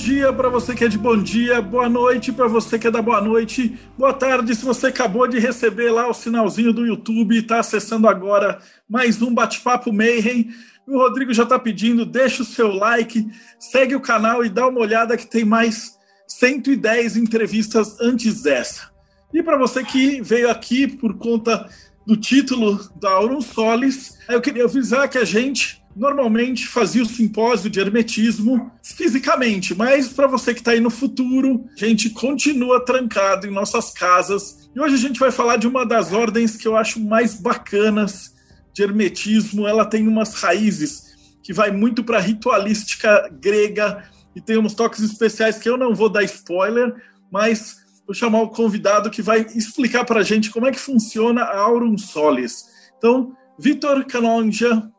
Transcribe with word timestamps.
dia 0.00 0.32
para 0.32 0.48
você 0.48 0.74
que 0.74 0.82
é 0.82 0.88
de 0.88 0.96
bom 0.96 1.14
dia, 1.22 1.60
boa 1.60 1.86
noite 1.86 2.32
para 2.32 2.46
você 2.48 2.78
que 2.78 2.86
é 2.86 2.90
da 2.90 3.02
boa 3.02 3.20
noite, 3.20 3.78
boa 3.98 4.14
tarde 4.14 4.54
se 4.54 4.64
você 4.64 4.86
acabou 4.86 5.28
de 5.28 5.38
receber 5.38 5.90
lá 5.90 6.08
o 6.08 6.14
sinalzinho 6.14 6.72
do 6.72 6.86
YouTube 6.86 7.34
e 7.34 7.40
está 7.40 7.60
acessando 7.60 8.08
agora 8.08 8.58
mais 8.88 9.20
um 9.20 9.34
Bate-Papo 9.34 9.92
Mayhem. 9.92 10.48
O 10.86 10.96
Rodrigo 10.96 11.34
já 11.34 11.42
está 11.42 11.58
pedindo, 11.58 12.06
deixa 12.06 12.42
o 12.42 12.46
seu 12.46 12.68
like, 12.72 13.28
segue 13.58 13.94
o 13.94 14.00
canal 14.00 14.42
e 14.42 14.48
dá 14.48 14.66
uma 14.66 14.80
olhada 14.80 15.18
que 15.18 15.26
tem 15.26 15.44
mais 15.44 15.98
110 16.26 17.18
entrevistas 17.18 18.00
antes 18.00 18.40
dessa. 18.40 18.88
E 19.34 19.42
para 19.42 19.58
você 19.58 19.84
que 19.84 20.22
veio 20.22 20.50
aqui 20.50 20.88
por 20.88 21.18
conta 21.18 21.68
do 22.06 22.16
título 22.16 22.80
da 22.98 23.10
Aurum 23.10 23.42
Solis, 23.42 24.16
eu 24.30 24.40
queria 24.40 24.64
avisar 24.64 25.10
que 25.10 25.18
a 25.18 25.26
gente 25.26 25.79
normalmente 25.94 26.66
fazia 26.66 27.02
o 27.02 27.06
simpósio 27.06 27.68
de 27.68 27.80
hermetismo 27.80 28.70
fisicamente, 28.82 29.74
mas 29.74 30.08
para 30.08 30.26
você 30.26 30.54
que 30.54 30.60
está 30.60 30.72
aí 30.72 30.80
no 30.80 30.90
futuro, 30.90 31.64
a 31.76 31.84
gente 31.84 32.10
continua 32.10 32.84
trancado 32.84 33.46
em 33.46 33.50
nossas 33.50 33.90
casas. 33.90 34.70
E 34.74 34.80
hoje 34.80 34.94
a 34.94 34.98
gente 34.98 35.18
vai 35.18 35.32
falar 35.32 35.56
de 35.56 35.66
uma 35.66 35.84
das 35.84 36.12
ordens 36.12 36.56
que 36.56 36.66
eu 36.66 36.76
acho 36.76 37.00
mais 37.00 37.34
bacanas 37.34 38.34
de 38.72 38.82
hermetismo. 38.82 39.66
Ela 39.66 39.84
tem 39.84 40.06
umas 40.06 40.34
raízes 40.34 41.10
que 41.42 41.52
vai 41.52 41.70
muito 41.70 42.04
para 42.04 42.18
a 42.18 42.20
ritualística 42.20 43.28
grega 43.40 44.04
e 44.34 44.40
tem 44.40 44.58
uns 44.58 44.74
toques 44.74 45.00
especiais 45.00 45.58
que 45.58 45.68
eu 45.68 45.76
não 45.76 45.94
vou 45.94 46.08
dar 46.08 46.22
spoiler, 46.22 46.94
mas 47.32 47.78
vou 48.06 48.14
chamar 48.14 48.42
o 48.42 48.48
convidado 48.48 49.10
que 49.10 49.22
vai 49.22 49.46
explicar 49.54 50.04
para 50.04 50.20
a 50.20 50.24
gente 50.24 50.50
como 50.50 50.66
é 50.66 50.70
que 50.70 50.78
funciona 50.78 51.42
a 51.42 51.58
Aurum 51.58 51.98
Solis. 51.98 52.66
Então, 52.96 53.36
Vitor 53.58 54.04
Canonja, 54.04 54.90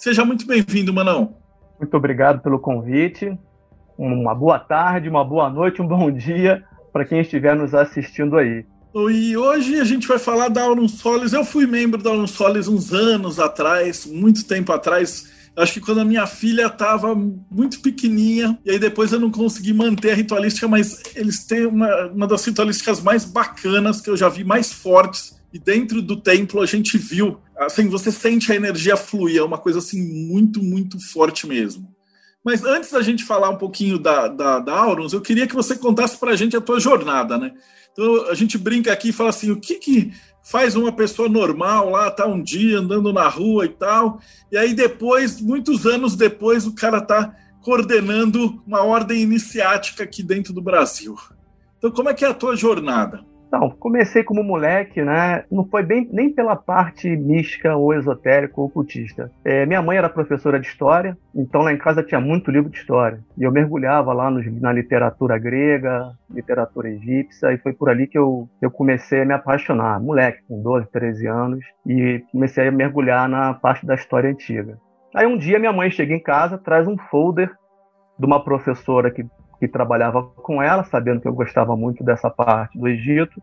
Seja 0.00 0.24
muito 0.24 0.46
bem-vindo, 0.46 0.94
Manão. 0.94 1.36
Muito 1.78 1.94
obrigado 1.94 2.40
pelo 2.40 2.58
convite. 2.58 3.38
Uma 3.98 4.34
boa 4.34 4.58
tarde, 4.58 5.10
uma 5.10 5.22
boa 5.22 5.50
noite, 5.50 5.82
um 5.82 5.86
bom 5.86 6.10
dia 6.10 6.64
para 6.90 7.04
quem 7.04 7.20
estiver 7.20 7.54
nos 7.54 7.74
assistindo 7.74 8.38
aí. 8.38 8.64
E 8.94 9.36
hoje 9.36 9.78
a 9.78 9.84
gente 9.84 10.08
vai 10.08 10.18
falar 10.18 10.48
da 10.48 10.62
Aurum 10.62 10.88
Solis. 10.88 11.34
Eu 11.34 11.44
fui 11.44 11.66
membro 11.66 12.02
da 12.02 12.08
Aurum 12.08 12.26
Solis 12.26 12.66
uns 12.66 12.94
anos 12.94 13.38
atrás, 13.38 14.06
muito 14.06 14.46
tempo 14.46 14.72
atrás. 14.72 15.30
Acho 15.54 15.74
que 15.74 15.80
quando 15.80 16.00
a 16.00 16.04
minha 16.06 16.26
filha 16.26 16.68
estava 16.68 17.14
muito 17.14 17.82
pequenininha, 17.82 18.58
e 18.64 18.70
aí 18.70 18.78
depois 18.78 19.12
eu 19.12 19.20
não 19.20 19.30
consegui 19.30 19.74
manter 19.74 20.12
a 20.12 20.14
ritualística, 20.14 20.66
mas 20.66 21.02
eles 21.14 21.44
têm 21.44 21.66
uma, 21.66 22.06
uma 22.06 22.26
das 22.26 22.42
ritualísticas 22.42 23.02
mais 23.02 23.26
bacanas 23.26 24.00
que 24.00 24.08
eu 24.08 24.16
já 24.16 24.30
vi, 24.30 24.44
mais 24.44 24.72
fortes. 24.72 25.38
E 25.52 25.58
dentro 25.58 26.00
do 26.00 26.16
templo 26.16 26.62
a 26.62 26.66
gente 26.66 26.96
viu 26.96 27.38
assim, 27.66 27.88
você 27.88 28.10
sente 28.10 28.50
a 28.50 28.56
energia 28.56 28.96
fluir, 28.96 29.38
é 29.38 29.42
uma 29.42 29.58
coisa 29.58 29.78
assim 29.78 30.02
muito, 30.02 30.62
muito 30.62 30.98
forte 31.12 31.46
mesmo. 31.46 31.94
Mas 32.44 32.64
antes 32.64 32.90
da 32.90 33.02
gente 33.02 33.24
falar 33.24 33.50
um 33.50 33.58
pouquinho 33.58 33.98
da, 33.98 34.26
da, 34.28 34.58
da 34.58 34.74
Aurons, 34.74 35.12
eu 35.12 35.20
queria 35.20 35.46
que 35.46 35.54
você 35.54 35.76
contasse 35.76 36.16
para 36.16 36.32
a 36.32 36.36
gente 36.36 36.56
a 36.56 36.60
tua 36.60 36.80
jornada, 36.80 37.36
né? 37.36 37.52
Então 37.92 38.30
a 38.30 38.34
gente 38.34 38.56
brinca 38.56 38.90
aqui 38.92 39.10
e 39.10 39.12
fala 39.12 39.28
assim, 39.28 39.50
o 39.50 39.60
que, 39.60 39.74
que 39.74 40.12
faz 40.42 40.74
uma 40.74 40.90
pessoa 40.90 41.28
normal 41.28 41.90
lá, 41.90 42.10
tá 42.10 42.26
um 42.26 42.42
dia 42.42 42.78
andando 42.78 43.12
na 43.12 43.28
rua 43.28 43.66
e 43.66 43.68
tal, 43.68 44.20
e 44.50 44.56
aí 44.56 44.72
depois, 44.72 45.38
muitos 45.38 45.84
anos 45.84 46.16
depois, 46.16 46.66
o 46.66 46.74
cara 46.74 47.00
tá 47.00 47.34
coordenando 47.60 48.62
uma 48.66 48.82
ordem 48.82 49.20
iniciática 49.20 50.02
aqui 50.02 50.22
dentro 50.22 50.54
do 50.54 50.62
Brasil. 50.62 51.14
Então 51.76 51.90
como 51.90 52.08
é 52.08 52.14
que 52.14 52.24
é 52.24 52.28
a 52.28 52.34
tua 52.34 52.56
jornada? 52.56 53.22
Então, 53.50 53.68
comecei 53.68 54.22
como 54.22 54.44
moleque, 54.44 55.02
né? 55.02 55.42
Não 55.50 55.66
foi 55.66 55.82
bem 55.82 56.08
nem 56.12 56.32
pela 56.32 56.54
parte 56.54 57.08
mística 57.16 57.74
ou 57.74 57.92
esotérica 57.92 58.60
ou 58.60 58.68
ocultista. 58.68 59.28
É, 59.44 59.66
minha 59.66 59.82
mãe 59.82 59.98
era 59.98 60.08
professora 60.08 60.60
de 60.60 60.68
história, 60.68 61.18
então 61.34 61.62
lá 61.62 61.72
em 61.72 61.76
casa 61.76 62.00
tinha 62.00 62.20
muito 62.20 62.48
livro 62.48 62.70
de 62.70 62.78
história. 62.78 63.18
E 63.36 63.42
eu 63.42 63.50
mergulhava 63.50 64.12
lá 64.12 64.30
no, 64.30 64.40
na 64.60 64.72
literatura 64.72 65.36
grega, 65.36 66.12
literatura 66.32 66.90
egípcia, 66.90 67.52
e 67.52 67.58
foi 67.58 67.72
por 67.72 67.90
ali 67.90 68.06
que 68.06 68.16
eu, 68.16 68.48
eu 68.62 68.70
comecei 68.70 69.22
a 69.22 69.26
me 69.26 69.34
apaixonar. 69.34 70.00
Moleque, 70.00 70.44
com 70.46 70.62
12, 70.62 70.88
13 70.92 71.26
anos, 71.26 71.64
e 71.84 72.22
comecei 72.30 72.68
a 72.68 72.70
mergulhar 72.70 73.28
na 73.28 73.52
parte 73.52 73.84
da 73.84 73.96
história 73.96 74.30
antiga. 74.30 74.78
Aí 75.12 75.26
um 75.26 75.36
dia 75.36 75.58
minha 75.58 75.72
mãe 75.72 75.90
chega 75.90 76.14
em 76.14 76.22
casa, 76.22 76.56
traz 76.56 76.86
um 76.86 76.96
folder 76.96 77.50
de 78.16 78.24
uma 78.24 78.44
professora 78.44 79.10
que 79.10 79.26
que 79.60 79.68
trabalhava 79.68 80.22
com 80.22 80.62
ela, 80.62 80.82
sabendo 80.84 81.20
que 81.20 81.28
eu 81.28 81.34
gostava 81.34 81.76
muito 81.76 82.02
dessa 82.02 82.30
parte 82.30 82.78
do 82.78 82.88
Egito, 82.88 83.42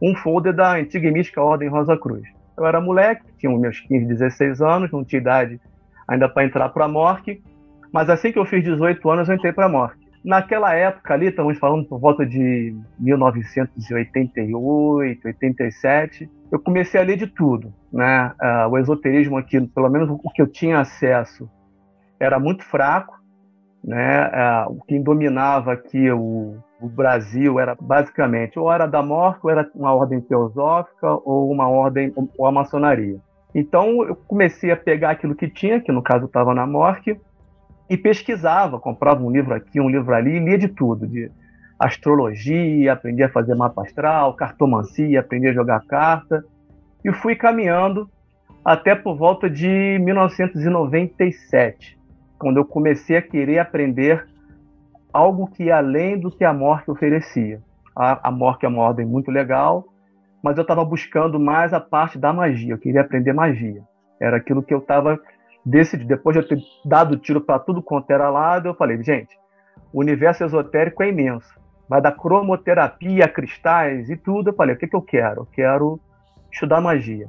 um 0.00 0.14
folder 0.14 0.54
da 0.54 0.76
antiga 0.76 1.08
e 1.08 1.10
mística 1.10 1.42
Ordem 1.42 1.68
Rosa 1.68 1.98
Cruz. 1.98 2.22
Eu 2.56 2.64
era 2.64 2.80
moleque, 2.80 3.24
tinha 3.36 3.50
meus 3.58 3.80
15, 3.80 4.06
16 4.06 4.62
anos, 4.62 4.92
não 4.92 5.04
tinha 5.04 5.20
idade 5.20 5.60
ainda 6.06 6.28
para 6.28 6.44
entrar 6.44 6.68
para 6.68 6.84
a 6.84 6.88
Morque, 6.88 7.42
mas 7.92 8.08
assim 8.08 8.30
que 8.30 8.38
eu 8.38 8.44
fiz 8.44 8.62
18 8.62 9.10
anos, 9.10 9.28
eu 9.28 9.34
entrei 9.34 9.52
para 9.52 9.66
a 9.66 9.68
Morque. 9.68 10.06
Naquela 10.24 10.72
época 10.72 11.14
ali, 11.14 11.26
estamos 11.26 11.58
falando 11.58 11.84
por 11.84 11.98
volta 11.98 12.24
de 12.24 12.72
1988, 12.98 15.26
87, 15.26 16.30
eu 16.50 16.60
comecei 16.60 17.00
a 17.00 17.04
ler 17.04 17.16
de 17.16 17.26
tudo. 17.26 17.74
Né? 17.92 18.32
Uh, 18.40 18.68
o 18.70 18.78
esoterismo 18.78 19.36
aqui, 19.36 19.60
pelo 19.60 19.88
menos 19.88 20.08
o 20.10 20.30
que 20.30 20.42
eu 20.42 20.46
tinha 20.46 20.78
acesso, 20.78 21.50
era 22.18 22.38
muito 22.38 22.64
fraco 22.64 23.16
né? 23.86 24.30
É, 24.32 24.66
quem 24.88 25.00
dominava 25.00 25.72
aqui 25.72 26.10
o, 26.10 26.56
o, 26.80 26.88
Brasil 26.88 27.60
era 27.60 27.76
basicamente 27.80 28.58
ou 28.58 28.70
era 28.70 28.84
da 28.84 29.00
morte, 29.00 29.38
ou 29.44 29.50
era 29.50 29.70
uma 29.76 29.94
ordem 29.94 30.20
teosófica, 30.20 31.08
ou 31.24 31.48
uma 31.52 31.68
ordem, 31.68 32.12
ou 32.36 32.46
a 32.46 32.50
maçonaria. 32.50 33.16
Então 33.54 34.02
eu 34.02 34.16
comecei 34.16 34.72
a 34.72 34.76
pegar 34.76 35.10
aquilo 35.10 35.36
que 35.36 35.48
tinha, 35.48 35.80
que 35.80 35.92
no 35.92 36.02
caso 36.02 36.26
estava 36.26 36.52
na 36.52 36.66
morte, 36.66 37.18
e 37.88 37.96
pesquisava, 37.96 38.80
comprava 38.80 39.22
um 39.22 39.30
livro 39.30 39.54
aqui, 39.54 39.80
um 39.80 39.88
livro 39.88 40.12
ali, 40.12 40.40
lia 40.40 40.58
de 40.58 40.66
tudo, 40.66 41.06
de 41.06 41.30
astrologia, 41.78 42.92
aprendia 42.92 43.26
a 43.26 43.30
fazer 43.30 43.54
mapa 43.54 43.82
astral, 43.82 44.34
cartomancia, 44.34 45.20
aprendia 45.20 45.50
a 45.50 45.54
jogar 45.54 45.86
carta, 45.86 46.44
e 47.04 47.12
fui 47.12 47.36
caminhando 47.36 48.10
até 48.64 48.96
por 48.96 49.16
volta 49.16 49.48
de 49.48 49.96
1997 50.00 51.96
quando 52.38 52.58
eu 52.58 52.64
comecei 52.64 53.16
a 53.16 53.22
querer 53.22 53.58
aprender 53.58 54.26
algo 55.12 55.46
que 55.46 55.64
ia 55.64 55.78
além 55.78 56.18
do 56.18 56.30
que 56.30 56.44
a 56.44 56.52
morte 56.52 56.90
oferecia. 56.90 57.60
A, 57.94 58.28
a 58.28 58.30
morte 58.30 58.66
é 58.66 58.68
uma 58.68 58.82
ordem 58.82 59.06
muito 59.06 59.30
legal, 59.30 59.86
mas 60.42 60.56
eu 60.58 60.62
estava 60.62 60.84
buscando 60.84 61.40
mais 61.40 61.72
a 61.72 61.80
parte 61.80 62.18
da 62.18 62.32
magia. 62.32 62.74
Eu 62.74 62.78
queria 62.78 63.00
aprender 63.00 63.32
magia. 63.32 63.82
Era 64.20 64.36
aquilo 64.36 64.62
que 64.62 64.74
eu 64.74 64.78
estava 64.78 65.18
decidido. 65.64 66.08
Depois 66.08 66.36
de 66.36 66.42
eu 66.42 66.48
ter 66.48 66.62
dado 66.84 67.16
tiro 67.16 67.40
para 67.40 67.58
tudo 67.58 67.82
quanto 67.82 68.10
era 68.10 68.30
lado, 68.30 68.68
eu 68.68 68.74
falei, 68.74 69.02
gente, 69.02 69.36
o 69.92 70.00
universo 70.00 70.44
esotérico 70.44 71.02
é 71.02 71.08
imenso. 71.08 71.58
Vai 71.88 72.02
da 72.02 72.12
cromoterapia, 72.12 73.28
cristais 73.28 74.10
e 74.10 74.16
tudo. 74.16 74.50
Eu 74.50 74.54
falei, 74.54 74.74
o 74.74 74.78
que, 74.78 74.86
que 74.86 74.96
eu 74.96 75.02
quero? 75.02 75.42
Eu 75.42 75.46
quero 75.46 76.00
estudar 76.52 76.80
magia. 76.80 77.28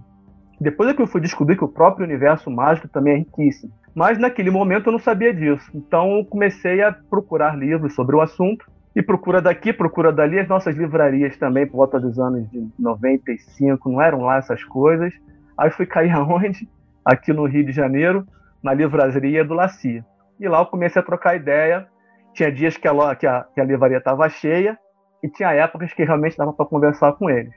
Depois 0.60 0.90
é 0.90 0.94
que 0.94 1.02
eu 1.02 1.08
fui 1.08 1.22
descobrir 1.22 1.56
que 1.56 1.64
o 1.64 1.68
próprio 1.68 2.06
universo 2.06 2.50
mágico 2.50 2.88
também 2.88 3.14
é 3.14 3.18
riquíssimo. 3.18 3.72
Mas 3.98 4.20
naquele 4.20 4.52
momento 4.52 4.90
eu 4.90 4.92
não 4.92 5.00
sabia 5.00 5.34
disso. 5.34 5.72
Então 5.74 6.24
comecei 6.30 6.84
a 6.84 6.92
procurar 6.92 7.58
livros 7.58 7.96
sobre 7.96 8.16
o 8.16 8.22
assunto. 8.22 8.64
E 8.96 9.02
procura 9.02 9.42
daqui, 9.42 9.74
procura 9.74 10.12
dali. 10.12 10.38
As 10.38 10.48
nossas 10.48 10.76
livrarias 10.76 11.36
também, 11.36 11.66
por 11.66 11.78
volta 11.78 12.00
dos 12.00 12.20
anos 12.20 12.48
de 12.52 12.64
95, 12.78 13.90
não 13.90 14.00
eram 14.00 14.22
lá 14.22 14.38
essas 14.38 14.64
coisas. 14.64 15.12
Aí 15.58 15.72
fui 15.72 15.88
cair 15.88 16.12
aonde? 16.16 16.70
Aqui 17.04 17.34
no 17.34 17.46
Rio 17.46 17.66
de 17.66 17.72
Janeiro, 17.72 18.24
na 18.62 18.72
livraria 18.72 19.44
do 19.44 19.56
Lacia. 19.56 20.06
E 20.40 20.48
lá 20.48 20.60
eu 20.60 20.68
comecei 20.68 21.02
a 21.02 21.06
trocar 21.06 21.36
ideia. 21.36 21.88
Tinha 22.36 22.52
dias 22.52 22.78
que 22.78 22.88
a, 22.88 23.16
que 23.16 23.26
a, 23.26 23.46
que 23.52 23.60
a 23.60 23.64
livraria 23.64 23.98
estava 23.98 24.30
cheia 24.30 24.78
e 25.24 25.28
tinha 25.28 25.52
épocas 25.54 25.92
que 25.92 26.04
realmente 26.04 26.38
dava 26.38 26.54
para 26.54 26.68
conversar 26.68 27.14
com 27.14 27.32
eles. 27.32 27.56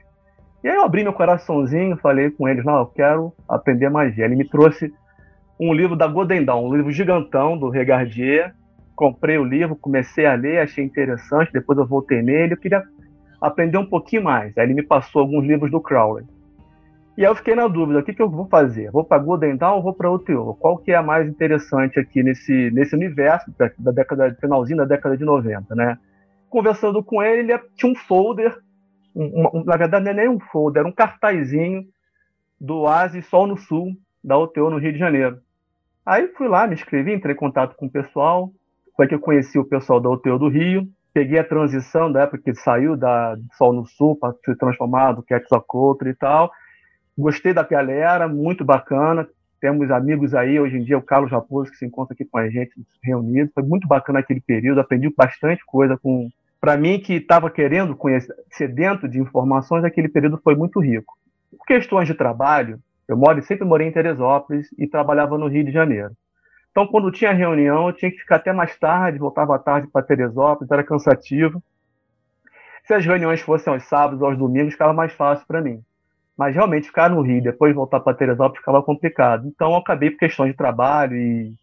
E 0.63 0.69
aí 0.69 0.75
eu 0.75 0.83
abri 0.83 1.03
meu 1.03 1.13
coraçãozinho, 1.13 1.97
falei 1.97 2.31
com 2.31 2.49
eles, 2.49 2.65
não, 2.65 2.79
eu 2.79 2.87
quero 2.87 3.31
aprender 3.47 3.91
magia. 3.91 4.25
Ele 4.25 4.37
me 4.37 4.49
trouxe 4.49 4.91
um 5.61 5.73
livro 5.75 5.95
da 5.95 6.07
Godendão, 6.07 6.65
um 6.65 6.75
livro 6.75 6.91
gigantão 6.91 7.55
do 7.55 7.69
Regardier. 7.69 8.51
Comprei 8.95 9.37
o 9.37 9.43
livro, 9.43 9.75
comecei 9.75 10.25
a 10.25 10.33
ler, 10.33 10.59
achei 10.59 10.83
interessante, 10.83 11.53
depois 11.53 11.77
eu 11.77 11.85
voltei 11.85 12.23
nele, 12.23 12.53
eu 12.53 12.57
queria 12.57 12.83
aprender 13.39 13.77
um 13.77 13.85
pouquinho 13.85 14.23
mais. 14.23 14.57
Aí 14.57 14.65
ele 14.65 14.73
me 14.73 14.81
passou 14.81 15.21
alguns 15.21 15.45
livros 15.45 15.69
do 15.69 15.79
Crowley. 15.79 16.25
E 17.15 17.23
aí 17.23 17.29
eu 17.29 17.35
fiquei 17.35 17.53
na 17.53 17.67
dúvida, 17.67 17.99
o 17.99 18.03
que, 18.03 18.13
que 18.13 18.21
eu 18.21 18.29
vou 18.29 18.47
fazer? 18.47 18.89
Vou 18.89 19.03
para 19.03 19.21
Godendal 19.21 19.77
ou 19.77 19.83
vou 19.83 19.93
para 19.93 20.09
outro? 20.09 20.55
Qual 20.59 20.79
que 20.79 20.91
é 20.91 20.95
a 20.95 21.03
mais 21.03 21.27
interessante 21.27 21.99
aqui 21.99 22.23
nesse, 22.23 22.71
nesse 22.71 22.95
universo 22.95 23.53
da, 23.55 23.69
da 23.77 23.91
década, 23.91 24.35
finalzinho 24.41 24.77
da 24.77 24.85
década 24.85 25.15
de 25.15 25.23
90, 25.23 25.75
né? 25.75 25.97
Conversando 26.49 27.03
com 27.03 27.21
ele, 27.21 27.51
ele 27.51 27.61
tinha 27.75 27.91
um 27.91 27.95
folder, 27.95 28.57
um, 29.15 29.47
um, 29.53 29.63
na 29.63 29.77
verdade 29.77 30.05
não 30.05 30.11
é 30.11 30.15
nem 30.15 30.29
um 30.29 30.39
folder, 30.39 30.79
era 30.79 30.89
um 30.89 30.91
cartazinho 30.91 31.85
do 32.59 32.79
Oasis 32.79 33.25
Sol 33.27 33.45
no 33.45 33.57
Sul, 33.57 33.95
da 34.23 34.37
UTO 34.37 34.71
no 34.71 34.77
Rio 34.77 34.93
de 34.93 34.99
Janeiro. 34.99 35.39
Aí 36.05 36.27
fui 36.29 36.47
lá, 36.47 36.67
me 36.67 36.73
inscrevi, 36.73 37.13
entrei 37.13 37.33
em 37.33 37.37
contato 37.37 37.75
com 37.75 37.85
o 37.85 37.91
pessoal, 37.91 38.51
foi 38.95 39.07
que 39.07 39.15
eu 39.15 39.19
conheci 39.19 39.59
o 39.59 39.65
pessoal 39.65 39.99
da 39.99 40.09
UTO 40.09 40.37
do 40.39 40.49
Rio, 40.49 40.87
peguei 41.13 41.39
a 41.39 41.43
transição 41.43 42.11
da 42.11 42.21
época 42.21 42.41
que 42.43 42.55
saiu 42.55 42.95
da 42.95 43.37
Sol 43.57 43.73
no 43.73 43.85
Sul 43.85 44.15
para 44.15 44.33
se 44.45 44.55
transformar 44.55 45.13
do 45.13 45.23
Quetzalcoatl 45.23 46.07
e 46.07 46.15
tal. 46.15 46.51
Gostei 47.17 47.53
da 47.53 47.63
galera, 47.63 48.27
muito 48.27 48.63
bacana. 48.63 49.27
Temos 49.59 49.91
amigos 49.91 50.33
aí, 50.33 50.59
hoje 50.59 50.77
em 50.77 50.83
dia 50.83 50.97
o 50.97 51.03
Carlos 51.03 51.31
Raposo, 51.31 51.69
que 51.69 51.77
se 51.77 51.85
encontra 51.85 52.13
aqui 52.15 52.25
com 52.25 52.37
a 52.37 52.49
gente, 52.49 52.71
reunido. 53.03 53.51
Foi 53.53 53.61
muito 53.61 53.87
bacana 53.87 54.19
aquele 54.19 54.41
período, 54.41 54.81
aprendi 54.81 55.09
bastante 55.15 55.63
coisa 55.65 55.97
com. 55.97 56.29
Para 56.59 56.77
mim, 56.77 56.99
que 56.99 57.13
estava 57.13 57.49
querendo 57.49 57.95
conhecer, 57.95 58.35
dentro 58.71 59.09
de 59.09 59.19
informações, 59.19 59.83
aquele 59.83 60.07
período 60.07 60.39
foi 60.43 60.55
muito 60.55 60.79
rico. 60.79 61.17
Questões 61.65 62.07
de 62.07 62.13
trabalho, 62.13 62.79
eu 63.11 63.17
moro, 63.17 63.41
sempre 63.43 63.65
morei 63.65 63.87
em 63.87 63.91
Teresópolis 63.91 64.67
e 64.77 64.87
trabalhava 64.87 65.37
no 65.37 65.47
Rio 65.47 65.65
de 65.65 65.71
Janeiro. 65.71 66.11
Então, 66.71 66.87
quando 66.87 67.11
tinha 67.11 67.33
reunião, 67.33 67.87
eu 67.87 67.93
tinha 67.93 68.09
que 68.09 68.19
ficar 68.19 68.37
até 68.37 68.53
mais 68.53 68.77
tarde, 68.77 69.19
voltava 69.19 69.55
à 69.55 69.59
tarde 69.59 69.87
para 69.87 70.05
Teresópolis, 70.05 70.71
era 70.71 70.83
cansativo. 70.83 71.61
Se 72.85 72.93
as 72.93 73.05
reuniões 73.05 73.41
fossem 73.41 73.71
aos 73.71 73.83
sábados 73.83 74.21
ou 74.21 74.27
aos 74.29 74.37
domingos, 74.37 74.73
ficava 74.73 74.93
mais 74.93 75.11
fácil 75.11 75.45
para 75.45 75.61
mim. 75.61 75.81
Mas 76.37 76.55
realmente 76.55 76.87
ficar 76.87 77.09
no 77.09 77.21
Rio, 77.21 77.43
depois 77.43 77.75
voltar 77.75 77.99
para 77.99 78.17
Teresópolis, 78.17 78.59
ficava 78.59 78.81
complicado. 78.81 79.47
Então, 79.47 79.71
eu 79.71 79.77
acabei 79.77 80.09
por 80.11 80.19
questões 80.19 80.51
de 80.51 80.57
trabalho 80.57 81.17
e, 81.17 81.53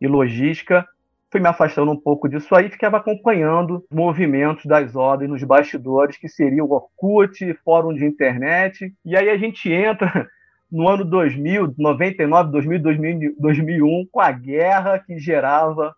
e 0.00 0.06
logística, 0.06 0.86
fui 1.32 1.40
me 1.40 1.48
afastando 1.48 1.90
um 1.90 2.00
pouco 2.00 2.28
disso 2.28 2.54
aí, 2.54 2.68
ficava 2.68 2.98
acompanhando 2.98 3.84
movimentos 3.90 4.66
das 4.66 4.94
ordens 4.94 5.28
nos 5.28 5.42
bastidores, 5.42 6.16
que 6.16 6.28
seria 6.28 6.64
o 6.64 6.70
Orkut, 6.70 7.52
fórum 7.64 7.92
de 7.92 8.04
internet. 8.04 8.94
E 9.04 9.16
aí 9.16 9.28
a 9.28 9.36
gente 9.36 9.70
entra 9.72 10.28
no 10.74 10.88
ano 10.88 11.04
2000, 11.04 11.72
99, 11.78 12.50
2000, 12.50 12.82
2000, 12.82 13.34
2001, 13.38 14.08
com 14.10 14.20
a 14.20 14.32
guerra 14.32 14.98
que 14.98 15.16
gerava 15.20 15.94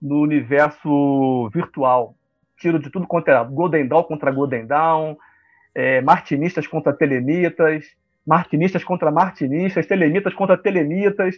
no 0.00 0.20
universo 0.20 1.48
virtual. 1.48 2.14
Tiro 2.58 2.78
de 2.78 2.90
tudo 2.90 3.06
contra 3.06 3.42
Golden 3.42 3.88
Dawn 3.88 4.02
contra 4.02 4.30
Golden 4.30 4.66
Dawn, 4.66 5.16
é, 5.74 6.02
martinistas 6.02 6.66
contra 6.66 6.92
telemitas, 6.92 7.86
martinistas 8.26 8.84
contra 8.84 9.10
martinistas, 9.10 9.86
telemitas 9.86 10.34
contra 10.34 10.58
telemitas, 10.58 11.36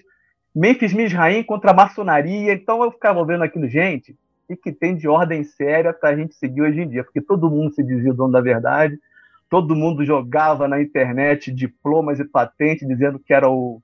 Memphis 0.52 0.92
Misraim 0.92 1.44
contra 1.44 1.72
maçonaria. 1.72 2.52
Então 2.52 2.82
eu 2.82 2.90
ficava 2.90 3.24
vendo 3.24 3.44
aquilo, 3.44 3.68
gente, 3.68 4.16
e 4.50 4.56
que 4.56 4.72
tem 4.72 4.96
de 4.96 5.06
ordem 5.06 5.44
séria 5.44 5.92
para 5.92 6.08
a 6.08 6.16
gente 6.16 6.34
seguir 6.34 6.62
hoje 6.62 6.80
em 6.80 6.88
dia, 6.88 7.04
porque 7.04 7.20
todo 7.20 7.48
mundo 7.48 7.72
se 7.72 7.84
dizia 7.84 8.10
o 8.10 8.14
dono 8.14 8.32
da 8.32 8.40
verdade, 8.40 8.98
todo 9.48 9.76
mundo 9.76 10.04
jogava 10.04 10.66
na 10.66 10.80
internet 10.80 11.52
diplomas 11.52 12.18
e 12.18 12.24
patentes 12.24 12.86
dizendo 12.86 13.18
que 13.18 13.32
era 13.32 13.48
o, 13.48 13.80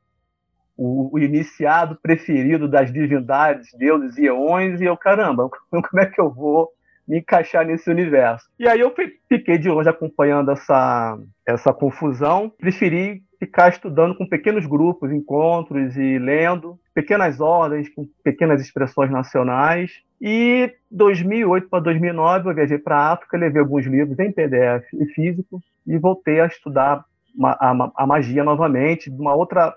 o, 0.77 1.15
o, 1.15 1.19
iniciado 1.19 1.99
preferido 2.03 2.69
das 2.69 2.93
divindades, 2.93 3.69
deuses 3.79 4.19
e 4.19 4.27
eões, 4.27 4.81
e 4.81 4.85
eu, 4.85 4.97
caramba, 4.97 5.49
como 5.71 6.03
é 6.03 6.07
que 6.07 6.21
eu 6.21 6.31
vou 6.31 6.71
me 7.07 7.19
encaixar 7.19 7.67
nesse 7.67 7.91
universo? 7.91 8.47
E 8.59 8.69
aí 8.69 8.81
eu 8.81 8.95
fiquei 9.29 9.59
de 9.59 9.69
longe 9.69 9.89
acompanhando 9.89 10.51
essa, 10.51 11.19
essa 11.47 11.73
confusão, 11.73 12.51
preferi 12.59 13.23
ficar 13.39 13.71
estudando 13.71 14.17
com 14.17 14.25
pequenos 14.25 14.67
grupos, 14.67 15.11
encontros 15.11 15.97
e 15.97 16.17
lendo, 16.17 16.79
pequenas 16.95 17.41
ordens, 17.41 17.89
com 17.89 18.07
pequenas 18.23 18.61
expressões 18.61 19.11
nacionais. 19.11 19.91
E 20.25 20.73
2008 20.89 21.69
para 21.69 21.81
2009 21.81 22.49
eu 22.49 22.55
viajei 22.55 22.79
para 22.79 22.97
a 22.97 23.13
África, 23.15 23.37
levei 23.37 23.61
alguns 23.61 23.85
livros 23.87 24.17
em 24.21 24.31
PDF 24.31 24.87
e 24.95 25.05
físico 25.07 25.61
e 25.85 25.99
voltei 25.99 26.39
a 26.39 26.47
estudar 26.47 27.05
a, 27.43 28.07
magia 28.07 28.45
novamente, 28.45 29.11
de 29.11 29.21
uma 29.21 29.35
outra 29.35 29.75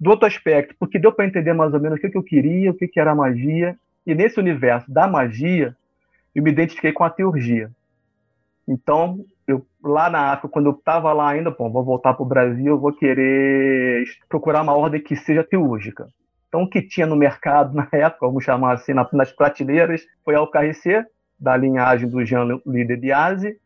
do 0.00 0.08
outro 0.08 0.26
aspecto, 0.26 0.74
porque 0.78 0.98
deu 0.98 1.12
para 1.12 1.26
entender 1.26 1.52
mais 1.52 1.74
ou 1.74 1.80
menos 1.80 1.98
o 1.98 2.00
que, 2.00 2.16
eu 2.16 2.22
queria, 2.22 2.70
o 2.70 2.74
que, 2.74 2.88
que 2.88 2.98
era 2.98 3.10
a 3.10 3.14
magia. 3.14 3.76
E 4.06 4.14
nesse 4.14 4.40
universo 4.40 4.90
da 4.90 5.06
magia, 5.06 5.76
eu 6.34 6.42
me 6.42 6.50
identifiquei 6.50 6.92
com 6.92 7.04
a 7.04 7.10
teurgia. 7.10 7.70
Então, 8.66 9.26
eu 9.46 9.66
lá 9.82 10.08
na 10.08 10.32
África, 10.32 10.48
quando 10.48 10.66
eu 10.66 10.72
estava 10.72 11.12
lá 11.12 11.30
ainda, 11.30 11.50
bom, 11.50 11.70
vou 11.70 11.84
voltar 11.84 12.14
para 12.14 12.22
o 12.22 12.26
Brasil, 12.26 12.78
vou 12.78 12.94
querer 12.94 14.04
procurar 14.26 14.62
uma 14.62 14.74
ordem 14.74 15.02
que 15.02 15.16
seja 15.16 15.44
teúrgica. 15.44 16.08
Então, 16.56 16.64
o 16.64 16.70
que 16.70 16.80
tinha 16.80 17.06
no 17.06 17.16
mercado 17.16 17.74
na 17.74 17.86
época, 17.92 18.26
vamos 18.26 18.42
chamar 18.42 18.72
assim, 18.72 18.94
nas 19.12 19.30
prateleiras, 19.30 20.06
foi 20.24 20.34
a 20.34 20.40
UKRC, 20.40 21.04
da 21.38 21.54
linhagem 21.54 22.08
do 22.08 22.24
Jean-Louis 22.24 22.86
de 22.86 22.96
Biase. 22.96 23.58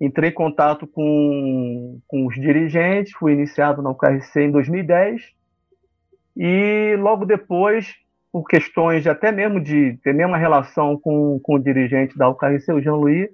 Entrei 0.00 0.30
em 0.30 0.32
contato 0.32 0.86
com, 0.86 1.98
com 2.06 2.26
os 2.28 2.36
dirigentes, 2.36 3.14
fui 3.14 3.32
iniciado 3.32 3.82
na 3.82 3.90
UKRC 3.90 4.42
em 4.42 4.52
2010. 4.52 5.22
E 6.36 6.94
logo 7.00 7.26
depois, 7.26 7.96
por 8.30 8.46
questões 8.46 9.02
de 9.02 9.08
até 9.08 9.32
mesmo 9.32 9.60
de 9.60 9.98
ter 10.00 10.14
mesma 10.14 10.38
relação 10.38 10.96
com, 10.96 11.40
com 11.42 11.56
o 11.56 11.58
dirigente 11.58 12.16
da 12.16 12.28
UKRC, 12.28 12.72
o 12.72 12.80
Jean-Louis, 12.80 13.28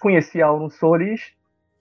conheci 0.00 0.42
a 0.42 0.46
Aurum 0.46 0.68
Solis 0.68 1.32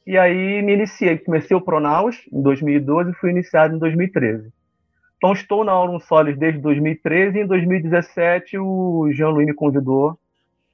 e 0.05 0.15
aí 0.15 0.61
me 0.61 0.73
iniciei, 0.73 1.17
comecei 1.17 1.57
o 1.57 1.61
Pronaus 1.61 2.21
em 2.31 2.39
2012 2.39 3.09
e 3.09 3.13
fui 3.15 3.31
iniciado 3.31 3.75
em 3.75 3.79
2013. 3.79 4.53
Então 5.25 5.33
estou 5.33 5.63
na 5.63 5.71
Aurum 5.71 5.99
Solis 5.99 6.37
desde 6.37 6.59
2013 6.59 7.39
e 7.39 7.41
em 7.41 7.47
2017 7.47 8.59
o 8.59 9.09
Jean-Louis 9.11 9.47
me 9.47 9.55
convidou 9.55 10.19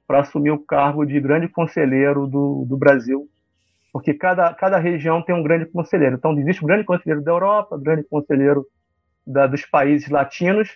para 0.06 0.20
assumir 0.20 0.50
o 0.50 0.58
cargo 0.58 1.06
de 1.06 1.18
grande 1.18 1.48
conselheiro 1.48 2.26
do, 2.26 2.66
do 2.68 2.76
Brasil, 2.76 3.26
porque 3.90 4.12
cada, 4.12 4.52
cada 4.52 4.76
região 4.76 5.22
tem 5.22 5.34
um 5.34 5.42
grande 5.42 5.64
conselheiro. 5.64 6.16
Então 6.16 6.38
existe 6.38 6.62
o 6.62 6.66
grande 6.66 6.84
conselheiro 6.84 7.24
da 7.24 7.32
Europa, 7.32 7.78
grande 7.78 8.02
conselheiro 8.02 8.66
da, 9.26 9.46
dos 9.46 9.64
países 9.64 10.10
latinos, 10.10 10.68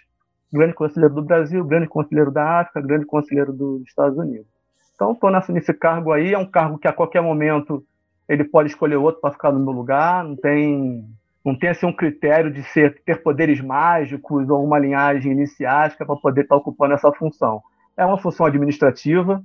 grande 0.50 0.72
conselheiro 0.72 1.14
do 1.14 1.22
Brasil, 1.22 1.62
grande 1.62 1.86
conselheiro 1.86 2.30
da 2.30 2.60
África, 2.60 2.80
grande 2.80 3.04
conselheiro 3.04 3.52
dos 3.52 3.82
Estados 3.82 4.16
Unidos. 4.16 4.46
Então, 4.94 5.12
estou 5.12 5.30
nesse 5.30 5.74
cargo 5.74 6.12
aí, 6.12 6.32
é 6.32 6.38
um 6.38 6.46
cargo 6.46 6.78
que 6.78 6.88
a 6.88 6.94
qualquer 6.94 7.20
momento 7.20 7.84
ele 8.26 8.42
pode 8.42 8.70
escolher 8.70 8.96
outro 8.96 9.20
para 9.20 9.32
ficar 9.32 9.52
no 9.52 9.60
meu 9.60 9.74
lugar, 9.74 10.24
não 10.24 10.34
tem 10.34 11.04
não 11.46 11.56
tem 11.56 11.70
assim 11.70 11.86
um 11.86 11.92
critério 11.92 12.52
de 12.52 12.60
ser 12.64 13.00
ter 13.04 13.22
poderes 13.22 13.60
mágicos 13.60 14.48
ou 14.48 14.64
uma 14.64 14.80
linhagem 14.80 15.30
iniciática 15.30 16.04
para 16.04 16.16
poder 16.16 16.40
estar 16.42 16.56
tá 16.56 16.60
ocupando 16.60 16.94
essa 16.94 17.12
função. 17.12 17.62
É 17.96 18.04
uma 18.04 18.18
função 18.18 18.46
administrativa 18.46 19.42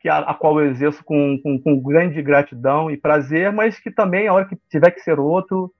que 0.00 0.08
a, 0.08 0.18
a 0.18 0.34
qual 0.34 0.60
eu 0.60 0.68
exerço 0.68 1.02
com, 1.04 1.38
com, 1.40 1.60
com, 1.60 1.80
grande 1.80 2.20
gratidão 2.22 2.90
e 2.90 2.96
prazer, 2.96 3.52
mas 3.52 3.78
que 3.78 3.90
também 3.90 4.26
a 4.26 4.32
hora 4.32 4.46
que 4.46 4.56
tiver 4.68 4.90
que 4.90 5.00
ser 5.00 5.20
outro, 5.20 5.72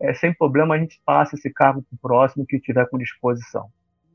é, 0.00 0.14
sem 0.14 0.32
problema 0.32 0.74
a 0.74 0.78
gente 0.78 1.00
passa 1.04 1.36
esse 1.36 1.50
cargo 1.50 1.82
para 1.82 1.94
o 1.94 1.98
próximo 1.98 2.46
que 2.46 2.58
tiver 2.58 2.86
com 2.88 2.96
disposição. 2.96 3.68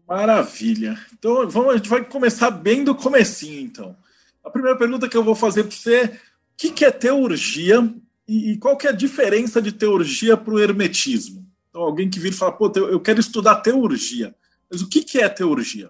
Maravilha. 0.07 0.97
Então 1.13 1.47
vamos, 1.47 1.73
a 1.73 1.77
gente 1.77 1.89
vai 1.89 2.03
começar 2.03 2.49
bem 2.49 2.83
do 2.83 2.95
comecinho, 2.95 3.61
então. 3.61 3.95
A 4.43 4.49
primeira 4.49 4.77
pergunta 4.77 5.07
que 5.07 5.17
eu 5.17 5.23
vou 5.23 5.35
fazer 5.35 5.63
para 5.63 5.71
você 5.71 5.95
é 5.95 6.05
o 6.05 6.11
que, 6.57 6.71
que 6.71 6.85
é 6.85 6.91
teurgia 6.91 7.87
e, 8.27 8.51
e, 8.51 8.57
qual 8.57 8.75
que 8.75 8.87
é 8.87 8.89
a 8.89 8.93
diferença 8.93 9.61
de 9.61 9.71
teurgia 9.71 10.35
para 10.35 10.53
o 10.53 10.59
hermetismo? 10.59 11.45
Então, 11.69 11.81
alguém 11.81 12.09
que 12.09 12.19
vir 12.19 12.31
e 12.31 12.35
fala, 12.35 12.51
pô, 12.51 12.71
eu 12.75 12.99
quero 12.99 13.19
estudar 13.19 13.55
teurgia. 13.57 14.35
Mas 14.69 14.81
o 14.81 14.89
que, 14.89 15.01
que 15.01 15.19
é 15.19 15.29
teurgia? 15.29 15.89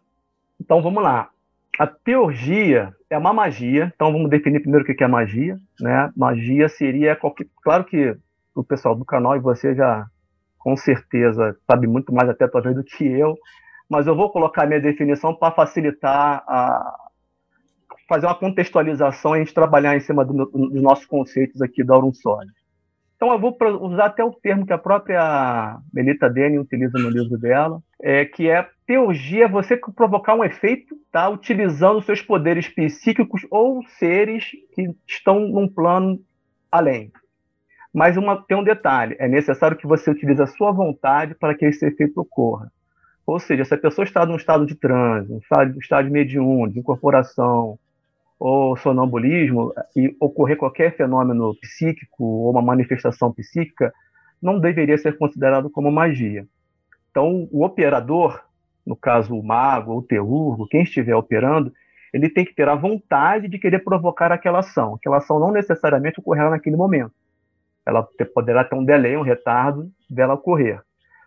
Então, 0.62 0.82
vamos 0.82 1.02
lá. 1.02 1.30
A 1.80 1.88
teurgia 1.88 2.94
é 3.10 3.18
uma 3.18 3.34
magia. 3.34 3.92
Então, 3.96 4.12
vamos 4.12 4.30
definir 4.30 4.60
primeiro 4.60 4.84
o 4.84 4.96
que 4.96 5.04
é 5.04 5.08
magia. 5.08 5.58
Né? 5.80 6.12
Magia 6.16 6.70
seria 6.70 7.16
qualquer... 7.16 7.48
Claro 7.64 7.86
que 7.86 8.16
o 8.54 8.64
pessoal 8.64 8.96
do 8.96 9.06
canal 9.06 9.36
e 9.36 9.40
você 9.40 9.74
já, 9.74 10.06
com 10.58 10.76
certeza, 10.76 11.58
sabe 11.66 11.88
muito 11.88 12.14
mais 12.14 12.30
até 12.30 12.48
talvez 12.48 12.76
do 12.76 12.84
que 12.84 13.04
eu. 13.04 13.36
Mas 13.90 14.06
eu 14.06 14.16
vou 14.16 14.32
colocar 14.32 14.68
minha 14.68 14.82
definição 14.82 15.34
para 15.34 15.56
facilitar 15.56 16.44
a, 16.48 17.07
fazer 18.08 18.26
uma 18.26 18.36
contextualização 18.36 19.36
e 19.36 19.38
a 19.38 19.40
gente 19.40 19.54
trabalhar 19.54 19.96
em 19.96 20.00
cima 20.00 20.24
do, 20.24 20.46
dos 20.46 20.82
nossos 20.82 21.06
conceitos 21.06 21.62
aqui 21.62 21.84
da 21.84 21.94
Aurum 21.94 22.14
Soli. 22.14 22.50
Então, 23.16 23.32
eu 23.32 23.40
vou 23.40 23.58
usar 23.82 24.06
até 24.06 24.24
o 24.24 24.32
termo 24.32 24.66
que 24.66 24.72
a 24.72 24.78
própria 24.78 25.80
Melita 25.92 26.30
Dene 26.30 26.60
utiliza 26.60 27.00
no 27.00 27.10
livro 27.10 27.36
dela, 27.38 27.82
é, 28.00 28.24
que 28.26 28.48
é 28.48 28.68
teurgia, 28.86 29.48
você 29.48 29.76
provocar 29.76 30.36
um 30.36 30.44
efeito 30.44 30.96
tá, 31.12 31.28
utilizando 31.28 32.02
seus 32.04 32.22
poderes 32.22 32.70
psíquicos 32.70 33.46
ou 33.50 33.84
seres 33.98 34.52
que 34.74 34.92
estão 35.08 35.40
num 35.40 35.68
plano 35.68 36.20
além. 36.72 37.12
Mas 37.92 38.16
uma, 38.16 38.40
tem 38.44 38.56
um 38.56 38.64
detalhe: 38.64 39.16
é 39.18 39.28
necessário 39.28 39.76
que 39.76 39.88
você 39.88 40.12
utilize 40.12 40.42
a 40.42 40.48
sua 40.48 40.72
vontade 40.72 41.34
para 41.34 41.56
que 41.56 41.66
esse 41.66 41.84
efeito 41.88 42.22
ocorra. 42.22 42.72
Ou 43.26 43.40
seja, 43.40 43.66
se 43.66 43.74
a 43.74 43.78
pessoa 43.78 44.06
está 44.06 44.26
num 44.28 44.36
estado 44.36 44.66
de 44.66 44.76
transe, 44.76 45.34
um 45.34 45.40
estado, 45.40 45.76
um 45.76 45.80
estado 45.80 46.10
mediúnico, 46.12 46.74
de 46.74 46.80
incorporação, 46.80 47.80
ou 48.40 48.78
sonambulismo 48.78 49.74
e 49.96 50.16
ocorrer 50.20 50.58
qualquer 50.58 50.96
fenômeno 50.96 51.56
psíquico 51.60 52.24
ou 52.24 52.52
uma 52.52 52.62
manifestação 52.62 53.34
psíquica, 53.34 53.92
não 54.42 54.60
deveria 54.60 54.98
ser 54.98 55.18
considerado 55.18 55.70
como 55.70 55.92
magia. 55.92 56.46
Então, 57.10 57.48
o 57.52 57.66
operador, 57.66 58.40
no 58.86 58.96
caso 58.96 59.36
o 59.36 59.44
mago 59.44 59.92
ou 59.92 60.00
o 60.00 60.04
teurgo, 60.04 60.68
quem 60.68 60.84
estiver 60.84 61.16
operando, 61.16 61.74
ele 62.14 62.30
tem 62.30 62.46
que 62.46 62.54
ter 62.54 62.70
a 62.70 62.76
vontade 62.76 63.48
de 63.48 63.58
querer 63.58 63.80
provocar 63.80 64.32
aquela 64.32 64.60
ação. 64.60 64.96
Aquela 64.96 65.18
ação 65.18 65.40
não 65.40 65.52
necessariamente 65.52 66.20
ocorrerá 66.20 66.50
naquele 66.50 66.76
momento. 66.76 67.12
ela 67.86 68.08
poderá 68.34 68.64
ter 68.66 68.76
um 68.76 68.84
delay, 68.84 69.16
um 69.16 69.22
retardo 69.22 69.90
dela 70.10 70.34
ocorrer. 70.34 70.82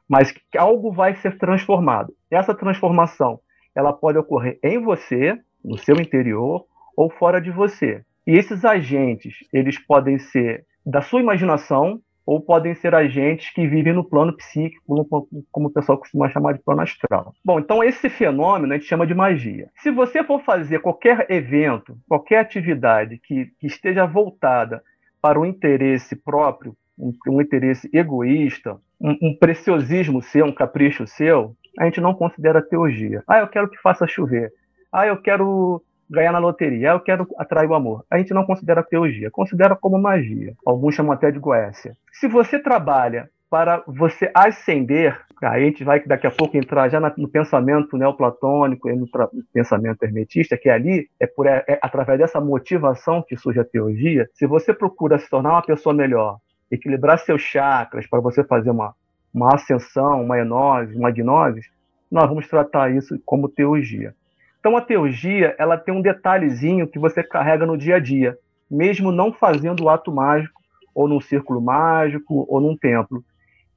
Mas 0.08 0.34
algo 0.56 0.92
vai 0.92 1.16
ser 1.16 1.38
transformado. 1.38 2.14
Essa 2.30 2.54
transformação, 2.54 3.40
ela 3.74 3.92
pode 3.92 4.18
ocorrer 4.18 4.58
em 4.62 4.78
você, 4.78 5.38
no 5.64 5.78
seu 5.78 5.96
interior, 5.96 6.66
ou 7.00 7.08
fora 7.08 7.40
de 7.40 7.50
você. 7.50 8.02
E 8.26 8.36
esses 8.36 8.62
agentes, 8.62 9.34
eles 9.50 9.78
podem 9.78 10.18
ser 10.18 10.66
da 10.84 11.00
sua 11.00 11.20
imaginação, 11.20 11.98
ou 12.26 12.42
podem 12.42 12.74
ser 12.74 12.94
agentes 12.94 13.50
que 13.54 13.66
vivem 13.66 13.94
no 13.94 14.04
plano 14.04 14.36
psíquico, 14.36 15.06
como, 15.50 15.68
o 15.68 15.72
pessoal 15.72 15.96
costuma 15.96 16.28
chamar 16.28 16.52
de 16.52 16.62
plano 16.62 16.82
astral. 16.82 17.34
Bom, 17.42 17.58
então 17.58 17.82
esse 17.82 18.10
fenômeno 18.10 18.74
a 18.74 18.76
gente 18.76 18.86
chama 18.86 19.06
de 19.06 19.14
magia. 19.14 19.70
Se 19.76 19.90
você 19.90 20.22
for 20.22 20.42
fazer 20.44 20.80
qualquer 20.80 21.26
evento, 21.30 21.96
qualquer 22.06 22.40
atividade 22.40 23.18
que, 23.18 23.46
que 23.58 23.66
esteja 23.66 24.04
voltada 24.04 24.82
para 25.22 25.40
um 25.40 25.46
interesse 25.46 26.14
próprio, 26.14 26.76
um, 26.98 27.14
um 27.28 27.40
interesse 27.40 27.88
egoísta, 27.94 28.76
um, 29.00 29.16
um 29.22 29.36
preciosismo 29.40 30.20
seu, 30.22 30.44
um 30.44 30.52
capricho 30.52 31.06
seu, 31.06 31.56
a 31.78 31.86
gente 31.86 32.00
não 32.00 32.12
considera 32.12 32.60
teurgia. 32.60 33.24
Ah, 33.26 33.38
eu 33.38 33.48
quero 33.48 33.70
que 33.70 33.80
faça 33.80 34.06
chover. 34.06 34.52
Ah, 34.92 35.06
eu 35.06 35.16
quero 35.16 35.82
ganhar 36.10 36.32
na 36.32 36.38
loteria. 36.38 36.90
Eu 36.90 37.00
quero 37.00 37.26
atrair 37.38 37.68
o 37.68 37.74
amor. 37.74 38.04
A 38.10 38.18
gente 38.18 38.34
não 38.34 38.44
considera 38.44 38.82
teurgia, 38.82 39.30
considera 39.30 39.76
como 39.76 39.98
magia. 39.98 40.54
Alguns 40.66 40.94
chamam 40.94 41.12
até 41.12 41.30
de 41.30 41.38
goécia. 41.38 41.96
Se 42.12 42.26
você 42.26 42.58
trabalha 42.58 43.30
para 43.48 43.82
você 43.86 44.30
ascender, 44.32 45.18
a 45.42 45.58
gente 45.58 45.82
vai 45.82 46.00
daqui 46.04 46.26
a 46.26 46.30
pouco 46.30 46.56
entrar 46.56 46.88
já 46.88 47.00
no 47.00 47.28
pensamento 47.28 47.96
neoplatônico 47.96 48.88
e 48.88 48.94
no, 48.94 49.06
pensamento 49.52 50.02
hermetista, 50.02 50.56
que 50.56 50.68
ali 50.68 51.08
é, 51.18 51.26
por, 51.26 51.46
é, 51.46 51.64
é 51.66 51.78
através 51.82 52.18
dessa 52.18 52.40
motivação 52.40 53.24
que 53.26 53.36
surge 53.36 53.58
a 53.58 53.64
teurgia. 53.64 54.28
Se 54.34 54.46
você 54.46 54.72
procura 54.72 55.18
se 55.18 55.28
tornar 55.28 55.50
uma 55.50 55.62
pessoa 55.62 55.94
melhor, 55.94 56.38
equilibrar 56.70 57.18
seus 57.18 57.42
chakras 57.42 58.06
para 58.06 58.20
você 58.20 58.44
fazer 58.44 58.70
uma, 58.70 58.94
uma 59.34 59.54
ascensão, 59.54 60.22
uma 60.22 60.38
enose, 60.38 60.94
uma 60.94 61.10
gnose, 61.10 61.62
nós 62.10 62.28
vamos 62.28 62.46
tratar 62.48 62.94
isso 62.94 63.20
como 63.24 63.48
teurgia. 63.48 64.14
Então 64.60 64.76
a 64.76 64.80
teurgia, 64.82 65.56
ela 65.58 65.76
tem 65.76 65.92
um 65.92 66.02
detalhezinho 66.02 66.86
que 66.86 66.98
você 66.98 67.22
carrega 67.22 67.66
no 67.66 67.78
dia 67.78 67.96
a 67.96 67.98
dia, 67.98 68.38
mesmo 68.70 69.10
não 69.10 69.32
fazendo 69.32 69.84
o 69.84 69.88
ato 69.88 70.12
mágico, 70.12 70.60
ou 70.94 71.08
num 71.08 71.20
círculo 71.20 71.60
mágico, 71.60 72.46
ou 72.48 72.60
num 72.60 72.76
templo, 72.76 73.24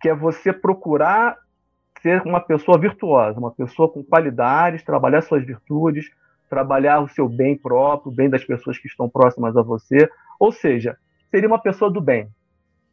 que 0.02 0.10
é 0.10 0.14
você 0.14 0.52
procurar 0.52 1.38
ser 2.02 2.22
uma 2.24 2.42
pessoa 2.42 2.78
virtuosa, 2.78 3.40
uma 3.40 3.52
pessoa 3.52 3.90
com 3.90 4.04
qualidades, 4.04 4.84
trabalhar 4.84 5.22
suas 5.22 5.46
virtudes, 5.46 6.12
trabalhar 6.50 7.00
o 7.00 7.08
seu 7.08 7.30
bem 7.30 7.58
próprio, 7.58 8.12
o 8.12 8.16
bem 8.16 8.30
das 8.30 8.44
pessoas 8.44 8.78
que 8.78 8.88
estão 8.88 9.10
próximas 9.10 9.56
a 9.56 9.62
você, 9.62 10.10
ou 10.38 10.52
seja, 10.52 10.98
seria 11.32 11.48
uma 11.48 11.60
pessoa 11.60 11.90
do 11.90 12.02
bem. 12.02 12.28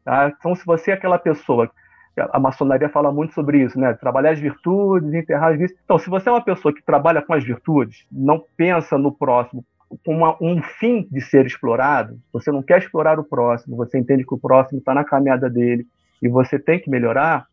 Tá? 0.04 0.32
Então, 0.38 0.54
se 0.54 0.64
você 0.64 0.92
é 0.92 0.94
aquela 0.94 1.18
pessoa 1.18 1.70
a 2.16 2.38
maçonaria 2.38 2.88
fala 2.88 3.12
muito 3.12 3.34
sobre 3.34 3.62
isso, 3.62 3.78
né? 3.78 3.92
Trabalhar 3.94 4.30
as 4.30 4.38
virtudes, 4.38 5.12
enterrar 5.12 5.52
as 5.52 5.58
vícios. 5.58 5.80
Então, 5.84 5.98
se 5.98 6.10
você 6.10 6.28
é 6.28 6.32
uma 6.32 6.44
pessoa 6.44 6.74
que 6.74 6.82
trabalha 6.82 7.22
com 7.22 7.32
as 7.32 7.44
virtudes, 7.44 8.04
não 8.10 8.42
pensa 8.56 8.98
no 8.98 9.12
próximo 9.12 9.64
como 10.04 10.36
um 10.40 10.62
fim 10.62 11.06
de 11.10 11.20
ser 11.20 11.46
explorado, 11.46 12.18
você 12.32 12.52
não 12.52 12.62
quer 12.62 12.78
explorar 12.78 13.18
o 13.18 13.24
próximo, 13.24 13.76
você 13.76 13.98
entende 13.98 14.24
que 14.24 14.34
o 14.34 14.38
próximo 14.38 14.78
está 14.78 14.94
na 14.94 15.04
caminhada 15.04 15.50
dele 15.50 15.84
e 16.22 16.28
você 16.28 16.58
tem 16.58 16.78
que 16.78 16.88
melhorar, 16.88 17.46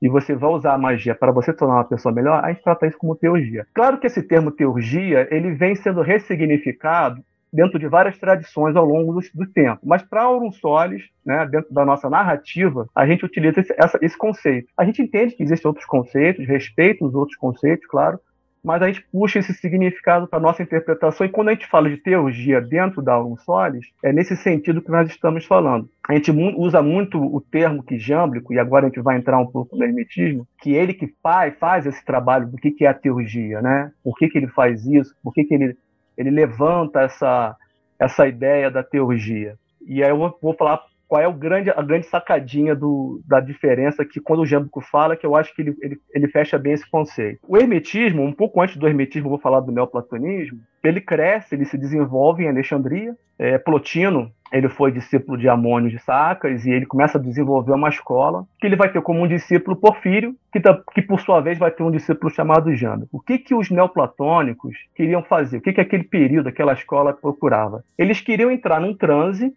e 0.00 0.08
você 0.08 0.34
vai 0.34 0.50
usar 0.50 0.74
a 0.74 0.78
magia 0.78 1.14
para 1.14 1.32
você 1.32 1.52
tornar 1.52 1.76
uma 1.76 1.84
pessoa 1.84 2.12
melhor, 2.12 2.44
a 2.44 2.52
gente 2.52 2.62
trata 2.62 2.86
isso 2.86 2.98
como 2.98 3.16
teurgia. 3.16 3.66
Claro 3.72 3.98
que 3.98 4.06
esse 4.06 4.22
termo 4.22 4.50
teurgia, 4.50 5.28
ele 5.30 5.52
vem 5.52 5.74
sendo 5.74 6.02
ressignificado 6.02 7.22
dentro 7.52 7.78
de 7.78 7.86
várias 7.86 8.18
tradições 8.18 8.74
ao 8.74 8.84
longo 8.84 9.12
do, 9.12 9.20
do 9.34 9.46
tempo. 9.52 9.80
Mas 9.84 10.02
para 10.02 10.22
Aurum 10.22 10.50
Solis, 10.52 11.02
né, 11.24 11.46
dentro 11.46 11.72
da 11.72 11.84
nossa 11.84 12.08
narrativa, 12.08 12.88
a 12.94 13.06
gente 13.06 13.24
utiliza 13.24 13.60
esse, 13.60 13.74
essa, 13.76 13.98
esse 14.00 14.16
conceito. 14.16 14.68
A 14.76 14.84
gente 14.84 15.02
entende 15.02 15.34
que 15.34 15.42
existem 15.42 15.68
outros 15.68 15.86
conceitos, 15.86 16.46
respeita 16.46 17.04
os 17.04 17.14
outros 17.14 17.36
conceitos, 17.36 17.86
claro, 17.86 18.18
mas 18.64 18.80
a 18.80 18.86
gente 18.86 19.04
puxa 19.10 19.40
esse 19.40 19.52
significado 19.54 20.28
para 20.28 20.38
a 20.38 20.42
nossa 20.42 20.62
interpretação, 20.62 21.26
e 21.26 21.28
quando 21.28 21.48
a 21.48 21.52
gente 21.52 21.66
fala 21.66 21.90
de 21.90 21.96
teurgia 21.96 22.60
dentro 22.60 23.02
da 23.02 23.14
Aurum 23.14 23.36
Solis, 23.36 23.86
é 24.04 24.12
nesse 24.12 24.36
sentido 24.36 24.80
que 24.80 24.90
nós 24.90 25.08
estamos 25.08 25.44
falando. 25.44 25.88
A 26.08 26.14
gente 26.14 26.30
usa 26.30 26.80
muito 26.80 27.18
o 27.18 27.40
termo 27.40 27.82
quijâmblico, 27.82 28.52
e 28.52 28.58
agora 28.58 28.86
a 28.86 28.88
gente 28.88 29.00
vai 29.00 29.16
entrar 29.16 29.38
um 29.38 29.46
pouco 29.46 29.76
no 29.76 29.84
hermetismo, 29.84 30.46
que 30.60 30.72
ele 30.74 30.94
que 30.94 31.12
faz, 31.22 31.54
faz 31.58 31.86
esse 31.86 32.04
trabalho 32.04 32.46
do 32.46 32.56
que, 32.56 32.70
que 32.70 32.84
é 32.84 32.88
a 32.88 32.94
teurgia, 32.94 33.60
né? 33.60 33.90
Por 34.04 34.16
que, 34.16 34.28
que 34.28 34.38
ele 34.38 34.48
faz 34.48 34.86
isso? 34.86 35.12
Por 35.22 35.34
que, 35.34 35.44
que 35.44 35.54
ele 35.54 35.76
ele 36.16 36.30
levanta 36.30 37.00
essa, 37.00 37.56
essa 37.98 38.26
ideia 38.26 38.70
da 38.70 38.82
teurgia. 38.82 39.56
E 39.86 40.02
aí 40.02 40.10
eu 40.10 40.18
vou, 40.18 40.38
vou 40.40 40.54
falar 40.54 40.84
qual 41.12 41.20
é 41.20 41.28
o 41.28 41.34
grande, 41.34 41.68
a 41.68 41.82
grande 41.82 42.06
sacadinha 42.06 42.74
do, 42.74 43.20
da 43.28 43.38
diferença 43.38 44.02
que 44.02 44.18
quando 44.18 44.40
o 44.40 44.46
Jâmbico 44.46 44.80
fala, 44.80 45.14
que 45.14 45.26
eu 45.26 45.36
acho 45.36 45.54
que 45.54 45.60
ele, 45.60 45.76
ele, 45.82 46.00
ele, 46.14 46.26
fecha 46.26 46.58
bem 46.58 46.72
esse 46.72 46.90
conceito. 46.90 47.38
O 47.46 47.58
hermetismo, 47.58 48.22
um 48.22 48.32
pouco 48.32 48.62
antes 48.62 48.78
do 48.78 48.88
hermetismo, 48.88 49.28
vou 49.28 49.38
falar 49.38 49.60
do 49.60 49.70
neoplatonismo, 49.70 50.60
ele 50.82 51.02
cresce, 51.02 51.54
ele 51.54 51.66
se 51.66 51.76
desenvolve 51.76 52.44
em 52.44 52.48
Alexandria. 52.48 53.14
É, 53.38 53.58
Plotino, 53.58 54.30
ele 54.52 54.68
foi 54.68 54.92
discípulo 54.92 55.36
de 55.36 55.48
Amônio 55.48 55.90
de 55.90 55.98
Sacas 55.98 56.64
e 56.64 56.70
ele 56.70 56.86
começa 56.86 57.18
a 57.18 57.20
desenvolver 57.20 57.72
uma 57.72 57.88
escola 57.88 58.44
que 58.60 58.66
ele 58.66 58.76
vai 58.76 58.90
ter 58.92 59.00
como 59.00 59.22
um 59.22 59.26
discípulo 59.26 59.76
Porfírio, 59.76 60.34
que, 60.52 60.60
que 60.94 61.02
por 61.02 61.20
sua 61.20 61.40
vez 61.40 61.58
vai 61.58 61.70
ter 61.70 61.82
um 61.82 61.90
discípulo 61.90 62.30
chamado 62.30 62.74
Jâmbico. 62.74 63.16
O 63.16 63.20
que, 63.20 63.38
que 63.38 63.54
os 63.54 63.70
neoplatônicos 63.70 64.76
queriam 64.94 65.22
fazer? 65.22 65.58
O 65.58 65.60
que, 65.60 65.72
que 65.72 65.80
aquele 65.80 66.04
período, 66.04 66.48
aquela 66.48 66.72
escola 66.72 67.12
procurava? 67.12 67.82
Eles 67.98 68.20
queriam 68.20 68.50
entrar 68.50 68.80
num 68.80 68.94
transe 68.94 69.52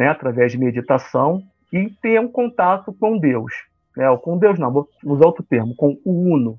né, 0.00 0.08
através 0.08 0.50
de 0.50 0.56
meditação, 0.56 1.42
e 1.70 1.90
ter 2.00 2.18
um 2.18 2.26
contato 2.26 2.90
com 2.90 3.18
Deus. 3.18 3.52
Né, 3.94 4.08
ou 4.08 4.16
com 4.16 4.38
Deus 4.38 4.58
não, 4.58 4.72
vou 4.72 4.88
usar 5.04 5.26
outro 5.26 5.44
termo, 5.44 5.74
com 5.76 5.98
o 6.06 6.34
Uno, 6.34 6.58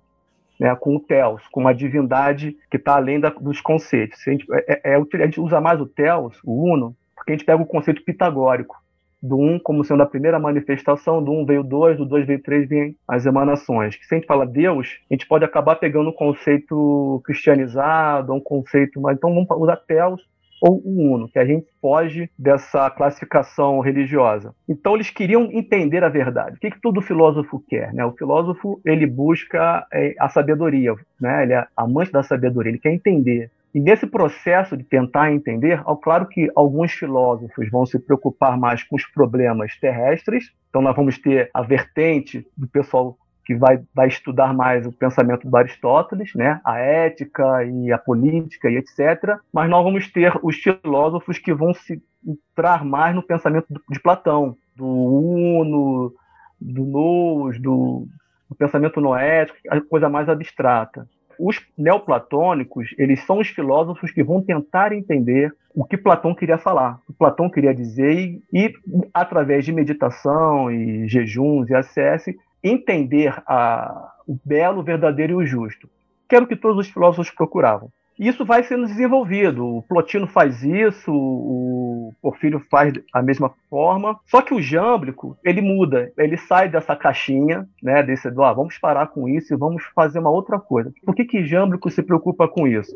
né, 0.60 0.76
com 0.76 0.96
o 0.96 1.00
Teos, 1.00 1.42
com 1.52 1.62
uma 1.62 1.74
divindade 1.74 2.56
que 2.70 2.78
está 2.78 2.98
além 2.98 3.20
da, 3.20 3.30
dos 3.30 3.60
conceitos. 3.60 4.20
A 4.28 4.32
gente, 4.32 4.46
é, 4.52 4.92
é, 4.92 4.96
a 4.96 5.26
gente 5.26 5.42
usa 5.42 5.60
mais 5.60 5.82
o 5.82 5.88
Teos, 5.88 6.40
o 6.46 6.72
Uno, 6.72 6.96
porque 7.16 7.32
a 7.32 7.36
gente 7.36 7.46
pega 7.46 7.60
o 7.60 7.66
conceito 7.66 8.04
pitagórico, 8.04 8.76
do 9.20 9.40
um 9.40 9.58
como 9.58 9.84
sendo 9.84 10.04
a 10.04 10.06
primeira 10.06 10.38
manifestação, 10.38 11.24
do 11.24 11.32
um 11.32 11.44
veio 11.44 11.64
dois, 11.64 11.98
do 11.98 12.06
dois 12.06 12.28
veio 12.28 12.44
três, 12.44 12.70
vem 12.70 12.96
as 13.08 13.26
emanações. 13.26 13.98
Se 14.04 14.14
a 14.14 14.18
gente 14.20 14.28
fala 14.28 14.46
Deus, 14.46 15.00
a 15.10 15.14
gente 15.16 15.28
pode 15.28 15.44
acabar 15.44 15.78
pegando 15.78 16.12
um 16.12 16.14
conceito 16.14 17.20
cristianizado, 17.26 18.34
um 18.34 18.40
conceito, 18.40 19.02
mas 19.02 19.18
então 19.18 19.34
vamos 19.34 19.50
usar 19.50 19.78
Teos 19.78 20.22
ou 20.62 20.80
o 20.86 21.14
uno, 21.16 21.28
que 21.28 21.40
a 21.40 21.46
gente 21.46 21.68
foge 21.82 22.30
dessa 22.38 22.90
classificação 22.92 23.80
religiosa. 23.80 24.54
Então 24.70 24.94
eles 24.94 25.10
queriam 25.10 25.50
entender 25.52 26.04
a 26.04 26.10
verdade. 26.10 26.58
O 26.58 26.60
que, 26.60 26.70
que 26.70 26.80
todo 26.80 27.02
filósofo 27.02 27.62
quer? 27.68 27.92
Né? 27.94 28.06
O 28.06 28.12
filósofo 28.12 28.80
ele 28.86 29.08
busca 29.08 29.86
é, 29.92 30.14
a 30.20 30.30
sabedoria, 30.30 30.94
né? 31.20 31.44
ele 31.44 31.54
é 31.54 31.66
amante 31.76 32.12
da 32.12 32.22
sabedoria, 32.22 32.72
ele 32.72 32.80
quer 32.80 32.94
entender. 32.94 33.50
E 33.74 33.80
nesse 33.80 34.06
processo 34.06 34.76
de 34.76 34.84
tentar 34.84 35.32
entender, 35.32 35.82
ao 35.86 35.96
claro 35.96 36.28
que 36.28 36.52
alguns 36.56 36.92
filósofos 36.92 37.70
vão 37.70 37.86
se 37.86 37.98
preocupar 37.98 38.58
mais 38.58 38.84
com 38.84 38.98
os 38.98 39.06
problemas 39.06 39.78
terrestres, 39.80 40.52
então 40.70 40.82
nós 40.82 40.96
vamos 40.96 41.18
ter 41.18 41.50
a 41.54 41.62
vertente 41.62 42.46
do 42.56 42.68
pessoal 42.68 43.18
que 43.46 43.56
vai, 43.56 43.82
vai 43.94 44.08
estudar 44.08 44.54
mais 44.54 44.86
o 44.86 44.92
pensamento 44.92 45.50
do 45.50 45.58
Aristóteles, 45.58 46.34
né, 46.36 46.60
a 46.64 46.78
ética 46.78 47.64
e 47.66 47.92
a 47.92 47.98
política 47.98 48.70
e 48.70 48.78
etc. 48.78 49.40
Mas 49.52 49.70
nós 49.70 49.84
vamos 49.84 50.12
ter 50.12 50.34
os 50.44 50.56
filósofos 50.58 51.38
que 51.38 51.54
vão 51.54 51.74
se 51.74 52.02
entrar 52.26 52.86
mais 52.86 53.16
no 53.16 53.24
pensamento 53.24 53.68
de 53.90 54.00
Platão, 54.00 54.56
do 54.76 54.86
Uno, 54.86 56.14
do 56.60 56.84
Nous, 56.86 57.60
do, 57.60 58.08
do 58.48 58.56
pensamento 58.56 59.02
noético, 59.02 59.58
a 59.70 59.82
coisa 59.82 60.08
mais 60.08 60.30
abstrata. 60.30 61.08
Os 61.40 61.60
neoplatônicos, 61.76 62.94
eles 63.00 63.26
são 63.26 63.40
os 63.40 63.48
filósofos 63.48 64.12
que 64.12 64.24
vão 64.24 64.44
tentar 64.44 64.94
entender 64.94 65.52
o 65.74 65.84
que 65.84 65.98
Platão 65.98 66.36
queria 66.36 66.58
falar, 66.58 67.00
o 67.08 67.12
que 67.12 67.18
Platão 67.18 67.50
queria 67.50 67.74
dizer 67.74 68.14
e, 68.14 68.42
e 68.54 68.76
através 69.12 69.66
de 69.66 69.72
meditação 69.72 70.70
e 70.70 71.08
jejuns 71.08 71.70
e 71.70 71.74
ACS, 71.74 72.36
entender 72.64 73.34
a, 73.48 74.14
o 74.28 74.38
belo, 74.44 74.80
o 74.80 74.84
verdadeiro 74.84 75.34
e 75.34 75.36
o 75.44 75.46
justo, 75.46 75.90
que 76.28 76.36
era 76.36 76.46
o 76.46 76.48
que 76.48 76.56
todos 76.56 76.78
os 76.78 76.92
filósofos 76.92 77.30
procuravam. 77.32 77.90
E 78.22 78.28
isso 78.28 78.46
vai 78.46 78.62
sendo 78.64 78.86
desenvolvido. 78.86 79.66
O 79.66 79.82
Plotino 79.82 80.28
faz 80.28 80.62
isso, 80.62 81.12
o 81.12 82.14
Porfírio 82.22 82.60
faz 82.70 82.94
a 83.12 83.20
mesma 83.20 83.52
forma. 83.68 84.20
Só 84.28 84.44
que 84.44 84.54
o 84.54 84.62
Jâmblico, 84.62 85.36
ele 85.44 85.60
muda. 85.60 86.12
Ele 86.16 86.38
sai 86.38 86.70
dessa 86.70 86.96
caixinha, 86.96 87.68
né, 87.82 88.04
desse 88.04 88.30
do, 88.30 88.44
ah, 88.44 88.54
vamos 88.54 88.78
parar 88.78 89.08
com 89.08 89.28
isso 89.28 89.52
e 89.52 89.58
vamos 89.58 89.84
fazer 89.96 90.20
uma 90.20 90.30
outra 90.30 90.60
coisa. 90.60 90.94
Por 91.04 91.16
que 91.16 91.26
que 91.26 91.44
Jâmblico 91.44 91.90
se 91.90 92.04
preocupa 92.04 92.48
com 92.48 92.68
isso? 92.68 92.96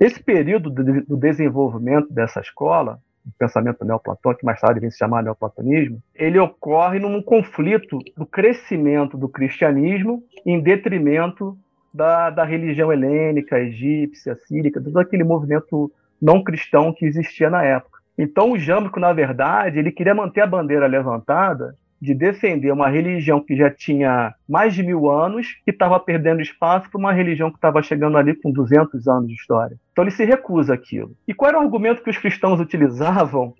Esse 0.00 0.22
período 0.22 0.70
do 0.70 1.16
desenvolvimento 1.16 2.10
dessa 2.10 2.40
escola 2.40 2.98
pensamento 3.38 3.84
neoplatônico, 3.84 4.40
que 4.40 4.46
mais 4.46 4.60
tarde 4.60 4.80
vem 4.80 4.90
se 4.90 4.98
chamar 4.98 5.22
neoplatonismo, 5.22 6.02
ele 6.14 6.38
ocorre 6.38 6.98
num 6.98 7.22
conflito 7.22 7.98
do 8.16 8.26
crescimento 8.26 9.16
do 9.16 9.28
cristianismo 9.28 10.22
em 10.44 10.60
detrimento 10.60 11.56
da, 11.92 12.30
da 12.30 12.44
religião 12.44 12.92
helênica, 12.92 13.58
egípcia, 13.58 14.36
sírica, 14.46 14.80
todo 14.80 14.98
aquele 14.98 15.24
movimento 15.24 15.90
não 16.20 16.42
cristão 16.42 16.92
que 16.92 17.04
existia 17.04 17.48
na 17.48 17.62
época. 17.62 18.00
Então 18.16 18.52
o 18.52 18.58
Jâmblico, 18.58 19.00
na 19.00 19.12
verdade, 19.12 19.78
ele 19.78 19.90
queria 19.90 20.14
manter 20.14 20.40
a 20.40 20.46
bandeira 20.46 20.86
levantada 20.86 21.76
de 22.04 22.14
defender 22.14 22.70
uma 22.70 22.88
religião 22.88 23.40
que 23.40 23.56
já 23.56 23.70
tinha 23.70 24.34
mais 24.46 24.74
de 24.74 24.82
mil 24.82 25.10
anos, 25.10 25.54
que 25.64 25.70
estava 25.70 25.98
perdendo 25.98 26.42
espaço 26.42 26.90
para 26.90 26.98
uma 26.98 27.12
religião 27.12 27.50
que 27.50 27.56
estava 27.56 27.82
chegando 27.82 28.18
ali 28.18 28.34
com 28.34 28.52
200 28.52 29.08
anos 29.08 29.28
de 29.28 29.34
história. 29.34 29.78
Então 29.90 30.04
ele 30.04 30.10
se 30.10 30.22
recusa 30.22 30.74
aquilo. 30.74 31.16
E 31.26 31.32
qual 31.32 31.48
era 31.48 31.58
o 31.58 31.62
argumento 31.62 32.02
que 32.02 32.10
os 32.10 32.18
cristãos 32.18 32.60
utilizavam 32.60 33.54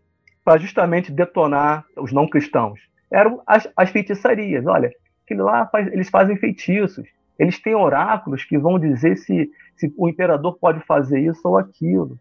para 0.44 0.60
justamente 0.60 1.10
detonar 1.10 1.86
os 1.96 2.12
não 2.12 2.28
cristãos? 2.28 2.78
Eram 3.10 3.40
as, 3.46 3.66
as 3.74 3.88
feitiçarias. 3.88 4.66
Olha, 4.66 4.90
aquilo 5.24 5.44
lá 5.44 5.66
faz, 5.66 5.90
eles 5.90 6.10
fazem 6.10 6.36
feitiços. 6.36 7.06
Eles 7.38 7.58
têm 7.58 7.74
oráculos 7.74 8.44
que 8.44 8.58
vão 8.58 8.78
dizer 8.78 9.16
se, 9.16 9.50
se 9.74 9.92
o 9.96 10.06
imperador 10.06 10.58
pode 10.60 10.80
fazer 10.80 11.18
isso 11.20 11.40
ou 11.48 11.56
aquilo. 11.56 12.18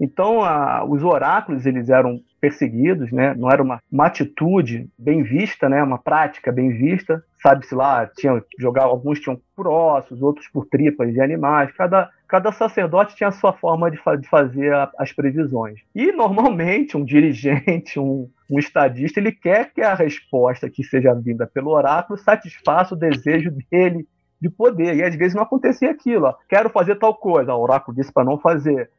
Então, 0.00 0.42
a, 0.42 0.84
os 0.84 1.02
oráculos 1.02 1.66
eles 1.66 1.88
eram 1.88 2.20
perseguidos, 2.40 3.10
né? 3.10 3.34
Não 3.34 3.50
era 3.50 3.62
uma, 3.62 3.80
uma 3.90 4.06
atitude 4.06 4.88
bem 4.98 5.22
vista, 5.22 5.68
né? 5.68 5.82
Uma 5.82 5.98
prática 5.98 6.52
bem 6.52 6.70
vista. 6.70 7.22
Sabe-se 7.42 7.74
lá, 7.74 8.06
tinham 8.06 8.42
jogar 8.58 8.84
alguns 8.84 9.20
tinham 9.20 9.40
por 9.56 9.66
ossos, 9.66 10.22
outros 10.22 10.46
por 10.48 10.66
tripas 10.66 11.12
de 11.12 11.20
animais. 11.20 11.72
Cada 11.72 12.10
cada 12.28 12.52
sacerdote 12.52 13.16
tinha 13.16 13.28
a 13.28 13.32
sua 13.32 13.54
forma 13.54 13.90
de, 13.90 13.96
fa 13.96 14.14
de 14.14 14.28
fazer 14.28 14.72
a, 14.72 14.90
as 14.98 15.12
previsões. 15.12 15.80
E 15.94 16.12
normalmente 16.12 16.96
um 16.96 17.04
dirigente, 17.04 17.98
um, 17.98 18.28
um 18.50 18.58
estadista, 18.58 19.18
ele 19.18 19.32
quer 19.32 19.72
que 19.72 19.80
a 19.80 19.94
resposta 19.94 20.68
que 20.68 20.84
seja 20.84 21.14
vinda 21.14 21.46
pelo 21.46 21.70
oráculo 21.70 22.18
satisfaça 22.18 22.94
o 22.94 22.98
desejo 22.98 23.50
dele 23.70 24.06
de 24.40 24.50
poder. 24.50 24.94
E 24.96 25.02
às 25.02 25.16
vezes 25.16 25.34
não 25.34 25.42
acontecia 25.42 25.90
aquilo. 25.90 26.26
Ó. 26.26 26.34
Quero 26.48 26.68
fazer 26.68 26.96
tal 26.96 27.14
coisa. 27.14 27.54
O 27.54 27.62
oráculo 27.62 27.96
disse 27.96 28.12
para 28.12 28.24
não 28.24 28.38
fazer 28.38 28.90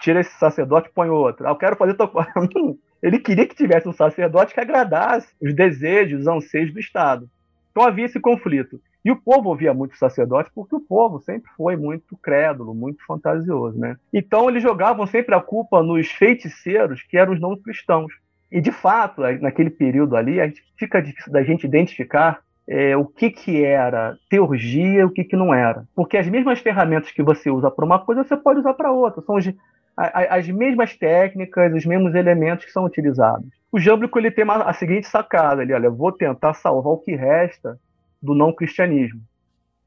tira 0.00 0.20
esse 0.20 0.38
sacerdote 0.38 0.90
põe 0.94 1.08
outro. 1.08 1.46
Ah, 1.46 1.50
eu 1.50 1.56
quero 1.56 1.76
fazer 1.76 1.94
coisa. 1.94 2.30
Ele 3.02 3.18
queria 3.18 3.46
que 3.46 3.54
tivesse 3.54 3.88
um 3.88 3.92
sacerdote 3.92 4.52
que 4.52 4.60
agradasse 4.60 5.28
os 5.40 5.54
desejos, 5.54 6.20
os 6.20 6.26
anseios 6.26 6.72
do 6.72 6.78
Estado. 6.78 7.28
Então 7.70 7.82
havia 7.82 8.04
esse 8.04 8.20
conflito. 8.20 8.80
E 9.02 9.10
o 9.10 9.16
povo 9.16 9.48
ouvia 9.48 9.72
muito 9.72 9.94
o 9.94 9.98
sacerdote 9.98 10.50
porque 10.54 10.76
o 10.76 10.80
povo 10.80 11.18
sempre 11.20 11.50
foi 11.56 11.76
muito 11.76 12.16
crédulo, 12.18 12.74
muito 12.74 13.04
fantasioso. 13.06 13.78
Né? 13.78 13.96
Então 14.12 14.48
eles 14.50 14.62
jogavam 14.62 15.06
sempre 15.06 15.34
a 15.34 15.40
culpa 15.40 15.82
nos 15.82 16.10
feiticeiros 16.10 17.02
que 17.02 17.16
eram 17.16 17.32
os 17.32 17.40
não 17.40 17.56
cristãos. 17.56 18.12
E 18.52 18.60
de 18.60 18.72
fato, 18.72 19.22
naquele 19.40 19.70
período 19.70 20.16
ali, 20.16 20.36
fica 20.76 21.00
difícil 21.00 21.32
da 21.32 21.42
gente 21.42 21.64
identificar 21.64 22.42
é, 22.70 22.96
o 22.96 23.04
que, 23.04 23.30
que 23.30 23.64
era 23.64 24.16
teurgia 24.28 25.00
e 25.00 25.04
o 25.04 25.10
que, 25.10 25.24
que 25.24 25.34
não 25.34 25.52
era. 25.52 25.84
Porque 25.92 26.16
as 26.16 26.28
mesmas 26.28 26.60
ferramentas 26.60 27.10
que 27.10 27.20
você 27.20 27.50
usa 27.50 27.68
para 27.68 27.84
uma 27.84 27.98
coisa, 27.98 28.22
você 28.22 28.36
pode 28.36 28.60
usar 28.60 28.74
para 28.74 28.92
outra. 28.92 29.20
São 29.22 29.36
as 29.96 30.48
mesmas 30.48 30.96
técnicas, 30.96 31.74
os 31.74 31.84
mesmos 31.84 32.14
elementos 32.14 32.64
que 32.64 32.70
são 32.70 32.84
utilizados. 32.84 33.48
O 33.72 33.80
Jâmblico 33.80 34.16
ele 34.20 34.30
tem 34.30 34.44
uma, 34.44 34.62
a 34.62 34.72
seguinte 34.72 35.08
sacada: 35.08 35.62
ali, 35.62 35.72
olha, 35.72 35.90
vou 35.90 36.12
tentar 36.12 36.54
salvar 36.54 36.92
o 36.92 36.98
que 36.98 37.16
resta 37.16 37.76
do 38.22 38.36
não 38.36 38.52
cristianismo. 38.52 39.20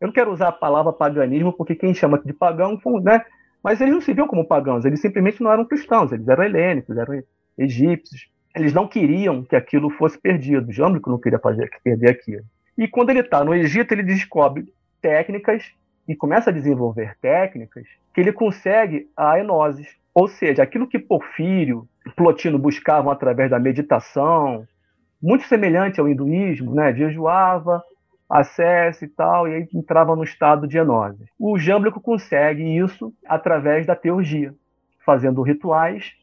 Eu 0.02 0.08
não 0.08 0.14
quero 0.14 0.34
usar 0.34 0.50
a 0.50 0.52
palavra 0.52 0.92
paganismo, 0.92 1.54
porque 1.54 1.76
quem 1.76 1.94
chama 1.94 2.22
de 2.22 2.34
pagão, 2.34 2.78
né? 3.02 3.24
mas 3.64 3.80
eles 3.80 3.94
não 3.94 4.02
se 4.02 4.12
viam 4.14 4.28
como 4.28 4.46
pagãos, 4.46 4.84
eles 4.84 5.00
simplesmente 5.00 5.42
não 5.42 5.50
eram 5.50 5.64
cristãos, 5.64 6.12
eles 6.12 6.28
eram 6.28 6.44
helênicos, 6.44 6.98
eram 6.98 7.24
egípcios. 7.58 8.28
Eles 8.54 8.74
não 8.74 8.88
queriam 8.88 9.42
que 9.42 9.56
aquilo 9.56 9.90
fosse 9.90 10.20
perdido. 10.20 10.68
O 10.68 10.74
Jâmblico 10.74 11.10
não 11.10 11.18
queria 11.18 11.40
perder 11.40 12.10
aquilo. 12.10 12.44
E 12.78 12.88
quando 12.88 13.10
ele 13.10 13.20
está 13.20 13.44
no 13.44 13.54
Egito, 13.54 13.92
ele 13.92 14.04
descobre 14.04 14.66
técnicas 15.02 15.72
e 16.08 16.16
começa 16.16 16.50
a 16.50 16.54
desenvolver 16.54 17.16
técnicas 17.22 17.86
que 18.14 18.22
ele 18.22 18.32
consegue 18.32 19.10
a 19.16 19.40
enoses. 19.40 19.96
Ou 20.14 20.28
seja, 20.28 20.64
aquilo 20.64 20.88
que 20.88 21.00
Porfírio 21.00 21.88
e 22.06 22.10
Plotino 22.12 22.60
buscavam 22.60 23.12
através 23.12 23.50
da 23.50 23.60
meditação, 23.60 24.68
muito 25.22 25.46
semelhante 25.46 26.00
ao 26.00 26.08
hinduísmo, 26.08 26.76
né? 26.76 26.94
jejuava, 26.94 27.82
acesse 28.30 29.06
e 29.06 29.08
tal, 29.08 29.48
e 29.48 29.56
aí 29.56 29.68
entrava 29.74 30.16
no 30.16 30.24
estado 30.24 30.68
de 30.68 30.78
enose. 30.78 31.26
O 31.40 31.58
Jâmblico 31.58 32.02
consegue 32.02 32.64
isso 32.78 33.14
através 33.26 33.86
da 33.86 33.96
teurgia, 33.96 34.54
fazendo 35.06 35.42
rituais, 35.42 36.14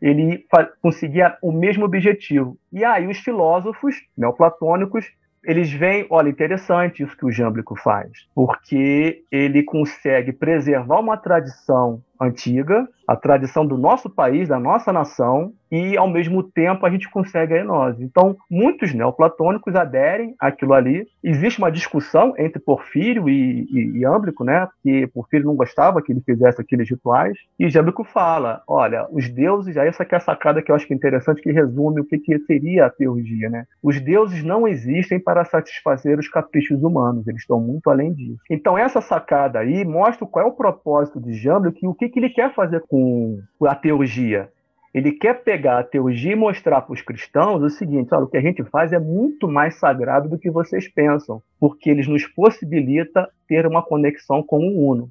ele 0.00 0.46
conseguia 0.82 1.36
o 1.40 1.50
mesmo 1.50 1.84
objetivo. 1.84 2.58
E 2.72 2.84
aí 2.84 3.06
os 3.06 3.18
filósofos 3.18 3.96
neoplatônicos 4.16 5.10
eles 5.44 5.70
veem, 5.70 6.06
olha, 6.10 6.28
interessante 6.28 7.02
isso 7.02 7.16
que 7.16 7.26
o 7.26 7.30
Jâmblico 7.30 7.76
faz, 7.76 8.10
porque 8.34 9.22
ele 9.30 9.62
consegue 9.62 10.32
preservar 10.32 11.00
uma 11.00 11.16
tradição 11.16 12.02
antiga, 12.20 12.88
a 13.06 13.16
tradição 13.16 13.66
do 13.66 13.76
nosso 13.76 14.08
país, 14.08 14.48
da 14.48 14.58
nossa 14.58 14.92
nação, 14.92 15.52
e 15.70 15.96
ao 15.96 16.08
mesmo 16.08 16.42
tempo 16.42 16.86
a 16.86 16.90
gente 16.90 17.10
consegue 17.10 17.54
a 17.54 17.58
enose. 17.58 18.02
Então, 18.02 18.36
muitos 18.48 18.94
neoplatônicos 18.94 19.74
aderem 19.74 20.34
àquilo 20.38 20.72
ali. 20.72 21.06
Existe 21.22 21.58
uma 21.58 21.70
discussão 21.70 22.32
entre 22.38 22.60
Porfírio 22.60 23.28
e, 23.28 23.66
e, 23.70 23.98
e 23.98 24.06
Âmblico, 24.06 24.44
né? 24.44 24.68
Que 24.82 25.06
Porfírio 25.08 25.46
não 25.46 25.56
gostava 25.56 26.00
que 26.00 26.12
ele 26.12 26.20
fizesse 26.20 26.60
aqueles 26.60 26.88
rituais, 26.88 27.36
e 27.58 27.68
Jâmblico 27.68 28.04
fala: 28.04 28.62
olha, 28.68 29.06
os 29.10 29.28
deuses, 29.28 29.76
aí 29.76 29.88
essa 29.88 30.04
aqui 30.04 30.14
é 30.14 30.18
a 30.18 30.20
sacada 30.20 30.62
que 30.62 30.70
eu 30.70 30.76
acho 30.76 30.86
que 30.86 30.92
é 30.92 30.96
interessante, 30.96 31.42
que 31.42 31.50
resume 31.50 32.00
o 32.00 32.04
que, 32.04 32.18
que 32.18 32.38
seria 32.40 32.86
a 32.86 32.90
teurgia, 32.90 33.50
né? 33.50 33.66
Os 33.82 34.00
deuses 34.00 34.44
não 34.44 34.68
existem 34.68 35.18
para 35.18 35.44
satisfazer 35.44 36.18
os 36.18 36.28
caprichos 36.28 36.82
humanos, 36.82 37.26
eles 37.26 37.40
estão 37.40 37.60
muito 37.60 37.90
além 37.90 38.12
disso. 38.12 38.40
Então, 38.48 38.78
essa 38.78 39.00
sacada 39.00 39.58
aí 39.58 39.84
mostra 39.84 40.26
qual 40.26 40.44
é 40.44 40.48
o 40.48 40.52
propósito 40.52 41.20
de 41.20 41.34
Jâmblico 41.34 41.78
e 41.82 41.88
o 41.88 41.94
que, 41.94 42.08
que 42.14 42.20
ele 42.20 42.30
quer 42.30 42.54
fazer 42.54 42.80
com 42.88 43.42
a 43.66 43.74
teurgia. 43.74 44.48
Ele 44.94 45.10
quer 45.10 45.42
pegar 45.42 45.80
a 45.80 45.84
teurgia 45.84 46.32
e 46.32 46.36
mostrar 46.36 46.80
para 46.80 46.92
os 46.92 47.02
cristãos 47.02 47.60
o 47.60 47.68
seguinte: 47.68 48.14
olha, 48.14 48.24
o 48.24 48.28
que 48.28 48.36
a 48.36 48.40
gente 48.40 48.62
faz 48.62 48.92
é 48.92 48.98
muito 48.98 49.48
mais 49.48 49.74
sagrado 49.74 50.28
do 50.28 50.38
que 50.38 50.48
vocês 50.48 50.86
pensam, 50.86 51.42
porque 51.58 51.90
eles 51.90 52.06
nos 52.06 52.24
possibilita 52.28 53.28
ter 53.48 53.66
uma 53.66 53.82
conexão 53.82 54.40
com 54.40 54.58
o 54.58 54.88
Uno. 54.88 55.10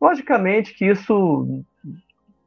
Logicamente 0.00 0.72
que 0.74 0.84
isso 0.84 1.64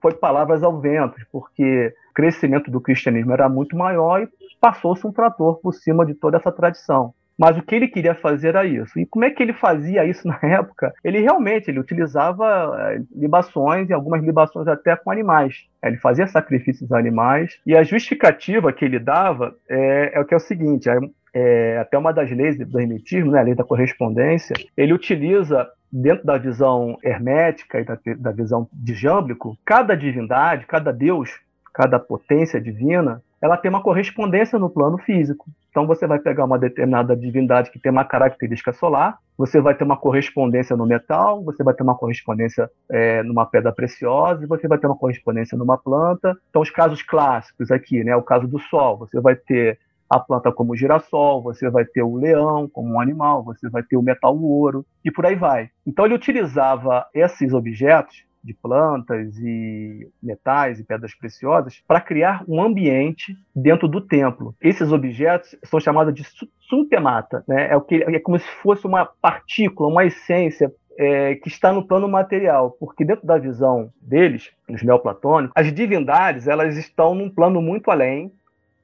foi 0.02 0.14
palavras 0.14 0.64
ao 0.64 0.80
vento, 0.80 1.20
porque 1.30 1.94
o 2.12 2.14
crescimento 2.14 2.72
do 2.72 2.80
cristianismo 2.80 3.34
era 3.34 3.50
muito 3.50 3.76
maior 3.76 4.22
e 4.22 4.30
passou-se 4.62 5.06
um 5.06 5.12
trator 5.12 5.60
por 5.60 5.74
cima 5.74 6.06
de 6.06 6.14
toda 6.14 6.38
essa 6.38 6.52
tradição. 6.52 7.14
Mas 7.40 7.58
o 7.58 7.62
que 7.62 7.74
ele 7.74 7.88
queria 7.88 8.14
fazer 8.14 8.50
era 8.50 8.66
isso. 8.66 9.00
E 9.00 9.06
como 9.06 9.24
é 9.24 9.30
que 9.30 9.42
ele 9.42 9.54
fazia 9.54 10.04
isso 10.04 10.28
na 10.28 10.38
época? 10.44 10.94
Ele 11.02 11.22
realmente 11.22 11.72
ele 11.72 11.80
utilizava 11.80 12.76
eh, 12.78 13.02
libações 13.16 13.90
e 13.90 13.94
algumas 13.94 14.22
libações 14.22 14.68
até 14.68 14.94
com 14.98 15.10
animais. 15.10 15.66
Ele 15.82 15.96
fazia 15.96 16.28
sacrifícios 16.28 16.92
a 16.92 17.00
animais 17.00 17.58
e 17.66 17.78
a 17.78 17.84
justificativa 17.84 18.74
que 18.74 18.84
ele 18.84 19.00
dava 19.00 19.56
é, 19.70 20.12
é 20.16 20.20
o 20.20 20.26
que 20.26 20.34
é 20.34 20.38
o 20.38 20.42
seguinte: 20.42 20.90
é, 20.90 21.00
é, 21.34 21.78
até 21.78 21.98
uma 21.98 22.12
das 22.12 22.30
leis 22.30 22.58
do 22.58 22.78
hermetismo, 22.78 23.32
né, 23.32 23.40
a 23.40 23.44
lei 23.44 23.56
da 23.56 23.64
correspondência, 23.64 24.54
ele 24.76 24.92
utiliza 24.92 25.66
dentro 25.90 26.26
da 26.26 26.38
visão 26.38 26.98
hermética 27.02 27.80
e 27.80 27.86
da, 27.86 27.98
da 28.18 28.32
visão 28.32 28.68
de 28.74 28.94
Jâmblico, 28.94 29.58
cada 29.66 29.96
divindade, 29.96 30.66
cada 30.66 30.92
deus, 30.92 31.40
cada 31.74 31.98
potência 31.98 32.60
divina, 32.60 33.22
ela 33.42 33.58
tem 33.58 33.70
uma 33.70 33.82
correspondência 33.82 34.60
no 34.60 34.70
plano 34.70 34.98
físico. 34.98 35.46
Então 35.70 35.88
você 35.88 36.06
vai 36.06 36.20
pegar 36.20 36.46
uma 36.46 36.60
determinada 36.60 37.16
divindade 37.16 37.72
que 37.72 37.80
tem 37.80 37.92
uma 37.92 38.04
característica 38.04 38.74
solar, 38.74 39.18
você 39.38 39.62
vai 39.62 39.74
ter 39.74 39.84
uma 39.84 39.98
correspondência 39.98 40.76
no 40.76 40.86
metal, 40.86 41.44
você 41.44 41.64
vai 41.64 41.74
ter 41.74 41.84
uma 41.84 41.96
correspondência 41.96 42.70
é, 42.92 43.24
numa 43.24 43.46
pedra 43.46 43.72
preciosa, 43.72 44.46
você 44.46 44.68
vai 44.68 44.78
ter 44.78 44.88
uma 44.88 44.98
correspondência 44.98 45.58
numa 45.58 45.78
planta. 45.78 46.38
Então 46.50 46.62
os 46.62 46.70
casos 46.70 47.02
clássicos 47.02 47.72
aqui, 47.72 48.04
né, 48.04 48.16
o 48.16 48.24
caso 48.24 48.48
do 48.48 48.60
Sol, 48.60 48.98
você 48.98 49.20
vai 49.22 49.36
ter 49.36 49.80
a 50.10 50.20
planta 50.20 50.52
como 50.52 50.76
girassol, 50.76 51.44
você 51.44 51.70
vai 51.70 51.86
ter 51.86 52.02
o 52.02 52.16
leão 52.16 52.68
como 52.68 52.96
um 52.96 53.00
animal, 53.00 53.44
você 53.44 53.70
vai 53.70 53.84
ter 53.84 53.96
o 53.96 54.02
metal 54.02 54.36
o 54.36 54.44
ouro 54.44 54.84
e 55.06 55.12
por 55.12 55.26
aí 55.26 55.36
vai. 55.36 55.70
Então 55.86 56.06
ele 56.06 56.16
utilizava 56.16 57.06
esses 57.14 57.54
objetos 57.54 58.24
de 58.44 58.54
plantas 58.54 59.38
e 59.38 60.08
metais 60.22 60.80
e 60.80 60.84
pedras 60.84 61.14
preciosas 61.14 61.82
para 61.88 62.02
criar 62.02 62.44
um 62.48 62.62
ambiente 62.62 63.36
dentro 63.56 63.88
do 63.88 64.02
templo. 64.02 64.56
Esses 64.62 64.92
objetos 64.92 65.56
são 65.64 65.80
chamados 65.80 66.14
de 66.14 66.24
suntemata, 66.62 67.44
né? 67.48 67.70
é, 67.72 67.76
o 67.76 67.82
que, 67.82 67.96
é 67.96 68.20
como 68.20 68.40
se 68.40 68.48
fosse 68.62 68.86
uma 68.86 69.06
partícula, 69.06 69.90
uma 69.90 70.06
essência 70.06 70.72
é, 70.98 71.36
que 71.36 71.48
está 71.48 71.72
no 71.72 71.86
plano 71.86 72.10
material, 72.10 72.76
porque 72.80 73.06
dentro 73.06 73.26
da 73.26 73.38
visão 73.38 73.90
deles, 74.02 74.52
dos 74.68 74.84
neoplatônicos, 74.84 75.54
as 75.56 75.74
divindades 75.74 76.48
elas 76.48 76.78
estão 76.78 77.16
num 77.16 77.30
plano 77.30 77.62
muito 77.62 77.90
além. 77.90 78.32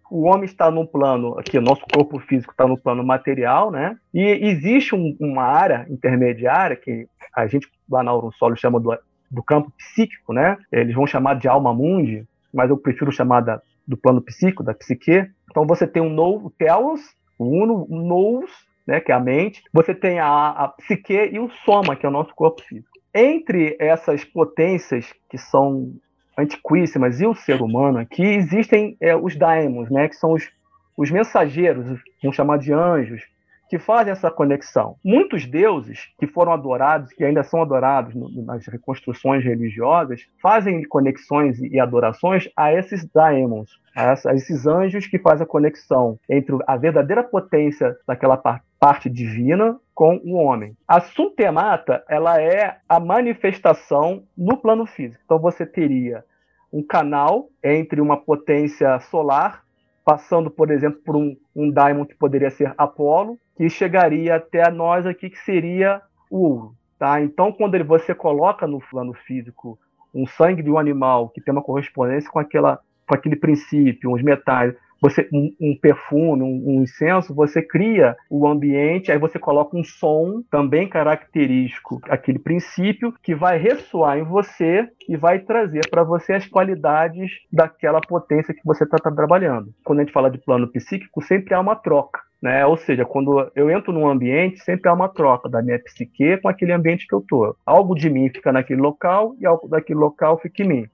O 0.09 0.27
homem 0.27 0.45
está 0.45 0.69
num 0.69 0.85
plano, 0.85 1.37
aqui, 1.37 1.57
o 1.57 1.61
nosso 1.61 1.83
corpo 1.91 2.19
físico 2.19 2.53
está 2.53 2.67
no 2.67 2.77
plano 2.77 3.03
material, 3.03 3.71
né? 3.71 3.97
E 4.13 4.21
existe 4.21 4.95
um, 4.95 5.17
uma 5.19 5.43
área 5.43 5.85
intermediária 5.89 6.75
que 6.75 7.07
a 7.33 7.47
gente 7.47 7.67
lá 7.89 8.03
na 8.03 8.11
Aurum 8.11 8.31
Solo 8.31 8.55
chama 8.55 8.79
do 8.79 8.97
do 9.35 9.43
campo 9.43 9.71
psíquico, 9.77 10.33
né? 10.33 10.57
Eles 10.71 10.95
vão 10.95 11.05
chamar 11.05 11.35
de 11.35 11.47
alma 11.47 11.73
mundi, 11.73 12.25
mas 12.53 12.69
eu 12.69 12.77
prefiro 12.77 13.11
chamar 13.11 13.41
da, 13.41 13.61
do 13.85 13.97
plano 13.97 14.21
psíquico, 14.21 14.63
da 14.63 14.73
psique. 14.73 15.29
Então 15.51 15.67
você 15.67 15.85
tem 15.85 16.01
um 16.01 16.09
novo 16.09 16.49
telos, 16.49 17.01
o 17.37 17.45
uno, 17.45 17.85
um 17.89 18.07
nous, 18.07 18.49
né, 18.87 18.99
que 18.99 19.11
é 19.11 19.15
a 19.15 19.19
mente. 19.19 19.61
Você 19.73 19.93
tem 19.93 20.19
a, 20.19 20.49
a 20.49 20.67
psique 20.69 21.13
e 21.13 21.39
o 21.39 21.49
soma, 21.65 21.95
que 21.95 22.05
é 22.05 22.09
o 22.09 22.11
nosso 22.11 22.33
corpo 22.33 22.61
físico. 22.63 22.89
Entre 23.13 23.75
essas 23.79 24.23
potências 24.23 25.13
que 25.29 25.37
são 25.37 25.93
antiquíssimas 26.37 27.21
e 27.21 27.25
o 27.25 27.33
ser 27.33 27.61
humano 27.61 27.97
aqui, 27.97 28.23
existem 28.23 28.97
é, 28.99 29.15
os 29.15 29.35
daimons, 29.35 29.89
né, 29.89 30.07
que 30.07 30.15
são 30.15 30.33
os, 30.33 30.49
os 30.97 31.11
mensageiros, 31.11 32.01
vamos 32.21 32.35
chamar 32.35 32.57
de 32.57 32.73
anjos, 32.73 33.23
que 33.69 33.79
fazem 33.79 34.11
essa 34.11 34.29
conexão. 34.29 34.95
Muitos 35.03 35.45
deuses 35.45 36.11
que 36.19 36.27
foram 36.27 36.51
adorados, 36.51 37.11
que 37.13 37.23
ainda 37.23 37.43
são 37.43 37.61
adorados 37.61 38.13
nas 38.45 38.65
reconstruções 38.67 39.43
religiosas, 39.43 40.25
fazem 40.41 40.83
conexões 40.83 41.59
e 41.59 41.79
adorações 41.79 42.49
a 42.55 42.73
esses 42.73 43.05
daemons, 43.05 43.79
a 43.95 44.33
esses 44.33 44.67
anjos 44.67 45.07
que 45.07 45.19
fazem 45.19 45.43
a 45.43 45.47
conexão 45.47 46.19
entre 46.29 46.55
a 46.67 46.77
verdadeira 46.77 47.23
potência 47.23 47.95
daquela 48.07 48.37
parte 48.79 49.09
divina 49.09 49.79
com 49.93 50.21
o 50.23 50.33
homem. 50.33 50.75
A 50.87 50.99
suntemata, 50.99 52.03
ela 52.07 52.41
é 52.41 52.77
a 52.87 52.99
manifestação 52.99 54.23
no 54.37 54.57
plano 54.57 54.85
físico. 54.85 55.21
Então 55.25 55.39
você 55.39 55.65
teria 55.65 56.23
um 56.71 56.83
canal 56.83 57.47
entre 57.63 58.01
uma 58.01 58.17
potência 58.17 58.99
solar 58.99 59.64
passando, 60.05 60.51
por 60.51 60.69
exemplo, 60.69 61.01
por 61.03 61.15
um, 61.15 61.35
um 61.55 61.71
daimon 61.71 62.05
que 62.05 62.13
poderia 62.13 62.51
ser 62.51 62.71
Apolo, 62.77 63.39
que 63.57 63.67
chegaria 63.67 64.35
até 64.35 64.69
nós 64.69 65.05
aqui, 65.07 65.31
que 65.31 65.39
seria 65.39 65.99
o 66.29 66.37
ouro. 66.37 66.75
Tá? 66.99 67.19
Então, 67.19 67.51
quando 67.51 67.73
ele, 67.73 67.83
você 67.83 68.13
coloca 68.13 68.67
no 68.67 68.79
plano 68.79 69.13
físico 69.13 69.77
um 70.13 70.27
sangue 70.27 70.61
de 70.61 70.69
um 70.69 70.77
animal 70.77 71.29
que 71.29 71.41
tem 71.41 71.51
uma 71.51 71.63
correspondência 71.63 72.29
com, 72.29 72.39
aquela, 72.39 72.79
com 73.07 73.15
aquele 73.15 73.35
princípio, 73.35 74.13
uns 74.13 74.21
metais, 74.21 74.73
você 75.01 75.27
um, 75.31 75.53
um 75.59 75.77
perfume, 75.77 76.41
um, 76.41 76.77
um, 76.77 76.83
incenso, 76.83 77.33
você 77.33 77.61
cria 77.61 78.15
o 78.29 78.47
ambiente, 78.47 79.11
aí 79.11 79.17
você 79.17 79.37
coloca 79.37 79.77
um 79.77 79.83
som 79.83 80.41
também 80.49 80.87
característico, 80.87 81.99
aquele 82.09 82.39
princípio 82.39 83.13
que 83.21 83.35
vai 83.35 83.57
ressoar 83.57 84.17
em 84.17 84.23
você 84.23 84.89
e 85.07 85.15
vai 85.15 85.39
trazer 85.39 85.87
para 85.89 86.03
você 86.03 86.33
as 86.33 86.47
qualidades 86.47 87.31
daquela 87.51 88.01
potência 88.01 88.53
que 88.53 88.65
você 88.65 88.83
está 88.83 88.97
tá 88.97 89.11
trabalhando. 89.11 89.73
Quando 89.83 89.99
a 89.99 90.03
gente 90.03 90.13
fala 90.13 90.31
de 90.31 90.39
plano 90.39 90.67
psíquico, 90.71 91.21
sempre 91.21 91.53
há 91.53 91.59
uma 91.59 91.75
troca. 91.75 92.21
Né? 92.41 92.65
Ou 92.65 92.77
seja, 92.77 93.05
quando 93.05 93.51
eu 93.55 93.71
entro 93.71 93.91
num 93.91 94.07
ambiente, 94.07 94.59
sempre 94.59 94.89
há 94.89 94.93
uma 94.93 95.09
troca 95.09 95.49
da 95.49 95.63
minha 95.63 95.79
psique 95.79 96.37
com 96.37 96.47
aquele 96.47 96.73
ambiente 96.73 97.07
que 97.07 97.15
eu 97.15 97.19
estou. 97.19 97.55
Algo 97.65 97.95
de 97.95 98.09
mim 98.09 98.29
fica 98.29 98.51
naquele 98.51 98.81
local 98.81 99.35
e 99.39 99.45
algo 99.45 99.67
daquele 99.67 99.99
local 99.99 100.37
fica 100.39 100.63
em 100.63 100.67
mim. 100.67 100.87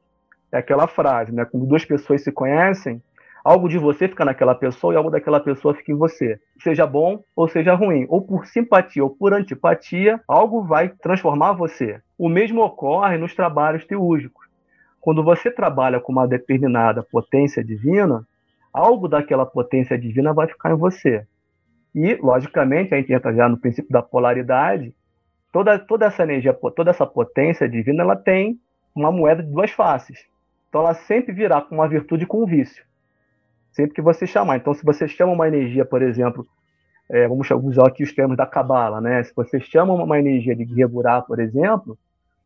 É 0.52 0.58
aquela 0.58 0.88
frase, 0.88 1.32
né? 1.32 1.46
Quando 1.46 1.66
duas 1.66 1.86
pessoas 1.86 2.24
se 2.24 2.32
conhecem, 2.32 3.02
algo 3.44 3.70
de 3.70 3.78
você 3.78 4.08
fica 4.08 4.26
naquela 4.26 4.54
pessoa 4.54 4.94
e 4.94 4.98
algo 4.98 5.10
daquela 5.10 5.40
pessoa 5.40 5.74
fica 5.74 5.92
em 5.92 5.96
você. 5.96 6.40
Seja 6.62 6.86
bom 6.86 7.24
ou 7.36 7.48
seja 7.48 7.74
ruim, 7.74 8.06
ou 8.10 8.22
por 8.22 8.46
simpatia 8.46 9.04
ou 9.04 9.10
por 9.10 9.34
antipatia, 9.34 10.20
algo 10.28 10.64
vai 10.64 10.90
transformar 10.90 11.54
você. 11.54 12.02
O 12.18 12.30
mesmo 12.30 12.62
ocorre 12.62 13.18
nos 13.18 13.34
trabalhos 13.34 13.86
teúrgicos. 13.86 14.46
Quando 15.00 15.24
você 15.24 15.50
trabalha 15.50 16.00
com 16.00 16.12
uma 16.12 16.28
determinada 16.28 17.02
potência 17.02 17.64
divina, 17.64 18.26
algo 18.72 19.08
daquela 19.08 19.46
potência 19.46 19.98
divina 19.98 20.34
vai 20.34 20.48
ficar 20.48 20.72
em 20.72 20.78
você. 20.78 21.26
E, 21.94 22.16
logicamente, 22.16 22.94
a 22.94 22.98
gente 22.98 23.12
entra 23.12 23.34
já 23.34 23.50
no 23.50 23.58
princípio 23.58 23.92
da 23.92 24.02
polaridade, 24.02 24.94
toda, 25.52 25.78
toda 25.78 26.06
essa 26.06 26.24
energia, 26.24 26.54
toda 26.54 26.92
essa 26.92 27.06
potência 27.06 27.68
divina, 27.68 28.04
ela 28.04 28.16
tem 28.16 28.60
uma 28.96 29.12
moeda 29.12 29.44
de 29.44 29.52
duas 29.52 29.72
faces. 29.72 30.31
Então, 30.72 30.82
ela 30.82 30.96
sempre 30.96 31.32
virá 31.34 31.62
com 31.62 31.76
uma 31.76 31.88
virtude 31.88 32.24
e 32.24 32.28
com 32.28 32.42
um 32.42 32.48
vício 32.48 32.84
sempre 33.72 33.96
que 33.96 34.02
você 34.02 34.28
chamar. 34.28 34.58
Então, 34.58 34.74
se 34.74 34.84
você 34.84 35.08
chama 35.08 35.34
uma 35.34 35.48
energia, 35.48 35.86
por 35.86 36.02
exemplo, 36.02 36.46
é, 37.10 37.28
vamos 37.28 37.50
usar 37.50 37.88
aqui 37.88 38.04
os 38.04 38.14
termos 38.14 38.38
da 38.38 38.46
cabala, 38.46 39.02
né? 39.02 39.24
Se 39.24 39.34
você 39.36 39.60
chama 39.60 39.94
uma 39.94 40.20
energia 40.20 40.56
de 40.56 40.66
Gregurá, 40.66 41.22
por 41.22 41.40
exemplo, 41.40 41.98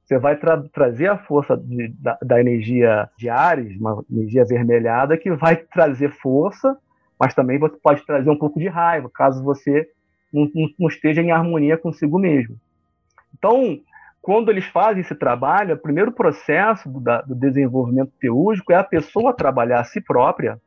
você 0.04 0.18
vai 0.18 0.36
tra 0.38 0.64
trazer 0.72 1.08
a 1.08 1.18
força 1.18 1.58
de, 1.58 1.90
da, 2.00 2.18
da, 2.22 2.40
energia 2.40 3.10
de 3.18 3.30
Ares, 3.30 3.80
uma 3.80 4.04
energia 4.12 4.44
avermelhada, 4.44 5.18
que 5.18 5.32
vai 5.32 5.56
trazer 5.56 6.12
força, 6.12 6.78
mas 7.20 7.34
também 7.34 7.58
você 7.58 7.76
pode 7.82 8.06
trazer 8.06 8.30
um 8.30 8.38
pouco 8.38 8.60
de 8.60 8.68
raiva, 8.68 9.10
caso 9.14 9.44
você 9.44 9.90
não, 10.32 10.50
não 10.80 10.88
esteja 10.88 11.22
em 11.22 11.32
harmonia 11.32 11.78
consigo 11.78 12.20
mesmo. 12.20 12.56
Então, 13.38 13.80
quando 14.26 14.50
eles 14.50 14.66
fazem 14.66 15.02
esse 15.02 15.14
trabalho, 15.14 15.76
o 15.76 15.78
primeiro 15.78 16.12
processo 16.12 16.90
do, 16.90 17.00
da, 17.00 17.22
do 17.22 17.36
desenvolvimento 17.36 18.12
teúrgico 18.20 18.74
é 18.74 18.76
a 18.76 18.84
pessoa 18.84 19.36
trabalhar 19.36 19.82
a 19.82 19.84
si 19.84 20.02
própria, 20.02 20.60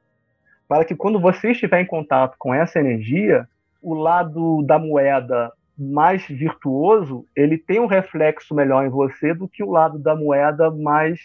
para 0.68 0.85
que 0.85 0.94
quando 0.94 1.18
você 1.18 1.51
estiver 1.51 1.81
em 1.81 1.85
contato 1.85 2.37
com 2.38 2.55
essa 2.55 2.79
energia, 2.79 3.49
o 3.83 3.94
lado 3.94 4.62
da 4.62 4.79
moeda 4.79 5.51
mais 5.77 6.25
virtuoso, 6.29 7.25
ele 7.35 7.59
tem 7.59 7.81
um 7.81 7.87
reflexo 7.87 8.55
melhor 8.55 8.87
em 8.87 8.90
você 8.90 9.35
do 9.35 9.49
que 9.49 9.64
o 9.64 9.73
lado 9.73 9.99
da 9.99 10.14
moeda 10.14 10.71
mais 10.71 11.18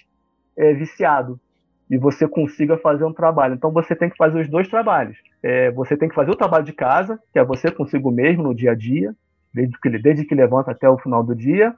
é, 0.58 0.74
viciado. 0.74 1.40
E 1.88 2.00
você 2.00 2.28
consiga 2.28 2.78
fazer 2.78 3.06
um 3.06 3.14
trabalho. 3.14 3.54
Então 3.54 3.72
você 3.72 3.96
tem 3.96 4.10
que 4.10 4.18
fazer 4.18 4.42
os 4.42 4.50
dois 4.50 4.68
trabalhos. 4.68 5.20
É, 5.44 5.70
você 5.70 5.96
tem 5.96 6.10
que 6.10 6.16
fazer 6.16 6.32
o 6.32 6.36
trabalho 6.36 6.66
de 6.66 6.74
casa, 6.74 7.20
que 7.32 7.38
é 7.38 7.46
você 7.46 7.70
consigo 7.70 8.10
mesmo 8.10 8.42
no 8.42 8.56
dia 8.56 8.72
a 8.72 8.76
dia, 8.76 9.14
desde 9.54 9.80
que, 9.80 9.90
desde 10.00 10.26
que 10.26 10.34
levanta 10.34 10.72
até 10.72 10.90
o 10.90 10.98
final 10.98 11.24
do 11.24 11.36
dia, 11.36 11.76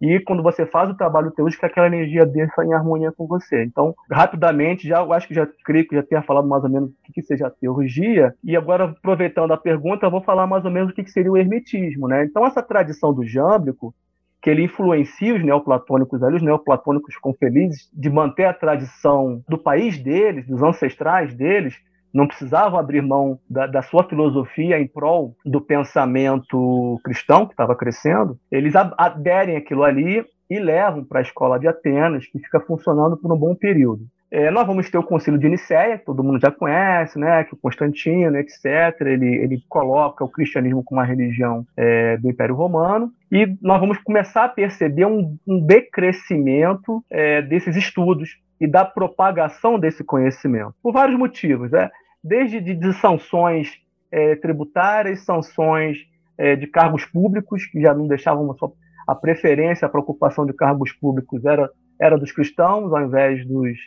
e 0.00 0.20
quando 0.20 0.42
você 0.42 0.64
faz 0.64 0.88
o 0.88 0.96
trabalho 0.96 1.30
teúrgico, 1.32 1.66
aquela 1.66 1.88
energia 1.88 2.24
desça 2.24 2.64
em 2.64 2.72
harmonia 2.72 3.12
com 3.12 3.26
você. 3.26 3.64
Então, 3.64 3.94
rapidamente, 4.10 4.86
já 4.86 5.00
eu 5.00 5.12
acho 5.12 5.26
que 5.26 5.34
já 5.34 5.46
creio 5.64 5.86
que 5.88 5.96
já 5.96 6.02
tenha 6.02 6.22
falado 6.22 6.46
mais 6.46 6.62
ou 6.62 6.70
menos 6.70 6.90
o 6.90 6.94
que, 7.04 7.12
que 7.14 7.22
seja 7.22 7.48
a 7.48 7.50
teurgia, 7.50 8.34
e 8.44 8.56
agora, 8.56 8.84
aproveitando 8.84 9.52
a 9.52 9.56
pergunta, 9.56 10.06
eu 10.06 10.10
vou 10.10 10.20
falar 10.20 10.46
mais 10.46 10.64
ou 10.64 10.70
menos 10.70 10.90
o 10.90 10.94
que, 10.94 11.02
que 11.02 11.10
seria 11.10 11.32
o 11.32 11.36
hermetismo. 11.36 12.06
Né? 12.06 12.24
Então, 12.24 12.46
essa 12.46 12.62
tradição 12.62 13.12
do 13.12 13.24
jâmblico, 13.24 13.92
que 14.40 14.48
ele 14.48 14.62
influencia 14.62 15.34
os 15.34 15.44
neoplatônicos 15.44 16.22
ali, 16.22 16.36
os 16.36 16.42
neoplatônicos 16.42 17.14
ficam 17.14 17.34
felizes 17.34 17.90
de 17.92 18.08
manter 18.08 18.44
a 18.44 18.54
tradição 18.54 19.42
do 19.48 19.58
país 19.58 19.98
deles, 19.98 20.46
dos 20.46 20.62
ancestrais 20.62 21.34
deles, 21.34 21.74
não 22.12 22.26
precisavam 22.26 22.78
abrir 22.78 23.02
mão 23.02 23.38
da, 23.48 23.66
da, 23.66 23.82
sua 23.82 24.04
filosofia 24.04 24.78
em 24.78 24.86
prol 24.86 25.36
do 25.44 25.60
pensamento 25.60 27.00
cristão 27.04 27.46
que 27.46 27.52
estava 27.52 27.76
crescendo, 27.76 28.38
eles 28.50 28.74
aderem 28.76 29.56
aquilo 29.56 29.84
ali 29.84 30.24
e 30.50 30.58
levam 30.58 31.04
para 31.04 31.18
a 31.18 31.22
escola 31.22 31.58
de 31.58 31.68
Atenas, 31.68 32.26
que 32.26 32.38
fica 32.38 32.60
funcionando 32.60 33.16
por 33.16 33.32
um 33.32 33.36
bom 33.36 33.54
período. 33.54 34.06
É, 34.30 34.50
nós 34.50 34.66
vamos 34.66 34.90
ter 34.90 34.98
o 34.98 35.02
concílio 35.02 35.40
de 35.40 35.48
Nicéia, 35.48 35.98
que 35.98 36.04
todo 36.04 36.22
mundo 36.22 36.38
já 36.40 36.50
conhece, 36.50 37.18
né, 37.18 37.44
que 37.44 37.54
o 37.54 37.56
Constantino, 37.56 38.36
etc., 38.36 38.66
ele, 39.00 39.36
ele 39.36 39.62
coloca 39.68 40.22
o 40.22 40.28
cristianismo 40.28 40.82
como 40.84 41.00
uma 41.00 41.06
religião 41.06 41.64
é, 41.76 42.18
do 42.18 42.28
Império 42.28 42.54
Romano, 42.54 43.10
e 43.32 43.56
nós 43.62 43.80
vamos 43.80 43.96
começar 43.98 44.44
a 44.44 44.48
perceber 44.48 45.06
um, 45.06 45.36
um 45.46 45.64
decrescimento 45.64 47.02
é, 47.10 47.40
desses 47.40 47.74
estudos 47.74 48.36
e 48.60 48.66
da 48.66 48.84
propagação 48.84 49.78
desse 49.78 50.02
conhecimento, 50.02 50.74
por 50.82 50.92
vários 50.92 51.18
motivos, 51.18 51.70
né? 51.70 51.90
desde 52.22 52.60
de, 52.60 52.92
sanções 52.94 53.78
é, 54.10 54.34
tributárias, 54.36 55.24
sanções 55.24 55.98
é, 56.36 56.56
de 56.56 56.66
cargos 56.66 57.04
públicos, 57.04 57.66
que 57.66 57.80
já 57.80 57.94
não 57.94 58.06
deixavam 58.06 58.52
só 58.56 58.72
a 59.06 59.14
preferência, 59.14 59.86
a 59.86 59.90
preocupação 59.90 60.44
de 60.44 60.52
cargos 60.52 60.92
públicos 60.92 61.44
era, 61.44 61.70
era 62.00 62.18
dos 62.18 62.32
cristãos, 62.32 62.92
ao 62.92 63.02
invés 63.02 63.46
dos, 63.46 63.78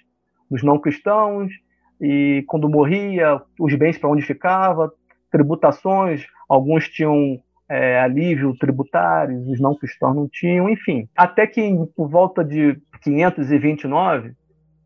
dos 0.50 0.64
não 0.64 0.80
cristãos, 0.80 1.52
e 2.00 2.44
quando 2.48 2.68
morria, 2.68 3.40
os 3.60 3.76
bens 3.76 3.98
para 3.98 4.10
onde 4.10 4.24
ficava, 4.24 4.92
tributações, 5.32 6.26
alguns 6.50 6.90
tinham 6.90 7.40
é, 7.70 8.02
alívio 8.02 8.58
tributário, 8.58 9.50
os 9.50 9.60
não 9.60 9.76
cristãos 9.76 10.16
não 10.16 10.28
tinham, 10.28 10.70
enfim. 10.70 11.08
Até 11.16 11.46
que 11.46 11.72
por 11.96 12.10
volta 12.10 12.44
de 12.44 12.78
529, 13.04 14.34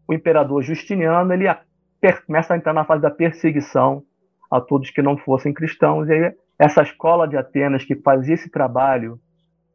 o 0.07 0.13
imperador 0.13 0.61
Justiniano 0.61 1.33
ele 1.33 1.45
começa 2.25 2.53
a 2.53 2.57
entrar 2.57 2.73
na 2.73 2.85
fase 2.85 3.01
da 3.01 3.09
perseguição 3.09 4.03
a 4.51 4.61
todos 4.61 4.91
que 4.91 5.01
não 5.01 5.17
fossem 5.17 5.53
cristãos. 5.53 6.07
E 6.07 6.13
aí, 6.13 6.33
essa 6.59 6.83
escola 6.83 7.27
de 7.27 7.35
Atenas 7.35 7.83
que 7.83 7.95
fazia 7.95 8.35
esse 8.35 8.49
trabalho 8.49 9.19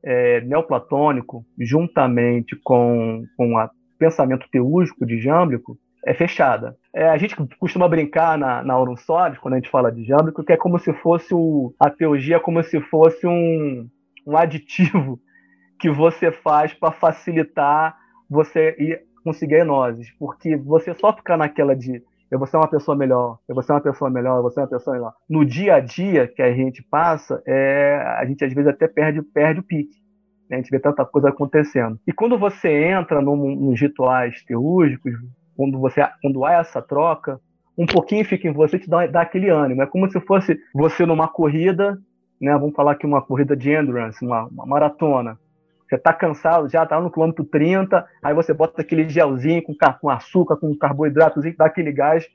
é, 0.03 0.41
neoplatônico, 0.43 1.45
juntamente 1.59 2.57
com, 2.63 3.25
com 3.37 3.57
o 3.57 3.71
pensamento 3.99 4.47
teúrgico 4.51 5.05
de 5.05 5.19
Jâmblico, 5.21 5.77
é 6.07 6.15
fechada. 6.15 6.77
É, 6.95 7.09
a 7.09 7.19
gente 7.19 7.37
costuma 7.59 7.89
brincar 7.89 8.39
na, 8.39 8.63
na 8.63 8.75
Aurum 8.75 8.97
Solis, 8.97 9.39
quando 9.39 9.55
a 9.55 9.57
gente 9.59 9.71
fala 9.71 9.93
de 9.93 10.05
Jâmblico, 10.05 10.43
que 10.43 10.53
é 10.53 10.57
como 10.57 10.79
se 10.79 10.93
fosse 10.95 11.35
o, 11.35 11.75
a 11.79 11.91
teologia 11.91 12.41
como 12.41 12.63
se 12.63 12.81
fosse 12.81 13.27
um, 13.27 13.87
um 14.27 14.37
aditivo 14.37 15.21
que 15.79 15.91
você 15.91 16.33
faz 16.33 16.73
para 16.73 16.93
facilitar 16.93 17.97
você 18.29 18.77
ir 18.79 19.03
conseguir 19.23 19.61
enoses, 19.61 20.11
porque 20.19 20.57
você 20.57 20.95
só 20.95 21.13
ficar 21.13 21.37
naquela 21.37 21.75
de 21.75 22.03
eu 22.31 22.39
vou 22.39 22.47
ser 22.47 22.59
uma 22.59 22.69
pessoa 22.69 22.97
melhor, 22.97 23.39
eu 23.49 23.55
vou 23.55 23.63
ser 23.63 23.73
uma 23.73 23.81
pessoa 23.81 24.09
melhor, 24.09 24.37
eu 24.37 24.43
vou 24.43 24.51
ser 24.53 24.61
uma 24.61 24.69
pessoa 24.69 24.95
melhor. 24.95 25.13
No 25.29 25.45
dia 25.45 25.75
a 25.75 25.81
dia 25.81 26.29
que 26.29 26.41
a 26.41 26.53
gente 26.55 26.81
passa, 26.83 27.43
é, 27.45 27.97
a 28.19 28.25
gente 28.25 28.45
às 28.45 28.53
vezes 28.53 28.71
até 28.71 28.87
perde, 28.87 29.21
perde 29.21 29.59
o 29.59 29.65
pique. 29.65 29.99
Né? 30.49 30.57
A 30.57 30.61
gente 30.61 30.71
vê 30.71 30.79
tanta 30.79 31.05
coisa 31.05 31.31
acontecendo. 31.31 31.99
E 32.07 32.13
quando 32.13 32.39
você 32.39 32.69
entra 32.69 33.21
num, 33.21 33.57
nos 33.57 33.81
rituais 33.81 34.45
teúrgicos, 34.45 35.13
quando, 35.57 35.79
você, 35.81 36.07
quando 36.23 36.45
há 36.45 36.53
essa 36.53 36.81
troca, 36.81 37.41
um 37.77 37.87
pouquinho 37.87 38.25
fica 38.25 38.47
em 38.47 38.53
você 38.53 38.79
te 38.79 38.89
dá, 38.89 39.07
dá 39.07 39.23
aquele 39.23 39.49
ânimo. 39.49 39.83
É 39.83 39.87
como 39.87 40.09
se 40.09 40.21
fosse 40.21 40.57
você 40.73 41.05
numa 41.05 41.27
corrida, 41.27 41.99
né? 42.41 42.53
vamos 42.53 42.77
falar 42.77 42.93
aqui 42.93 43.07
uma 43.07 43.23
corrida 43.23 43.57
de 43.57 43.73
endurance, 43.73 44.25
uma, 44.25 44.45
uma 44.45 44.67
maratona 44.67 45.37
Você 45.91 45.97
está 45.97 46.13
cansado, 46.13 46.69
já 46.69 46.85
está 46.85 47.01
no 47.01 47.11
quilômetro 47.11 47.45
30, 47.45 48.07
aí 48.23 48.33
você 48.33 48.55
bota 48.55 48.81
aquele 48.81 49.09
gelzinho 49.09 49.61
com, 49.61 49.75
com 50.01 50.09
açúcar, 50.09 50.57
com 50.57 50.73
carboidratos, 50.79 51.45
dá 51.57 51.67
aquele 51.67 51.91
gás 51.91 52.29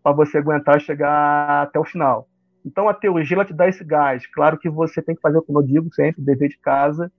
para 0.00 0.12
você 0.12 0.38
aguentar 0.38 0.80
chegar 0.80 1.62
até 1.62 1.76
o 1.76 1.84
final. 1.84 2.28
Então 2.64 2.88
a 2.88 2.94
teologia 2.94 3.36
ela 3.36 3.44
te 3.44 3.52
dá 3.52 3.68
esse 3.68 3.82
gás. 3.82 4.24
Claro 4.28 4.56
que 4.56 4.70
você 4.70 5.02
tem 5.02 5.16
que 5.16 5.20
fazer, 5.20 5.42
como 5.42 5.58
eu 5.58 5.66
digo 5.66 5.92
sempre, 5.92 6.22
dever 6.22 6.50
de 6.50 6.58
casa, 6.58 7.10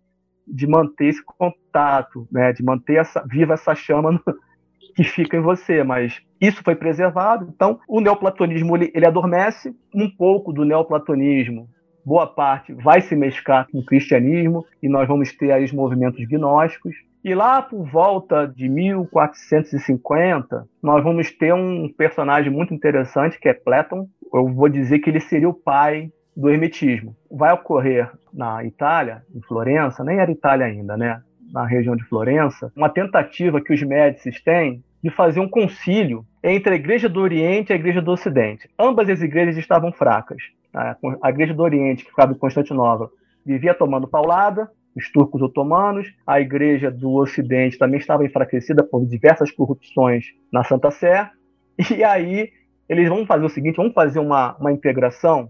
de 0.48 0.66
manter 0.66 1.08
esse 1.08 1.22
contato, 1.26 2.26
né? 2.32 2.54
de 2.54 2.64
manter 2.64 2.96
essa, 2.96 3.22
viva 3.28 3.56
essa 3.56 3.76
chama 3.76 4.14
no, 4.14 4.22
que 4.96 5.04
fica 5.04 5.36
em 5.36 5.42
você, 5.42 5.84
mas 5.84 6.22
isso 6.40 6.64
foi 6.64 6.74
preservado. 6.74 7.52
Então, 7.54 7.82
o 7.86 8.00
neoplatonismo 8.00 8.78
ele, 8.78 8.90
ele 8.96 9.06
adormece 9.06 9.76
um 9.94 10.10
pouco 10.10 10.54
do 10.54 10.64
neoplatonismo. 10.64 11.68
Boa 12.06 12.28
parte 12.28 12.74
vai 12.74 13.02
se 13.02 13.16
mesclar 13.16 13.68
com 13.72 13.80
o 13.80 13.86
cristianismo 13.86 14.66
e 14.82 14.90
nós 14.90 15.08
vamos 15.08 15.32
ter 15.34 15.52
aí 15.52 15.64
os 15.64 15.72
movimentos 15.72 16.26
gnósticos. 16.28 16.96
E 17.24 17.36
lá 17.36 17.62
por 17.62 17.86
volta 17.86 18.48
de 18.48 18.68
1450, 18.68 20.68
nós 20.82 21.04
vamos 21.04 21.32
ter 21.32 21.54
um 21.54 21.88
personagem 21.96 22.52
muito 22.52 22.74
interessante 22.74 23.40
que 23.40 23.48
é 23.48 23.54
Platão. 23.54 24.08
Eu 24.34 24.48
vou 24.48 24.68
dizer 24.68 24.98
que 25.00 25.12
ele 25.12 25.20
seria 25.20 25.48
o 25.48 25.54
pai 25.54 26.10
do 26.36 26.50
hermetismo. 26.50 27.16
Vai 27.30 27.54
ocorrer 27.54 28.10
na 28.34 28.64
Itália, 28.64 29.22
em 29.36 29.42
Florença, 29.42 30.04
nem 30.04 30.20
era 30.20 30.32
Itália 30.32 30.66
ainda, 30.66 30.98
né? 30.98 31.22
Na 31.54 31.66
região 31.66 31.96
de 31.96 32.04
Florença, 32.06 32.72
uma 32.76 32.90
tentativa 32.90 33.62
que 33.62 33.74
os 33.74 33.84
Médicis 33.84 34.42
têm 34.42 34.84
de 35.04 35.10
fazer 35.10 35.40
um 35.40 35.50
concílio 35.50 36.26
entre 36.44 36.74
a 36.74 36.76
Igreja 36.76 37.10
do 37.10 37.20
Oriente 37.20 37.72
e 37.72 37.74
a 37.74 37.76
Igreja 37.76 38.02
do 38.02 38.12
Ocidente. 38.12 38.70
Ambas 38.80 39.10
as 39.10 39.22
igrejas 39.22 39.58
estavam 39.58 39.92
fracas. 39.92 40.42
A 40.74 41.30
Igreja 41.30 41.54
do 41.54 41.64
Oriente, 41.64 42.04
que 42.04 42.10
ficava 42.10 42.32
em 42.32 42.38
Constantinopla, 42.38 43.10
vivia 43.46 43.74
tomando 43.74 44.08
paulada, 44.08 44.70
os 44.96 45.12
turcos 45.12 45.42
otomanos. 45.42 46.14
A 46.26 46.40
Igreja 46.40 46.90
do 46.90 47.14
Ocidente 47.14 47.78
também 47.78 48.00
estava 48.00 48.26
enfraquecida 48.26 48.84
por 48.84 49.06
diversas 49.06 49.52
corrupções 49.52 50.26
na 50.52 50.64
Santa 50.64 50.92
Sé. 50.92 51.30
E 51.98 52.04
aí 52.04 52.52
eles 52.88 53.10
vão 53.10 53.26
fazer 53.26 53.46
o 53.46 53.50
seguinte: 53.50 53.78
vão 53.78 53.92
fazer 53.92 54.20
uma, 54.20 54.56
uma 54.58 54.72
integração 54.72 55.50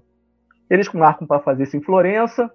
eles 0.71 0.87
marcam 0.93 1.27
para 1.27 1.41
fazer 1.41 1.63
isso 1.63 1.75
em 1.75 1.81
Florença, 1.81 2.49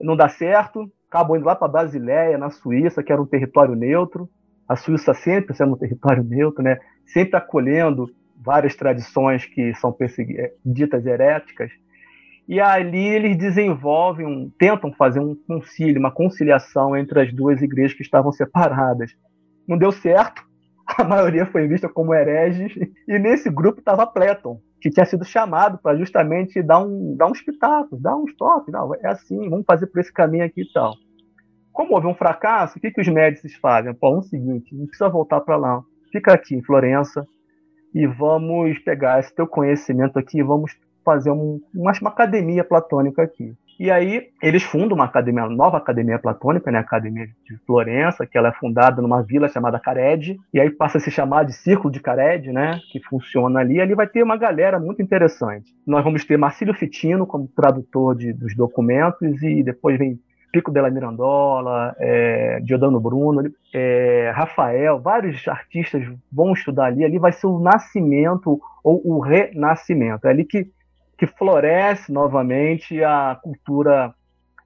não 0.00 0.16
dá 0.16 0.26
certo, 0.26 0.90
acabam 1.06 1.36
indo 1.36 1.44
lá 1.44 1.54
para 1.54 1.68
Basileia, 1.68 2.38
na 2.38 2.48
Suíça, 2.48 3.02
que 3.02 3.12
era 3.12 3.20
um 3.20 3.26
território 3.26 3.74
neutro. 3.74 4.26
A 4.66 4.74
Suíça 4.74 5.12
sempre 5.12 5.54
sendo 5.54 5.74
um 5.74 5.76
território 5.76 6.24
neutro, 6.24 6.62
né? 6.62 6.78
sempre 7.04 7.36
acolhendo 7.36 8.08
várias 8.42 8.74
tradições 8.74 9.44
que 9.44 9.74
são 9.74 9.96
eh, 10.00 10.52
ditas 10.64 11.06
heréticas. 11.06 11.70
E 12.48 12.60
ali 12.60 13.04
eles 13.08 13.36
desenvolvem, 13.36 14.24
um, 14.24 14.50
tentam 14.56 14.92
fazer 14.92 15.18
um 15.18 15.34
concílio, 15.34 15.98
uma 15.98 16.12
conciliação 16.12 16.96
entre 16.96 17.20
as 17.20 17.32
duas 17.32 17.60
igrejas 17.60 17.96
que 17.96 18.02
estavam 18.02 18.30
separadas. 18.30 19.12
Não 19.66 19.76
deu 19.76 19.90
certo, 19.90 20.44
a 20.86 21.02
maioria 21.02 21.46
foi 21.46 21.66
vista 21.66 21.88
como 21.88 22.14
hereges, 22.14 22.76
e 23.08 23.18
nesse 23.18 23.50
grupo 23.50 23.80
estava 23.80 24.06
Platão, 24.06 24.60
que 24.80 24.90
tinha 24.90 25.04
sido 25.04 25.24
chamado 25.24 25.78
para 25.78 25.96
justamente 25.96 26.62
dar 26.62 26.78
um, 26.78 27.16
dar 27.16 27.26
um 27.26 27.32
espetáculo, 27.32 28.00
dar 28.00 28.14
uns 28.14 28.32
toques, 28.36 28.72
não, 28.72 28.94
é 28.94 29.08
assim, 29.08 29.50
vamos 29.50 29.66
fazer 29.66 29.88
por 29.88 30.00
esse 30.00 30.12
caminho 30.12 30.44
aqui 30.44 30.62
e 30.62 30.72
tal. 30.72 30.94
Como 31.72 31.94
houve 31.94 32.06
um 32.06 32.14
fracasso, 32.14 32.78
o 32.78 32.80
que, 32.80 32.92
que 32.92 33.00
os 33.00 33.08
médicos 33.08 33.54
fazem? 33.56 33.92
Pô, 33.92 34.14
é 34.14 34.18
o 34.18 34.22
seguinte, 34.22 34.72
não 34.72 34.86
precisa 34.86 35.08
voltar 35.08 35.40
para 35.40 35.56
lá, 35.56 35.82
fica 36.12 36.32
aqui 36.32 36.54
em 36.54 36.62
Florença 36.62 37.26
e 37.96 38.06
vamos 38.06 38.78
pegar 38.80 39.20
esse 39.20 39.34
teu 39.34 39.46
conhecimento 39.46 40.18
aqui, 40.18 40.42
vamos 40.42 40.76
fazer 41.02 41.30
um, 41.30 41.58
uma, 41.74 41.92
uma 41.98 42.10
academia 42.10 42.62
platônica 42.62 43.22
aqui. 43.22 43.54
E 43.80 43.90
aí 43.90 44.28
eles 44.42 44.62
fundam 44.62 44.94
uma 44.94 45.06
academia, 45.06 45.44
uma 45.44 45.54
nova 45.54 45.78
academia 45.78 46.18
platônica, 46.18 46.70
né, 46.70 46.78
a 46.78 46.82
Academia 46.82 47.26
de 47.26 47.56
Florença, 47.66 48.26
que 48.26 48.36
ela 48.36 48.48
é 48.48 48.52
fundada 48.52 49.00
numa 49.00 49.22
vila 49.22 49.48
chamada 49.48 49.80
Cared, 49.80 50.36
e 50.52 50.60
aí 50.60 50.70
passa 50.70 50.98
a 50.98 51.00
se 51.00 51.10
chamar 51.10 51.44
de 51.44 51.54
Círculo 51.54 51.90
de 51.90 52.00
Cared, 52.00 52.52
né, 52.52 52.80
que 52.92 53.00
funciona 53.00 53.60
ali. 53.60 53.80
Ali 53.80 53.94
vai 53.94 54.06
ter 54.06 54.22
uma 54.22 54.36
galera 54.36 54.78
muito 54.78 55.00
interessante. 55.00 55.72
Nós 55.86 56.04
vamos 56.04 56.22
ter 56.24 56.36
Marcílio 56.36 56.74
Fitino 56.74 57.26
como 57.26 57.48
tradutor 57.48 58.14
de, 58.14 58.32
dos 58.32 58.54
documentos 58.54 59.42
e 59.42 59.62
depois 59.62 59.98
vem 59.98 60.18
Pico 60.56 60.70
della 60.70 60.90
Mirandola, 60.90 61.94
é, 61.98 62.60
Giordano 62.64 62.98
Bruno, 62.98 63.42
é, 63.74 64.32
Rafael, 64.34 64.98
vários 64.98 65.46
artistas 65.46 66.02
vão 66.32 66.54
estudar 66.54 66.86
ali. 66.86 67.04
Ali 67.04 67.18
vai 67.18 67.30
ser 67.30 67.46
o 67.46 67.58
nascimento 67.58 68.58
ou 68.82 69.02
o 69.04 69.20
renascimento. 69.20 70.26
É 70.26 70.30
ali 70.30 70.46
que 70.46 70.70
que 71.18 71.26
floresce 71.26 72.12
novamente 72.12 73.02
a 73.02 73.38
cultura 73.42 74.14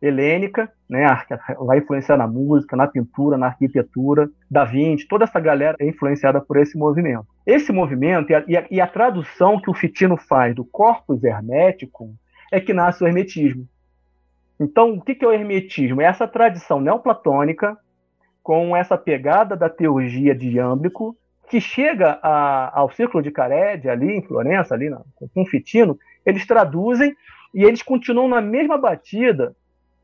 helênica, 0.02 0.70
né, 0.88 1.06
vai 1.58 1.78
influenciar 1.78 2.16
na 2.16 2.26
música, 2.26 2.76
na 2.76 2.88
pintura, 2.88 3.36
na 3.36 3.46
arquitetura, 3.46 4.28
Da 4.50 4.64
Vinci, 4.64 5.06
toda 5.06 5.24
essa 5.24 5.38
galera 5.38 5.76
é 5.78 5.86
influenciada 5.86 6.40
por 6.40 6.56
esse 6.56 6.76
movimento. 6.76 7.26
Esse 7.46 7.70
movimento 7.70 8.30
e 8.30 8.34
a, 8.34 8.44
e 8.48 8.56
a, 8.56 8.66
e 8.70 8.80
a 8.80 8.86
tradução 8.86 9.60
que 9.60 9.70
o 9.70 9.74
Fitino 9.74 10.16
faz 10.16 10.54
do 10.54 10.64
corpus 10.64 11.22
hermético 11.22 12.10
é 12.50 12.60
que 12.60 12.72
nasce 12.72 13.04
o 13.04 13.06
hermetismo. 13.06 13.68
Então, 14.60 14.92
o 14.92 15.00
que 15.00 15.24
é 15.24 15.26
o 15.26 15.32
hermetismo? 15.32 16.02
É 16.02 16.04
essa 16.04 16.28
tradição 16.28 16.82
neoplatônica 16.82 17.78
com 18.42 18.76
essa 18.76 18.98
pegada 18.98 19.56
da 19.56 19.70
teologia 19.70 20.34
de 20.34 20.50
Iâmblico 20.50 21.16
que 21.48 21.60
chega 21.60 22.18
a, 22.22 22.78
ao 22.78 22.90
Círculo 22.90 23.22
de 23.22 23.30
Carédia, 23.30 23.90
ali 23.90 24.12
em 24.12 24.22
Florença, 24.22 24.74
ali 24.74 24.90
com 25.34 25.46
Fitino, 25.46 25.98
eles 26.24 26.46
traduzem 26.46 27.16
e 27.54 27.64
eles 27.64 27.82
continuam 27.82 28.28
na 28.28 28.40
mesma 28.40 28.76
batida 28.76 29.56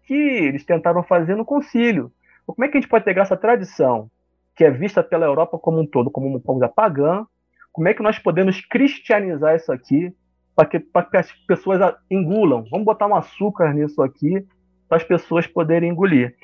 que 0.05 0.15
eles 0.15 0.65
tentaram 0.65 1.03
fazer 1.03 1.37
no 1.37 1.45
concílio. 1.45 2.11
Como 2.47 2.65
é 2.65 2.69
que 2.69 2.79
a 2.79 2.81
gente 2.81 2.91
pode 2.91 3.05
pegar 3.05 3.23
essa 3.23 3.37
tradição, 3.37 4.11
que 4.57 4.65
é 4.65 4.71
vista 4.71 5.03
pela 5.03 5.27
Europa 5.27 5.59
como 5.59 5.81
um 5.81 5.87
todo 5.87 6.11
como 6.11 6.27
uma 6.27 6.41
coisa 6.41 6.69
pagã, 6.69 7.27
como 7.73 7.89
é 7.89 7.95
que 7.95 8.03
nós 8.03 8.19
podemos 8.19 8.61
cristianizar 8.63 9.55
isso 9.55 9.71
aqui 9.71 10.13
para 10.57 10.67
que, 10.67 10.81
que 10.81 11.17
as 11.19 11.31
pessoas 11.47 11.95
engulam? 12.11 12.65
Vamos 12.71 12.87
botar 12.87 13.07
um 13.07 13.15
açúcar 13.15 13.75
nisso 13.75 14.03
aqui 14.03 14.45
para 14.89 14.97
as 14.97 15.05
pessoas 15.05 15.47
poderem 15.47 15.91
engolir. 15.91 16.35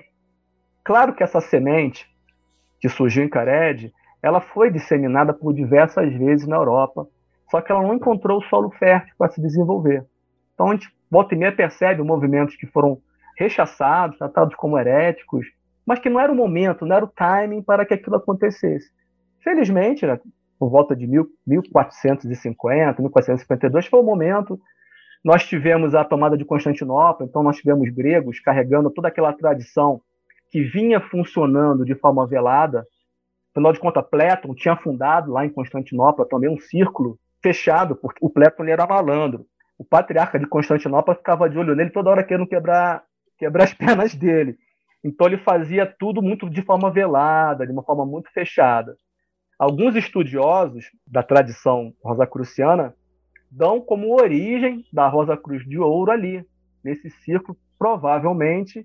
Claro 0.84 1.14
que 1.14 1.22
essa 1.22 1.40
semente 1.40 2.06
que 2.78 2.88
surgiu 2.90 3.24
em 3.24 3.28
Cared, 3.28 3.90
ela 4.22 4.40
foi 4.40 4.70
disseminada 4.70 5.32
por 5.32 5.54
diversas 5.54 6.12
vezes 6.12 6.46
na 6.46 6.56
Europa, 6.56 7.06
só 7.50 7.60
que 7.60 7.72
ela 7.72 7.82
não 7.82 7.94
encontrou 7.94 8.42
solo 8.42 8.70
fértil 8.70 9.14
para 9.16 9.30
se 9.30 9.40
desenvolver. 9.40 10.04
Então 10.52 10.68
a 10.68 10.72
gente 10.72 10.92
volta 11.10 11.34
e 11.34 11.38
meia 11.38 11.52
percebe 11.52 12.02
movimentos 12.02 12.56
que 12.56 12.66
foram 12.66 13.00
rechaçados, 13.36 14.18
tratados 14.18 14.54
como 14.56 14.78
heréticos, 14.78 15.46
mas 15.86 15.98
que 15.98 16.10
não 16.10 16.20
era 16.20 16.30
o 16.30 16.36
momento, 16.36 16.84
não 16.84 16.96
era 16.96 17.04
o 17.04 17.08
timing 17.08 17.62
para 17.62 17.86
que 17.86 17.94
aquilo 17.94 18.16
acontecesse. 18.16 18.90
Felizmente, 19.42 20.06
né, 20.06 20.20
por 20.62 20.70
volta 20.70 20.94
de 20.94 21.08
1450, 21.08 23.02
1452, 23.02 23.86
foi 23.86 23.98
o 23.98 24.04
momento. 24.04 24.60
Nós 25.24 25.44
tivemos 25.44 25.92
a 25.92 26.04
tomada 26.04 26.36
de 26.36 26.44
Constantinopla, 26.44 27.26
então 27.26 27.42
nós 27.42 27.56
tivemos 27.56 27.90
gregos 27.90 28.38
carregando 28.38 28.88
toda 28.88 29.08
aquela 29.08 29.32
tradição 29.32 30.00
que 30.52 30.62
vinha 30.62 31.00
funcionando 31.00 31.84
de 31.84 31.96
forma 31.96 32.24
velada. 32.28 32.86
Afinal 33.50 33.72
de 33.72 33.80
contas, 33.80 34.04
Platão 34.08 34.54
tinha 34.54 34.76
fundado 34.76 35.32
lá 35.32 35.44
em 35.44 35.50
Constantinopla 35.50 36.28
também 36.28 36.48
um 36.48 36.60
círculo 36.60 37.18
fechado, 37.42 37.96
porque 37.96 38.24
o 38.24 38.30
Platão 38.30 38.64
era 38.64 38.86
malandro. 38.86 39.44
O 39.76 39.84
patriarca 39.84 40.38
de 40.38 40.46
Constantinopla 40.46 41.16
ficava 41.16 41.50
de 41.50 41.58
olho 41.58 41.74
nele 41.74 41.90
toda 41.90 42.08
hora 42.08 42.22
querendo 42.22 42.46
quebrar, 42.46 43.02
quebrar 43.36 43.64
as 43.64 43.74
pernas 43.74 44.14
dele. 44.14 44.56
Então 45.02 45.26
ele 45.26 45.38
fazia 45.38 45.84
tudo 45.84 46.22
muito 46.22 46.48
de 46.48 46.62
forma 46.62 46.88
velada, 46.88 47.66
de 47.66 47.72
uma 47.72 47.82
forma 47.82 48.06
muito 48.06 48.30
fechada. 48.30 48.96
Alguns 49.62 49.94
estudiosos 49.94 50.86
da 51.06 51.22
tradição 51.22 51.94
rosacruciana 52.02 52.96
dão 53.48 53.80
como 53.80 54.20
origem 54.20 54.84
da 54.92 55.06
Rosa 55.06 55.36
Cruz 55.36 55.64
de 55.64 55.78
Ouro 55.78 56.10
ali, 56.10 56.44
nesse 56.82 57.08
círculo, 57.10 57.56
provavelmente 57.78 58.84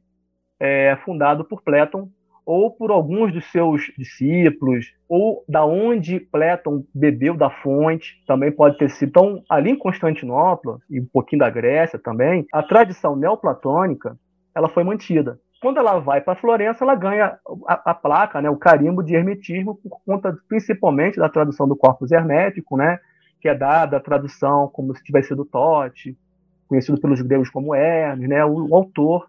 é, 0.60 0.96
fundado 0.98 1.44
por 1.44 1.64
Platão 1.64 2.12
ou 2.46 2.70
por 2.70 2.92
alguns 2.92 3.34
dos 3.34 3.46
seus 3.46 3.92
discípulos, 3.98 4.94
ou 5.10 5.44
da 5.50 5.66
onde 5.66 6.20
Platão 6.20 6.86
bebeu 6.94 7.36
da 7.36 7.50
fonte, 7.50 8.24
também 8.28 8.52
pode 8.52 8.78
ter 8.78 8.92
sido. 8.92 9.10
Então, 9.10 9.44
ali 9.50 9.72
em 9.72 9.80
Constantinopla, 9.80 10.78
e 10.92 11.02
um 11.02 11.08
pouquinho 11.12 11.40
da 11.40 11.50
Grécia 11.50 11.98
também, 11.98 12.46
a 12.54 12.62
tradição 12.62 13.16
neoplatônica 13.16 14.16
ela 14.54 14.70
foi 14.70 14.84
mantida. 14.84 15.40
Quando 15.60 15.80
ela 15.80 16.00
vai 16.00 16.22
para 16.22 16.36
Florença, 16.36 16.84
ela 16.84 16.96
ganha 16.96 17.38
a, 17.68 17.92
a, 17.92 17.94
placa, 17.94 18.42
né, 18.42 18.50
o 18.50 18.58
carimbo 18.58 19.02
de 19.02 19.16
hermetismo, 19.16 19.76
por 19.76 20.00
conta 20.06 20.38
principalmente 20.48 21.18
da 21.18 21.30
tradução 21.30 21.68
do 21.68 21.76
corpus 21.76 22.12
hermético, 22.12 22.78
né, 22.78 23.00
que 23.42 23.50
é 23.50 23.56
dada 23.56 23.98
a 23.98 24.02
tradução 24.02 24.70
como 24.72 24.96
se 24.96 25.04
tivesse 25.04 25.30
sido 25.30 25.46
Tote, 25.46 26.16
conhecido 26.68 27.00
pelos 27.00 27.22
gregos 27.22 27.50
como 27.50 27.74
Hermes, 27.74 28.30
né, 28.30 28.46
o, 28.46 28.70
o 28.70 28.76
autor 28.76 29.28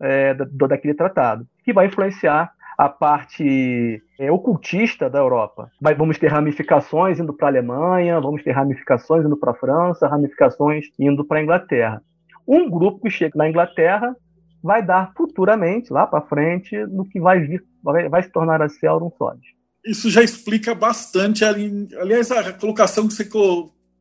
é, 0.00 0.34
da, 0.34 0.44
daquele 0.66 0.94
tratado, 0.94 1.46
que 1.64 1.72
vai 1.72 1.86
influenciar 1.86 2.52
a 2.76 2.88
parte 2.88 4.02
é, 4.18 4.32
ocultista 4.32 5.08
da 5.08 5.18
Europa. 5.18 5.70
Vamos 5.98 6.18
ter 6.18 6.28
ramificações 6.28 7.18
indo 7.18 7.32
para 7.34 7.48
a 7.48 7.50
Alemanha, 7.50 8.20
vamos 8.20 8.42
ter 8.42 8.52
ramificações 8.52 9.24
indo 9.24 9.36
para 9.36 9.52
a 9.52 9.54
França, 9.54 10.08
ramificações 10.08 10.86
indo 10.98 11.24
para 11.24 11.38
a 11.38 11.42
Inglaterra. 11.42 12.02
Um 12.48 12.70
grupo 12.70 13.00
que 13.00 13.10
chega 13.10 13.32
na 13.36 13.48
Inglaterra 13.48 14.16
vai 14.62 14.84
dar 14.84 15.12
futuramente, 15.16 15.92
lá 15.92 16.06
para 16.06 16.26
frente, 16.26 16.76
no 16.86 17.08
que 17.08 17.20
vai 17.20 17.40
vir, 17.40 17.64
vai, 17.82 18.08
vai 18.08 18.22
se 18.22 18.30
tornar 18.30 18.60
a 18.62 18.68
ser 18.68 18.86
Auron 18.86 19.12
Solis. 19.16 19.44
Isso 19.84 20.10
já 20.10 20.22
explica 20.22 20.74
bastante, 20.74 21.44
aliás, 21.44 22.30
a 22.30 22.52
colocação 22.52 23.08
que 23.08 23.14
você 23.14 23.28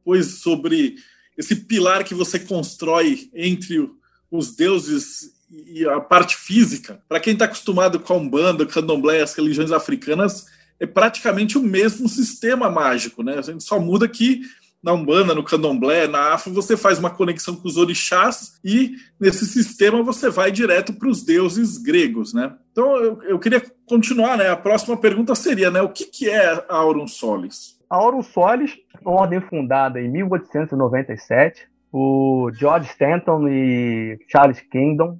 pôs 0.03 0.39
sobre 0.41 0.95
esse 1.37 1.55
pilar 1.55 2.03
que 2.03 2.13
você 2.13 2.37
constrói 2.37 3.29
entre 3.33 3.89
os 4.29 4.55
deuses 4.55 5.31
e 5.49 5.87
a 5.87 5.99
parte 5.99 6.35
física. 6.35 7.01
Para 7.07 7.19
quem 7.19 7.33
está 7.33 7.45
acostumado 7.45 7.99
com 7.99 8.13
a 8.13 8.17
Umbanda, 8.17 8.65
Candomblé, 8.65 9.21
as 9.21 9.33
religiões 9.33 9.71
africanas, 9.71 10.45
é 10.79 10.85
praticamente 10.85 11.57
o 11.57 11.63
mesmo 11.63 12.07
sistema 12.09 12.69
mágico, 12.69 13.23
né? 13.23 13.37
A 13.37 13.41
gente 13.41 13.63
só 13.63 13.79
muda 13.79 14.07
que 14.07 14.41
na 14.81 14.93
Umbanda, 14.93 15.35
no 15.35 15.43
Candomblé, 15.43 16.07
na 16.07 16.33
Afro, 16.33 16.53
você 16.53 16.77
faz 16.77 16.99
uma 16.99 17.09
conexão 17.09 17.55
com 17.55 17.67
os 17.67 17.77
orixás 17.77 18.59
e 18.63 18.95
nesse 19.19 19.45
sistema 19.45 20.01
você 20.01 20.29
vai 20.29 20.51
direto 20.51 20.93
para 20.93 21.09
os 21.09 21.23
deuses 21.23 21.77
gregos, 21.77 22.33
né? 22.33 22.55
Então 22.71 22.95
eu, 22.97 23.21
eu, 23.23 23.39
queria 23.39 23.61
continuar, 23.85 24.37
né? 24.37 24.49
A 24.49 24.55
próxima 24.55 24.95
pergunta 24.95 25.35
seria, 25.35 25.69
né? 25.69 25.81
O 25.81 25.89
que, 25.89 26.05
que 26.05 26.29
é 26.29 26.63
a 26.69 26.75
Aurum 26.75 27.07
Solis? 27.07 27.77
A 27.89 27.97
Aurum 27.97 28.23
Solis 28.23 28.77
uma 29.01 29.21
ordem 29.21 29.41
fundada 29.41 29.99
em 29.99 30.09
1897 30.09 31.67
o 31.91 32.51
George 32.53 32.87
Stanton 32.89 33.47
e 33.47 34.19
Charles 34.27 34.61
Kingdom, 34.61 35.17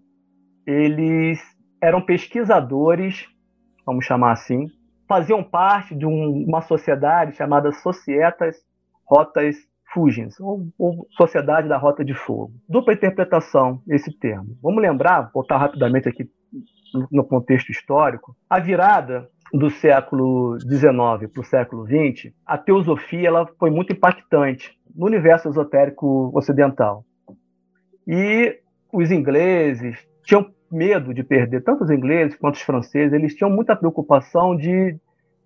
eles 0.66 1.40
eram 1.82 2.02
pesquisadores, 2.02 3.28
vamos 3.86 4.06
chamar 4.06 4.34
assim, 4.34 4.68
faziam 5.08 5.44
parte 5.44 5.96
de 5.96 6.06
um, 6.06 6.46
uma 6.48 6.62
sociedade 6.62 7.36
chamada 7.36 7.72
Societas 7.72 8.58
Rotas 9.10 9.56
Fugens, 9.92 10.40
ou, 10.40 10.68
ou, 10.78 11.08
Sociedade 11.18 11.68
da 11.68 11.78
Rota 11.78 12.06
de 12.06 12.14
Fogo. 12.14 12.54
Dupla 12.70 12.94
interpretação 12.94 13.82
esse 13.90 14.12
termo. 14.20 14.56
Vamos 14.62 14.82
lembrar, 14.82 15.32
voltar 15.34 15.58
rapidamente 15.58 16.08
aqui 16.08 16.30
no 17.12 17.24
contexto 17.24 17.72
histórico, 17.72 18.36
a 18.48 18.60
virada 18.60 19.28
do 19.52 19.70
século 19.70 20.60
XIX 20.60 21.32
para 21.32 21.42
o 21.42 21.44
século 21.44 21.86
XX, 21.86 22.32
a 22.46 22.58
teosofia 22.58 23.28
ela 23.28 23.48
foi 23.60 23.72
muito 23.72 23.94
impactante 23.94 24.78
no 24.96 25.08
universo 25.08 25.50
esotérico 25.50 26.32
ocidental. 26.36 27.04
E 28.08 28.60
os 28.94 29.12
ingleses 29.12 29.98
tinham 30.24 30.52
medo 30.72 31.14
de 31.14 31.24
perder, 31.24 31.64
tanto 31.64 31.84
os 31.84 31.90
ingleses 31.90 32.38
quanto 32.38 32.56
os 32.56 32.62
franceses, 32.62 33.14
eles 33.14 33.36
tinham 33.36 33.50
muita 33.50 33.76
preocupação 33.76 34.56
de, 34.56 34.96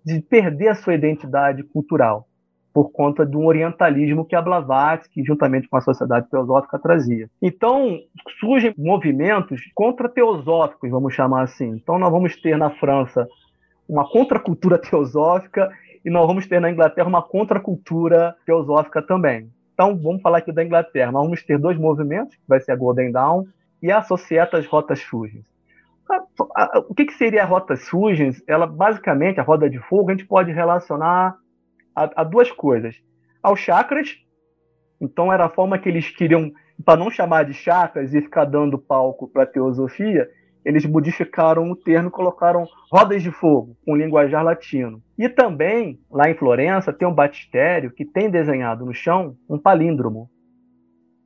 de 0.04 0.20
perder 0.20 0.68
a 0.68 0.74
sua 0.74 0.94
identidade 0.94 1.62
cultural 1.62 2.28
por 2.74 2.90
conta 2.90 3.24
de 3.24 3.36
um 3.36 3.46
orientalismo 3.46 4.24
que 4.24 4.34
a 4.34 4.42
Blavatsky, 4.42 5.22
juntamente 5.24 5.68
com 5.68 5.76
a 5.76 5.80
sociedade 5.80 6.28
teosófica, 6.28 6.76
trazia. 6.76 7.30
Então, 7.40 8.00
surgem 8.40 8.74
movimentos 8.76 9.62
contra-teosóficos, 9.76 10.90
vamos 10.90 11.14
chamar 11.14 11.42
assim. 11.42 11.68
Então, 11.68 12.00
nós 12.00 12.10
vamos 12.10 12.34
ter 12.34 12.58
na 12.58 12.70
França 12.70 13.28
uma 13.88 14.04
contracultura 14.10 14.76
teosófica 14.82 15.70
e 16.04 16.10
nós 16.10 16.26
vamos 16.26 16.48
ter 16.48 16.60
na 16.60 16.68
Inglaterra 16.68 17.06
uma 17.06 17.22
contracultura 17.22 18.34
teosófica 18.44 19.00
também. 19.00 19.48
Então, 19.72 19.96
vamos 19.96 20.20
falar 20.20 20.38
aqui 20.38 20.50
da 20.50 20.64
Inglaterra. 20.64 21.12
Nós 21.12 21.22
vamos 21.22 21.44
ter 21.44 21.58
dois 21.58 21.78
movimentos, 21.78 22.34
que 22.34 22.42
vai 22.48 22.60
ser 22.60 22.72
a 22.72 22.76
Golden 22.76 23.12
Dawn 23.12 23.44
e 23.80 23.92
a 23.92 24.02
Societas 24.02 24.66
Rotas 24.66 25.00
Fugens. 25.00 25.44
O 26.88 26.94
que, 26.94 27.08
seria 27.12 27.44
a 27.44 27.46
Rotas 27.46 27.88
Fugens? 27.88 28.42
Ela, 28.48 28.66
basicamente, 28.66 29.38
a 29.38 29.44
roda 29.44 29.70
de 29.70 29.78
fogo, 29.78 30.10
a 30.10 30.12
gente 30.12 30.26
pode 30.26 30.50
relacionar 30.52 31.36
a, 31.94 32.22
a 32.22 32.24
duas 32.24 32.50
coisas. 32.50 32.96
Aos 33.42 33.60
chakras, 33.60 34.16
então 35.00 35.32
era 35.32 35.46
a 35.46 35.50
forma 35.50 35.78
que 35.78 35.88
eles 35.88 36.10
queriam, 36.10 36.50
para 36.84 36.98
não 36.98 37.10
chamar 37.10 37.44
de 37.44 37.52
chakras 37.52 38.14
e 38.14 38.22
ficar 38.22 38.44
dando 38.44 38.78
palco 38.78 39.28
para 39.28 39.42
a 39.42 39.46
teosofia, 39.46 40.28
eles 40.64 40.86
modificaram 40.86 41.70
o 41.70 41.76
termo 41.76 42.08
e 42.08 42.12
colocaram 42.12 42.66
rodas 42.90 43.22
de 43.22 43.30
fogo, 43.30 43.76
com 43.84 43.94
linguajar 43.94 44.42
latino. 44.42 45.02
E 45.18 45.28
também, 45.28 46.00
lá 46.10 46.30
em 46.30 46.34
Florença, 46.34 46.92
tem 46.92 47.06
um 47.06 47.14
batistério 47.14 47.90
que 47.90 48.04
tem 48.04 48.30
desenhado 48.30 48.86
no 48.86 48.94
chão 48.94 49.36
um 49.48 49.58
palíndromo. 49.58 50.30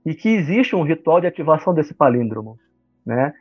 E 0.05 0.13
que 0.15 0.29
existe 0.29 0.75
um 0.75 0.83
ritual 0.83 1.21
de 1.21 1.29
ativação 1.29 1.73
desse 1.73 1.95
palíndromo. 1.95 2.59
Né? 3.07 3.33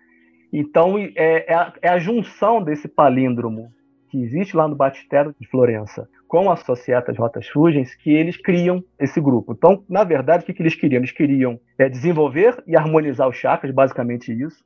Então, 0.54 1.00
é, 1.00 1.52
é, 1.52 1.54
a, 1.54 1.74
é 1.82 1.90
a 1.90 1.98
junção 1.98 2.62
desse 2.62 2.88
palíndromo 2.88 3.72
que 4.10 4.22
existe 4.22 4.56
lá 4.56 4.68
no 4.68 4.76
batistério 4.76 5.36
de 5.40 5.48
Florença 5.48 6.08
com 6.28 6.52
a 6.52 6.56
Societas 6.58 7.18
Rotas 7.18 7.48
Fugens 7.48 7.96
que 7.96 8.12
eles 8.12 8.38
criam 8.38 8.84
esse 9.00 9.20
grupo. 9.22 9.54
Então, 9.54 9.84
na 9.90 10.04
verdade, 10.04 10.44
o 10.44 10.46
que, 10.46 10.54
que 10.54 10.62
eles 10.62 10.76
queriam? 10.76 11.00
Eles 11.00 11.12
queriam 11.12 11.60
é, 11.78 11.88
desenvolver 11.88 12.62
e 12.68 12.76
harmonizar 12.76 13.28
os 13.28 13.38
chakras, 13.38 13.74
basicamente 13.74 14.32
isso, 14.32 14.64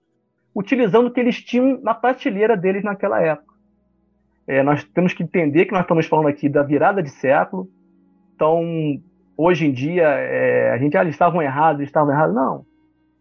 utilizando 0.56 1.08
o 1.08 1.12
que 1.12 1.20
eles 1.20 1.42
tinham 1.42 1.80
na 1.82 1.94
prateleira 1.94 2.58
deles 2.58 2.84
naquela 2.84 3.22
época. 3.22 3.54
É, 4.48 4.64
nós 4.64 4.84
temos 4.84 5.14
que 5.14 5.24
entender 5.24 5.66
que 5.66 5.72
nós 5.72 5.82
estamos 5.82 6.08
falando 6.08 6.28
aqui 6.28 6.50
da 6.50 6.64
virada 6.64 7.02
de 7.02 7.10
século. 7.10 7.70
Então, 8.36 8.64
hoje 9.38 9.68
em 9.68 9.72
dia, 9.72 10.08
é, 10.08 10.72
a 10.72 10.78
gente, 10.78 10.98
ah, 10.98 11.02
eles 11.02 11.14
estavam 11.14 11.42
errados, 11.42 11.80
eles 11.80 11.90
estavam 11.90 12.12
errados. 12.12 12.36
Não, 12.36 12.66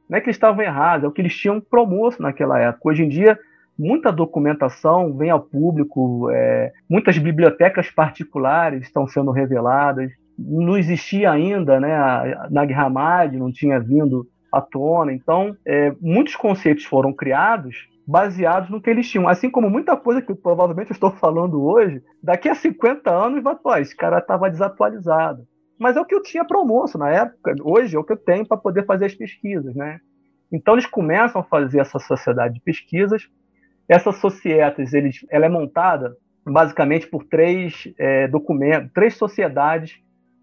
não 0.08 0.18
é 0.18 0.20
que 0.20 0.26
eles 0.26 0.36
estavam 0.36 0.62
errados, 0.64 1.04
é 1.04 1.08
o 1.08 1.12
que 1.12 1.20
eles 1.20 1.36
tinham 1.36 1.60
promoço 1.60 2.20
naquela 2.22 2.58
época. 2.58 2.88
Hoje 2.88 3.04
em 3.04 3.08
dia, 3.08 3.38
muita 3.80 4.12
documentação 4.12 5.16
vem 5.16 5.30
ao 5.30 5.40
público, 5.40 6.28
é, 6.30 6.70
muitas 6.88 7.16
bibliotecas 7.16 7.90
particulares 7.90 8.82
estão 8.82 9.06
sendo 9.06 9.30
reveladas. 9.30 10.12
Não 10.38 10.76
existia 10.76 11.30
ainda, 11.30 11.80
né, 11.80 11.94
a 11.94 12.48
Nag 12.50 12.72
Hammadi 12.74 13.38
não 13.38 13.50
tinha 13.50 13.80
vindo 13.80 14.26
à 14.52 14.60
tona. 14.60 15.14
Então, 15.14 15.56
é, 15.66 15.94
muitos 15.98 16.36
conceitos 16.36 16.84
foram 16.84 17.10
criados 17.12 17.88
baseados 18.06 18.68
no 18.68 18.82
que 18.82 18.90
eles 18.90 19.08
tinham. 19.08 19.26
Assim 19.26 19.48
como 19.48 19.70
muita 19.70 19.96
coisa 19.96 20.20
que 20.20 20.34
provavelmente 20.34 20.90
eu 20.90 20.94
estou 20.94 21.12
falando 21.12 21.62
hoje, 21.62 22.02
daqui 22.22 22.50
a 22.50 22.54
50 22.54 23.10
anos 23.10 23.42
vai, 23.42 23.56
pô, 23.56 23.74
esse 23.76 23.96
cara 23.96 24.18
estava 24.18 24.50
desatualizado. 24.50 25.46
Mas 25.78 25.96
é 25.96 26.00
o 26.00 26.04
que 26.04 26.14
eu 26.14 26.22
tinha 26.22 26.44
para 26.44 26.58
almoço 26.58 26.98
na 26.98 27.08
época, 27.08 27.54
hoje 27.62 27.96
é 27.96 27.98
o 27.98 28.04
que 28.04 28.12
eu 28.12 28.16
tenho 28.18 28.46
para 28.46 28.58
poder 28.58 28.84
fazer 28.84 29.06
as 29.06 29.14
pesquisas, 29.14 29.74
né? 29.74 30.00
Então 30.52 30.74
eles 30.74 30.84
começam 30.84 31.40
a 31.40 31.44
fazer 31.44 31.80
essa 31.80 31.98
sociedade 31.98 32.54
de 32.54 32.60
pesquisas. 32.60 33.28
Essa 33.90 34.12
sociedade, 34.12 34.84
eles, 34.96 35.26
ela 35.28 35.46
é 35.46 35.48
montada 35.48 36.14
basicamente 36.46 37.08
por 37.08 37.24
três 37.24 37.92
é, 37.98 38.28
documentos, 38.28 38.92
três 38.92 39.16
sociedades 39.16 39.98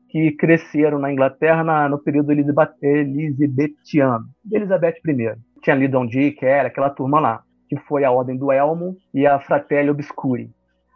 que 0.10 0.34
cresceram 0.34 1.00
na 1.00 1.14
Inglaterra 1.14 1.64
na, 1.64 1.88
no 1.88 1.98
período 1.98 2.34
elisabetiano, 2.34 4.26
Elizabeth 4.52 4.96
I. 5.08 5.36
Tinha 5.62 5.76
Lidon 5.78 6.06
D, 6.08 6.32
que 6.32 6.46
era 6.46 6.68
aquela 6.68 6.90
turma 6.90 7.22
lá, 7.22 7.42
que 7.70 7.78
foi 7.78 8.04
a 8.04 8.12
Ordem 8.12 8.36
do 8.36 8.52
Elmo 8.52 8.98
e 9.14 9.26
a 9.26 9.40
Fratelli 9.40 9.92
Obscuri. 9.92 10.52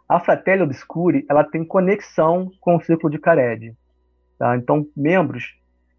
A 0.06 0.20
Fratelli 0.20 0.60
Obscuri 0.60 1.24
ela 1.30 1.44
tem 1.44 1.64
conexão 1.64 2.50
com 2.60 2.76
o 2.76 2.80
Círculo 2.82 3.10
de 3.10 3.18
Cared. 3.18 3.74
Tá? 4.38 4.58
Então, 4.58 4.86
membros 4.94 5.54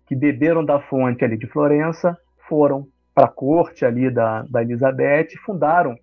que 0.05 0.15
beberam 0.15 0.63
da 0.63 0.79
fonte 0.79 1.25
ali 1.25 1.35
de 1.35 1.47
Florença 1.47 2.15
foram 2.47 2.85
para 3.15 3.25
a 3.25 3.31
corte 3.31 3.83
ali 3.83 4.11
da, 4.11 4.43
da 4.43 4.61
Elizabeth 4.61 5.29
e 5.33 5.37
fundaram, 5.39 5.95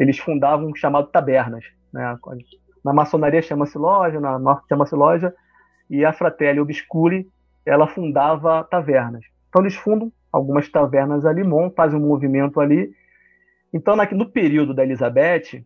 eles 0.00 0.18
fundavam 0.18 0.68
um 0.68 0.74
chamado 0.74 1.08
tabernas. 1.08 1.62
Né? 1.92 2.18
Na 2.82 2.90
maçonaria 2.90 3.42
chama-se 3.42 3.76
loja, 3.76 4.18
na 4.18 4.38
norte 4.38 4.66
chama-se 4.66 4.94
loja, 4.94 5.34
e 5.90 6.06
a 6.06 6.12
Fratelli 6.12 6.58
Obscuri 6.58 7.28
ela 7.66 7.86
fundava 7.86 8.64
tavernas. 8.64 9.22
Então 9.50 9.60
eles 9.60 9.76
fundam 9.76 10.10
algumas 10.32 10.70
tavernas 10.70 11.26
ali, 11.26 11.44
montam, 11.44 11.74
fazem 11.76 11.98
um 12.00 12.08
movimento 12.08 12.60
ali. 12.60 12.90
Então 13.74 13.94
no 14.12 14.26
período 14.26 14.72
da 14.72 14.82
Elizabeth, 14.82 15.62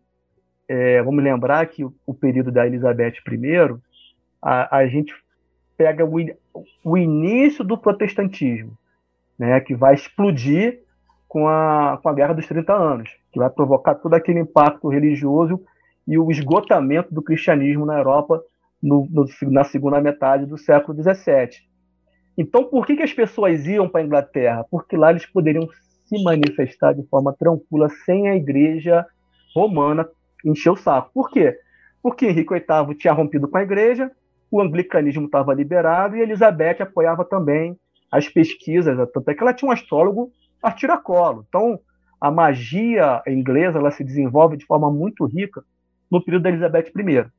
é, 0.67 1.01
vamos 1.01 1.23
lembrar 1.23 1.65
que 1.67 1.85
o, 1.85 1.93
o, 2.05 2.13
período 2.13 2.51
da 2.51 2.67
Elizabeth 2.67 3.13
I, 3.31 3.75
a, 4.41 4.77
a 4.79 4.87
gente 4.87 5.15
pega 5.77 6.03
o, 6.03 6.17
o, 6.83 6.97
início 6.97 7.63
do 7.63 7.77
protestantismo, 7.77 8.77
né, 9.39 9.61
que 9.61 9.73
vai 9.73 9.93
explodir 9.93 10.81
com 11.27 11.47
a, 11.47 11.99
com 12.01 12.09
a 12.09 12.13
Guerra 12.13 12.33
dos 12.33 12.47
30 12.47 12.73
Anos, 12.73 13.09
que 13.35 13.39
vai 13.39 13.49
provocar 13.49 13.95
todo 13.95 14.13
aquele 14.13 14.39
impacto 14.39 14.87
religioso 14.87 15.59
e 16.07 16.17
o 16.17 16.31
esgotamento 16.31 17.13
do 17.13 17.21
cristianismo 17.21 17.85
na 17.85 17.97
Europa 17.97 18.41
no, 18.81 19.05
no, 19.11 19.25
na 19.51 19.65
segunda 19.65 19.99
metade 19.99 20.45
do 20.45 20.57
século 20.57 20.97
XVII. 20.97 21.49
Então, 22.37 22.63
por 22.63 22.85
que, 22.85 22.95
que 22.95 23.03
as 23.03 23.11
pessoas 23.11 23.67
iam 23.67 23.89
para 23.89 23.99
a 23.99 24.05
Inglaterra? 24.05 24.65
Porque 24.71 24.95
lá 24.95 25.09
eles 25.09 25.25
poderiam 25.25 25.67
se 26.05 26.23
manifestar 26.23 26.93
de 26.93 27.05
forma 27.07 27.35
tranquila, 27.37 27.89
sem 28.05 28.29
a 28.29 28.37
igreja 28.37 29.05
romana 29.53 30.07
encher 30.45 30.69
o 30.69 30.77
saco. 30.77 31.11
Por 31.13 31.29
quê? 31.29 31.57
Porque 32.01 32.27
Henrique 32.27 32.53
VIII 32.53 32.95
tinha 32.95 33.11
rompido 33.11 33.49
com 33.49 33.57
a 33.57 33.63
igreja, 33.63 34.09
o 34.49 34.61
anglicanismo 34.61 35.25
estava 35.25 35.53
liberado 35.53 36.15
e 36.15 36.21
Elizabeth 36.21 36.77
apoiava 36.79 37.25
também 37.25 37.77
as 38.09 38.29
pesquisas, 38.29 38.95
tanto 39.13 39.29
é 39.29 39.33
que 39.33 39.43
ela 39.43 39.53
tinha 39.53 39.67
um 39.67 39.73
astrólogo 39.73 40.31
a 40.63 40.71
tiracolo. 40.71 41.45
Então, 41.49 41.77
a 42.25 42.31
magia 42.31 43.21
inglesa 43.27 43.77
ela 43.77 43.91
se 43.91 44.03
desenvolve 44.03 44.57
de 44.57 44.65
forma 44.65 44.91
muito 44.91 45.25
rica 45.25 45.63
no 46.09 46.19
período 46.19 46.41
da 46.41 46.49
Elizabeth 46.49 46.91
I. 46.97 47.29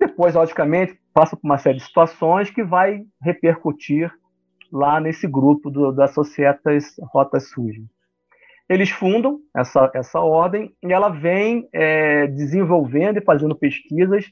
Depois, 0.00 0.34
logicamente, 0.34 0.98
passa 1.14 1.36
por 1.36 1.46
uma 1.46 1.58
série 1.58 1.78
de 1.78 1.84
situações 1.84 2.50
que 2.50 2.64
vai 2.64 3.04
repercutir 3.22 4.12
lá 4.72 4.98
nesse 4.98 5.28
grupo 5.28 5.70
do, 5.70 5.92
das 5.92 6.12
Societas 6.12 6.96
Rotas 7.12 7.50
Sujas. 7.50 7.84
Eles 8.68 8.90
fundam 8.90 9.38
essa, 9.54 9.92
essa 9.94 10.18
ordem 10.18 10.74
e 10.82 10.92
ela 10.92 11.10
vem 11.10 11.68
é, 11.72 12.26
desenvolvendo 12.26 13.18
e 13.18 13.24
fazendo 13.24 13.54
pesquisas 13.54 14.24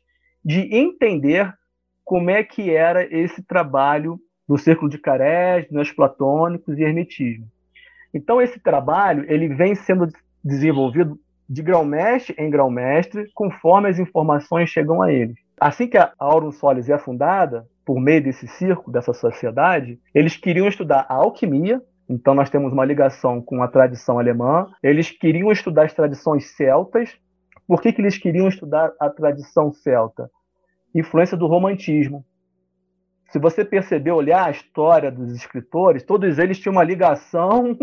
de 0.44 0.74
entender 0.74 1.54
como 2.04 2.30
é 2.30 2.42
que 2.42 2.74
era 2.74 3.04
esse 3.16 3.44
trabalho 3.44 4.18
do 4.48 4.58
Círculo 4.58 4.90
de 4.90 4.98
Carés, 4.98 5.70
neoplatônicos 5.70 6.76
e 6.76 6.82
hermetismo. 6.82 7.46
Então, 8.12 8.40
esse 8.40 8.58
trabalho 8.58 9.24
ele 9.28 9.48
vem 9.48 9.74
sendo 9.74 10.08
desenvolvido 10.42 11.18
de 11.48 11.62
grão-mestre 11.62 12.34
em 12.38 12.48
grão-mestre, 12.48 13.28
conforme 13.34 13.88
as 13.88 13.98
informações 13.98 14.70
chegam 14.70 15.02
a 15.02 15.12
ele. 15.12 15.34
Assim 15.60 15.88
que 15.88 15.98
a 15.98 16.12
Aurum 16.18 16.52
Solis 16.52 16.88
é 16.88 16.96
fundada, 16.96 17.66
por 17.84 18.00
meio 18.00 18.22
desse 18.22 18.46
círculo, 18.46 18.92
dessa 18.92 19.12
sociedade, 19.12 19.98
eles 20.14 20.36
queriam 20.36 20.68
estudar 20.68 21.06
a 21.08 21.14
alquimia, 21.14 21.82
então 22.08 22.34
nós 22.34 22.48
temos 22.48 22.72
uma 22.72 22.84
ligação 22.84 23.42
com 23.42 23.62
a 23.62 23.68
tradição 23.68 24.18
alemã, 24.18 24.66
eles 24.82 25.10
queriam 25.10 25.50
estudar 25.50 25.84
as 25.84 25.92
tradições 25.92 26.56
celtas. 26.56 27.16
Por 27.66 27.82
que, 27.82 27.92
que 27.92 28.00
eles 28.00 28.16
queriam 28.16 28.48
estudar 28.48 28.92
a 28.98 29.10
tradição 29.10 29.72
celta? 29.72 30.30
Influência 30.94 31.36
do 31.36 31.46
romantismo. 31.46 32.24
Se 33.30 33.38
você 33.38 33.64
perceber, 33.64 34.12
olhar 34.12 34.46
a 34.46 34.50
história 34.50 35.10
dos 35.10 35.32
escritores, 35.34 36.02
todos 36.02 36.38
eles 36.38 36.58
tinham 36.58 36.72
uma 36.72 36.84
ligação 36.84 37.76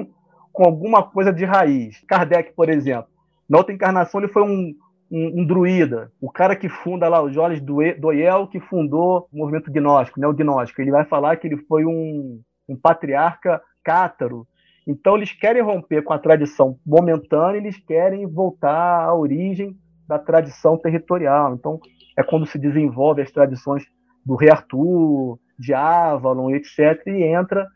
com 0.58 0.64
alguma 0.64 1.04
coisa 1.04 1.32
de 1.32 1.46
raiz. 1.46 2.04
Kardec, 2.08 2.52
por 2.54 2.68
exemplo, 2.68 3.12
na 3.48 3.60
outra 3.60 3.76
encarnação 3.76 4.20
ele 4.20 4.34
foi 4.34 4.42
um, 4.42 4.74
um, 5.12 5.42
um, 5.42 5.46
druida, 5.46 6.12
o 6.20 6.32
cara 6.32 6.56
que 6.56 6.68
funda 6.68 7.08
lá, 7.08 7.22
o 7.22 7.30
Jones 7.30 7.62
Doyel, 7.62 8.48
que 8.48 8.60
fundou 8.60 9.30
o 9.32 9.38
movimento 9.38 9.72
gnóstico, 9.72 10.20
né, 10.20 10.28
o 10.28 10.34
gnóstico. 10.34 10.82
Ele 10.82 10.90
vai 10.90 11.06
falar 11.06 11.38
que 11.38 11.46
ele 11.46 11.58
foi 11.68 11.86
um, 11.86 12.42
um 12.68 12.76
patriarca 12.76 13.62
cátaro. 13.84 14.48
Então 14.88 15.16
eles 15.16 15.32
querem 15.32 15.62
romper 15.62 16.02
com 16.02 16.12
a 16.12 16.18
tradição 16.18 16.80
momentânea, 16.84 17.60
eles 17.60 17.78
querem 17.78 18.26
voltar 18.26 19.04
à 19.04 19.14
origem 19.14 19.78
da 20.08 20.18
tradição 20.18 20.76
territorial. 20.76 21.54
Então 21.54 21.80
é 22.18 22.24
quando 22.24 22.48
se 22.48 22.58
desenvolve 22.58 23.22
as 23.22 23.30
tradições 23.30 23.84
do 24.26 24.36
rei 24.36 24.50
Arthur, 24.50 25.38
de 25.60 25.72
Avalon, 25.76 26.50
etc., 26.50 27.00
e 27.06 27.24
entra. 27.26 27.68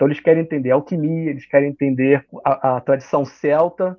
Então 0.00 0.08
eles 0.08 0.18
querem 0.18 0.40
entender 0.40 0.70
alquimia, 0.70 1.28
eles 1.28 1.44
querem 1.44 1.68
entender 1.68 2.24
a, 2.42 2.76
a 2.76 2.80
tradição 2.80 3.22
celta, 3.22 3.98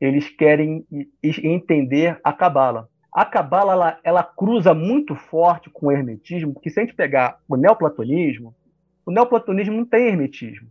eles 0.00 0.28
querem 0.28 0.86
entender 1.20 2.16
a 2.22 2.32
cabala. 2.32 2.88
A 3.12 3.24
cabala 3.24 3.72
ela, 3.72 3.98
ela, 4.04 4.22
cruza 4.22 4.72
muito 4.72 5.16
forte 5.16 5.68
com 5.68 5.86
o 5.86 5.90
hermetismo, 5.90 6.54
porque 6.54 6.70
se 6.70 6.78
a 6.78 6.84
gente 6.84 6.94
pegar 6.94 7.40
o 7.48 7.56
neoplatonismo, 7.56 8.54
o 9.04 9.10
neoplatonismo 9.10 9.74
não 9.74 9.84
tem 9.84 10.06
hermetismo. 10.06 10.68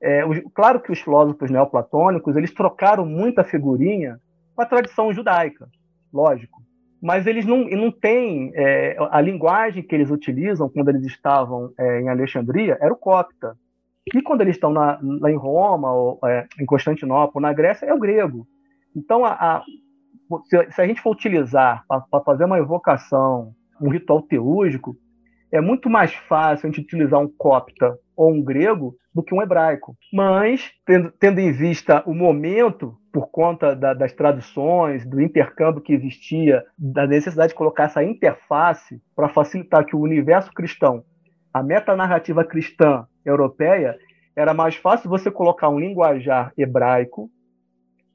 É, 0.00 0.22
claro 0.54 0.80
que 0.80 0.90
os 0.90 1.00
filósofos 1.02 1.50
neoplatônicos 1.50 2.34
eles 2.36 2.54
trocaram 2.54 3.04
muita 3.04 3.44
figurinha 3.44 4.18
com 4.56 4.62
a 4.62 4.66
tradição 4.66 5.12
judaica, 5.12 5.68
lógico, 6.10 6.62
mas 7.02 7.26
eles 7.26 7.44
não, 7.44 7.66
não 7.66 7.90
têm 7.92 8.50
é, 8.54 8.96
a 9.10 9.20
linguagem 9.20 9.82
que 9.82 9.94
eles 9.94 10.10
utilizam 10.10 10.70
quando 10.70 10.88
eles 10.88 11.04
estavam 11.04 11.70
é, 11.78 12.00
em 12.00 12.08
Alexandria 12.08 12.78
era 12.80 12.94
o 12.94 12.96
copta. 12.96 13.54
E 14.14 14.22
quando 14.22 14.40
eles 14.40 14.56
estão 14.56 14.70
na, 14.70 14.98
lá 15.02 15.30
em 15.30 15.36
Roma, 15.36 15.92
ou 15.92 16.18
é, 16.24 16.46
em 16.60 16.66
Constantinopla, 16.66 17.40
na 17.40 17.52
Grécia, 17.52 17.86
é 17.86 17.94
o 17.94 17.98
grego. 17.98 18.46
Então, 18.96 19.24
a, 19.24 19.32
a, 19.32 19.64
se, 20.46 20.72
se, 20.72 20.80
a 20.80 20.86
gente 20.86 21.00
for 21.00 21.12
utilizar 21.12 21.84
para 21.88 22.20
fazer 22.24 22.44
uma 22.44 22.58
evocação, 22.58 23.52
um 23.80 23.88
ritual 23.88 24.22
teúrgico, 24.22 24.96
é 25.52 25.60
muito 25.60 25.90
mais 25.90 26.14
fácil 26.14 26.66
a 26.66 26.70
gente 26.70 26.80
utilizar 26.80 27.20
um 27.20 27.28
copta 27.28 27.98
ou 28.16 28.32
um 28.32 28.42
grego 28.42 28.94
do 29.14 29.22
que 29.22 29.34
um 29.34 29.42
hebraico. 29.42 29.96
Mas, 30.12 30.70
tendo, 30.86 31.10
tendo 31.12 31.40
em 31.40 31.52
vista 31.52 32.02
o 32.06 32.14
momento, 32.14 32.96
por 33.12 33.28
conta 33.30 33.74
da, 33.74 33.92
das 33.92 34.12
traduções, 34.12 35.04
do 35.04 35.20
intercâmbio 35.20 35.82
que 35.82 35.92
existia, 35.92 36.64
da 36.78 37.06
necessidade 37.06 37.50
de 37.50 37.56
colocar 37.56 37.84
essa 37.84 38.04
interface 38.04 39.02
para 39.16 39.28
facilitar 39.28 39.84
que 39.84 39.96
o 39.96 40.00
universo 40.00 40.52
cristão, 40.52 41.02
a 41.52 41.62
metanarrativa 41.62 42.44
cristã 42.44 43.06
europeia, 43.24 43.98
era 44.34 44.54
mais 44.54 44.76
fácil 44.76 45.10
você 45.10 45.30
colocar 45.30 45.68
um 45.68 45.78
linguajar 45.78 46.52
hebraico 46.56 47.30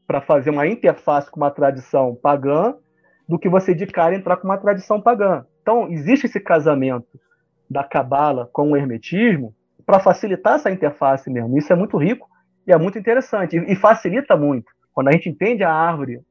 para 0.08 0.22
fazer 0.22 0.50
uma 0.50 0.68
interface 0.68 1.30
com 1.30 1.38
uma 1.38 1.52
tradição 1.52 2.16
pagã 2.16 2.76
do 3.28 3.40
que 3.40 3.50
você 3.50 3.74
de 3.74 3.86
cara 3.88 4.16
entrar 4.16 4.38
com 4.38 4.48
uma 4.48 4.58
tradição 4.58 5.02
pagã. 5.02 5.46
Então, 5.62 5.90
existe 5.90 6.28
esse 6.28 6.40
casamento 6.40 7.20
da 7.70 7.84
cabala 7.84 8.50
com 8.54 8.72
o 8.72 8.78
hermetismo 8.78 9.54
para 9.86 10.00
facilitar 10.00 10.56
essa 10.56 10.72
interface 10.72 11.30
mesmo. 11.30 11.58
Isso 11.58 11.74
é 11.74 11.76
muito 11.76 11.98
rico 11.98 12.28
e 12.68 12.72
é 12.72 12.78
muito 12.78 12.98
interessante 12.98 13.58
e 13.58 13.76
facilita 13.76 14.36
muito. 14.36 14.72
Quando 14.94 15.10
a 15.10 15.12
gente 15.12 15.30
entende 15.30 15.64
a 15.64 15.74
árvore, 15.74 16.22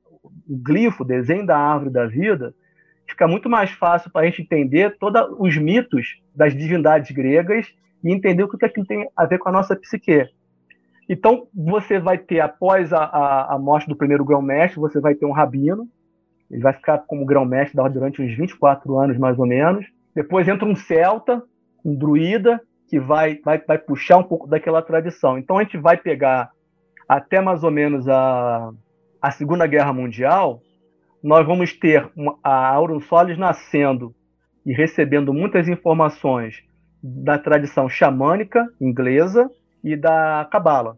o 0.49 0.57
glifo, 0.57 1.03
o 1.03 1.07
desenho 1.07 1.45
da 1.45 1.59
árvore 1.59 1.91
da 1.91 2.07
vida, 2.07 2.55
fica 3.09 3.27
muito 3.27 3.49
mais 3.49 3.71
fácil 3.71 4.11
para 4.11 4.23
a 4.23 4.25
gente 4.25 4.43
entender 4.43 4.97
todos 4.99 5.23
os 5.39 5.57
mitos 5.57 6.21
das 6.35 6.55
divindades 6.55 7.11
gregas 7.11 7.67
e 8.05 8.13
entender 8.13 8.43
o 8.43 8.49
que 8.49 8.65
aquilo 8.65 8.87
tem 8.87 9.09
a 9.17 9.25
ver 9.25 9.39
com 9.39 9.49
a 9.49 9.53
nossa 9.53 9.75
psique. 9.75 10.29
Então, 11.09 11.49
você 11.55 11.99
vai 11.99 12.19
ter, 12.19 12.41
após 12.41 12.93
a, 12.93 12.99
a, 12.99 13.55
a 13.55 13.59
morte 13.59 13.89
do 13.89 13.97
primeiro 13.97 14.25
grão-mestre, 14.25 14.79
você 14.79 15.01
vai 15.01 15.15
ter 15.15 15.25
um 15.25 15.33
rabino, 15.33 15.89
ele 16.51 16.63
vai 16.63 16.75
ficar 16.75 16.99
como 16.99 17.25
grão-mestre 17.25 17.77
durante 17.91 18.23
uns 18.23 18.37
24 18.37 18.99
anos, 18.99 19.19
mais 19.19 19.39
ou 19.39 19.47
menos. 19.47 19.87
Depois 20.15 20.47
entra 20.47 20.69
um 20.69 20.77
celta, 20.77 21.43
um 21.85 21.95
druida, 21.95 22.61
que 22.89 23.01
vai, 23.01 23.39
vai, 23.45 23.59
vai 23.59 23.79
puxar 23.79 24.19
um 24.19 24.23
pouco 24.23 24.47
daquela 24.47 24.83
tradição. 24.83 25.39
Então, 25.39 25.59
a 25.59 25.63
gente 25.63 25.79
vai 25.79 25.97
pegar 25.97 26.51
até 27.09 27.41
mais 27.41 27.65
ou 27.65 27.71
menos 27.71 28.07
a, 28.09 28.71
a 29.21 29.31
Segunda 29.31 29.67
Guerra 29.67 29.93
Mundial, 29.93 30.61
nós 31.23 31.47
vamos 31.47 31.73
ter 31.73 32.11
a 32.43 32.69
Aurum 32.69 33.01
Solis 33.01 33.39
nascendo 33.39 34.15
e 34.65 34.73
recebendo 34.73 35.33
muitas 35.33 35.69
informações 35.69 36.63
da 37.07 37.39
tradição 37.39 37.87
xamânica 37.87 38.67
inglesa 38.81 39.51
e 39.83 39.95
da 39.95 40.49
Cabala. 40.51 40.97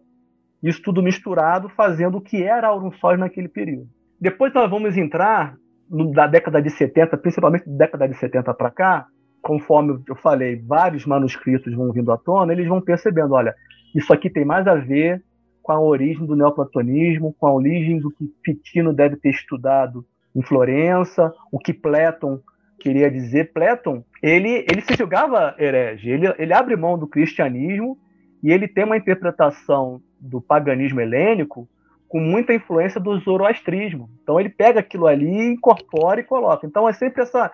Isso 0.63 0.81
tudo 0.81 1.03
misturado, 1.03 1.69
fazendo 1.71 2.19
o 2.19 2.21
que 2.21 2.45
era 2.45 2.69
Aurum 2.69 2.93
Solis 2.93 3.19
naquele 3.19 3.49
período. 3.49 3.89
Depois 4.21 4.55
nós 4.55 4.71
vamos 4.71 4.97
entrar 4.97 5.57
no, 5.91 6.13
da 6.13 6.29
década 6.29 6.63
de 6.63 6.71
70, 6.71 7.17
principalmente 7.17 7.69
da 7.69 7.87
década 7.87 8.09
de 8.09 8.15
70 8.15 8.55
para 8.55 8.71
cá, 8.71 9.07
conforme 9.43 10.01
eu 10.09 10.15
falei, 10.15 10.63
vários 10.65 11.05
manuscritos 11.05 11.75
vão 11.75 11.91
vindo 11.91 12.13
à 12.13 12.17
tona, 12.17 12.53
eles 12.53 12.69
vão 12.69 12.81
percebendo, 12.81 13.35
olha, 13.35 13.55
isso 13.93 14.13
aqui 14.13 14.31
tem 14.31 14.45
mais 14.45 14.67
a 14.69 14.77
ver 14.77 15.23
com 15.61 15.73
a 15.73 15.81
origem 15.81 16.25
do 16.25 16.37
neoplatonismo, 16.37 17.35
com 17.37 17.47
a 17.49 17.53
origem 17.53 17.99
do 17.99 18.13
que 18.13 18.33
Pitino 18.43 18.93
deve 18.93 19.17
ter 19.17 19.31
estudado 19.31 20.07
em 20.35 20.43
Florença, 20.43 21.33
o 21.51 21.59
que 21.59 21.75
Platon 21.75 22.39
queria 22.81 23.11
dizer. 23.11 23.53
Platon, 23.53 24.05
ele, 24.23 24.65
ele 24.71 24.81
se 24.83 24.95
julgava 24.97 25.55
herege, 25.59 26.11
ele, 26.11 26.33
ele 26.39 26.53
abre 26.53 26.77
mão 26.77 26.99
do 26.99 27.07
cristianismo 27.07 27.99
e 28.43 28.53
ele 28.53 28.69
tem 28.69 28.85
uma 28.85 28.97
interpretação 28.97 30.01
do 30.21 30.41
paganismo 30.41 31.01
helênico 31.01 31.69
com 32.09 32.21
muita 32.21 32.55
influência 32.55 33.01
do 33.01 33.19
zoroastrismo. 33.19 34.09
Então 34.23 34.39
ele 34.39 34.49
pega 34.49 34.81
aquilo 34.81 35.07
ali, 35.07 35.29
incorpora 35.29 36.21
e 36.21 36.25
coloca. 36.25 36.67
Então 36.67 36.89
é 36.89 36.93
sempre 36.93 37.23
essa. 37.23 37.51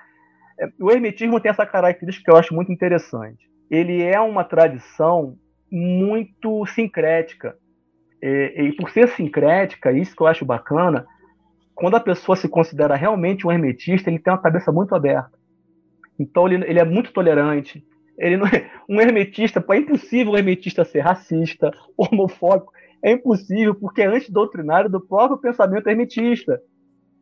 É, 0.58 0.68
o 0.78 0.90
hermetismo 0.90 1.40
tem 1.40 1.50
essa 1.50 1.66
característica 1.66 2.24
que 2.24 2.30
eu 2.30 2.38
acho 2.38 2.54
muito 2.54 2.70
interessante. 2.70 3.50
Ele 3.70 4.02
é 4.02 4.20
uma 4.20 4.44
tradição 4.44 5.36
muito 5.70 6.66
sincrética. 6.66 7.56
E, 8.22 8.52
e, 8.56 8.72
por 8.76 8.90
ser 8.90 9.08
sincrética, 9.08 9.90
isso 9.90 10.14
que 10.14 10.22
eu 10.22 10.26
acho 10.26 10.44
bacana, 10.44 11.06
quando 11.82 11.96
a 11.96 12.00
pessoa 12.00 12.36
se 12.36 12.48
considera 12.48 12.94
realmente 12.94 13.44
um 13.44 13.50
hermetista, 13.50 14.08
ele 14.08 14.20
tem 14.20 14.32
uma 14.32 14.38
cabeça 14.38 14.70
muito 14.70 14.94
aberta. 14.94 15.32
Então 16.16 16.46
ele, 16.46 16.64
ele 16.64 16.78
é 16.78 16.84
muito 16.84 17.12
tolerante. 17.12 17.84
Ele 18.16 18.36
não 18.36 18.46
é, 18.46 18.70
um 18.88 19.00
hermetista, 19.00 19.64
é 19.68 19.76
impossível 19.78 20.32
um 20.32 20.36
hermetista 20.36 20.84
ser 20.84 21.00
racista, 21.00 21.72
homofóbico. 21.98 22.72
É 23.02 23.10
impossível, 23.10 23.74
porque 23.74 24.00
é 24.00 24.06
antidoutrinário 24.06 24.88
do 24.88 25.00
próprio 25.00 25.38
pensamento 25.38 25.88
hermetista, 25.88 26.62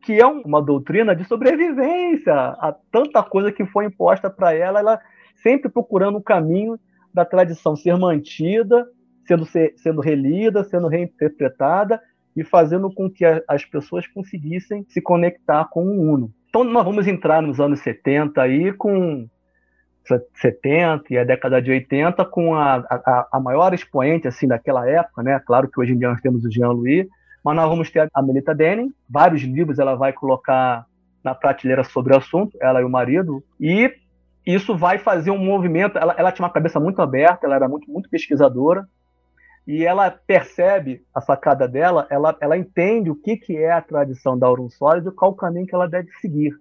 que 0.02 0.20
é 0.20 0.26
uma 0.26 0.60
doutrina 0.60 1.16
de 1.16 1.24
sobrevivência 1.24 2.34
a 2.34 2.76
tanta 2.92 3.22
coisa 3.22 3.50
que 3.50 3.64
foi 3.64 3.86
imposta 3.86 4.28
para 4.28 4.52
ela, 4.52 4.80
ela 4.80 5.00
sempre 5.36 5.70
procurando 5.70 6.18
o 6.18 6.22
caminho 6.22 6.78
da 7.14 7.24
tradição 7.24 7.74
ser 7.74 7.96
mantida 7.96 8.86
sendo, 9.26 9.46
sendo 9.76 10.02
relida, 10.02 10.64
sendo 10.64 10.86
reinterpretada 10.86 11.98
e 12.36 12.44
fazendo 12.44 12.92
com 12.92 13.10
que 13.10 13.24
a, 13.24 13.42
as 13.48 13.64
pessoas 13.64 14.06
conseguissem 14.06 14.84
se 14.88 15.00
conectar 15.00 15.64
com 15.66 15.84
o 15.84 16.12
Uno. 16.12 16.32
Então 16.48 16.64
nós 16.64 16.84
vamos 16.84 17.06
entrar 17.06 17.42
nos 17.42 17.60
anos 17.60 17.80
70 17.80 18.42
aí 18.42 18.72
com 18.72 19.28
70 20.34 21.04
e 21.10 21.18
a 21.18 21.24
década 21.24 21.60
de 21.62 21.70
80 21.70 22.24
com 22.24 22.54
a, 22.54 22.76
a, 22.76 23.28
a, 23.32 23.40
maior 23.40 23.72
expoente 23.72 24.26
assim 24.26 24.48
daquela 24.48 24.88
época, 24.88 25.22
né? 25.22 25.40
Claro 25.46 25.68
que 25.68 25.80
hoje 25.80 25.92
em 25.92 25.98
dia 25.98 26.10
nós 26.10 26.20
temos 26.20 26.44
o 26.44 26.50
Jean-Louis, 26.50 27.06
mas 27.44 27.56
nós 27.56 27.68
vamos 27.68 27.90
ter 27.90 28.08
a 28.12 28.22
Melita 28.22 28.54
Denning, 28.54 28.92
vários 29.08 29.42
livros 29.42 29.78
ela 29.78 29.94
vai 29.94 30.12
colocar 30.12 30.84
na 31.22 31.34
prateleira 31.34 31.84
sobre 31.84 32.14
o 32.14 32.16
assunto, 32.16 32.56
ela 32.60 32.80
e 32.80 32.84
o 32.84 32.90
marido, 32.90 33.42
e 33.60 33.92
isso 34.44 34.76
vai 34.76 34.98
fazer 34.98 35.30
um 35.30 35.38
movimento. 35.38 35.98
Ela, 35.98 36.14
ela 36.16 36.32
tinha 36.32 36.44
uma 36.44 36.52
cabeça 36.52 36.80
muito 36.80 37.00
aberta, 37.02 37.46
ela 37.46 37.56
era 37.56 37.68
muito, 37.68 37.90
muito 37.90 38.08
pesquisadora, 38.08 38.86
e 39.70 39.86
ela 39.86 40.10
percebe 40.10 41.00
a 41.14 41.20
sacada 41.20 41.68
dela, 41.68 42.04
ela, 42.10 42.36
ela 42.40 42.58
entende 42.58 43.08
o 43.08 43.14
que, 43.14 43.36
que 43.36 43.56
é 43.56 43.70
a 43.70 43.80
tradição 43.80 44.36
da 44.36 44.48
Aurum 44.48 44.68
Solis 44.68 45.06
e 45.06 45.12
qual 45.12 45.30
o 45.30 45.36
caminho 45.36 45.64
que 45.64 45.72
ela 45.72 45.88
deve 45.88 46.10
seguir. 46.20 46.58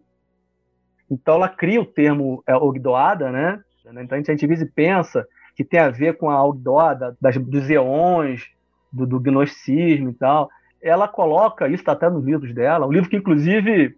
Então 1.10 1.34
ela 1.34 1.50
cria 1.50 1.82
o 1.82 1.86
termo 1.88 2.44
é, 2.46 2.56
Ogdoada, 2.56 3.32
né? 3.32 3.60
Então 3.84 4.16
a 4.16 4.18
gente, 4.18 4.30
a 4.30 4.36
gente 4.36 4.64
às 4.64 4.72
pensa 4.76 5.26
que 5.56 5.64
tem 5.64 5.80
a 5.80 5.90
ver 5.90 6.18
com 6.18 6.30
a 6.30 6.46
Ogdoada 6.46 7.18
das, 7.20 7.36
dos 7.36 7.68
eões, 7.68 8.48
do, 8.94 9.08
do 9.08 9.20
gnosticismo 9.20 10.12
e 10.12 10.14
tal. 10.14 10.48
Ela 10.80 11.08
coloca, 11.08 11.66
isso 11.66 11.78
está 11.78 11.94
até 11.94 12.12
nos 12.12 12.24
livros 12.24 12.54
dela, 12.54 12.86
um 12.86 12.92
livro 12.92 13.10
que 13.10 13.18
inclusive 13.18 13.98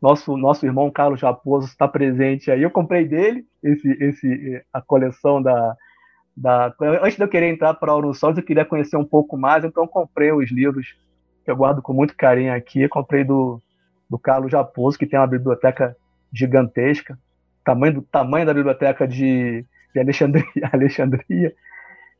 nosso, 0.00 0.34
nosso 0.34 0.64
irmão 0.64 0.90
Carlos 0.90 1.20
Raposo 1.20 1.66
está 1.66 1.86
presente 1.86 2.50
aí. 2.50 2.62
Eu 2.62 2.70
comprei 2.70 3.04
dele 3.06 3.44
esse, 3.62 3.90
esse, 4.02 4.64
a 4.72 4.80
coleção 4.80 5.42
da, 5.42 5.76
da. 6.36 6.74
Antes 7.02 7.16
de 7.16 7.22
eu 7.22 7.28
querer 7.28 7.48
entrar 7.48 7.74
para 7.74 7.92
Aurum 7.92 8.12
Solis, 8.12 8.38
eu 8.38 8.44
queria 8.44 8.64
conhecer 8.64 8.96
um 8.96 9.04
pouco 9.04 9.36
mais, 9.36 9.64
então 9.64 9.84
eu 9.84 9.88
comprei 9.88 10.32
os 10.32 10.50
livros 10.50 10.96
que 11.44 11.50
eu 11.50 11.56
guardo 11.56 11.80
com 11.80 11.92
muito 11.92 12.14
carinho 12.16 12.52
aqui. 12.52 12.82
Eu 12.82 12.88
comprei 12.88 13.24
do, 13.24 13.60
do 14.10 14.18
Carlos 14.18 14.52
Raposo, 14.52 14.98
que 14.98 15.06
tem 15.06 15.18
uma 15.18 15.26
biblioteca 15.26 15.96
gigantesca, 16.32 17.18
tamanho 17.64 17.94
do 17.94 18.02
tamanho 18.02 18.46
da 18.46 18.54
biblioteca 18.54 19.06
de, 19.06 19.64
de 19.94 20.00
Alexandria, 20.00 20.44
Alexandria. 20.72 21.54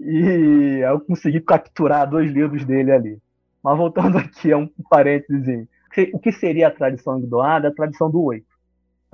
E 0.01 0.81
eu 0.83 1.01
consegui 1.01 1.41
capturar 1.41 2.09
dois 2.09 2.31
livros 2.31 2.65
dele 2.65 2.93
ali. 2.93 3.19
Mas 3.63 3.77
voltando 3.77 4.17
aqui, 4.19 4.51
é 4.51 4.57
um 4.57 4.69
parênteses 4.89 5.67
o 6.13 6.19
que 6.19 6.33
seria 6.33 6.69
a 6.69 6.71
tradição 6.71 7.21
doada? 7.21 7.69
A 7.69 7.75
tradição 7.75 8.11
do 8.11 8.23
oito. 8.23 8.46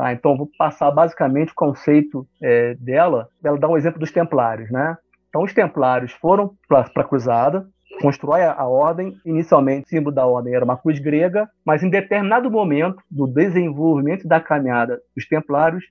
Tá? 0.03 0.13
Então, 0.13 0.37
vou 0.37 0.51
passar 0.59 0.91
basicamente 0.91 1.53
o 1.53 1.55
conceito 1.55 2.27
é, 2.43 2.75
dela. 2.75 3.29
Ela 3.45 3.57
dá 3.57 3.69
um 3.69 3.77
exemplo 3.77 4.01
dos 4.01 4.11
templários. 4.11 4.69
Né? 4.69 4.99
Então, 5.29 5.45
os 5.45 5.55
templários 5.55 6.11
foram 6.15 6.57
para 6.67 6.81
a 6.81 7.05
cruzada, 7.05 7.69
constrói 8.01 8.43
a, 8.43 8.53
a, 8.53 8.67
ordem. 8.67 9.17
Inicialmente, 9.25 9.87
o 9.87 9.89
símbolo 9.91 10.13
da 10.13 10.27
ordem 10.27 10.57
era 10.57 10.65
uma 10.65 10.77
cruz 10.77 10.99
grega, 10.99 11.49
mas 11.65 11.85
em 11.85 11.89
determinado 11.89 12.51
momento 12.51 13.01
do 13.09 13.29
desenvolvimento 13.29 14.27
da 14.27 14.41
caminhada 14.41 15.01
dos 15.15 15.29
templários, 15.29 15.85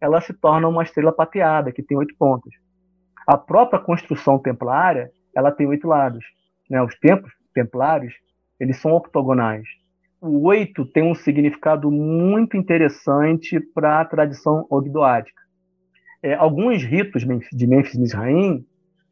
ela 0.00 0.18
se 0.22 0.32
torna 0.32 0.66
uma 0.66 0.82
estrela 0.82 1.12
pateada, 1.12 1.70
que 1.70 1.82
tem 1.82 1.98
oito 1.98 2.14
pontas. 2.18 2.54
A 3.26 3.36
própria 3.36 3.78
construção 3.78 4.38
templária, 4.38 5.10
ela 5.36 5.52
tem 5.52 5.66
oito 5.66 5.86
lados. 5.86 6.24
Né? 6.70 6.80
Os 6.82 6.98
templos 6.98 7.34
templários, 7.52 8.14
eles 8.58 8.78
são 8.78 8.92
octogonais 8.92 9.68
o 10.20 10.46
oito 10.46 10.84
tem 10.84 11.02
um 11.02 11.14
significado 11.14 11.90
muito 11.90 12.56
interessante 12.56 13.60
para 13.60 14.00
a 14.00 14.04
tradição 14.04 14.66
ogdoádica. 14.68 15.42
É, 16.22 16.34
alguns 16.34 16.82
ritos 16.82 17.24
de 17.52 17.66
Memphis 17.66 17.96
Misraim, 17.96 18.64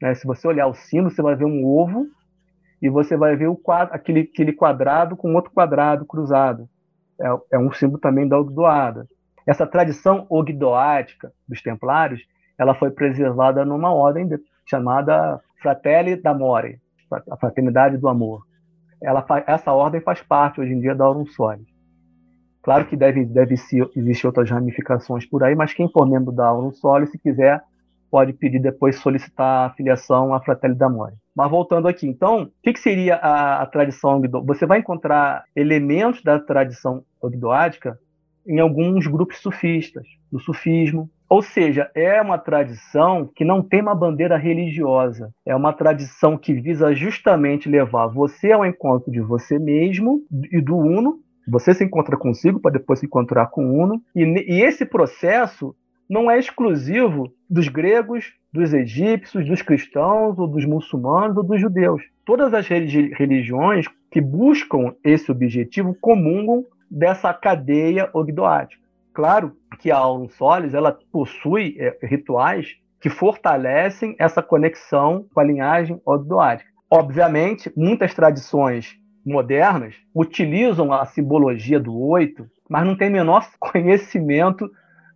né, 0.03 0.15
se 0.15 0.27
você 0.27 0.49
olhar 0.49 0.67
o 0.67 0.75
símbolo, 0.75 1.11
você 1.11 1.23
vai 1.23 1.37
ver 1.37 1.45
um 1.45 1.65
ovo 1.65 2.07
e 2.83 2.89
você 2.89 3.17
vai 3.17 3.37
ver 3.37 3.55
quadro, 3.63 3.95
aquele, 3.95 4.21
aquele 4.21 4.53
quadrado 4.53 5.17
com 5.17 5.35
outro 5.35 5.53
quadrado 5.53 6.05
cruzado. 6.05 6.69
É, 7.21 7.57
é 7.57 7.59
um 7.59 7.73
símbolo 7.73 8.01
também 8.01 8.27
da 8.27 8.39
Ogdoada. 8.39 9.07
Essa 9.47 9.67
tradição 9.67 10.27
ogdoática 10.29 11.33
dos 11.49 11.63
templários, 11.63 12.21
ela 12.59 12.75
foi 12.75 12.91
preservada 12.91 13.65
numa 13.65 13.95
ordem 13.95 14.27
de, 14.27 14.39
chamada 14.69 15.41
Fratelli 15.63 16.17
d'Amore, 16.17 16.81
a 17.31 17.37
fraternidade 17.37 17.97
do 17.97 18.09
amor 18.09 18.43
ela, 19.07 19.25
essa 19.47 19.73
ordem 19.73 20.01
faz 20.01 20.21
parte 20.21 20.61
hoje 20.61 20.73
em 20.73 20.81
dia 20.81 20.95
da 20.95 21.05
Aurum 21.05 21.27
Solis. 21.27 21.67
Claro 22.61 22.87
que 22.87 22.97
deve, 22.97 23.25
deve 23.25 23.55
existir 23.95 24.27
outras 24.27 24.51
ramificações 24.51 25.25
por 25.25 25.45
aí, 25.45 25.55
mas 25.55 25.73
quem 25.73 25.89
for 25.89 26.05
membro 26.05 26.33
da 26.33 26.49
Aurum 26.49 26.73
Solis, 26.73 27.11
se 27.11 27.19
quiser, 27.19 27.63
pode 28.11 28.33
pedir 28.33 28.59
depois 28.59 28.97
solicitar 28.97 29.71
a 29.71 29.75
filiação 29.75 30.35
à 30.35 30.41
Fratelli 30.41 30.75
d'Amore. 30.75 31.15
Mas 31.35 31.49
voltando 31.49 31.87
aqui, 31.87 32.09
então, 32.09 32.43
o 32.43 32.51
que, 32.61 32.73
que 32.73 32.81
seria 32.81 33.15
a, 33.17 33.63
a 33.63 33.67
tradição 33.67 34.21
Você 34.45 34.67
vai 34.67 34.81
encontrar 34.81 35.45
elementos 35.55 36.21
da 36.25 36.41
tradição 36.41 37.05
ogdoádica 37.21 37.97
em 38.45 38.59
alguns 38.59 39.07
grupos 39.07 39.39
sufistas, 39.39 40.05
do 40.33 40.41
sufismo, 40.41 41.09
ou 41.29 41.43
seja, 41.43 41.91
é 41.95 42.21
uma 42.21 42.39
tradição 42.39 43.29
que 43.35 43.45
não 43.45 43.61
tem 43.61 43.83
uma 43.83 43.95
bandeira 43.95 44.37
religiosa. 44.37 45.33
É 45.45 45.55
uma 45.57 45.73
tradição 45.73 46.39
que 46.39 46.55
visa 46.55 46.95
justamente 46.95 47.69
levar 47.69 48.07
você 48.07 48.53
ao 48.53 48.65
encontro 48.65 49.11
de 49.11 49.21
você 49.21 49.59
mesmo 49.59 50.23
e 50.53 50.61
do 50.61 50.77
Uno. 50.77 51.21
Você 51.49 51.75
se 51.75 51.85
encontra 51.85 52.17
consigo 52.17 52.61
para 52.61 52.73
depois 52.73 53.01
se 53.01 53.07
encontrar 53.07 53.47
com 53.47 53.67
o 53.67 53.83
Uno. 53.83 54.01
E, 54.15 54.23
e 54.23 54.63
esse 54.63 54.85
processo 54.85 55.75
não 56.09 56.31
é 56.31 56.39
exclusivo 56.39 57.33
dos 57.51 57.69
gregos, 57.69 58.33
dos 58.53 58.73
egípcios, 58.73 59.47
dos 59.47 59.63
cristãos, 59.63 60.39
ou 60.39 60.47
dos 60.47 60.65
muçulmanos, 60.65 61.37
ou 61.37 61.43
dos 61.43 61.61
judeus. 61.61 62.03
Todas 62.25 62.55
as 62.55 62.67
religiões 62.69 63.87
que 64.11 64.21
buscam 64.21 64.95
esse 65.05 65.31
objetivo 65.31 65.97
comungam 66.01 66.65
dessa 66.89 67.35
cadeia 67.35 68.09
ogdoática. 68.13 68.86
Claro 69.17 69.57
que 69.81 69.91
a 69.91 69.97
Aurum 69.97 70.29
Solis 70.29 70.75
ela 70.75 70.93
possui 71.11 71.75
é, 71.79 71.97
rituais 72.03 72.77
que 73.01 73.09
fortalecem 73.09 74.15
essa 74.19 74.43
conexão 74.43 75.25
com 75.33 75.41
a 75.41 75.43
linhagem 75.43 75.99
ogdoática. 76.05 76.71
Obviamente, 76.91 77.73
muitas 77.75 78.13
tradições 78.13 78.95
modernas 79.25 79.95
utilizam 80.15 80.93
a 80.93 81.07
simbologia 81.07 81.81
do 81.81 81.99
oito, 81.99 82.47
mas 82.69 82.87
não 82.87 82.95
tem 82.95 83.09
menor 83.09 83.49
conhecimento 83.59 84.71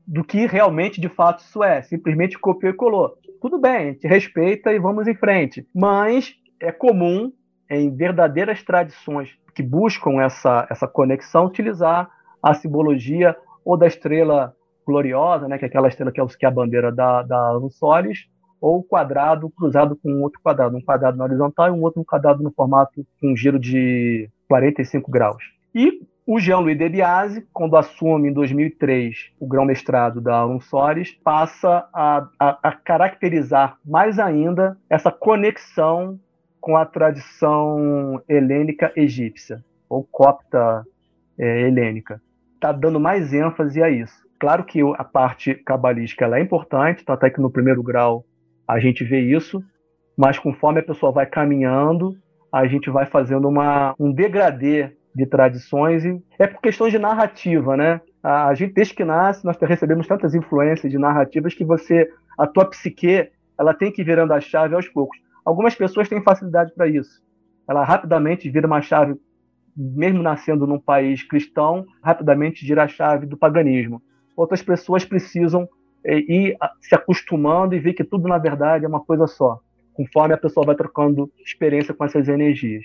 do 0.07 0.25
que 0.25 0.47
realmente 0.47 0.99
de 0.99 1.11
fato 1.11 1.41
isso 1.41 1.63
é. 1.63 1.83
Simplesmente 1.83 2.39
copiou 2.39 2.73
e 2.73 2.77
colou. 2.77 3.19
Tudo 3.39 3.59
bem, 3.59 3.77
a 3.77 3.93
gente 3.93 4.09
respeita 4.09 4.73
e 4.73 4.79
vamos 4.79 5.09
em 5.09 5.15
frente. 5.15 5.69
Mas 5.75 6.35
é 6.59 6.73
comum 6.73 7.31
em 7.69 7.95
verdadeiras 7.95 8.63
tradições 8.63 9.37
que 9.55 9.63
buscam 9.63 10.23
essa, 10.23 10.67
essa 10.71 10.89
conexão 10.89 11.45
utilizar 11.45 12.09
a 12.43 12.55
simbologia 12.55 13.37
ou 13.65 13.77
da 13.77 13.87
estrela 13.87 14.55
gloriosa, 14.87 15.47
né, 15.47 15.59
que 15.59 15.65
é 15.65 15.69
aquela 15.69 15.89
estrela 15.89 16.11
que 16.11 16.21
é, 16.21 16.27
que 16.27 16.45
é 16.45 16.49
a 16.49 16.53
bandeira 16.53 16.91
da, 16.91 17.23
da 17.23 17.59
Solis, 17.71 18.27
ou 18.61 18.83
quadrado 18.83 19.49
cruzado 19.51 19.97
com 19.97 20.21
outro 20.21 20.41
quadrado, 20.43 20.77
um 20.77 20.83
quadrado 20.83 21.17
na 21.17 21.25
horizontal 21.25 21.69
e 21.69 21.71
um 21.71 21.83
outro 21.83 22.05
quadrado 22.05 22.43
no 22.43 22.53
formato 22.53 23.07
com 23.21 23.33
um 23.33 23.37
giro 23.37 23.59
de 23.59 24.29
45 24.49 25.11
graus. 25.11 25.43
E 25.75 26.03
o 26.27 26.39
Jean-Louis 26.39 26.77
Debiase, 26.77 27.47
quando 27.53 27.77
assume 27.77 28.29
em 28.29 28.33
2003 28.33 29.33
o 29.41 29.47
grão-mestrado 29.47 30.21
da 30.21 30.45
Solis, 30.61 31.13
passa 31.25 31.89
a, 31.93 32.27
a, 32.39 32.59
a, 32.63 32.73
caracterizar 32.73 33.79
mais 33.85 34.19
ainda 34.19 34.77
essa 34.89 35.11
conexão 35.11 36.21
com 36.61 36.77
a 36.77 36.85
tradição 36.85 38.21
helênica 38.29 38.93
egípcia, 38.95 39.65
ou 39.89 40.05
copta 40.05 40.85
é, 41.39 41.63
helênica 41.63 42.21
está 42.61 42.73
dando 42.73 43.01
mais 43.01 43.33
ênfase 43.33 43.83
a 43.83 43.89
isso. 43.89 44.15
Claro 44.39 44.65
que 44.65 44.81
a 44.97 45.05
parte 45.05 45.55
cabalística 45.55 46.27
é 46.27 46.41
importante, 46.41 47.05
tá 47.05 47.15
até 47.15 47.31
que 47.31 47.41
no 47.41 47.51
primeiro 47.51 47.83
grau 47.83 48.25
a 48.69 48.79
gente 48.79 49.03
vê 49.03 49.21
isso, 49.21 49.63
mas 50.17 50.39
conforme 50.39 50.81
a 50.81 50.83
pessoa 50.83 51.11
vai 51.11 51.27
caminhando, 51.27 52.15
a 52.53 52.67
gente 52.67 52.91
vai 52.91 53.07
fazendo 53.07 53.49
uma, 53.49 53.95
um 53.99 54.13
degradê 54.13 54.93
de 55.15 55.27
tradições 55.27 56.05
e 56.05 56.23
é 56.39 56.47
por 56.47 56.61
questões 56.61 56.93
de 56.93 56.99
narrativa, 56.99 57.77
né? 57.77 58.01
A 58.23 58.53
gente 58.55 58.75
desde 58.75 58.95
que 58.95 59.05
nasce 59.05 59.45
nós 59.45 59.57
recebemos 59.61 60.07
tantas 60.07 60.35
influências 60.35 60.93
de 60.93 60.99
narrativas 60.99 61.55
que 61.55 61.65
você 61.65 62.09
a 62.39 62.47
tua 62.47 62.67
psique 62.67 63.31
ela 63.59 63.75
tem 63.75 63.91
que 63.91 64.03
ir 64.03 64.05
virando 64.05 64.33
a 64.33 64.41
chave 64.41 64.75
aos 64.75 64.89
poucos. 64.89 65.19
Algumas 65.45 65.75
pessoas 65.75 66.09
têm 66.09 66.23
facilidade 66.23 66.73
para 66.75 66.87
isso. 66.87 67.23
Ela 67.69 67.85
rapidamente 67.85 68.49
vira 68.49 68.67
uma 68.67 68.81
chave 68.81 69.15
mesmo 69.81 70.23
nascendo 70.23 70.67
num 70.67 70.79
país 70.79 71.23
cristão, 71.23 71.87
rapidamente 72.03 72.67
gira 72.67 72.85
a 72.85 72.89
chave 72.89 73.25
do 73.25 73.37
paganismo. 73.37 74.03
Outras 74.37 74.63
pessoas 74.63 75.05
precisam 75.05 75.67
é, 76.05 76.19
ir 76.19 76.57
se 76.81 76.95
acostumando 76.95 77.75
e 77.75 77.79
ver 77.79 77.95
que 77.95 78.05
tudo, 78.05 78.29
na 78.29 78.39
verdade, 78.39 78.85
é 78.85 78.89
uma 78.89 79.01
coisa 79.01 79.27
só, 79.27 79.59
conforme 79.95 80.35
a 80.35 80.39
pessoa 80.39 80.67
vai 80.67 80.75
trocando 80.75 81.31
experiência 81.45 81.95
com 81.95 82.05
essas 82.05 82.29
energias. 82.29 82.85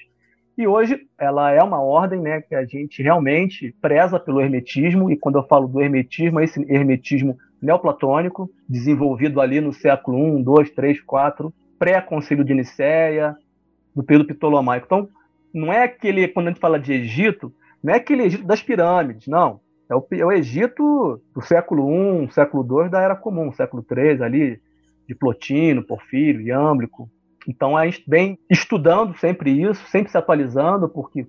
E 0.58 0.66
hoje 0.66 1.02
ela 1.20 1.52
é 1.52 1.62
uma 1.62 1.82
ordem 1.82 2.22
né, 2.22 2.42
que 2.42 2.56
a 2.56 2.64
gente 2.66 3.04
realmente 3.04 3.76
preza 3.82 4.18
pelo 4.18 4.40
hermetismo, 4.40 5.12
e 5.12 5.18
quando 5.18 5.38
eu 5.38 5.44
falo 5.44 5.68
do 5.68 5.82
hermetismo, 5.82 6.40
é 6.40 6.46
esse 6.46 6.62
hermetismo 6.72 7.38
neoplatônico, 7.62 8.50
desenvolvido 8.68 9.42
ali 9.42 9.60
no 9.60 9.74
século 9.74 10.18
I, 10.18 10.40
II, 10.40 10.74
III, 10.78 10.92
IV, 10.94 11.52
pré-concílio 11.78 12.46
de 12.46 12.54
Nicéia, 12.54 13.36
no 13.94 14.04
período 14.04 14.34
ptolomaico. 14.34 14.86
Então, 14.86 15.10
não 15.56 15.72
é 15.72 15.84
aquele, 15.84 16.28
quando 16.28 16.48
a 16.48 16.50
gente 16.52 16.60
fala 16.60 16.78
de 16.78 16.92
Egito, 16.92 17.52
não 17.82 17.94
é 17.94 17.98
aquele 17.98 18.24
Egito 18.24 18.46
das 18.46 18.62
pirâmides, 18.62 19.28
não. 19.28 19.62
É 19.90 19.96
o, 19.96 20.06
é 20.12 20.26
o 20.26 20.32
Egito 20.32 21.22
do 21.34 21.42
século 21.42 22.24
I, 22.24 22.32
século 22.32 22.84
II 22.84 22.90
da 22.90 23.02
Era 23.02 23.16
Comum, 23.16 23.52
século 23.54 23.86
III 23.90 24.24
ali, 24.24 24.60
de 25.08 25.16
Plotino, 25.16 25.84
Porfírio, 25.84 26.42
Iâmblico. 26.42 27.10
Então 27.48 27.78
a 27.78 27.86
gente 27.86 28.04
vem 28.08 28.38
estudando 28.50 29.16
sempre 29.18 29.52
isso, 29.52 29.88
sempre 29.88 30.12
se 30.12 30.18
atualizando, 30.18 30.90
porque 30.90 31.26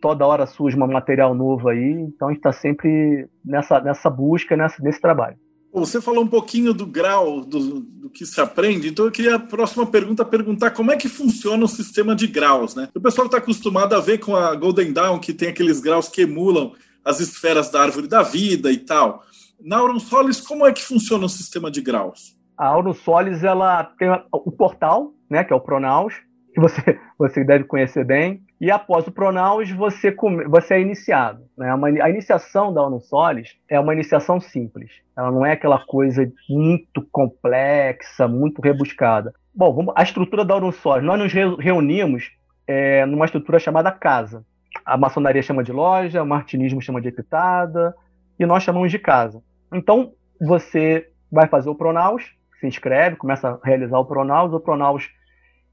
toda 0.00 0.26
hora 0.26 0.46
surge 0.46 0.76
um 0.76 0.86
material 0.86 1.34
novo 1.34 1.68
aí, 1.68 1.90
então 1.92 2.28
a 2.28 2.30
gente 2.30 2.38
está 2.38 2.52
sempre 2.52 3.28
nessa, 3.44 3.80
nessa 3.80 4.08
busca, 4.08 4.56
nessa, 4.56 4.82
nesse 4.82 5.00
trabalho. 5.00 5.36
Você 5.80 6.00
falou 6.00 6.24
um 6.24 6.28
pouquinho 6.28 6.72
do 6.72 6.86
grau 6.86 7.42
do, 7.42 7.80
do, 7.80 8.08
que 8.08 8.24
se 8.24 8.40
aprende, 8.40 8.88
então 8.88 9.04
eu 9.04 9.10
queria 9.10 9.34
a 9.34 9.38
próxima 9.38 9.84
pergunta 9.84 10.24
perguntar 10.24 10.70
como 10.70 10.90
é 10.90 10.96
que 10.96 11.06
funciona 11.06 11.62
o 11.62 11.68
sistema 11.68 12.16
de 12.16 12.26
graus, 12.26 12.74
né? 12.74 12.88
O 12.94 13.00
pessoal 13.00 13.26
está 13.26 13.36
acostumado 13.36 13.94
a 13.94 14.00
ver 14.00 14.18
com 14.18 14.34
a 14.34 14.54
Golden 14.54 14.90
Dawn 14.90 15.18
que 15.18 15.34
tem 15.34 15.50
aqueles 15.50 15.78
graus 15.78 16.08
que 16.08 16.22
emulam 16.22 16.72
as 17.04 17.20
esferas 17.20 17.68
da 17.68 17.82
árvore 17.82 18.08
da 18.08 18.22
vida 18.22 18.72
e 18.72 18.78
tal. 18.78 19.22
Na 19.62 19.76
Aurum 19.76 19.98
Solis, 19.98 20.40
como 20.40 20.66
é 20.66 20.72
que 20.72 20.82
funciona 20.82 21.26
o 21.26 21.28
sistema 21.28 21.70
de 21.70 21.82
graus? 21.82 22.34
A 22.56 22.68
Aurum 22.68 22.94
Solis 22.94 23.44
ela 23.44 23.84
tem 23.98 24.08
o 24.32 24.50
portal, 24.50 25.12
né, 25.28 25.44
que 25.44 25.52
é 25.52 25.56
o 25.56 25.60
Pronaus, 25.60 26.14
que 26.54 26.60
você, 26.60 26.98
você 27.18 27.44
deve 27.44 27.64
conhecer 27.64 28.02
bem. 28.02 28.42
E 28.60 28.70
após 28.70 29.06
o 29.06 29.12
Pronaus, 29.12 29.70
você, 29.70 30.14
você 30.48 30.74
é 30.74 30.80
iniciado. 30.80 31.42
Né? 31.56 31.68
a 32.02 32.08
iniciação 32.08 32.72
da 32.72 32.82
ONU 32.82 33.00
Solis 33.00 33.56
é 33.68 33.78
uma 33.78 33.92
iniciação 33.92 34.40
simples. 34.40 34.90
Ela 35.16 35.30
não 35.30 35.44
é 35.44 35.52
aquela 35.52 35.78
coisa 35.78 36.30
muito 36.48 37.02
complexa, 37.12 38.26
muito 38.26 38.62
rebuscada. 38.62 39.34
Bom, 39.54 39.74
vamos, 39.74 39.94
a 39.96 40.02
estrutura 40.02 40.44
da 40.44 40.56
ONU 40.56 40.72
Solis. 40.72 41.04
Nós 41.04 41.18
nos 41.18 41.32
reunimos 41.58 42.32
é, 42.66 43.04
numa 43.04 43.26
estrutura 43.26 43.58
chamada 43.58 43.92
casa. 43.92 44.44
A 44.84 44.96
maçonaria 44.96 45.42
chama 45.42 45.62
de 45.62 45.72
loja, 45.72 46.22
o 46.22 46.26
martinismo 46.26 46.80
chama 46.80 47.00
de 47.00 47.08
epitada, 47.08 47.94
e 48.38 48.46
nós 48.46 48.62
chamamos 48.62 48.90
de 48.90 48.98
casa. 48.98 49.42
Então, 49.72 50.12
você 50.40 51.10
vai 51.30 51.48
fazer 51.48 51.68
o 51.68 51.74
Pronaus, 51.74 52.34
se 52.60 52.66
inscreve, 52.66 53.16
começa 53.16 53.48
a 53.48 53.66
realizar 53.66 53.98
o 53.98 54.04
Pronaus. 54.04 54.52
O 54.52 54.60
Pronaus 54.60 55.10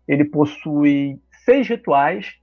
ele 0.08 0.26
possui 0.26 1.20
seis 1.46 1.68
rituais, 1.68 2.36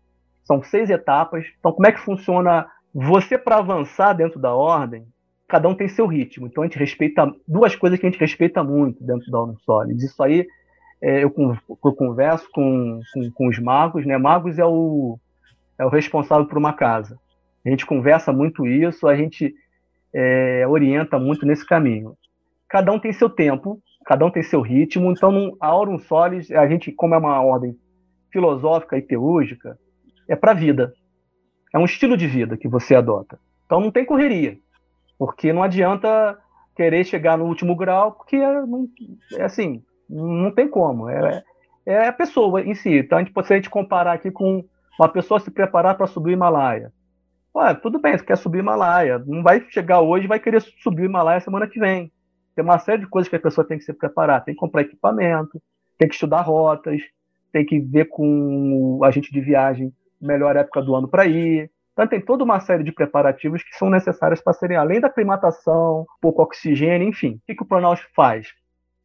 são 0.44 0.62
seis 0.62 0.90
etapas. 0.90 1.46
Então, 1.58 1.72
como 1.72 1.86
é 1.86 1.92
que 1.92 2.00
funciona 2.00 2.66
você 2.94 3.38
para 3.38 3.58
avançar 3.58 4.12
dentro 4.12 4.38
da 4.40 4.54
ordem? 4.54 5.06
Cada 5.48 5.68
um 5.68 5.74
tem 5.74 5.88
seu 5.88 6.06
ritmo. 6.06 6.46
Então, 6.46 6.62
a 6.62 6.66
gente 6.66 6.78
respeita 6.78 7.32
duas 7.46 7.74
coisas 7.74 7.98
que 7.98 8.06
a 8.06 8.10
gente 8.10 8.20
respeita 8.20 8.62
muito 8.62 9.02
dentro 9.04 9.30
da 9.30 9.40
Ordem 9.40 9.56
Sólides. 9.64 10.04
Isso 10.04 10.22
aí 10.22 10.46
é, 11.02 11.24
eu, 11.24 11.32
eu, 11.68 11.94
converso 11.94 12.48
com, 12.52 13.00
com, 13.12 13.30
com, 13.32 13.48
os 13.48 13.58
magos. 13.58 14.06
Né? 14.06 14.16
Magos 14.16 14.58
é 14.58 14.64
o, 14.64 15.18
é 15.78 15.84
o 15.84 15.88
responsável 15.88 16.46
por 16.46 16.58
uma 16.58 16.72
casa. 16.72 17.18
A 17.64 17.68
gente 17.68 17.84
conversa 17.84 18.32
muito 18.32 18.66
isso, 18.66 19.06
a 19.06 19.16
gente 19.16 19.54
é, 20.14 20.66
orienta 20.68 21.18
muito 21.18 21.46
nesse 21.46 21.66
caminho. 21.66 22.16
Cada 22.68 22.92
um 22.92 22.98
tem 22.98 23.12
seu 23.12 23.28
tempo, 23.28 23.80
cada 24.04 24.24
um 24.24 24.30
tem 24.30 24.42
seu 24.42 24.60
ritmo. 24.60 25.10
Então, 25.10 25.56
a 25.60 25.66
Aurum 25.66 25.98
Solis, 25.98 26.50
a 26.50 26.66
gente, 26.68 26.92
como 26.92 27.14
é 27.14 27.18
uma 27.18 27.40
ordem 27.42 27.76
filosófica 28.32 28.96
e 28.96 29.02
teúrgica, 29.02 29.76
é 30.30 30.36
para 30.36 30.52
a 30.52 30.54
vida. 30.54 30.94
É 31.72 31.78
um 31.78 31.84
estilo 31.84 32.16
de 32.16 32.26
vida 32.26 32.56
que 32.56 32.68
você 32.68 32.94
adota. 32.94 33.38
Então, 33.66 33.80
não 33.80 33.90
tem 33.90 34.04
correria, 34.04 34.56
porque 35.18 35.52
não 35.52 35.62
adianta 35.62 36.38
querer 36.74 37.04
chegar 37.04 37.36
no 37.36 37.44
último 37.44 37.76
grau, 37.76 38.12
porque 38.12 38.36
não, 38.38 38.88
é 39.34 39.42
assim, 39.42 39.82
não 40.08 40.50
tem 40.50 40.68
como. 40.68 41.08
É, 41.08 41.42
é 41.84 42.08
a 42.08 42.12
pessoa 42.12 42.62
em 42.62 42.74
si. 42.74 42.98
Então, 42.98 43.18
a 43.18 43.22
gente, 43.22 43.32
se 43.44 43.52
a 43.52 43.56
gente 43.56 43.70
comparar 43.70 44.12
aqui 44.12 44.30
com 44.30 44.64
uma 44.98 45.08
pessoa 45.08 45.40
se 45.40 45.50
preparar 45.50 45.96
para 45.96 46.06
subir 46.06 46.30
o 46.30 46.32
Himalaia. 46.32 46.92
Ué, 47.54 47.74
tudo 47.74 47.98
bem, 47.98 48.16
você 48.16 48.24
quer 48.24 48.36
subir 48.36 48.58
o 48.58 48.60
Himalaia. 48.60 49.18
Não 49.26 49.42
vai 49.42 49.64
chegar 49.70 50.00
hoje 50.00 50.26
vai 50.26 50.38
querer 50.38 50.60
subir 50.60 51.02
o 51.02 51.06
Himalaia 51.06 51.40
semana 51.40 51.66
que 51.66 51.80
vem. 51.80 52.12
Tem 52.54 52.64
uma 52.64 52.78
série 52.78 53.00
de 53.00 53.08
coisas 53.08 53.28
que 53.28 53.36
a 53.36 53.40
pessoa 53.40 53.66
tem 53.66 53.78
que 53.78 53.84
se 53.84 53.92
preparar. 53.92 54.44
Tem 54.44 54.54
que 54.54 54.60
comprar 54.60 54.82
equipamento, 54.82 55.60
tem 55.98 56.08
que 56.08 56.14
estudar 56.14 56.42
rotas, 56.42 57.00
tem 57.52 57.64
que 57.64 57.80
ver 57.80 58.06
com 58.06 58.98
o 58.98 59.04
agente 59.04 59.32
de 59.32 59.40
viagem 59.40 59.92
melhor 60.20 60.56
época 60.56 60.82
do 60.82 60.94
ano 60.94 61.08
para 61.08 61.26
ir. 61.26 61.70
Então 61.92 62.06
tem 62.06 62.20
toda 62.20 62.44
uma 62.44 62.60
série 62.60 62.84
de 62.84 62.92
preparativos 62.92 63.62
que 63.62 63.76
são 63.76 63.90
necessários 63.90 64.40
para 64.40 64.52
serem 64.52 64.76
além 64.76 65.00
da 65.00 65.08
aclimatação, 65.08 66.06
pouco 66.20 66.42
oxigênio, 66.42 67.08
enfim. 67.08 67.40
O 67.48 67.54
que, 67.54 67.62
o 67.62 67.66
Pronaus 67.66 68.00
faz? 68.14 68.48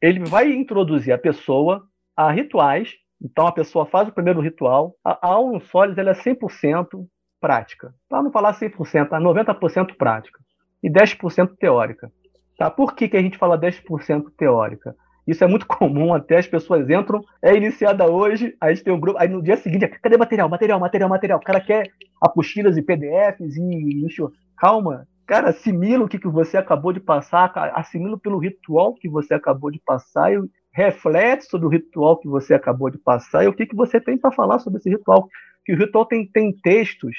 Ele 0.01 0.19
vai 0.19 0.51
introduzir 0.51 1.13
a 1.13 1.17
pessoa 1.17 1.83
a 2.15 2.31
rituais. 2.31 2.93
Então 3.21 3.47
a 3.47 3.51
pessoa 3.51 3.85
faz 3.85 4.07
o 4.07 4.11
primeiro 4.11 4.41
ritual. 4.41 4.95
A 5.03 5.27
aula 5.27 5.59
Solis 5.59 5.97
ela 5.97 6.11
é 6.11 6.13
100% 6.13 7.05
prática. 7.39 7.93
Para 8.07 8.23
não 8.23 8.31
falar 8.31 8.53
100%, 8.53 9.07
é 9.11 9.19
90% 9.19 9.95
prática 9.97 10.39
e 10.83 10.89
10% 10.89 11.55
teórica. 11.57 12.11
Tá? 12.57 12.69
Por 12.69 12.93
que, 12.93 13.09
que 13.09 13.17
a 13.17 13.21
gente 13.21 13.37
fala 13.37 13.59
10% 13.59 14.31
teórica? 14.37 14.95
Isso 15.27 15.43
é 15.43 15.47
muito 15.47 15.65
comum, 15.67 16.13
até 16.13 16.37
as 16.37 16.47
pessoas 16.47 16.89
entram, 16.89 17.23
é 17.41 17.55
iniciada 17.55 18.09
hoje, 18.09 18.55
aí 18.59 18.77
tem 18.77 18.93
um 18.93 18.99
grupo, 18.99 19.19
aí 19.19 19.27
no 19.27 19.41
dia 19.41 19.57
seguinte, 19.57 19.87
cadê 19.87 20.17
material, 20.17 20.49
material, 20.49 20.79
material, 20.79 21.09
material? 21.09 21.39
O 21.39 21.43
cara 21.43 21.59
quer 21.59 21.87
apostilas 22.21 22.77
e 22.77 22.81
PDFs 22.81 23.55
e. 23.57 24.05
Ixi, 24.05 24.21
calma, 24.57 25.07
cara, 25.25 25.49
assimila 25.49 26.05
o 26.05 26.07
que, 26.07 26.19
que 26.19 26.27
você 26.27 26.57
acabou 26.57 26.93
de 26.93 26.99
passar, 26.99 27.51
assimila 27.73 28.17
pelo 28.17 28.37
ritual 28.37 28.93
que 28.93 29.09
você 29.09 29.33
acabou 29.33 29.71
de 29.71 29.79
passar 29.79 30.33
e 30.33 30.39
reflete 30.73 31.45
sobre 31.45 31.65
o 31.65 31.69
ritual 31.69 32.17
que 32.17 32.27
você 32.27 32.53
acabou 32.53 32.89
de 32.89 32.97
passar 32.97 33.45
e 33.45 33.47
o 33.47 33.53
que, 33.53 33.65
que 33.65 33.75
você 33.75 33.99
tem 33.99 34.17
para 34.17 34.31
falar 34.31 34.59
sobre 34.59 34.79
esse 34.79 34.89
ritual. 34.89 35.27
Que 35.65 35.73
o 35.73 35.77
ritual 35.77 36.05
tem, 36.05 36.27
tem 36.27 36.53
textos, 36.53 37.15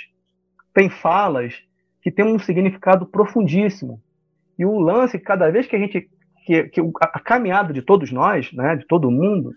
tem 0.74 0.90
falas 0.90 1.54
que 2.02 2.10
tem 2.10 2.24
um 2.24 2.38
significado 2.38 3.06
profundíssimo. 3.06 4.00
E 4.58 4.64
o 4.64 4.78
lance, 4.78 5.18
cada 5.18 5.50
vez 5.50 5.66
que 5.66 5.74
a 5.74 5.78
gente. 5.78 6.08
Que, 6.46 6.62
que 6.68 6.80
a 7.00 7.18
caminhada 7.18 7.72
de 7.72 7.82
todos 7.82 8.12
nós, 8.12 8.52
né, 8.52 8.76
de 8.76 8.86
todo 8.86 9.10
mundo, 9.10 9.50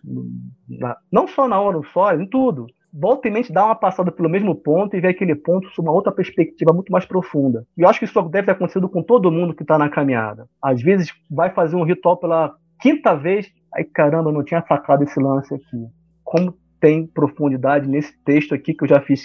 não 1.11 1.27
só 1.27 1.47
na 1.47 1.61
hora 1.61 1.79
só, 1.93 2.11
em 2.15 2.25
tudo, 2.25 2.65
volta 2.91 3.27
e 3.27 3.31
mente 3.31 3.53
dá 3.53 3.63
uma 3.63 3.75
passada 3.75 4.11
pelo 4.11 4.27
mesmo 4.27 4.55
ponto 4.55 4.97
e 4.97 4.99
vê 4.99 5.09
aquele 5.09 5.35
ponto 5.35 5.69
sob 5.69 5.87
uma 5.87 5.93
outra 5.93 6.11
perspectiva 6.11 6.73
muito 6.73 6.91
mais 6.91 7.05
profunda. 7.05 7.63
E 7.77 7.83
eu 7.83 7.87
acho 7.87 7.99
que 7.99 8.05
isso 8.05 8.21
deve 8.23 8.47
ter 8.47 8.53
acontecido 8.53 8.89
com 8.89 9.03
todo 9.03 9.31
mundo 9.31 9.53
que 9.53 9.61
está 9.61 9.77
na 9.77 9.87
caminhada. 9.87 10.47
Às 10.59 10.81
vezes 10.81 11.13
vai 11.29 11.51
fazer 11.51 11.75
um 11.75 11.83
ritual 11.83 12.17
pela 12.17 12.55
quinta 12.81 13.15
vez, 13.15 13.47
aí 13.71 13.83
caramba, 13.83 14.31
eu 14.31 14.33
não 14.33 14.43
tinha 14.43 14.65
sacado 14.67 15.03
esse 15.03 15.19
lance 15.19 15.53
aqui. 15.53 15.85
Como 16.23 16.57
tem 16.81 17.05
profundidade 17.05 17.87
nesse 17.87 18.17
texto 18.23 18.55
aqui 18.55 18.73
que 18.73 18.83
eu 18.83 18.87
já 18.87 18.99
fiz 18.99 19.21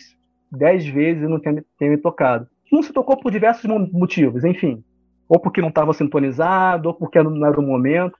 dez 0.52 0.86
vezes 0.86 1.22
e 1.22 1.28
não 1.28 1.40
tinha 1.40 1.64
me 1.80 1.96
tocado. 1.96 2.46
Não 2.70 2.82
se 2.82 2.92
tocou 2.92 3.16
por 3.16 3.32
diversos 3.32 3.64
motivos, 3.90 4.44
enfim 4.44 4.84
ou 5.28 5.40
porque 5.40 5.60
não 5.60 5.68
estava 5.68 5.92
sintonizado, 5.92 6.88
ou 6.88 6.94
porque 6.94 7.22
não 7.22 7.46
era 7.46 7.58
o 7.58 7.62
momento. 7.62 8.16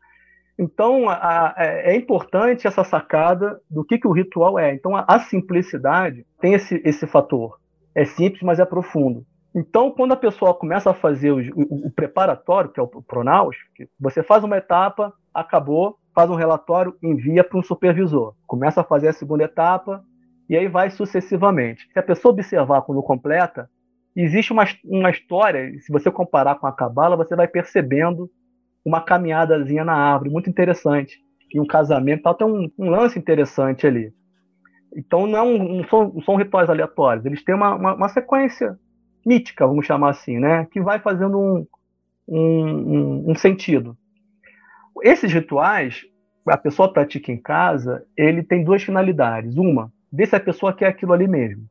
Então, 0.59 1.09
a, 1.09 1.14
a, 1.14 1.55
é, 1.59 1.92
é 1.92 1.96
importante 1.96 2.66
essa 2.66 2.84
sacada 2.84 3.61
do 3.68 3.84
que, 3.84 3.98
que 3.98 4.07
o 4.07 4.12
ritual 4.12 4.59
é. 4.59 4.72
Então, 4.72 4.96
a, 4.96 5.05
a 5.09 5.18
simplicidade 5.18 6.24
tem 6.40 6.55
esse, 6.55 6.80
esse 6.84 7.07
fator. 7.07 7.59
É 7.94 8.05
simples, 8.05 8.42
mas 8.42 8.59
é 8.59 8.64
profundo. 8.64 9.24
Então, 9.55 9.90
quando 9.90 10.12
a 10.12 10.16
pessoa 10.16 10.55
começa 10.55 10.90
a 10.90 10.94
fazer 10.94 11.30
o, 11.30 11.38
o, 11.38 11.86
o 11.86 11.90
preparatório, 11.90 12.70
que 12.70 12.80
é 12.80 12.82
o 12.82 12.88
pronaus, 12.88 13.57
você 13.98 14.22
faz 14.22 14.42
uma 14.42 14.57
etapa, 14.57 15.12
acabou, 15.32 15.96
faz 16.14 16.30
um 16.30 16.34
relatório, 16.34 16.96
envia 17.02 17.44
para 17.44 17.59
um 17.59 17.62
supervisor. 17.62 18.34
Começa 18.46 18.80
a 18.80 18.84
fazer 18.84 19.09
a 19.09 19.12
segunda 19.12 19.44
etapa, 19.44 20.05
e 20.48 20.57
aí 20.57 20.68
vai 20.68 20.90
sucessivamente. 20.90 21.88
Se 21.92 21.98
a 21.98 22.02
pessoa 22.02 22.32
observar 22.32 22.82
quando 22.82 23.02
completa, 23.02 23.68
existe 24.17 24.53
uma, 24.53 24.65
uma 24.85 25.11
história, 25.11 25.73
se 25.81 25.93
você 25.93 26.11
comparar 26.11 26.57
com 26.57 26.67
a 26.67 26.73
cabala, 26.73 27.17
você 27.17 27.35
vai 27.35 27.49
percebendo 27.49 28.31
uma 28.85 29.01
caminhadazinha 29.01 29.85
na 29.85 29.95
árvore, 29.95 30.31
muito 30.31 30.51
interessante. 30.51 31.19
E 31.53 31.61
um 31.61 31.67
casamento, 31.67 32.23
tal, 32.23 32.35
tem 32.35 32.47
um, 32.47 32.71
um 32.79 32.91
lance 32.91 33.19
interessante 33.19 33.87
ali. 33.87 34.12
Então 34.97 35.27
não, 35.27 35.59
não, 35.59 35.89
são, 35.89 36.12
não 36.12 36.23
são 36.23 36.37
rituais 36.37 36.71
aleatórios, 36.71 37.25
eles 37.25 37.43
têm 37.43 37.55
uma, 37.55 37.75
uma, 37.75 37.95
uma, 37.95 38.09
sequência 38.09 38.79
mítica, 39.27 39.67
vamos 39.67 39.87
chamar 39.87 40.11
assim, 40.11 40.39
né? 40.39 40.67
que 40.71 40.81
vai 40.81 41.01
fazendo 41.01 41.39
um, 41.39 41.67
um, 42.29 43.31
um 43.31 43.35
sentido. 43.35 43.97
Esses 45.03 45.33
rituais, 45.33 46.03
a 46.47 46.57
pessoa 46.57 46.93
pratica 46.93 47.33
em 47.33 47.41
casa, 47.41 48.05
ele 48.17 48.43
tem 48.43 48.62
duas 48.62 48.83
finalidades. 48.83 49.57
Uma, 49.57 49.93
ver 50.12 50.27
se 50.27 50.37
a 50.37 50.41
pessoa 50.41 50.73
quer 50.73 50.87
aquilo 50.87 51.12
ali 51.12 51.27
mesmo, 51.27 51.65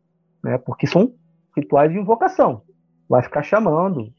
né? 0.43 0.57
porque 0.57 0.85
são 0.85 1.13
rituais 1.55 1.91
de 1.91 1.97
invocação. 1.97 2.61
Vai 3.09 3.21
ficar 3.21 3.43
chamando 3.43 4.11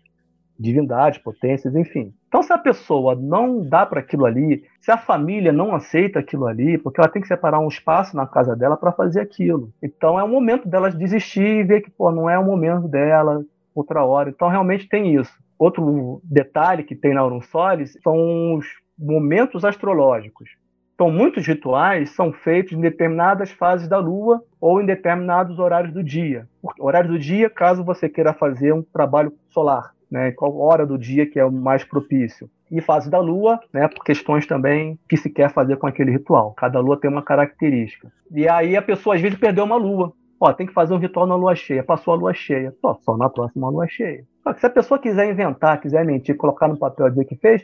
divindades, 0.59 1.18
potências, 1.18 1.74
enfim. 1.74 2.14
Então, 2.28 2.43
se 2.43 2.53
a 2.53 2.59
pessoa 2.59 3.14
não 3.14 3.61
dá 3.61 3.85
para 3.85 4.01
aquilo 4.01 4.24
ali, 4.24 4.64
se 4.80 4.91
a 4.91 4.97
família 4.97 5.53
não 5.53 5.74
aceita 5.74 6.18
aquilo 6.18 6.47
ali, 6.47 6.78
porque 6.78 7.01
ela 7.01 7.11
tem 7.11 7.20
que 7.20 7.28
separar 7.28 7.59
um 7.59 7.68
espaço 7.68 8.16
na 8.16 8.26
casa 8.26 8.55
dela 8.55 8.76
para 8.76 8.93
fazer 8.93 9.20
aquilo. 9.20 9.72
Então, 9.82 10.18
é 10.18 10.22
o 10.22 10.28
momento 10.28 10.68
dela 10.68 10.91
desistir 10.91 11.61
e 11.61 11.64
ver 11.64 11.80
que 11.80 11.91
pô, 11.91 12.11
não 12.12 12.28
é 12.28 12.39
o 12.39 12.45
momento 12.45 12.89
dela, 12.89 13.45
outra 13.74 14.05
hora. 14.05 14.30
Então, 14.30 14.49
realmente 14.49 14.89
tem 14.89 15.14
isso. 15.14 15.32
Outro 15.59 16.20
detalhe 16.24 16.85
que 16.85 16.95
tem 16.95 17.14
na 17.14 17.20
Aurum 17.20 17.43
Solis 17.43 17.97
são 18.03 18.55
os 18.55 18.66
momentos 18.99 19.64
astrológicos. 19.64 20.51
Então, 20.95 21.11
muitos 21.11 21.45
rituais 21.47 22.11
são 22.11 22.32
feitos 22.32 22.72
em 22.72 22.80
determinadas 22.80 23.51
fases 23.51 23.89
da 23.89 23.99
lua 23.99 24.43
ou 24.64 24.80
em 24.80 24.86
determinados 24.86 25.58
horários 25.58 25.92
do 25.92 26.02
dia. 26.02 26.48
Horário 26.80 27.10
do 27.10 27.18
dia, 27.18 27.50
caso 27.50 27.84
você 27.84 28.08
queira 28.08 28.32
fazer 28.32 28.72
um 28.72 28.80
trabalho 28.82 29.30
solar, 29.50 29.92
né? 30.10 30.32
Qual 30.32 30.58
hora 30.58 30.86
do 30.86 30.96
dia 30.96 31.26
que 31.26 31.38
é 31.38 31.44
o 31.44 31.52
mais 31.52 31.84
propício? 31.84 32.48
E 32.70 32.80
fase 32.80 33.10
da 33.10 33.20
lua, 33.20 33.60
né? 33.70 33.86
Por 33.88 34.02
questões 34.02 34.46
também 34.46 34.98
que 35.06 35.18
se 35.18 35.28
quer 35.28 35.52
fazer 35.52 35.76
com 35.76 35.86
aquele 35.86 36.12
ritual. 36.12 36.54
Cada 36.54 36.80
lua 36.80 36.98
tem 36.98 37.10
uma 37.10 37.20
característica. 37.22 38.10
E 38.32 38.48
aí 38.48 38.74
a 38.74 38.80
pessoa 38.80 39.16
às 39.16 39.20
vezes 39.20 39.38
perdeu 39.38 39.64
uma 39.64 39.76
lua. 39.76 40.14
Ó, 40.40 40.50
tem 40.50 40.66
que 40.66 40.72
fazer 40.72 40.94
um 40.94 40.98
ritual 40.98 41.26
na 41.26 41.36
lua 41.36 41.54
cheia. 41.54 41.84
Passou 41.84 42.14
a 42.14 42.16
lua 42.16 42.32
cheia. 42.32 42.74
Pô, 42.80 42.94
só 43.02 43.18
na 43.18 43.28
próxima 43.28 43.68
lua 43.68 43.86
cheia. 43.86 44.24
Só 44.42 44.54
que 44.54 44.60
se 44.60 44.66
a 44.66 44.70
pessoa 44.70 44.98
quiser 44.98 45.30
inventar, 45.30 45.78
quiser 45.78 46.06
mentir, 46.06 46.38
colocar 46.38 46.68
no 46.68 46.78
papel 46.78 47.10
dizer 47.10 47.26
que 47.26 47.36
fez, 47.36 47.62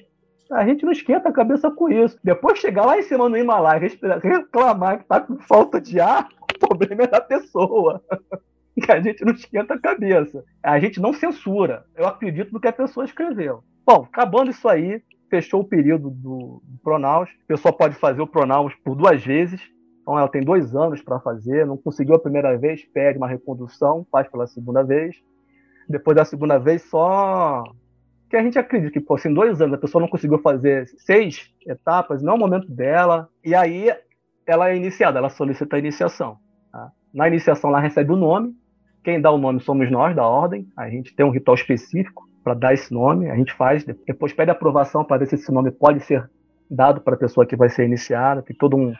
A 0.50 0.66
gente 0.66 0.84
não 0.84 0.90
esquenta 0.90 1.28
a 1.28 1.32
cabeça 1.32 1.70
com 1.70 1.88
isso. 1.88 2.18
Depois 2.24 2.58
chegar 2.58 2.84
lá 2.84 2.98
em 2.98 3.02
cima 3.02 3.28
no 3.28 3.38
Himalaia, 3.38 3.88
reclamar 4.20 4.98
que 4.98 5.04
tá 5.04 5.20
com 5.20 5.38
falta 5.38 5.80
de 5.80 6.00
ar, 6.00 6.28
problema 6.68 7.04
é 7.04 7.06
da 7.06 7.20
pessoa. 7.20 8.02
a 8.88 9.00
gente 9.00 9.24
não 9.24 9.32
esquenta 9.32 9.74
a 9.74 9.80
cabeça. 9.80 10.44
A 10.62 10.78
gente 10.78 11.00
não 11.00 11.12
censura. 11.12 11.84
Eu 11.96 12.06
acredito 12.06 12.52
no 12.52 12.60
que 12.60 12.68
a 12.68 12.72
pessoa 12.72 13.04
escreveu. 13.04 13.62
Bom, 13.86 14.06
acabando 14.10 14.50
isso 14.50 14.68
aí, 14.68 15.02
fechou 15.28 15.60
o 15.60 15.68
período 15.68 16.10
do, 16.10 16.62
do 16.64 16.78
Pronaus. 16.82 17.30
A 17.44 17.46
pessoa 17.48 17.72
pode 17.72 17.94
fazer 17.96 18.20
o 18.20 18.26
Pronaus 18.26 18.74
por 18.84 18.94
duas 18.94 19.24
vezes. 19.24 19.60
Então 20.02 20.18
ela 20.18 20.28
tem 20.28 20.42
dois 20.42 20.74
anos 20.74 21.02
para 21.02 21.20
fazer. 21.20 21.66
Não 21.66 21.76
conseguiu 21.76 22.14
a 22.14 22.20
primeira 22.20 22.56
vez, 22.56 22.84
pede 22.84 23.18
uma 23.18 23.28
recondução, 23.28 24.06
faz 24.10 24.28
pela 24.28 24.46
segunda 24.46 24.82
vez. 24.82 25.16
Depois 25.88 26.16
da 26.16 26.24
segunda 26.24 26.58
vez, 26.58 26.82
só 26.82 27.64
que 28.30 28.36
a 28.36 28.42
gente 28.42 28.56
acredita 28.58 28.92
que, 28.92 29.00
pô, 29.00 29.14
assim, 29.14 29.34
dois 29.34 29.60
anos 29.60 29.74
a 29.74 29.78
pessoa 29.78 30.00
não 30.00 30.08
conseguiu 30.08 30.38
fazer 30.38 30.86
seis 30.98 31.52
etapas, 31.66 32.22
não 32.22 32.34
é 32.34 32.36
o 32.36 32.38
momento 32.38 32.70
dela, 32.70 33.28
e 33.44 33.56
aí 33.56 33.92
ela 34.46 34.70
é 34.70 34.76
iniciada, 34.76 35.18
ela 35.18 35.28
solicita 35.28 35.74
a 35.74 35.78
iniciação. 35.80 36.38
Na 37.12 37.26
iniciação, 37.28 37.70
ela 37.70 37.80
recebe 37.80 38.12
o 38.12 38.16
nome, 38.16 38.54
quem 39.02 39.20
dá 39.20 39.30
o 39.30 39.38
nome 39.38 39.60
somos 39.60 39.90
nós, 39.90 40.14
da 40.14 40.26
ordem, 40.26 40.66
a 40.76 40.88
gente 40.88 41.14
tem 41.14 41.24
um 41.24 41.30
ritual 41.30 41.54
específico 41.54 42.28
para 42.44 42.54
dar 42.54 42.74
esse 42.74 42.92
nome, 42.92 43.30
a 43.30 43.36
gente 43.36 43.52
faz, 43.52 43.84
depois 43.84 44.32
pede 44.32 44.50
aprovação 44.50 45.04
para 45.04 45.18
ver 45.18 45.26
se 45.26 45.34
esse 45.34 45.52
nome 45.52 45.70
pode 45.70 46.00
ser 46.00 46.30
dado 46.70 47.00
para 47.00 47.14
a 47.14 47.18
pessoa 47.18 47.46
que 47.46 47.56
vai 47.56 47.68
ser 47.68 47.84
iniciada, 47.84 48.42
tem 48.42 48.56
todo 48.56 48.76
um, 48.76 48.94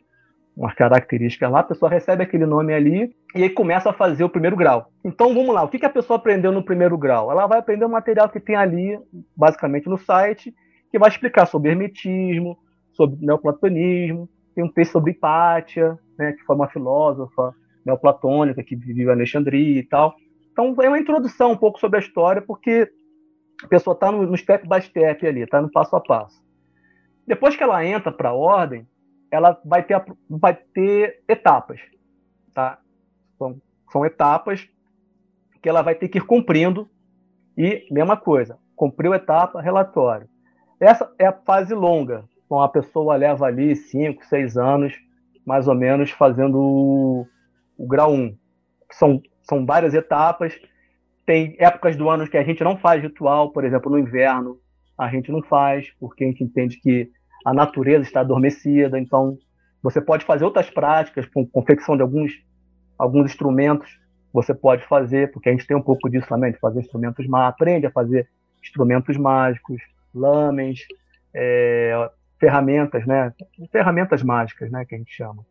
umas 0.57 0.75
características 0.75 1.51
lá, 1.51 1.61
a 1.61 1.65
pessoa 1.65 1.91
recebe 1.91 2.23
aquele 2.23 2.47
nome 2.47 2.75
ali 2.75 3.15
e 3.35 3.43
aí 3.43 3.51
começa 3.51 3.91
a 3.91 3.93
fazer 3.93 4.25
o 4.25 4.29
primeiro 4.29 4.57
grau. 4.57 4.91
Então 5.05 5.33
vamos 5.35 5.55
lá, 5.55 5.63
o 5.63 5.69
que 5.69 5.85
a 5.85 5.91
pessoa 5.91 6.19
aprendeu 6.19 6.51
no 6.51 6.65
primeiro 6.65 6.99
grau? 6.99 7.31
Ela 7.31 7.47
vai 7.47 7.59
aprender 7.59 7.85
o 7.85 7.91
material 7.91 8.29
que 8.29 8.41
tem 8.41 8.57
ali, 8.57 8.99
basicamente 9.37 9.89
no 9.89 9.97
site, 9.97 10.55
que 10.91 10.99
vai 10.99 11.09
explicar 11.09 11.47
sobre 11.47 11.71
hermetismo, 11.71 12.59
sobre 12.93 13.25
neoplatonismo, 13.25 14.29
tem 14.55 14.65
um 14.65 14.73
texto 14.73 14.93
sobre 14.93 15.13
Hipátia, 15.13 15.99
né, 16.19 16.33
que 16.33 16.43
foi 16.45 16.57
uma 16.57 16.69
filósofa 16.69 17.55
neoplatônica 17.85 18.62
que 18.62 18.76
viveu 18.76 19.09
em 19.09 19.12
Alexandria 19.12 19.81
e 19.81 19.83
tal. 19.83 20.14
Então 20.53 20.74
é 20.83 20.89
uma 20.89 20.99
introdução 20.99 21.53
um 21.53 21.57
pouco 21.57 21.78
sobre 21.78 21.99
a 21.99 22.03
história, 22.03 22.43
porque 22.43 22.91
a 23.62 23.68
pessoa 23.68 23.95
está 23.95 24.11
no, 24.11 24.26
no 24.26 24.37
step 24.37 24.68
by 24.68 24.81
step 24.81 25.26
ali, 25.26 25.43
está 25.43 25.61
no 25.61 25.70
passo 25.70 25.95
a 25.97 26.01
passo. 26.01 26.43
Depois 27.26 27.57
que 27.57 27.62
ela 27.62 27.85
entra 27.85 28.11
para 28.11 28.31
a 28.31 28.35
ordem, 28.35 28.87
ela 29.31 29.61
vai 29.64 29.83
ter, 29.83 30.03
vai 30.28 30.55
ter 30.55 31.22
etapas, 31.28 31.81
tá? 32.53 32.78
São, 33.39 33.61
são 33.91 34.05
etapas 34.05 34.68
que 35.62 35.68
ela 35.68 35.83
vai 35.83 35.95
ter 35.95 36.09
que 36.09 36.18
ir 36.18 36.26
cumprindo 36.26 36.89
e 37.57 37.87
mesma 37.91 38.16
coisa, 38.16 38.59
cumpriu 38.74 39.14
etapa, 39.14 39.61
relatório. 39.61 40.28
Essa 40.81 41.12
é 41.18 41.26
a 41.26 41.33
fase 41.33 41.74
longa, 41.74 42.24
então 42.45 42.61
a 42.61 42.68
pessoa 42.68 43.16
leva 43.16 43.47
ali 43.47 43.76
5, 43.76 44.24
6 44.24 44.57
anos, 44.57 44.99
mais 45.45 45.68
ou 45.68 45.74
menos, 45.74 46.11
fazendo 46.11 47.26
o, 47.81 47.87
grau 47.87 48.12
1. 48.12 48.37
São, 48.93 49.22
são 49.43 49.64
várias 49.64 49.95
etapas, 49.95 50.59
tem 51.24 51.57
épocas 51.59 51.97
do 51.97 52.09
ano 52.11 52.28
que 52.28 52.37
a 52.37 52.43
gente 52.43 52.62
não 52.62 52.76
faz 52.76 53.03
ritual, 53.03 53.53
por 53.53 53.64
exemplo, 53.64 53.91
no 53.91 53.99
inverno, 53.99 54.59
a 54.99 55.09
gente 55.09 55.31
não 55.31 55.43
faz, 55.43 55.91
porque 55.99 56.24
a 56.24 56.26
gente 56.26 56.45
entende 56.45 56.78
que 56.78 57.11
a 57.47 57.55
natureza 57.55 58.03
está 58.03 58.20
adormecida, 58.20 58.99
então 58.99 59.39
você 59.83 60.01
pode 60.01 60.24
fazer 60.24 60.45
outras 60.45 60.68
práticas, 60.68 61.26
com 61.26 61.47
confecção 61.47 61.97
de 61.97 62.03
alguns, 62.03 62.33
alguns 62.99 63.31
instrumentos, 63.31 63.99
você 64.33 64.53
pode 64.53 64.87
fazer, 64.87 65.31
porque 65.33 65.49
a 65.49 65.53
gente 65.53 65.66
tem 65.66 65.76
um 65.76 65.83
pouco 65.83 66.09
disso 66.09 66.28
também, 66.28 66.53
de 66.53 66.59
fazer 66.59 66.81
instrumentos 66.81 67.26
mágicos, 67.26 67.55
aprende 67.55 67.87
a 67.87 67.91
fazer 67.91 68.28
instrumentos 68.62 69.16
mágicos, 69.16 69.81
lames, 70.14 70.81
é, 71.35 72.11
ferramentas, 72.39 73.07
né? 73.07 73.33
Ferramentas 73.72 74.22
mágicas, 74.22 74.70
né? 74.70 74.85
Que 74.85 74.95
a 74.95 74.99
gente 74.99 75.12
chama. 75.12 75.45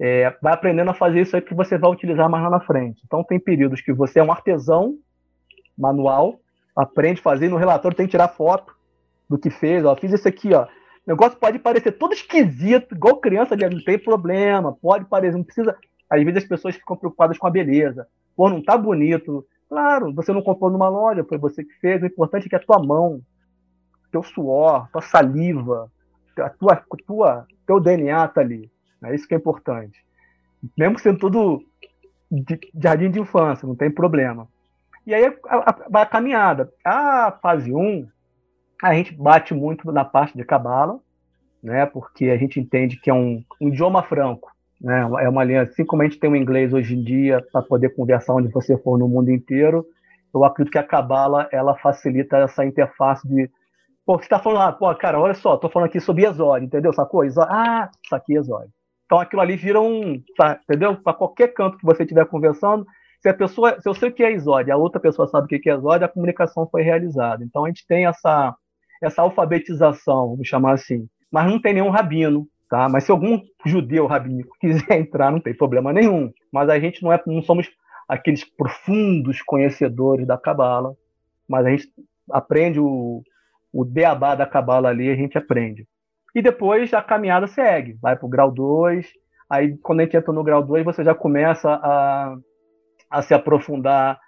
É, 0.00 0.34
vai 0.40 0.54
aprendendo 0.54 0.90
a 0.90 0.94
fazer 0.94 1.20
isso 1.20 1.36
aí 1.36 1.42
que 1.42 1.54
você 1.54 1.76
vai 1.76 1.90
utilizar 1.90 2.28
mais 2.30 2.42
lá 2.42 2.50
na 2.50 2.60
frente. 2.60 3.02
Então 3.04 3.22
tem 3.22 3.38
períodos 3.38 3.82
que 3.82 3.92
você 3.92 4.18
é 4.18 4.22
um 4.22 4.32
artesão 4.32 4.96
manual, 5.76 6.40
aprende 6.74 7.20
a 7.20 7.22
fazer, 7.22 7.48
no 7.48 7.56
relatório 7.56 7.96
tem 7.96 8.06
que 8.06 8.12
tirar 8.12 8.28
foto 8.28 8.74
do 9.28 9.38
que 9.38 9.50
fez, 9.50 9.84
ó, 9.84 9.94
fiz 9.94 10.12
isso 10.12 10.26
aqui, 10.26 10.54
ó, 10.54 10.66
o 11.06 11.10
negócio 11.10 11.38
pode 11.38 11.58
parecer 11.58 11.92
todo 11.92 12.12
esquisito, 12.12 12.94
igual 12.94 13.16
criança, 13.16 13.56
não 13.56 13.84
tem 13.84 13.98
problema, 13.98 14.72
pode 14.80 15.06
parecer, 15.06 15.36
não 15.36 15.44
precisa. 15.44 15.76
Às 16.08 16.22
vezes 16.22 16.42
as 16.42 16.48
pessoas 16.48 16.76
ficam 16.76 16.96
preocupadas 16.96 17.38
com 17.38 17.46
a 17.46 17.50
beleza. 17.50 18.06
Pô, 18.36 18.50
não 18.50 18.62
tá 18.62 18.76
bonito. 18.76 19.44
Claro, 19.68 20.12
você 20.12 20.32
não 20.32 20.42
comprou 20.42 20.70
numa 20.70 20.88
loja, 20.88 21.24
foi 21.24 21.38
você 21.38 21.64
que 21.64 21.72
fez. 21.80 22.02
O 22.02 22.06
importante 22.06 22.46
é 22.46 22.48
que 22.48 22.56
a 22.56 22.60
tua 22.60 22.78
mão, 22.78 23.20
teu 24.12 24.22
suor, 24.22 24.88
tua 24.92 25.00
saliva, 25.00 25.90
a 26.38 26.50
tua, 26.50 26.76
tua, 27.06 27.46
teu 27.66 27.80
DNA 27.80 28.28
tá 28.28 28.40
ali. 28.40 28.70
É 29.04 29.14
isso 29.14 29.26
que 29.26 29.34
é 29.34 29.38
importante. 29.38 30.04
Mesmo 30.76 30.98
sendo 30.98 31.18
tudo 31.18 31.62
de 32.30 32.58
jardim 32.74 33.10
de 33.10 33.20
infância, 33.20 33.66
não 33.66 33.74
tem 33.74 33.90
problema. 33.90 34.46
E 35.06 35.14
aí 35.14 35.24
a, 35.26 35.56
a, 35.56 36.02
a 36.02 36.06
caminhada. 36.06 36.70
A 36.84 37.32
fase 37.42 37.72
1, 37.72 38.06
a 38.82 38.94
gente 38.94 39.14
bate 39.14 39.54
muito 39.54 39.90
na 39.90 40.04
parte 40.04 40.36
de 40.36 40.44
cabala, 40.44 41.00
né? 41.62 41.86
Porque 41.86 42.26
a 42.26 42.36
gente 42.36 42.60
entende 42.60 43.00
que 43.00 43.10
é 43.10 43.14
um, 43.14 43.42
um 43.60 43.68
idioma 43.68 44.02
franco, 44.02 44.50
né? 44.80 45.00
É 45.20 45.28
uma 45.28 45.44
linha, 45.44 45.62
assim 45.62 45.84
como 45.84 46.02
a 46.02 46.04
gente 46.04 46.18
tem 46.18 46.30
o 46.30 46.36
inglês 46.36 46.72
hoje 46.72 46.94
em 46.94 47.02
dia 47.02 47.44
para 47.52 47.62
poder 47.62 47.94
conversar 47.94 48.34
onde 48.34 48.48
você 48.48 48.76
for 48.78 48.98
no 48.98 49.08
mundo 49.08 49.30
inteiro. 49.30 49.86
Eu 50.32 50.44
acredito 50.44 50.72
que 50.72 50.78
a 50.78 50.86
cabala 50.86 51.48
ela 51.50 51.76
facilita 51.76 52.36
essa 52.36 52.64
interface 52.64 53.26
de 53.26 53.50
Pô, 54.06 54.16
você 54.16 54.24
está 54.24 54.40
falando, 54.40 54.62
ah, 54.62 54.72
pô, 54.72 54.92
cara, 54.96 55.20
olha 55.20 55.34
só, 55.34 55.56
tô 55.56 55.68
falando 55.68 55.88
aqui 55.88 56.00
sobre 56.00 56.24
Exódio, 56.26 56.66
entendeu? 56.66 56.92
Sacou? 56.92 57.24
Exódio. 57.24 57.52
Ah, 57.52 57.88
isso 58.02 58.14
aqui 58.14 58.34
é 58.34 58.40
Exódio. 58.40 58.72
Então 59.10 59.18
aquilo 59.18 59.42
ali 59.42 59.56
vira 59.56 59.80
um, 59.80 60.22
entendeu? 60.62 60.94
Para 60.94 61.12
qualquer 61.12 61.48
canto 61.48 61.76
que 61.76 61.84
você 61.84 62.04
estiver 62.04 62.24
conversando, 62.26 62.86
se 63.20 63.28
a 63.28 63.34
pessoa, 63.34 63.76
se 63.80 63.88
eu 63.88 63.92
sei 63.92 64.08
o 64.08 64.12
que 64.12 64.22
é 64.22 64.30
Exódio, 64.30 64.72
a 64.72 64.76
outra 64.76 65.00
pessoa 65.00 65.26
sabe 65.26 65.46
o 65.46 65.48
que 65.48 65.68
é 65.68 65.74
Exódio, 65.74 66.06
a 66.06 66.08
comunicação 66.08 66.68
foi 66.70 66.82
realizada. 66.82 67.42
Então 67.42 67.64
a 67.64 67.68
gente 67.68 67.84
tem 67.88 68.06
essa 68.06 68.54
essa 69.02 69.22
alfabetização, 69.22 70.28
vamos 70.30 70.46
chamar 70.46 70.74
assim. 70.74 71.08
Mas 71.28 71.50
não 71.50 71.60
tem 71.60 71.74
nenhum 71.74 71.90
rabino, 71.90 72.46
tá? 72.68 72.88
Mas 72.88 73.02
se 73.02 73.10
algum 73.10 73.40
judeu 73.66 74.06
rabínico 74.06 74.56
quiser 74.60 74.92
entrar, 75.00 75.32
não 75.32 75.40
tem 75.40 75.56
problema 75.56 75.92
nenhum. 75.92 76.30
Mas 76.52 76.68
a 76.68 76.78
gente 76.78 77.02
não 77.02 77.12
é, 77.12 77.20
não 77.26 77.42
somos 77.42 77.68
aqueles 78.06 78.44
profundos 78.44 79.42
conhecedores 79.42 80.24
da 80.24 80.38
cabala, 80.38 80.94
mas 81.48 81.66
a 81.66 81.70
gente 81.70 81.88
aprende 82.30 82.78
o, 82.78 83.24
o 83.72 83.84
beabá 83.84 84.36
da 84.36 84.46
cabala 84.46 84.88
ali, 84.88 85.10
a 85.10 85.16
gente 85.16 85.36
aprende. 85.36 85.84
E 86.34 86.42
depois 86.42 86.92
a 86.94 87.02
caminhada 87.02 87.46
segue, 87.46 87.98
vai 88.00 88.16
para 88.16 88.26
o 88.26 88.28
grau 88.28 88.50
2, 88.50 89.06
aí 89.48 89.76
quando 89.78 90.00
a 90.00 90.04
gente 90.04 90.16
entra 90.16 90.32
no 90.32 90.44
grau 90.44 90.62
2, 90.62 90.84
você 90.84 91.02
já 91.02 91.14
começa 91.14 91.70
a, 91.70 92.36
a 93.10 93.22
se 93.22 93.34
aprofundar 93.34 94.18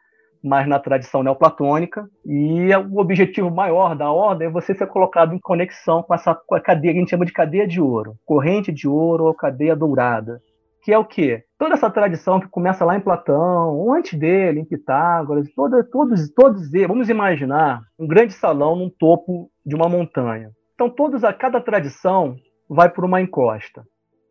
mais 0.42 0.66
na 0.66 0.78
tradição 0.78 1.22
neoplatônica, 1.22 2.04
e 2.26 2.74
o 2.74 2.98
objetivo 2.98 3.48
maior 3.48 3.94
da 3.94 4.10
ordem 4.10 4.48
é 4.48 4.50
você 4.50 4.74
ser 4.74 4.88
colocado 4.88 5.34
em 5.34 5.38
conexão 5.38 6.02
com 6.02 6.12
essa 6.14 6.34
cadeia 6.64 6.92
que 6.92 6.98
a 6.98 7.00
gente 7.00 7.10
chama 7.10 7.24
de 7.24 7.32
cadeia 7.32 7.66
de 7.66 7.80
ouro, 7.80 8.16
corrente 8.26 8.72
de 8.72 8.88
ouro 8.88 9.26
ou 9.26 9.34
cadeia 9.34 9.76
dourada, 9.76 10.40
que 10.82 10.92
é 10.92 10.98
o 10.98 11.04
quê? 11.04 11.44
Toda 11.56 11.74
essa 11.74 11.88
tradição 11.88 12.40
que 12.40 12.48
começa 12.48 12.84
lá 12.84 12.96
em 12.96 13.00
Platão, 13.00 13.76
ou 13.76 13.92
antes 13.92 14.18
dele, 14.18 14.58
em 14.58 14.64
Pitágoras, 14.64 15.48
toda, 15.54 15.84
todos, 15.84 16.28
todos 16.34 16.68
vamos 16.88 17.08
imaginar 17.08 17.82
um 17.96 18.06
grande 18.06 18.32
salão 18.32 18.74
num 18.74 18.90
topo 18.90 19.48
de 19.64 19.76
uma 19.76 19.88
montanha. 19.88 20.50
Então, 20.82 20.90
todos 20.90 21.22
a 21.22 21.32
cada 21.32 21.60
tradição 21.60 22.34
vai 22.68 22.90
por 22.90 23.04
uma 23.04 23.20
encosta. 23.20 23.84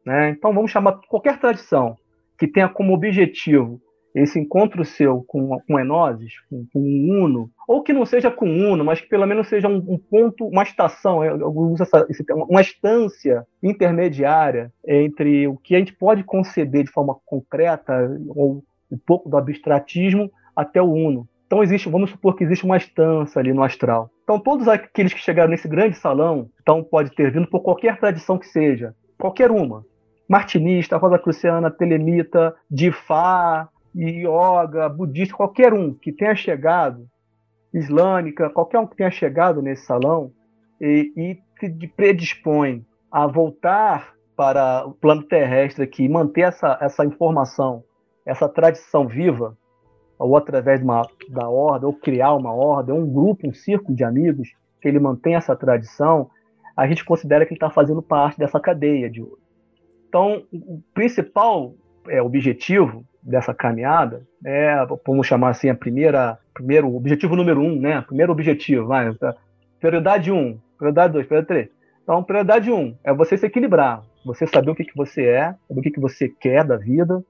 Né? 0.05 0.31
Então, 0.31 0.53
vamos 0.53 0.69
chamar 0.69 0.99
qualquer 1.07 1.39
tradição 1.39 1.95
que 2.37 2.45
tenha 2.45 2.67
como 2.67 2.93
objetivo 2.93 3.79
esse 4.13 4.37
encontro 4.37 4.83
seu 4.83 5.23
com, 5.25 5.57
com 5.65 5.79
Enoses, 5.79 6.33
com, 6.49 6.67
com 6.73 6.79
Uno, 7.23 7.49
ou 7.65 7.81
que 7.81 7.93
não 7.93 8.05
seja 8.05 8.29
com 8.29 8.45
Uno, 8.45 8.83
mas 8.83 8.99
que 8.99 9.07
pelo 9.07 9.25
menos 9.25 9.47
seja 9.47 9.69
um, 9.69 9.77
um 9.77 9.97
ponto, 9.97 10.45
uma 10.45 10.63
estação, 10.63 11.23
eu 11.23 11.47
uso 11.47 11.83
essa, 11.83 12.05
esse, 12.09 12.21
uma 12.29 12.59
estância 12.59 13.47
intermediária 13.63 14.73
entre 14.85 15.47
o 15.47 15.55
que 15.55 15.73
a 15.73 15.79
gente 15.79 15.93
pode 15.93 16.25
conceber 16.25 16.83
de 16.83 16.91
forma 16.91 17.15
concreta, 17.25 17.93
ou 18.27 18.61
um 18.91 18.97
pouco 18.97 19.29
do 19.29 19.37
abstratismo, 19.37 20.29
até 20.53 20.81
o 20.81 20.91
Uno. 20.91 21.25
Então 21.51 21.61
existe, 21.61 21.89
vamos 21.89 22.11
supor 22.11 22.37
que 22.37 22.45
existe 22.45 22.63
uma 22.63 22.77
estância 22.77 23.37
ali 23.37 23.51
no 23.51 23.61
astral. 23.61 24.09
Então 24.23 24.39
todos 24.39 24.69
aqueles 24.69 25.13
que 25.13 25.19
chegaram 25.19 25.49
nesse 25.49 25.67
grande 25.67 25.97
salão, 25.97 26.49
então 26.61 26.81
pode 26.81 27.13
ter 27.13 27.29
vindo 27.29 27.45
por 27.45 27.59
qualquer 27.59 27.99
tradição 27.99 28.37
que 28.37 28.47
seja, 28.47 28.95
qualquer 29.19 29.51
uma, 29.51 29.85
martinista, 30.29 30.95
rosa 30.95 31.19
cruciana, 31.19 31.69
telemita, 31.69 32.55
difá, 32.69 33.67
yoga, 33.93 34.87
budista, 34.87 35.35
qualquer 35.35 35.73
um 35.73 35.93
que 35.93 36.13
tenha 36.13 36.33
chegado, 36.35 37.05
islâmica, 37.73 38.49
qualquer 38.49 38.79
um 38.79 38.87
que 38.87 38.95
tenha 38.95 39.11
chegado 39.11 39.61
nesse 39.61 39.85
salão 39.85 40.31
e, 40.79 41.11
e 41.17 41.37
se 41.59 41.87
predispõe 41.89 42.85
a 43.11 43.27
voltar 43.27 44.13
para 44.37 44.85
o 44.85 44.93
plano 44.93 45.23
terrestre 45.23 45.83
aqui 45.83 46.05
e 46.05 46.09
manter 46.09 46.43
essa, 46.43 46.77
essa 46.79 47.03
informação, 47.03 47.83
essa 48.25 48.47
tradição 48.47 49.05
viva, 49.05 49.57
ou 50.23 50.37
através 50.37 50.79
de 50.79 50.85
uma, 50.85 51.01
da 51.29 51.49
ordem, 51.49 51.87
ou 51.87 51.93
criar 51.93 52.35
uma 52.35 52.53
ordem, 52.53 52.93
um 52.93 53.11
grupo, 53.11 53.47
um 53.47 53.53
círculo 53.53 53.95
de 53.95 54.03
amigos, 54.03 54.49
que 54.79 54.87
ele 54.87 54.99
mantém 54.99 55.35
essa 55.35 55.55
tradição, 55.55 56.29
a 56.77 56.87
gente 56.87 57.03
considera 57.03 57.45
que 57.45 57.53
ele 57.53 57.57
está 57.57 57.69
fazendo 57.69 58.01
parte 58.01 58.37
dessa 58.37 58.59
cadeia 58.59 59.09
de 59.09 59.21
ouro. 59.21 59.39
Então, 60.07 60.43
o 60.51 60.81
principal 60.93 61.73
é, 62.07 62.21
objetivo 62.21 63.03
dessa 63.23 63.53
caminhada 63.53 64.25
é, 64.45 64.75
vamos 65.05 65.25
chamar 65.25 65.49
assim, 65.49 65.69
a 65.69 65.75
primeira, 65.75 66.37
primeiro 66.53 66.93
objetivo 66.95 67.35
número 67.35 67.61
um, 67.61 67.79
né? 67.79 68.01
Primeiro 68.01 68.31
objetivo, 68.31 68.87
vai, 68.87 69.13
tá? 69.15 69.35
prioridade 69.79 70.31
um, 70.31 70.59
prioridade 70.77 71.13
dois, 71.13 71.25
prioridade 71.25 71.47
três. 71.47 71.69
Então, 72.03 72.23
prioridade 72.23 72.71
um 72.71 72.95
é 73.03 73.13
você 73.13 73.37
se 73.37 73.45
equilibrar, 73.45 74.03
você 74.25 74.45
saber 74.45 74.71
o 74.71 74.75
que, 74.75 74.83
que 74.83 74.95
você 74.95 75.25
é, 75.25 75.55
saber 75.67 75.79
o 75.79 75.81
que, 75.81 75.91
que 75.91 75.99
você 75.99 76.27
quer 76.29 76.63
da 76.63 76.77
vida. 76.77 77.23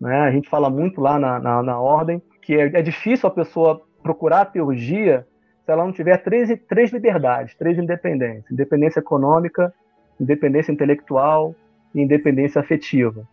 Né? 0.00 0.14
A 0.20 0.30
gente 0.30 0.48
fala 0.48 0.68
muito 0.68 1.00
lá 1.00 1.18
na, 1.18 1.38
na, 1.38 1.62
na 1.62 1.80
ordem 1.80 2.22
que 2.42 2.54
é, 2.54 2.66
é, 2.66 2.82
difícil 2.82 3.28
a 3.28 3.32
pessoa 3.32 3.82
procurar 4.02 4.42
a 4.42 4.46
teurgia 4.46 5.26
se 5.64 5.72
ela 5.72 5.84
não 5.84 5.92
tiver 5.92 6.16
três, 6.18 6.48
três 6.68 6.92
liberdades, 6.92 7.56
três 7.56 7.76
independências: 7.76 8.50
independência 8.50 9.00
econômica, 9.00 9.74
independência 10.20 10.70
intelectual 10.70 11.54
e 11.94 12.00
independência 12.00 12.60
afetiva. 12.60 13.26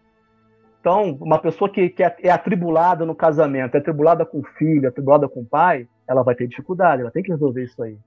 Então, 0.79 1.17
uma 1.21 1.39
pessoa 1.39 1.69
que, 1.69 1.89
que 1.89 2.03
é, 2.03 2.15
é 2.23 2.29
atribulada 2.29 3.05
no 3.05 3.15
casamento, 3.15 3.75
é 3.75 3.79
atribulada 3.79 4.25
com 4.25 4.39
o 4.39 4.43
filho, 4.43 4.85
é 4.85 4.89
atribulada 4.89 5.29
com 5.29 5.41
o 5.41 5.45
pai, 5.45 5.87
ela 6.07 6.23
vai 6.23 6.35
ter 6.35 6.47
dificuldade, 6.47 7.01
ela 7.01 7.11
tem 7.11 7.23
que 7.23 7.31
resolver 7.31 7.63
isso 7.63 7.81
aí. 7.81 7.97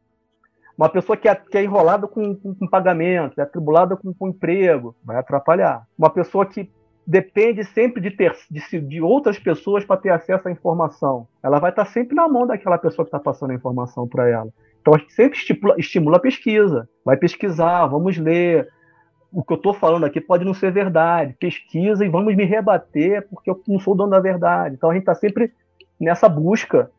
Uma 0.76 0.90
pessoa 0.90 1.16
que 1.16 1.26
é, 1.26 1.34
que 1.34 1.56
é 1.56 1.64
enrolada 1.64 2.06
com, 2.06 2.34
com, 2.34 2.54
com 2.54 2.68
pagamento, 2.68 3.40
é 3.40 3.44
atribulada 3.44 3.96
com, 3.96 4.12
com 4.12 4.28
emprego, 4.28 4.94
vai 5.02 5.16
atrapalhar. 5.16 5.86
Uma 5.98 6.10
pessoa 6.10 6.44
que 6.44 6.70
depende 7.06 7.62
sempre 7.64 8.00
de, 8.00 8.10
ter, 8.10 8.36
de, 8.50 8.80
de 8.80 9.00
outras 9.00 9.38
pessoas 9.38 9.84
para 9.84 9.96
ter 9.96 10.10
acesso 10.10 10.48
à 10.48 10.50
informação. 10.50 11.28
Ela 11.42 11.60
vai 11.60 11.70
estar 11.70 11.84
sempre 11.84 12.16
na 12.16 12.28
mão 12.28 12.46
daquela 12.46 12.78
pessoa 12.78 13.04
que 13.04 13.08
está 13.08 13.20
passando 13.20 13.52
a 13.52 13.54
informação 13.54 14.08
para 14.08 14.28
ela. 14.28 14.48
Então 14.80 14.94
a 14.94 14.98
gente 14.98 15.12
sempre 15.12 15.38
estimula, 15.38 15.74
estimula 15.78 16.16
a 16.16 16.20
pesquisa. 16.20 16.88
Vai 17.04 17.16
pesquisar, 17.16 17.86
vamos 17.86 18.16
ler, 18.18 18.68
o 19.32 19.42
que 19.42 19.52
eu 19.52 19.56
estou 19.56 19.74
falando 19.74 20.04
aqui 20.04 20.20
pode 20.20 20.44
não 20.44 20.54
ser 20.54 20.72
verdade. 20.72 21.36
Pesquisa 21.38 22.04
e 22.04 22.08
vamos 22.08 22.34
me 22.34 22.44
rebater, 22.44 23.26
porque 23.28 23.50
eu 23.50 23.62
não 23.68 23.78
sou 23.78 23.94
dono 23.94 24.10
da 24.10 24.20
verdade. 24.20 24.74
Então 24.74 24.90
a 24.90 24.94
gente 24.94 25.02
está 25.02 25.14
sempre 25.14 25.52
nessa 26.00 26.28
busca 26.28 26.90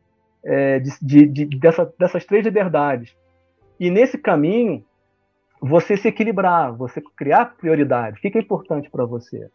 é, 0.44 0.80
de, 0.80 1.26
de, 1.26 1.46
dessa, 1.58 1.92
dessas 2.00 2.26
três 2.26 2.46
liberdades. 2.46 3.14
E 3.80 3.90
nesse 3.90 4.18
caminho, 4.18 4.84
você 5.60 5.98
se 5.98 6.08
equilibrar, 6.08 6.74
você 6.74 7.02
criar 7.16 7.58
prioridade. 7.58 8.18
O 8.18 8.22
que 8.22 8.38
é 8.38 8.42
importante 8.42 8.90
para 8.90 9.06
você? 9.06 9.50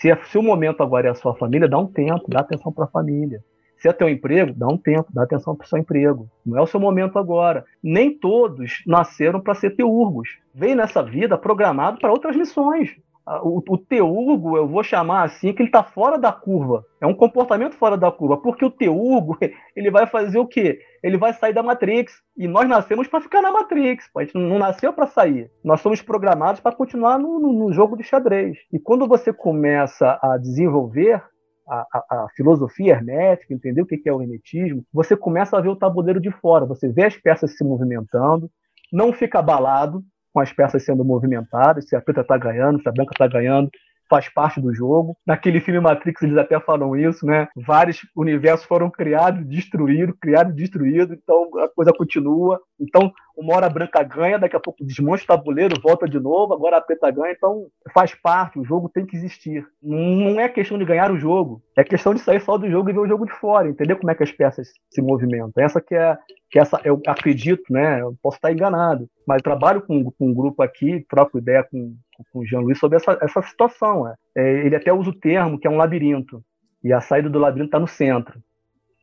Se, 0.00 0.08
se 0.30 0.38
o 0.38 0.42
momento 0.42 0.82
agora 0.82 1.08
é 1.08 1.10
a 1.10 1.14
sua 1.14 1.34
família, 1.34 1.68
dá 1.68 1.78
um 1.78 1.86
tempo, 1.86 2.24
dá 2.26 2.40
atenção 2.40 2.72
para 2.72 2.84
a 2.86 2.88
família. 2.88 3.44
Se 3.76 3.86
é 3.86 3.92
teu 3.92 4.08
emprego, 4.08 4.54
dá 4.56 4.66
um 4.66 4.76
tempo, 4.78 5.06
dá 5.12 5.24
atenção 5.24 5.54
para 5.54 5.66
o 5.66 5.68
seu 5.68 5.78
emprego. 5.78 6.26
Não 6.44 6.56
é 6.56 6.62
o 6.62 6.66
seu 6.66 6.80
momento 6.80 7.18
agora. 7.18 7.66
Nem 7.82 8.18
todos 8.18 8.82
nasceram 8.86 9.42
para 9.42 9.54
ser 9.54 9.76
teurgos. 9.76 10.38
Vem 10.54 10.74
nessa 10.74 11.02
vida 11.02 11.36
programado 11.36 11.98
para 11.98 12.10
outras 12.10 12.34
missões. 12.34 12.96
O, 13.26 13.62
o 13.68 13.78
teurgo, 13.78 14.56
eu 14.56 14.66
vou 14.66 14.82
chamar 14.82 15.24
assim, 15.24 15.52
que 15.52 15.62
ele 15.62 15.68
está 15.68 15.82
fora 15.82 16.18
da 16.18 16.32
curva. 16.32 16.84
É 17.00 17.06
um 17.06 17.14
comportamento 17.14 17.76
fora 17.76 17.96
da 17.96 18.10
curva. 18.10 18.36
Porque 18.36 18.64
o 18.64 18.70
teurgo, 18.70 19.38
ele 19.76 19.90
vai 19.90 20.06
fazer 20.06 20.38
o 20.38 20.46
quê? 20.46 20.80
Ele 21.02 21.16
vai 21.16 21.32
sair 21.32 21.52
da 21.52 21.62
Matrix. 21.62 22.12
E 22.36 22.48
nós 22.48 22.68
nascemos 22.68 23.06
para 23.06 23.20
ficar 23.20 23.40
na 23.42 23.52
Matrix. 23.52 24.08
A 24.16 24.22
gente 24.22 24.34
não 24.34 24.58
nasceu 24.58 24.92
para 24.92 25.06
sair. 25.06 25.50
Nós 25.62 25.80
somos 25.80 26.02
programados 26.02 26.60
para 26.60 26.74
continuar 26.74 27.18
no, 27.18 27.38
no, 27.38 27.52
no 27.52 27.72
jogo 27.72 27.96
de 27.96 28.02
xadrez. 28.02 28.58
E 28.72 28.78
quando 28.78 29.06
você 29.06 29.32
começa 29.32 30.18
a 30.22 30.36
desenvolver 30.36 31.22
a, 31.68 31.86
a, 31.92 32.24
a, 32.24 32.28
filosofia 32.34 32.94
hermética, 32.94 33.54
entender 33.54 33.82
o 33.82 33.86
que 33.86 34.00
é 34.08 34.12
o 34.12 34.20
hermetismo, 34.20 34.84
você 34.92 35.16
começa 35.16 35.56
a 35.56 35.60
ver 35.60 35.68
o 35.68 35.76
tabuleiro 35.76 36.20
de 36.20 36.30
fora, 36.32 36.66
você 36.66 36.88
vê 36.88 37.04
as 37.04 37.16
peças 37.16 37.56
se 37.56 37.62
movimentando, 37.62 38.50
não 38.92 39.12
fica 39.12 39.38
abalado 39.38 40.02
com 40.32 40.40
as 40.40 40.52
peças 40.52 40.84
sendo 40.84 41.04
movimentadas, 41.04 41.88
se 41.88 41.96
a 41.96 42.00
preta 42.00 42.20
está 42.20 42.36
ganhando, 42.36 42.80
se 42.80 42.88
a 42.88 42.92
branca 42.92 43.12
está 43.12 43.26
ganhando, 43.26 43.70
faz 44.10 44.28
parte 44.28 44.60
do 44.60 44.74
jogo. 44.74 45.16
Naquele 45.24 45.60
filme 45.60 45.78
Matrix 45.80 46.20
eles 46.22 46.36
até 46.36 46.58
falam 46.58 46.96
isso, 46.96 47.24
né? 47.24 47.48
Vários 47.56 48.00
universos 48.16 48.66
foram 48.66 48.90
criados, 48.90 49.46
destruídos, 49.46 50.16
criados 50.20 50.54
destruídos, 50.54 51.16
então 51.16 51.48
a 51.58 51.68
coisa 51.68 51.92
continua. 51.92 52.60
Então, 52.78 53.12
uma 53.36 53.56
hora 53.56 53.66
a 53.66 53.70
branca 53.70 54.02
ganha, 54.02 54.38
daqui 54.38 54.56
a 54.56 54.60
pouco 54.60 54.84
desmonta 54.84 55.22
o 55.22 55.26
tabuleiro, 55.26 55.80
volta 55.80 56.08
de 56.08 56.18
novo, 56.18 56.52
agora 56.52 56.76
a 56.76 56.80
preta 56.80 57.10
ganha, 57.10 57.32
então 57.32 57.66
faz 57.92 58.14
parte, 58.14 58.58
o 58.58 58.64
jogo 58.64 58.88
tem 58.88 59.06
que 59.06 59.16
existir. 59.16 59.66
Não 59.82 60.40
é 60.40 60.48
questão 60.48 60.78
de 60.78 60.84
ganhar 60.84 61.10
o 61.10 61.18
jogo, 61.18 61.62
é 61.76 61.84
questão 61.84 62.14
de 62.14 62.20
sair 62.20 62.40
só 62.40 62.58
do 62.58 62.70
jogo 62.70 62.90
e 62.90 62.92
ver 62.92 63.00
o 63.00 63.08
jogo 63.08 63.26
de 63.26 63.32
fora, 63.32 63.68
entender 63.68 63.96
como 63.96 64.10
é 64.10 64.14
que 64.14 64.22
as 64.22 64.32
peças 64.32 64.68
se 64.90 65.00
movimentam. 65.00 65.62
Essa 65.62 65.80
que 65.80 65.94
é 65.94 66.16
que 66.50 66.58
essa 66.58 66.80
eu 66.84 67.00
acredito, 67.06 67.62
né? 67.72 68.00
Eu 68.00 68.14
posso 68.20 68.36
estar 68.36 68.52
enganado, 68.52 69.08
mas 69.26 69.40
trabalho 69.40 69.80
com, 69.82 70.10
com 70.10 70.28
um 70.28 70.34
grupo 70.34 70.62
aqui, 70.62 71.06
troco 71.08 71.38
ideia 71.38 71.62
com, 71.62 71.94
com 72.32 72.40
o 72.40 72.44
Jean 72.44 72.60
Luiz 72.60 72.78
sobre 72.78 72.96
essa, 72.96 73.16
essa 73.22 73.40
situação. 73.42 74.08
É. 74.08 74.14
É, 74.36 74.66
ele 74.66 74.74
até 74.74 74.92
usa 74.92 75.10
o 75.10 75.18
termo 75.18 75.58
que 75.58 75.66
é 75.66 75.70
um 75.70 75.76
labirinto, 75.76 76.42
e 76.82 76.92
a 76.92 77.00
saída 77.00 77.28
do 77.28 77.38
labirinto 77.38 77.68
está 77.68 77.78
no 77.78 77.86
centro. 77.86 78.40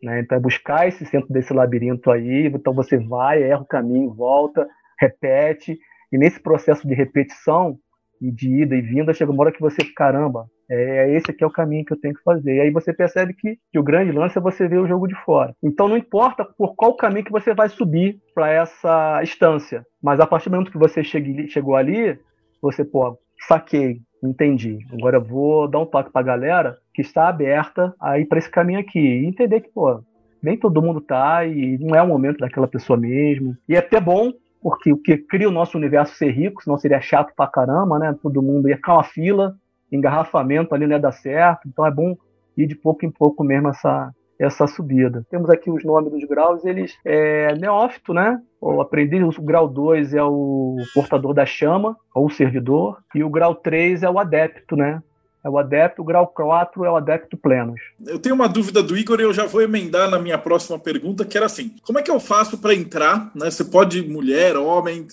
Né? 0.01 0.19
Então 0.19 0.37
é 0.37 0.41
buscar 0.41 0.87
esse 0.87 1.05
centro 1.05 1.31
desse 1.31 1.53
labirinto 1.53 2.11
aí, 2.11 2.47
então 2.47 2.73
você 2.73 2.97
vai, 2.97 3.43
erra 3.43 3.61
o 3.61 3.65
caminho, 3.65 4.13
volta, 4.13 4.67
repete, 4.99 5.77
e 6.11 6.17
nesse 6.17 6.39
processo 6.39 6.87
de 6.87 6.93
repetição, 6.93 7.77
e 8.21 8.31
de 8.31 8.61
ida 8.61 8.75
e 8.75 8.81
vinda, 8.81 9.13
chega 9.13 9.31
uma 9.31 9.43
hora 9.43 9.51
que 9.51 9.61
você, 9.61 9.83
caramba, 9.95 10.47
é, 10.69 11.05
é 11.05 11.15
esse 11.15 11.31
aqui 11.31 11.43
é 11.43 11.47
o 11.47 11.51
caminho 11.51 11.85
que 11.85 11.93
eu 11.93 11.99
tenho 11.99 12.13
que 12.13 12.23
fazer. 12.23 12.55
E 12.55 12.61
aí 12.61 12.71
você 12.71 12.93
percebe 12.93 13.33
que, 13.33 13.57
que 13.71 13.79
o 13.79 13.83
grande 13.83 14.11
lance 14.11 14.37
é 14.37 14.41
você 14.41 14.67
ver 14.67 14.79
o 14.79 14.87
jogo 14.87 15.07
de 15.07 15.15
fora. 15.23 15.55
Então 15.63 15.87
não 15.87 15.97
importa 15.97 16.45
por 16.45 16.75
qual 16.75 16.95
caminho 16.95 17.25
que 17.25 17.31
você 17.31 17.53
vai 17.53 17.69
subir 17.69 18.19
para 18.33 18.51
essa 18.51 19.19
instância, 19.23 19.85
mas 20.01 20.19
a 20.19 20.27
partir 20.27 20.49
do 20.49 20.53
momento 20.53 20.71
que 20.71 20.77
você 20.77 21.03
chegue, 21.03 21.47
chegou 21.47 21.75
ali, 21.75 22.19
você, 22.61 22.83
pô, 22.83 23.17
saquei, 23.47 24.01
entendi. 24.23 24.79
Agora 24.91 25.17
eu 25.17 25.23
vou 25.23 25.67
dar 25.67 25.79
um 25.79 25.85
toque 25.85 26.11
para 26.11 26.21
a 26.21 26.25
galera 26.25 26.77
que 26.97 27.01
está 27.03 27.27
aberta 27.27 27.93
a 28.01 28.17
ir 28.17 28.25
para 28.25 28.39
esse 28.39 28.49
caminho 28.49 28.79
aqui 28.79 28.97
e 28.97 29.27
entender 29.27 29.61
que, 29.61 29.69
pô, 29.69 30.01
nem 30.41 30.57
todo 30.57 30.81
mundo 30.81 30.99
tá 30.99 31.45
e 31.45 31.77
não 31.77 31.95
é 31.95 32.01
o 32.01 32.07
momento 32.07 32.39
daquela 32.39 32.67
pessoa 32.67 32.97
mesmo. 32.97 33.55
E 33.69 33.75
é 33.75 33.77
até 33.77 34.01
bom 34.01 34.33
porque 34.59 34.91
o 34.91 34.97
que 34.97 35.15
cria 35.15 35.47
o 35.47 35.51
nosso 35.51 35.77
universo 35.77 36.15
ser 36.15 36.31
rico, 36.31 36.63
senão 36.63 36.75
seria 36.75 36.99
chato 36.99 37.35
pra 37.35 37.45
caramba, 37.45 37.99
né? 37.99 38.17
Todo 38.19 38.41
mundo 38.41 38.67
ia 38.67 38.77
ficar 38.77 38.95
uma 38.95 39.03
fila, 39.03 39.53
engarrafamento 39.91 40.73
ali 40.73 40.87
não 40.87 40.95
ia 40.95 40.99
dar 40.99 41.11
certo, 41.11 41.67
então 41.67 41.85
é 41.85 41.91
bom 41.91 42.15
ir 42.57 42.65
de 42.65 42.75
pouco 42.75 43.05
em 43.05 43.11
pouco 43.11 43.43
mesmo 43.43 43.69
essa, 43.69 44.11
essa 44.39 44.65
subida. 44.65 45.23
Temos 45.29 45.51
aqui 45.51 45.69
os 45.69 45.85
nomes 45.85 46.11
dos 46.11 46.23
graus, 46.23 46.65
eles 46.65 46.97
é 47.05 47.53
neófito, 47.53 48.11
né? 48.11 48.41
O 48.59 48.81
aprendiz, 48.81 49.37
o 49.37 49.43
grau 49.43 49.67
2 49.67 50.15
é 50.15 50.23
o 50.23 50.77
portador 50.95 51.35
da 51.35 51.45
chama, 51.45 51.95
ou 52.15 52.27
servidor, 52.27 52.97
e 53.13 53.23
o 53.23 53.29
grau 53.29 53.53
3 53.53 54.01
é 54.01 54.09
o 54.09 54.17
adepto, 54.17 54.75
né? 54.75 54.99
É 55.47 55.49
o 55.49 55.57
adepto, 55.57 56.01
o 56.01 56.05
grau 56.05 56.27
4 56.27 56.83
é 56.83 56.91
o 56.91 56.97
adepto 56.97 57.37
plenos. 57.37 57.79
Eu 58.05 58.19
tenho 58.19 58.35
uma 58.35 58.49
dúvida 58.49 58.83
do 58.83 58.97
Igor 58.97 59.21
e 59.21 59.23
eu 59.23 59.33
já 59.33 59.45
vou 59.45 59.61
emendar 59.61 60.09
na 60.09 60.19
minha 60.19 60.37
próxima 60.37 60.77
pergunta, 60.77 61.23
que 61.23 61.37
era 61.37 61.45
assim: 61.45 61.73
como 61.83 61.97
é 61.97 62.03
que 62.03 62.11
eu 62.11 62.19
faço 62.19 62.57
para 62.57 62.73
entrar? 62.75 63.31
Né? 63.33 63.49
Você 63.49 63.63
pode, 63.63 64.05
mulher, 64.05 64.57
homem, 64.57 65.07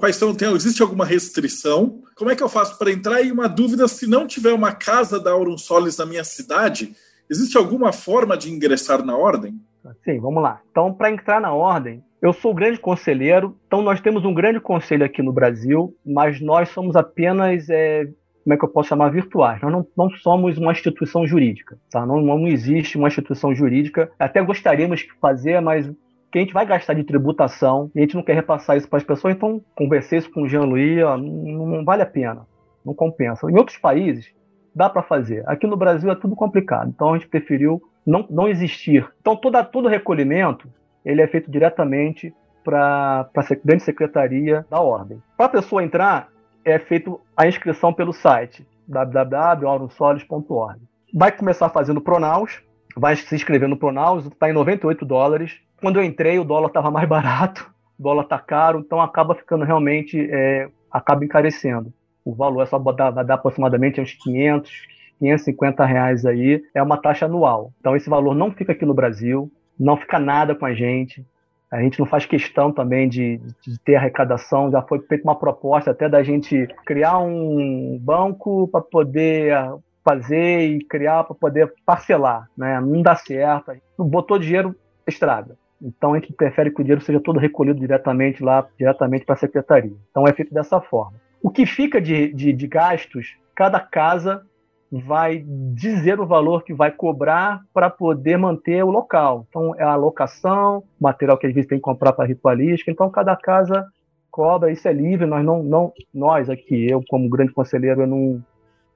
quais 0.00 0.16
são, 0.16 0.34
tem, 0.34 0.50
existe 0.54 0.80
alguma 0.80 1.04
restrição? 1.04 2.00
Como 2.16 2.30
é 2.30 2.34
que 2.34 2.42
eu 2.42 2.48
faço 2.48 2.78
para 2.78 2.90
entrar? 2.90 3.20
E 3.20 3.30
uma 3.30 3.46
dúvida: 3.46 3.86
se 3.86 4.08
não 4.08 4.26
tiver 4.26 4.54
uma 4.54 4.72
casa 4.72 5.20
da 5.20 5.32
Aurum 5.32 5.58
Solis 5.58 5.98
na 5.98 6.06
minha 6.06 6.24
cidade, 6.24 6.94
existe 7.28 7.58
alguma 7.58 7.92
forma 7.92 8.38
de 8.38 8.50
ingressar 8.50 9.04
na 9.04 9.18
ordem? 9.18 9.54
Sim, 10.02 10.18
vamos 10.18 10.42
lá. 10.42 10.62
Então, 10.70 10.94
para 10.94 11.10
entrar 11.10 11.42
na 11.42 11.52
ordem, 11.52 12.02
eu 12.22 12.32
sou 12.32 12.52
o 12.52 12.54
grande 12.54 12.80
conselheiro, 12.80 13.54
então 13.66 13.82
nós 13.82 14.00
temos 14.00 14.24
um 14.24 14.32
grande 14.32 14.60
conselho 14.60 15.04
aqui 15.04 15.22
no 15.22 15.32
Brasil, 15.32 15.94
mas 16.04 16.40
nós 16.40 16.70
somos 16.70 16.96
apenas 16.96 17.68
é, 17.68 18.08
como 18.48 18.54
é 18.54 18.56
que 18.56 18.64
eu 18.64 18.68
posso 18.70 18.88
chamar, 18.88 19.10
virtuais. 19.10 19.60
Nós 19.60 19.70
não, 19.70 19.86
não 19.94 20.10
somos 20.10 20.56
uma 20.56 20.72
instituição 20.72 21.26
jurídica, 21.26 21.76
tá? 21.90 22.06
Não, 22.06 22.18
não 22.22 22.48
existe 22.48 22.96
uma 22.96 23.08
instituição 23.08 23.54
jurídica. 23.54 24.10
Até 24.18 24.40
gostaríamos 24.42 25.00
de 25.00 25.12
fazer, 25.20 25.60
mas 25.60 25.86
que 26.32 26.38
a 26.38 26.40
gente 26.40 26.54
vai 26.54 26.64
gastar 26.64 26.94
de 26.94 27.04
tributação 27.04 27.90
e 27.94 27.98
a 27.98 28.02
gente 28.02 28.14
não 28.14 28.22
quer 28.22 28.32
repassar 28.32 28.78
isso 28.78 28.88
para 28.88 28.96
as 28.96 29.04
pessoas, 29.04 29.34
então 29.34 29.60
conversei 29.74 30.18
isso 30.18 30.30
com 30.30 30.42
o 30.42 30.48
Jean-Louis, 30.48 30.96
não, 30.96 31.18
não 31.18 31.84
vale 31.84 32.02
a 32.02 32.06
pena, 32.06 32.46
não 32.84 32.94
compensa. 32.94 33.50
Em 33.50 33.56
outros 33.58 33.76
países, 33.76 34.32
dá 34.74 34.88
para 34.88 35.02
fazer. 35.02 35.42
Aqui 35.46 35.66
no 35.66 35.76
Brasil 35.76 36.10
é 36.10 36.14
tudo 36.14 36.34
complicado, 36.34 36.88
então 36.88 37.12
a 37.12 37.18
gente 37.18 37.28
preferiu 37.28 37.82
não, 38.06 38.26
não 38.30 38.48
existir. 38.48 39.06
Então 39.20 39.36
toda, 39.36 39.62
todo 39.62 39.88
recolhimento 39.88 40.68
ele 41.04 41.20
é 41.20 41.26
feito 41.26 41.50
diretamente 41.50 42.34
para 42.64 43.28
a 43.34 43.54
grande 43.62 43.82
secretaria 43.82 44.64
da 44.70 44.80
ordem. 44.80 45.22
Para 45.36 45.46
a 45.46 45.50
pessoa 45.50 45.82
entrar, 45.82 46.28
é 46.70 46.78
feito 46.78 47.20
a 47.36 47.46
inscrição 47.46 47.92
pelo 47.92 48.12
site 48.12 48.66
www.aurumsolis.org. 48.86 50.80
Vai 51.12 51.32
começar 51.32 51.68
fazendo 51.68 52.00
Pronaus, 52.00 52.62
vai 52.96 53.16
se 53.16 53.34
inscrever 53.34 53.68
no 53.68 53.76
Pronaus, 53.76 54.26
está 54.26 54.48
em 54.48 54.52
98 54.52 55.04
dólares. 55.04 55.58
Quando 55.80 55.96
eu 55.96 56.04
entrei, 56.04 56.38
o 56.38 56.44
dólar 56.44 56.68
estava 56.68 56.90
mais 56.90 57.08
barato, 57.10 57.70
o 57.98 58.02
dólar 58.02 58.22
está 58.24 58.38
caro, 58.38 58.80
então 58.80 59.00
acaba 59.00 59.34
ficando 59.34 59.64
realmente, 59.64 60.18
é, 60.30 60.68
acaba 60.90 61.24
encarecendo. 61.24 61.92
O 62.24 62.34
valor 62.34 62.62
é 62.62 62.66
só 62.66 62.78
dar 62.78 63.32
aproximadamente 63.32 64.00
uns 64.00 64.12
500, 64.12 64.70
550 65.18 65.84
reais 65.84 66.26
aí, 66.26 66.62
é 66.74 66.82
uma 66.82 66.96
taxa 66.96 67.26
anual. 67.26 67.72
Então 67.80 67.96
esse 67.96 68.10
valor 68.10 68.34
não 68.34 68.52
fica 68.52 68.72
aqui 68.72 68.84
no 68.84 68.94
Brasil, 68.94 69.50
não 69.78 69.96
fica 69.96 70.18
nada 70.18 70.54
com 70.54 70.66
a 70.66 70.74
gente. 70.74 71.24
A 71.70 71.82
gente 71.82 71.98
não 71.98 72.06
faz 72.06 72.24
questão 72.24 72.72
também 72.72 73.08
de, 73.08 73.38
de 73.62 73.78
ter 73.80 73.96
arrecadação. 73.96 74.70
Já 74.70 74.80
foi 74.82 75.00
feita 75.00 75.24
uma 75.24 75.38
proposta 75.38 75.90
até 75.90 76.08
da 76.08 76.22
gente 76.22 76.66
criar 76.86 77.18
um 77.18 77.98
banco 78.00 78.68
para 78.68 78.80
poder 78.80 79.54
fazer 80.02 80.60
e 80.62 80.84
criar 80.84 81.24
para 81.24 81.34
poder 81.34 81.72
parcelar, 81.84 82.48
né? 82.56 82.80
Não 82.80 83.02
dá 83.02 83.14
certo. 83.14 83.72
Botou 83.98 84.38
dinheiro, 84.38 84.74
estraga. 85.06 85.56
Então 85.80 86.14
a 86.14 86.18
gente 86.18 86.32
prefere 86.32 86.70
que 86.70 86.80
o 86.80 86.84
dinheiro 86.84 87.02
seja 87.02 87.20
todo 87.20 87.38
recolhido 87.38 87.78
diretamente 87.78 88.42
lá, 88.42 88.66
diretamente 88.78 89.26
para 89.26 89.34
a 89.34 89.38
secretaria. 89.38 89.94
Então 90.10 90.26
é 90.26 90.32
feito 90.32 90.52
dessa 90.52 90.80
forma. 90.80 91.20
O 91.42 91.50
que 91.50 91.66
fica 91.66 92.00
de, 92.00 92.32
de, 92.32 92.52
de 92.52 92.66
gastos, 92.66 93.36
cada 93.54 93.78
casa 93.78 94.42
vai 94.90 95.44
dizer 95.74 96.18
o 96.20 96.26
valor 96.26 96.64
que 96.64 96.72
vai 96.72 96.90
cobrar 96.90 97.60
para 97.72 97.90
poder 97.90 98.36
manter 98.38 98.82
o 98.84 98.90
local. 98.90 99.46
Então, 99.48 99.74
é 99.76 99.82
a 99.82 99.96
locação, 99.96 100.82
material 101.00 101.36
que 101.36 101.46
às 101.46 101.54
vezes 101.54 101.68
tem 101.68 101.78
que 101.78 101.82
comprar 101.82 102.12
para 102.12 102.26
ritualística. 102.26 102.90
Então, 102.90 103.10
cada 103.10 103.36
casa 103.36 103.86
cobra, 104.30 104.70
isso 104.70 104.88
é 104.88 104.92
livre. 104.92 105.26
Nós 105.26 105.44
não, 105.44 105.62
não 105.62 105.92
nós 106.12 106.48
aqui, 106.48 106.90
eu 106.90 107.02
como 107.08 107.28
grande 107.28 107.52
conselheiro, 107.52 108.02
eu 108.02 108.06
não, 108.06 108.42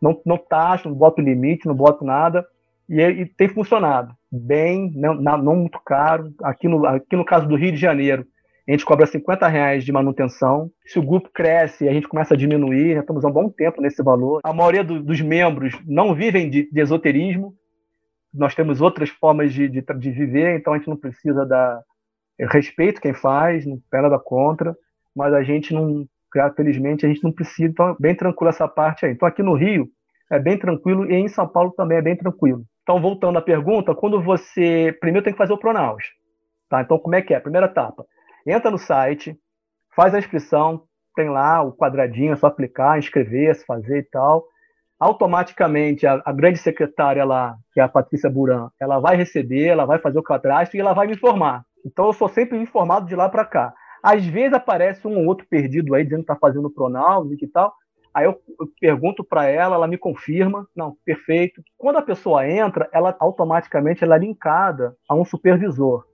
não, 0.01 0.21
não 0.25 0.39
taxo, 0.39 0.89
não 0.89 0.97
boto 0.97 1.21
limite, 1.21 1.67
não 1.67 1.75
boto 1.75 2.05
nada. 2.05 2.47
E, 2.89 3.01
e 3.01 3.27
tem 3.27 3.49
funcionado 3.49 4.15
bem, 4.33 4.91
não, 4.95 5.15
não, 5.15 5.57
muito 5.57 5.79
caro. 5.85 6.33
Aqui 6.43 6.67
no, 6.67 6.87
aqui 6.87 7.15
no 7.15 7.25
caso 7.25 7.47
do 7.47 7.55
Rio 7.55 7.73
de 7.73 7.79
Janeiro, 7.79 8.27
a 8.69 8.71
gente 8.71 8.85
cobra 8.85 9.07
50 9.07 9.49
reais 9.49 9.85
de 9.85 9.91
manutenção. 9.91 10.71
Se 10.87 10.99
o 10.99 11.03
grupo 11.03 11.29
cresce, 11.33 11.89
a 11.89 11.93
gente 11.93 12.07
começa 12.07 12.35
a 12.35 12.37
diminuir, 12.37 12.95
já 12.95 13.01
estamos 13.01 13.25
há 13.25 13.29
um 13.29 13.33
bom 13.33 13.49
tempo 13.49 13.81
nesse 13.81 14.03
valor. 14.03 14.41
A 14.45 14.53
maioria 14.53 14.85
do, 14.85 15.03
dos 15.03 15.21
membros 15.21 15.77
não 15.85 16.15
vivem 16.15 16.49
de, 16.49 16.71
de, 16.71 16.81
esoterismo, 16.81 17.55
nós 18.33 18.55
temos 18.55 18.81
outras 18.81 19.11
formas 19.11 19.53
de, 19.53 19.69
de, 19.69 19.83
de, 19.83 20.11
viver, 20.11 20.57
então 20.57 20.73
a 20.73 20.79
gente 20.79 20.89
não 20.89 20.97
precisa 20.97 21.45
dar 21.45 21.83
respeito 22.51 23.01
quem 23.01 23.13
faz, 23.13 23.67
não 23.67 23.79
tem 23.91 24.01
nada 24.01 24.19
contra, 24.19 24.77
mas 25.15 25.35
a 25.35 25.43
gente 25.43 25.75
não, 25.75 26.07
felizmente, 26.57 27.05
a 27.05 27.09
gente 27.09 27.23
não 27.23 27.33
precisa, 27.33 27.69
então 27.69 27.91
é 27.91 27.97
bem 27.99 28.15
tranquilo 28.15 28.49
essa 28.49 28.69
parte 28.69 29.05
aí. 29.05 29.13
Então 29.13 29.29
aqui 29.29 29.43
no 29.43 29.55
Rio 29.55 29.89
é 30.31 30.39
bem 30.39 30.57
tranquilo 30.57 31.11
e 31.11 31.15
em 31.15 31.29
São 31.29 31.49
Paulo 31.49 31.73
também 31.73 31.99
é 31.99 32.03
bem 32.03 32.17
tranquilo. 32.17 32.65
Então, 32.83 33.01
voltando 33.01 33.39
à 33.39 33.43
pergunta, 33.43 33.95
quando 33.95 34.21
você. 34.21 34.97
Primeiro 34.99 35.23
tem 35.23 35.33
que 35.33 35.39
fazer 35.39 35.53
o 35.53 35.59
Pronaus. 35.59 36.03
Tá? 36.69 36.83
Então, 36.83 36.99
como 36.99 37.15
é 37.15 37.23
que 37.23 37.33
é? 37.33 37.39
Primeira 37.39 37.67
etapa 37.67 38.05
entra 38.47 38.71
no 38.71 38.79
site, 38.79 39.39
faz 39.95 40.15
a 40.15 40.19
inscrição, 40.19 40.85
tem 41.15 41.29
lá 41.29 41.63
o 41.63 41.73
quadradinho, 41.73 42.33
é 42.33 42.37
só 42.37 42.47
aplicar, 42.47 42.99
inscrever, 42.99 43.55
se 43.55 43.65
fazer 43.65 43.99
e 43.99 44.03
tal. 44.03 44.45
Automaticamente, 44.99 46.07
a, 46.07 46.23
a, 46.25 46.33
grande 46.33 46.59
secretária 46.59 47.25
lá, 47.25 47.57
que 47.73 47.81
é 47.81 47.83
a 47.83 47.89
Patrícia 47.89 48.31
Buran, 48.31 48.69
ela 48.81 49.01
vai 49.01 49.17
receber, 49.17 49.67
ela 49.67 49.85
vai 49.85 49.99
fazer 49.99 50.19
o 50.19 50.23
cadastro 50.23 50.77
e 50.77 50.81
ela 50.81 50.93
vai 50.93 51.07
me 51.07 51.15
informar. 51.15 51.65
Então, 51.85 52.07
eu 52.07 52.13
sou 52.13 52.29
sempre 52.29 52.57
informado 52.59 53.07
de 53.07 53.17
lá 53.17 53.29
para 53.29 53.45
cá. 53.45 53.75
Às 54.03 54.25
vezes 54.25 54.53
aparece 54.53 55.07
um 55.07 55.19
ou 55.19 55.27
outro 55.27 55.47
perdido 55.49 55.95
aí, 55.95 56.05
dizendo 56.05 56.25
que 56.25 56.33
está 56.33 56.37
fazendo 56.37 56.71
pronal 56.71 57.31
e 57.33 57.37
que 57.37 57.47
tal. 57.47 57.75
Aí 58.15 58.27
eu, 58.27 58.41
eu 58.61 58.69
pergunto 58.81 59.25
para 59.25 59.47
ela, 59.47 59.75
ela 59.75 59.87
me 59.87 59.97
confirma. 59.97 60.67
Não, 60.77 60.97
perfeito. 61.05 61.63
Quando 61.79 61.97
a 61.97 62.03
pessoa 62.03 62.49
entra, 62.49 62.89
ela 62.93 63.17
automaticamente 63.19 64.05
ela 64.05 64.17
é 64.17 64.19
linkada 64.19 64.95
a 65.09 65.15
um 65.15 65.25
supervisor. 65.25 66.05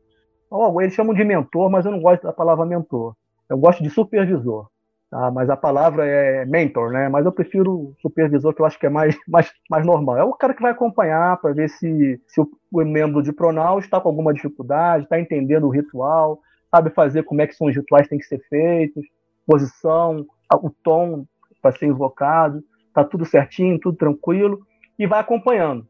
Eles 0.81 0.95
chamam 0.95 1.15
de 1.15 1.25
mentor, 1.25 1.71
mas 1.71 1.85
eu 1.85 1.93
não 1.93 2.01
gosto 2.01 2.23
da 2.23 2.33
palavra 2.33 2.65
mentor. 2.65 3.15
Eu 3.49 3.59
gosto 3.59 3.83
de 3.83 3.91
supervisor. 3.91 4.69
Tá? 5.11 5.31
Mas 5.31 5.49
a 5.49 5.57
palavra 5.57 6.07
é 6.07 6.45
mentor, 6.45 6.93
né? 6.93 7.09
Mas 7.09 7.25
eu 7.25 7.33
prefiro 7.33 7.95
supervisor, 8.01 8.55
que 8.55 8.61
eu 8.61 8.67
acho 8.67 8.79
que 8.79 8.87
é 8.87 8.91
mais, 8.91 9.17
mais, 9.27 9.51
mais 9.71 9.87
normal. 9.87 10.19
É 10.19 10.25
o 10.25 10.35
cara 10.35 10.55
que 10.55 10.63
vai 10.63 10.73
acompanhar 10.73 11.39
para 11.39 11.55
ver 11.55 11.69
se, 11.69 12.21
se 12.27 12.41
o, 12.41 12.49
o, 12.71 12.85
membro 12.85 13.23
de 13.23 13.33
Pronal 13.33 13.79
está 13.79 14.01
com 14.01 14.09
alguma 14.09 14.35
dificuldade, 14.35 15.05
está 15.05 15.19
entendendo 15.19 15.67
o 15.67 15.71
ritual, 15.71 16.41
sabe 16.71 16.91
fazer 16.91 17.23
como 17.25 17.41
é 17.41 17.47
que 17.47 17.55
são 17.55 17.69
os 17.69 17.77
rituais 17.77 18.05
que 18.05 18.11
têm 18.11 18.19
que 18.19 18.27
ser 18.27 18.41
feitos, 18.49 19.07
posição, 19.47 20.27
o 20.53 20.71
tom 20.71 21.25
para 21.63 21.73
ser 21.73 21.87
invocado, 21.87 22.63
tá 22.93 23.03
tudo 23.03 23.25
certinho, 23.25 23.81
tudo 23.81 23.97
tranquilo, 23.97 24.61
e 24.99 25.07
vai 25.07 25.21
acompanhando 25.21 25.87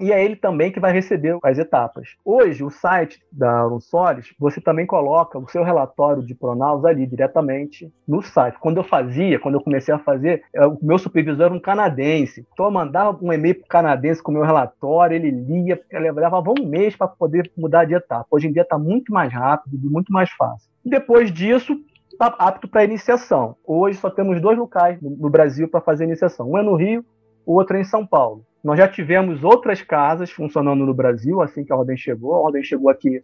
e 0.00 0.12
é 0.12 0.24
ele 0.24 0.36
também 0.36 0.70
que 0.70 0.80
vai 0.80 0.92
receber 0.92 1.36
as 1.42 1.58
etapas. 1.58 2.16
Hoje, 2.24 2.62
o 2.62 2.70
site 2.70 3.20
da 3.32 3.66
Unsolis, 3.66 4.32
você 4.38 4.60
também 4.60 4.86
coloca 4.86 5.38
o 5.38 5.48
seu 5.48 5.62
relatório 5.62 6.22
de 6.22 6.34
Pronaus 6.34 6.84
ali 6.84 7.06
diretamente 7.06 7.92
no 8.06 8.22
site. 8.22 8.58
Quando 8.60 8.76
eu 8.76 8.84
fazia, 8.84 9.38
quando 9.38 9.56
eu 9.56 9.60
comecei 9.60 9.92
a 9.92 9.98
fazer, 9.98 10.42
é, 10.54 10.66
o 10.66 10.78
meu 10.80 10.98
supervisor 10.98 11.46
era 11.46 11.54
um 11.54 11.60
canadense. 11.60 12.46
Então 12.52 12.66
eu 12.66 12.72
mandava 12.72 13.18
um 13.20 13.32
e-mail 13.32 13.56
para 13.56 13.64
o 13.64 13.68
canadense 13.68 14.22
com 14.22 14.30
o 14.30 14.34
meu 14.34 14.44
relatório, 14.44 15.16
ele 15.16 15.30
lia, 15.30 15.80
levava 15.92 16.52
um 16.58 16.66
mês 16.66 16.94
para 16.94 17.08
poder 17.08 17.50
mudar 17.56 17.84
de 17.84 17.94
etapa. 17.94 18.26
Hoje 18.30 18.46
em 18.46 18.52
dia 18.52 18.62
está 18.62 18.78
muito 18.78 19.12
mais 19.12 19.32
rápido 19.32 19.88
muito 19.88 20.12
mais 20.12 20.30
fácil. 20.30 20.70
Depois 20.84 21.32
disso, 21.32 21.76
está 22.12 22.26
apto 22.38 22.68
para 22.68 22.84
iniciação. 22.84 23.56
Hoje 23.66 23.98
só 23.98 24.10
temos 24.10 24.40
dois 24.40 24.56
locais 24.56 25.00
no 25.00 25.30
Brasil 25.30 25.68
para 25.68 25.80
fazer 25.80 26.04
iniciação. 26.04 26.50
Um 26.50 26.58
é 26.58 26.62
no 26.62 26.74
Rio, 26.74 27.04
o 27.44 27.54
outro 27.54 27.76
é 27.76 27.80
em 27.80 27.84
São 27.84 28.06
Paulo. 28.06 28.44
Nós 28.62 28.78
já 28.78 28.88
tivemos 28.88 29.44
outras 29.44 29.82
casas 29.82 30.30
funcionando 30.30 30.84
no 30.84 30.94
Brasil 30.94 31.40
assim 31.40 31.64
que 31.64 31.72
a 31.72 31.76
ordem 31.76 31.96
chegou. 31.96 32.34
A 32.34 32.40
ordem 32.40 32.62
chegou 32.62 32.90
aqui 32.90 33.22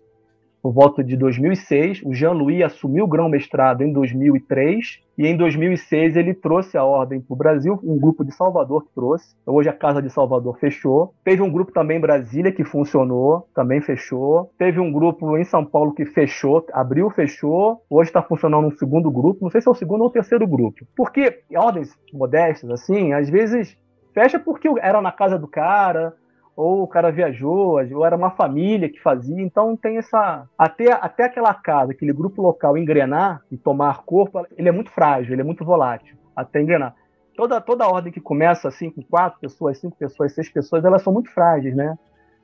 por 0.64 0.72
volta 0.72 1.04
de 1.04 1.14
2006. 1.14 2.02
O 2.06 2.14
Jean-Louis 2.14 2.62
assumiu 2.62 3.04
o 3.04 3.06
grão-mestrado 3.06 3.82
em 3.82 3.92
2003 3.92 4.98
e 5.18 5.26
em 5.26 5.36
2006 5.36 6.16
ele 6.16 6.32
trouxe 6.32 6.78
a 6.78 6.82
ordem 6.82 7.20
para 7.20 7.34
o 7.34 7.36
Brasil, 7.36 7.78
um 7.84 7.98
grupo 7.98 8.24
de 8.24 8.32
Salvador 8.32 8.84
que 8.84 8.94
trouxe. 8.94 9.36
Hoje 9.44 9.68
a 9.68 9.74
Casa 9.74 10.00
de 10.00 10.08
Salvador 10.08 10.56
fechou. 10.58 11.12
Teve 11.22 11.42
um 11.42 11.50
grupo 11.50 11.70
também 11.70 11.98
em 11.98 12.00
Brasília 12.00 12.50
que 12.50 12.64
funcionou, 12.64 13.46
também 13.54 13.82
fechou. 13.82 14.50
Teve 14.56 14.80
um 14.80 14.90
grupo 14.90 15.36
em 15.36 15.44
São 15.44 15.66
Paulo 15.66 15.92
que 15.92 16.06
fechou, 16.06 16.64
abriu, 16.72 17.10
fechou. 17.10 17.82
Hoje 17.90 18.08
está 18.08 18.22
funcionando 18.22 18.66
um 18.66 18.76
segundo 18.76 19.10
grupo, 19.10 19.40
não 19.42 19.50
sei 19.50 19.60
se 19.60 19.68
é 19.68 19.70
o 19.70 19.74
segundo 19.74 20.00
ou 20.00 20.06
o 20.06 20.12
terceiro 20.12 20.46
grupo. 20.46 20.86
Porque 20.96 21.42
ordens 21.54 21.90
modestas, 22.10 22.70
assim, 22.70 23.12
às 23.12 23.28
vezes 23.28 23.76
fecha 24.14 24.38
porque 24.38 24.68
era 24.80 25.02
na 25.02 25.12
casa 25.12 25.38
do 25.38 25.48
cara, 25.48 26.14
ou 26.56 26.84
o 26.84 26.88
cara 26.88 27.10
viajou, 27.10 27.80
ou 27.92 28.06
era 28.06 28.16
uma 28.16 28.30
família 28.30 28.88
que 28.88 29.02
fazia, 29.02 29.42
então 29.42 29.76
tem 29.76 29.98
essa. 29.98 30.48
Até, 30.56 30.92
até 30.92 31.24
aquela 31.24 31.52
casa, 31.52 31.92
aquele 31.92 32.12
grupo 32.12 32.40
local 32.40 32.78
engrenar 32.78 33.42
e 33.50 33.56
tomar 33.56 34.04
corpo, 34.04 34.46
ele 34.56 34.68
é 34.68 34.72
muito 34.72 34.90
frágil, 34.90 35.32
ele 35.32 35.42
é 35.42 35.44
muito 35.44 35.64
volátil, 35.64 36.16
até 36.34 36.62
engrenar. 36.62 36.94
Toda, 37.36 37.60
toda 37.60 37.88
ordem 37.88 38.12
que 38.12 38.20
começa 38.20 38.68
assim, 38.68 38.88
com 38.88 39.02
quatro 39.02 39.40
pessoas, 39.40 39.78
cinco 39.78 39.96
pessoas, 39.96 40.32
seis 40.32 40.48
pessoas, 40.48 40.84
elas 40.84 41.02
são 41.02 41.12
muito 41.12 41.30
frágeis, 41.30 41.74
né? 41.74 41.98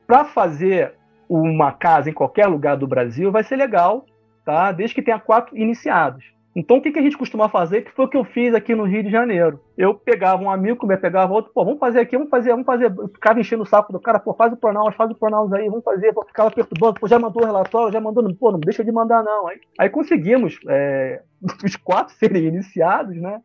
Para 0.04 0.24
fazer 0.24 0.94
uma 1.28 1.70
casa 1.70 2.10
em 2.10 2.12
qualquer 2.12 2.48
lugar 2.48 2.76
do 2.76 2.88
Brasil 2.88 3.30
vai 3.30 3.44
ser 3.44 3.54
legal, 3.54 4.04
tá? 4.44 4.72
Desde 4.72 4.96
que 4.96 5.02
tenha 5.02 5.20
quatro 5.20 5.56
iniciados. 5.56 6.24
Então, 6.54 6.78
o 6.78 6.82
que, 6.82 6.90
que 6.90 6.98
a 6.98 7.02
gente 7.02 7.16
costuma 7.16 7.48
fazer, 7.48 7.82
que 7.82 7.92
foi 7.92 8.06
o 8.06 8.08
que 8.08 8.16
eu 8.16 8.24
fiz 8.24 8.52
aqui 8.54 8.74
no 8.74 8.82
Rio 8.82 9.04
de 9.04 9.10
Janeiro. 9.10 9.60
Eu 9.78 9.94
pegava 9.94 10.42
um 10.42 10.50
amigo, 10.50 10.84
me 10.84 10.96
pegava 10.96 11.32
outro, 11.32 11.52
pô, 11.54 11.64
vamos 11.64 11.78
fazer 11.78 12.00
aqui, 12.00 12.16
vamos 12.16 12.28
fazer, 12.28 12.50
vamos 12.50 12.66
fazer. 12.66 12.86
Eu 12.86 13.08
ficava 13.08 13.38
enchendo 13.38 13.62
o 13.62 13.66
saco 13.66 13.92
do 13.92 14.00
cara, 14.00 14.18
pô, 14.18 14.34
faz 14.34 14.52
o 14.52 14.56
pronaus, 14.56 14.94
faz 14.96 15.10
o 15.10 15.14
pronaus 15.14 15.52
aí, 15.52 15.68
vamos 15.68 15.84
fazer. 15.84 16.12
Pô, 16.12 16.24
ficava 16.26 16.50
perturbando, 16.50 16.98
pô, 16.98 17.06
já 17.06 17.20
mandou 17.20 17.42
o 17.42 17.46
relatório, 17.46 17.92
já 17.92 18.00
mandou, 18.00 18.34
pô, 18.34 18.50
não 18.50 18.58
deixa 18.58 18.82
de 18.82 18.90
mandar 18.90 19.22
não. 19.22 19.46
Aí, 19.46 19.60
aí 19.78 19.88
conseguimos 19.88 20.58
é, 20.68 21.22
os 21.64 21.76
quatro 21.76 22.14
serem 22.16 22.44
iniciados, 22.46 23.16
né? 23.16 23.40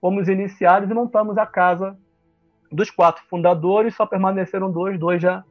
Fomos 0.00 0.26
iniciados 0.26 0.90
e 0.90 0.94
montamos 0.94 1.36
a 1.36 1.44
casa 1.44 1.94
dos 2.72 2.90
quatro 2.90 3.22
fundadores, 3.28 3.94
só 3.94 4.06
permaneceram 4.06 4.72
dois, 4.72 4.98
dois 4.98 5.20
já, 5.20 5.44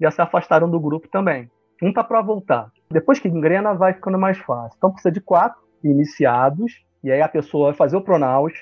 já 0.00 0.10
se 0.10 0.22
afastaram 0.22 0.70
do 0.70 0.80
grupo 0.80 1.06
também. 1.08 1.50
Um 1.82 1.92
tá 1.92 2.02
para 2.02 2.22
voltar. 2.22 2.70
Depois 2.90 3.18
que 3.18 3.28
engrena, 3.28 3.74
vai 3.74 3.92
ficando 3.92 4.18
mais 4.18 4.38
fácil. 4.38 4.74
Então 4.78 4.90
precisa 4.90 5.12
de 5.12 5.20
quatro 5.20 5.60
iniciados, 5.82 6.84
e 7.02 7.10
aí 7.10 7.20
a 7.20 7.28
pessoa 7.28 7.68
vai 7.68 7.74
fazer 7.74 7.96
o 7.96 8.02
pronaus, 8.02 8.52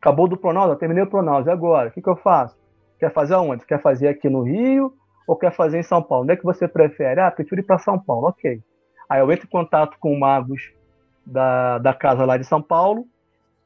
acabou 0.00 0.28
do 0.28 0.36
pronaus, 0.36 0.70
eu 0.70 0.76
terminei 0.76 1.02
o 1.02 1.10
pronaus, 1.10 1.46
e 1.46 1.50
agora? 1.50 1.88
O 1.88 1.92
que, 1.92 2.02
que 2.02 2.08
eu 2.08 2.16
faço? 2.16 2.56
Quer 2.98 3.12
fazer 3.12 3.34
aonde? 3.34 3.64
Quer 3.66 3.80
fazer 3.80 4.08
aqui 4.08 4.28
no 4.28 4.42
Rio 4.42 4.92
ou 5.26 5.36
quer 5.36 5.52
fazer 5.52 5.78
em 5.78 5.82
São 5.82 6.02
Paulo? 6.02 6.24
Onde 6.24 6.32
é 6.32 6.36
que 6.36 6.44
você 6.44 6.68
prefere? 6.68 7.20
Ah, 7.20 7.30
prefiro 7.30 7.60
ir 7.60 7.64
para 7.64 7.78
São 7.78 7.98
Paulo, 7.98 8.28
ok. 8.28 8.60
Aí 9.08 9.20
eu 9.20 9.30
entro 9.30 9.46
em 9.46 9.50
contato 9.50 9.96
com 9.98 10.12
o 10.12 10.18
Magos 10.18 10.72
da, 11.24 11.78
da 11.78 11.94
casa 11.94 12.24
lá 12.24 12.36
de 12.36 12.44
São 12.44 12.60
Paulo, 12.60 13.06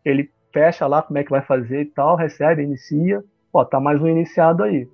ele 0.05 0.31
fecha 0.53 0.87
lá 0.87 1.03
como 1.03 1.19
é 1.19 1.25
que 1.25 1.31
vai 1.31 1.43
fazer 1.43 1.83
e 1.83 1.87
tal, 1.87 2.17
recebe, 2.17 2.63
inicia, 2.63 3.23
ó, 3.53 3.65
tá 3.65 3.79
mais 3.81 4.01
um 4.01 4.09
iniciado 4.09 4.63
aí. 4.63 4.89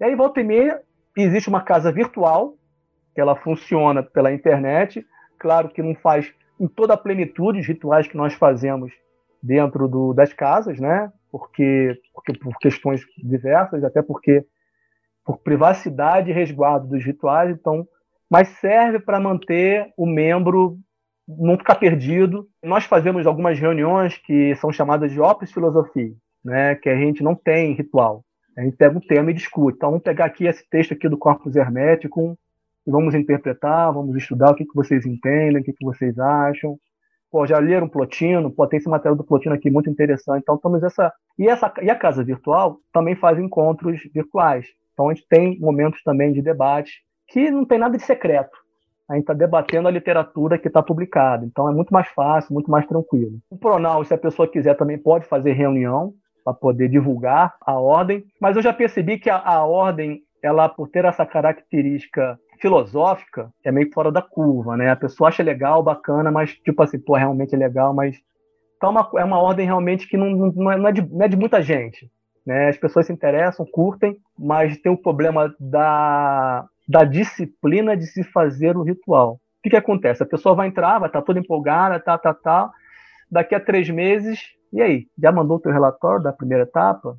E 0.00 0.04
aí, 0.04 0.14
volta 0.14 0.40
e 0.40 0.44
meia, 0.44 0.80
existe 1.16 1.48
uma 1.48 1.62
casa 1.62 1.90
virtual, 1.92 2.54
que 3.14 3.20
ela 3.20 3.36
funciona 3.36 4.02
pela 4.02 4.32
internet, 4.32 5.06
claro 5.38 5.68
que 5.68 5.82
não 5.82 5.94
faz 5.94 6.32
em 6.58 6.66
toda 6.66 6.94
a 6.94 6.96
plenitude 6.96 7.60
os 7.60 7.66
rituais 7.66 8.06
que 8.06 8.16
nós 8.16 8.34
fazemos 8.34 8.92
dentro 9.42 9.86
do, 9.86 10.12
das 10.12 10.32
casas, 10.32 10.78
né? 10.78 11.12
Porque, 11.30 12.00
porque 12.14 12.32
por 12.38 12.56
questões 12.58 13.02
diversas, 13.18 13.84
até 13.84 14.02
porque 14.02 14.44
por 15.24 15.38
privacidade 15.38 16.30
e 16.30 16.34
resguardo 16.34 16.86
dos 16.86 17.04
rituais, 17.04 17.50
então, 17.50 17.86
mas 18.30 18.48
serve 18.60 19.00
para 19.00 19.20
manter 19.20 19.92
o 19.96 20.06
membro 20.06 20.78
não 21.28 21.58
ficar 21.58 21.74
perdido. 21.74 22.46
Nós 22.62 22.84
fazemos 22.84 23.26
algumas 23.26 23.58
reuniões 23.58 24.16
que 24.18 24.54
são 24.56 24.72
chamadas 24.72 25.10
de 25.10 25.20
Opus 25.20 25.52
Filosofia, 25.52 26.12
né? 26.44 26.76
Que 26.76 26.88
a 26.88 26.96
gente 26.96 27.22
não 27.22 27.34
tem 27.34 27.74
ritual. 27.74 28.24
A 28.56 28.62
gente 28.62 28.76
pega 28.76 28.96
um 28.96 29.00
tema 29.00 29.30
e 29.30 29.34
discute. 29.34 29.76
Então, 29.76 29.90
vamos 29.90 30.04
pegar 30.04 30.24
aqui 30.26 30.46
esse 30.46 30.66
texto 30.70 30.94
aqui 30.94 31.08
do 31.08 31.18
Corpus 31.18 31.56
Hermético, 31.56 32.38
vamos 32.90 33.14
interpretar, 33.14 33.92
vamos 33.92 34.16
estudar 34.16 34.50
o 34.50 34.54
que, 34.54 34.64
que 34.64 34.74
vocês 34.74 35.04
entendem, 35.06 35.60
o 35.60 35.64
que, 35.64 35.72
que 35.72 35.84
vocês 35.84 36.18
acham. 36.18 36.78
Pô, 37.30 37.46
já 37.46 37.58
leram 37.58 37.88
Plotino? 37.88 38.50
Pô, 38.50 38.66
tem 38.66 38.78
esse 38.78 38.88
material 38.88 39.16
do 39.16 39.24
Plotino 39.24 39.54
aqui 39.54 39.70
muito 39.70 39.90
interessante. 39.90 40.42
Então, 40.42 40.56
temos 40.56 40.82
essa... 40.82 41.12
E, 41.38 41.48
essa... 41.48 41.72
e 41.82 41.90
a 41.90 41.96
Casa 41.96 42.24
Virtual 42.24 42.78
também 42.92 43.16
faz 43.16 43.38
encontros 43.38 44.00
virtuais. 44.14 44.66
Então, 44.92 45.08
a 45.08 45.14
gente 45.14 45.26
tem 45.28 45.58
momentos 45.60 46.02
também 46.02 46.32
de 46.32 46.40
debate 46.40 47.02
que 47.28 47.50
não 47.50 47.64
tem 47.64 47.78
nada 47.78 47.96
de 47.96 48.02
secreto. 48.04 48.56
A 49.08 49.14
gente 49.14 49.22
está 49.22 49.34
debatendo 49.34 49.86
a 49.86 49.90
literatura 49.90 50.58
que 50.58 50.68
está 50.68 50.82
publicada. 50.82 51.44
Então, 51.44 51.68
é 51.68 51.72
muito 51.72 51.92
mais 51.92 52.08
fácil, 52.08 52.54
muito 52.54 52.70
mais 52.70 52.86
tranquilo. 52.86 53.38
O 53.50 53.58
Pronal, 53.58 54.04
se 54.04 54.14
a 54.14 54.18
pessoa 54.18 54.48
quiser, 54.48 54.74
também 54.76 54.98
pode 54.98 55.26
fazer 55.26 55.52
reunião 55.52 56.14
para 56.44 56.54
poder 56.54 56.88
divulgar 56.88 57.54
a 57.60 57.78
ordem. 57.78 58.24
Mas 58.40 58.56
eu 58.56 58.62
já 58.62 58.72
percebi 58.72 59.18
que 59.18 59.28
a, 59.28 59.36
a 59.36 59.64
ordem, 59.64 60.22
ela 60.46 60.68
por 60.68 60.88
ter 60.88 61.04
essa 61.04 61.26
característica 61.26 62.38
filosófica, 62.60 63.50
é 63.64 63.70
meio 63.70 63.92
fora 63.92 64.10
da 64.10 64.22
curva, 64.22 64.76
né? 64.76 64.90
A 64.90 64.96
pessoa 64.96 65.28
acha 65.28 65.42
legal, 65.42 65.82
bacana, 65.82 66.30
mas 66.30 66.54
tipo 66.54 66.82
assim, 66.82 66.98
pô, 66.98 67.14
realmente 67.14 67.54
é 67.54 67.58
legal, 67.58 67.92
mas 67.92 68.16
é 68.82 68.86
uma, 68.86 69.10
é 69.16 69.24
uma 69.24 69.40
ordem 69.40 69.66
realmente 69.66 70.08
que 70.08 70.16
não, 70.16 70.70
é, 70.70 70.76
não, 70.76 70.88
é 70.88 70.92
de, 70.92 71.02
não 71.02 71.24
é 71.24 71.28
de 71.28 71.36
muita 71.36 71.60
gente. 71.62 72.10
Né? 72.46 72.68
As 72.68 72.76
pessoas 72.76 73.06
se 73.06 73.12
interessam, 73.12 73.66
curtem, 73.66 74.16
mas 74.38 74.78
tem 74.78 74.92
o 74.92 74.96
problema 74.96 75.54
da, 75.58 76.64
da 76.88 77.04
disciplina 77.04 77.96
de 77.96 78.06
se 78.06 78.22
fazer 78.22 78.76
o 78.76 78.82
ritual. 78.82 79.34
O 79.34 79.38
que, 79.62 79.70
que 79.70 79.76
acontece? 79.76 80.22
A 80.22 80.26
pessoa 80.26 80.54
vai 80.54 80.68
entrar, 80.68 81.00
vai 81.00 81.08
estar 81.08 81.22
toda 81.22 81.40
empolgada, 81.40 81.98
tá, 81.98 82.16
tá, 82.16 82.32
tá. 82.32 82.70
Daqui 83.28 83.54
a 83.54 83.60
três 83.60 83.90
meses, 83.90 84.38
e 84.72 84.80
aí? 84.80 85.06
Já 85.20 85.32
mandou 85.32 85.56
o 85.56 85.60
teu 85.60 85.72
relatório 85.72 86.22
da 86.22 86.32
primeira 86.32 86.62
etapa? 86.62 87.16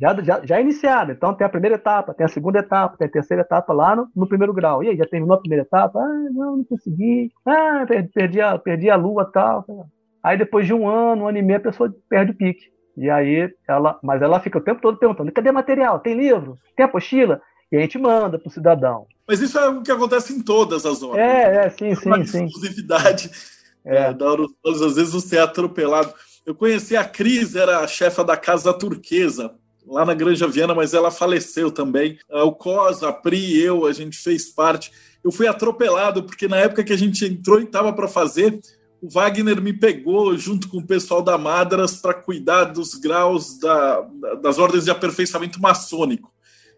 Já, 0.00 0.14
já, 0.22 0.40
já 0.44 0.58
é 0.58 0.60
iniciado. 0.60 1.12
Então 1.12 1.34
tem 1.34 1.46
a 1.46 1.50
primeira 1.50 1.76
etapa, 1.76 2.14
tem 2.14 2.26
a 2.26 2.28
segunda 2.28 2.58
etapa, 2.58 2.96
tem 2.96 3.06
a 3.06 3.10
terceira 3.10 3.42
etapa 3.42 3.72
lá 3.72 3.94
no, 3.94 4.08
no 4.14 4.28
primeiro 4.28 4.52
grau. 4.52 4.82
E 4.82 4.88
aí, 4.88 4.96
já 4.96 5.06
terminou 5.06 5.36
a 5.36 5.40
primeira 5.40 5.62
etapa? 5.62 6.00
Ah, 6.00 6.28
não, 6.32 6.56
não 6.56 6.64
consegui. 6.64 7.30
Ah, 7.46 7.86
perdi 8.12 8.40
a, 8.40 8.58
perdi 8.58 8.90
a 8.90 8.96
lua 8.96 9.24
tal. 9.24 9.64
Aí 10.22 10.38
depois 10.38 10.66
de 10.66 10.72
um 10.72 10.88
ano, 10.88 11.24
um 11.24 11.28
ano 11.28 11.38
e 11.38 11.42
meio, 11.42 11.58
a 11.58 11.62
pessoa 11.62 11.94
perde 12.08 12.32
o 12.32 12.36
pique. 12.36 12.72
E 12.96 13.10
aí 13.10 13.52
ela, 13.68 13.98
mas 14.02 14.22
ela 14.22 14.40
fica 14.40 14.58
o 14.58 14.62
tempo 14.62 14.80
todo 14.80 14.98
perguntando: 14.98 15.32
cadê 15.32 15.52
material? 15.52 16.00
Tem 16.00 16.14
livro? 16.14 16.58
Tem 16.76 16.84
apostila? 16.84 17.40
E 17.70 17.76
a 17.76 17.80
gente 17.80 17.98
manda 17.98 18.38
para 18.38 18.48
o 18.48 18.52
cidadão. 18.52 19.06
Mas 19.26 19.40
isso 19.40 19.58
é 19.58 19.68
o 19.68 19.82
que 19.82 19.90
acontece 19.90 20.32
em 20.32 20.42
todas 20.42 20.86
as 20.86 21.02
ordens. 21.02 21.26
É, 21.26 21.66
é, 21.66 21.70
sim, 21.70 21.94
sim, 21.94 22.08
Uma 22.08 22.24
sim. 22.24 22.44
exclusividade 22.44 23.30
é. 23.84 23.96
é 23.96 24.14
da 24.14 24.26
às 24.66 24.94
vezes 24.94 25.12
você 25.12 25.36
é 25.36 25.40
atropelado. 25.40 26.12
Eu 26.46 26.54
conheci 26.54 26.96
a 26.96 27.04
Cris, 27.04 27.56
era 27.56 27.80
a 27.80 27.86
chefa 27.86 28.22
da 28.22 28.36
Casa 28.36 28.72
Turquesa, 28.72 29.54
lá 29.86 30.04
na 30.04 30.14
Granja 30.14 30.48
Viana, 30.48 30.74
mas 30.74 30.94
ela 30.94 31.10
faleceu 31.10 31.70
também. 31.70 32.18
O 32.28 32.52
Cosa, 32.52 33.08
a 33.08 33.12
Pri, 33.12 33.60
eu, 33.60 33.86
a 33.86 33.92
gente 33.92 34.16
fez 34.16 34.46
parte. 34.46 34.90
Eu 35.22 35.32
fui 35.32 35.46
atropelado, 35.46 36.22
porque 36.22 36.48
na 36.48 36.56
época 36.56 36.84
que 36.84 36.92
a 36.92 36.98
gente 36.98 37.24
entrou 37.24 37.60
e 37.60 37.64
estava 37.64 37.92
para 37.92 38.08
fazer, 38.08 38.60
o 39.00 39.08
Wagner 39.08 39.60
me 39.60 39.72
pegou 39.72 40.36
junto 40.36 40.68
com 40.68 40.78
o 40.78 40.86
pessoal 40.86 41.22
da 41.22 41.36
Madras 41.36 41.96
para 41.96 42.14
cuidar 42.14 42.64
dos 42.64 42.94
graus 42.94 43.58
da, 43.58 44.00
das 44.42 44.58
ordens 44.58 44.84
de 44.84 44.90
aperfeiçoamento 44.90 45.60
maçônico. 45.60 46.32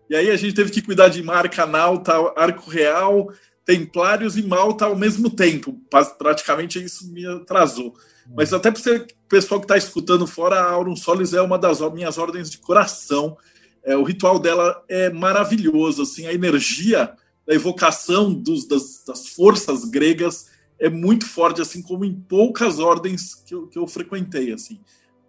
E 0.08 0.14
aí 0.14 0.30
a 0.30 0.36
gente 0.36 0.54
teve 0.54 0.70
que 0.70 0.82
cuidar 0.82 1.08
de 1.08 1.22
marca 1.22 1.66
nauta, 1.66 2.12
arco 2.36 2.70
real, 2.70 3.32
templários 3.64 4.36
e 4.36 4.42
malta 4.42 4.86
ao 4.86 4.96
mesmo 4.96 5.28
tempo. 5.30 5.80
Praticamente 6.18 6.82
isso 6.82 7.12
me 7.12 7.26
atrasou. 7.26 7.94
Mas 8.34 8.52
até 8.52 8.70
para 8.70 8.80
o 8.80 9.06
pessoal 9.28 9.60
que 9.60 9.64
está 9.64 9.76
escutando 9.76 10.26
fora, 10.26 10.60
a 10.60 10.72
Aurum 10.72 10.96
Solis 10.96 11.32
é 11.32 11.40
uma 11.40 11.58
das 11.58 11.80
minhas 11.92 12.18
ordens 12.18 12.50
de 12.50 12.58
coração. 12.58 13.36
É, 13.84 13.96
o 13.96 14.02
ritual 14.02 14.38
dela 14.38 14.82
é 14.88 15.10
maravilhoso, 15.10 16.02
assim, 16.02 16.26
a 16.26 16.34
energia 16.34 17.12
da 17.46 17.54
evocação 17.54 18.32
dos, 18.32 18.66
das, 18.66 19.04
das 19.06 19.28
forças 19.28 19.84
gregas 19.84 20.50
é 20.78 20.90
muito 20.90 21.26
forte, 21.26 21.60
assim 21.60 21.80
como 21.80 22.04
em 22.04 22.12
poucas 22.12 22.78
ordens 22.78 23.34
que 23.34 23.54
eu, 23.54 23.66
que 23.68 23.78
eu 23.78 23.86
frequentei. 23.86 24.52
Assim. 24.52 24.80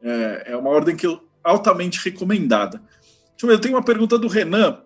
É, 0.01 0.43
é, 0.47 0.57
uma 0.57 0.69
ordem 0.69 0.95
que 0.95 1.05
eu 1.05 1.21
altamente 1.43 2.03
recomendada. 2.03 2.79
Deixa 2.79 3.43
eu 3.43 3.47
ver, 3.47 3.53
eu 3.53 3.61
tenho 3.61 3.75
uma 3.75 3.83
pergunta 3.83 4.17
do 4.17 4.27
Renan. 4.27 4.81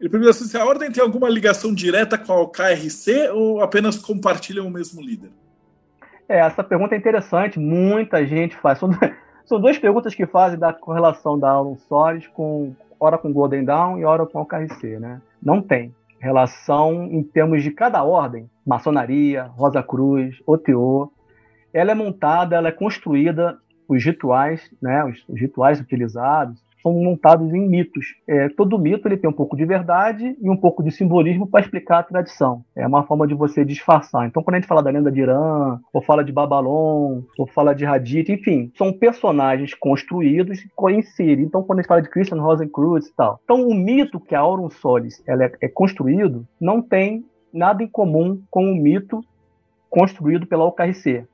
Ele 0.00 0.08
pergunta 0.08 0.30
assim, 0.30 0.46
se 0.46 0.56
a 0.56 0.64
ordem 0.64 0.90
tem 0.90 1.02
alguma 1.02 1.28
ligação 1.28 1.74
direta 1.74 2.16
com 2.16 2.40
a 2.40 2.50
KRC 2.50 3.30
ou 3.30 3.60
apenas 3.60 3.98
compartilham 3.98 4.66
o 4.66 4.70
mesmo 4.70 5.02
líder? 5.02 5.30
É, 6.28 6.40
essa 6.40 6.62
pergunta 6.62 6.94
é 6.94 6.98
interessante, 6.98 7.58
muita 7.58 8.24
gente 8.26 8.56
faz. 8.56 8.78
São, 8.78 8.90
são 9.46 9.60
duas 9.60 9.78
perguntas 9.78 10.14
que 10.14 10.26
fazem 10.26 10.58
da 10.58 10.72
correlação 10.72 11.38
da 11.38 11.50
Auron 11.50 11.76
Solis 11.76 12.26
com 12.28 12.74
hora 13.00 13.16
com 13.16 13.32
Golden 13.32 13.64
Dawn 13.64 13.98
e 13.98 14.04
hora 14.04 14.26
com 14.26 14.40
o 14.40 14.46
KRC, 14.46 14.98
né? 14.98 15.22
Não 15.42 15.62
tem 15.62 15.94
relação 16.20 17.04
em 17.04 17.22
termos 17.22 17.62
de 17.62 17.70
cada 17.70 18.02
ordem, 18.02 18.50
maçonaria, 18.66 19.44
Rosa 19.44 19.82
Cruz, 19.82 20.36
OTO, 20.44 21.12
ela 21.72 21.92
é 21.92 21.94
montada, 21.94 22.56
ela 22.56 22.68
é 22.68 22.72
construída, 22.72 23.56
os 23.88 24.04
rituais, 24.04 24.68
né, 24.82 25.04
os, 25.04 25.24
os 25.28 25.40
rituais 25.40 25.80
utilizados, 25.80 26.62
são 26.82 26.92
montados 26.92 27.52
em 27.52 27.68
mitos. 27.68 28.14
É, 28.26 28.48
todo 28.50 28.78
mito 28.78 29.06
ele 29.08 29.16
tem 29.16 29.28
um 29.28 29.32
pouco 29.32 29.56
de 29.56 29.64
verdade 29.64 30.36
e 30.40 30.48
um 30.50 30.56
pouco 30.56 30.82
de 30.82 30.90
simbolismo 30.90 31.46
para 31.46 31.60
explicar 31.60 31.98
a 31.98 32.02
tradição. 32.02 32.62
É 32.76 32.86
uma 32.86 33.04
forma 33.04 33.26
de 33.26 33.34
você 33.34 33.64
disfarçar. 33.64 34.26
Então, 34.26 34.42
quando 34.42 34.54
a 34.54 34.58
gente 34.58 34.68
fala 34.68 34.82
da 34.82 34.90
lenda 34.90 35.10
de 35.10 35.20
Irã, 35.20 35.78
ou 35.92 36.02
fala 36.02 36.24
de 36.24 36.32
Babalon, 36.32 37.22
ou 37.38 37.46
fala 37.46 37.74
de 37.74 37.84
Hadith, 37.84 38.30
enfim, 38.30 38.70
são 38.76 38.92
personagens 38.92 39.74
construídos 39.74 40.60
e 40.60 40.68
inseridos. 40.92 41.44
Então, 41.44 41.62
quando 41.62 41.78
a 41.78 41.82
gente 41.82 41.88
fala 41.88 42.02
de 42.02 42.10
Christian 42.10 42.40
Rosencreutz 42.40 43.08
e 43.08 43.14
tal. 43.14 43.40
Então, 43.44 43.66
o 43.66 43.74
mito 43.74 44.20
que 44.20 44.34
a 44.34 44.40
Aurum 44.40 44.70
Solis 44.70 45.22
ela 45.26 45.44
é, 45.44 45.52
é 45.62 45.68
construído 45.68 46.46
não 46.60 46.80
tem 46.80 47.24
nada 47.52 47.82
em 47.82 47.88
comum 47.88 48.40
com 48.50 48.70
o 48.70 48.74
mito 48.74 49.20
construído 49.90 50.46
pela 50.46 50.64
OKRC. 50.64 51.26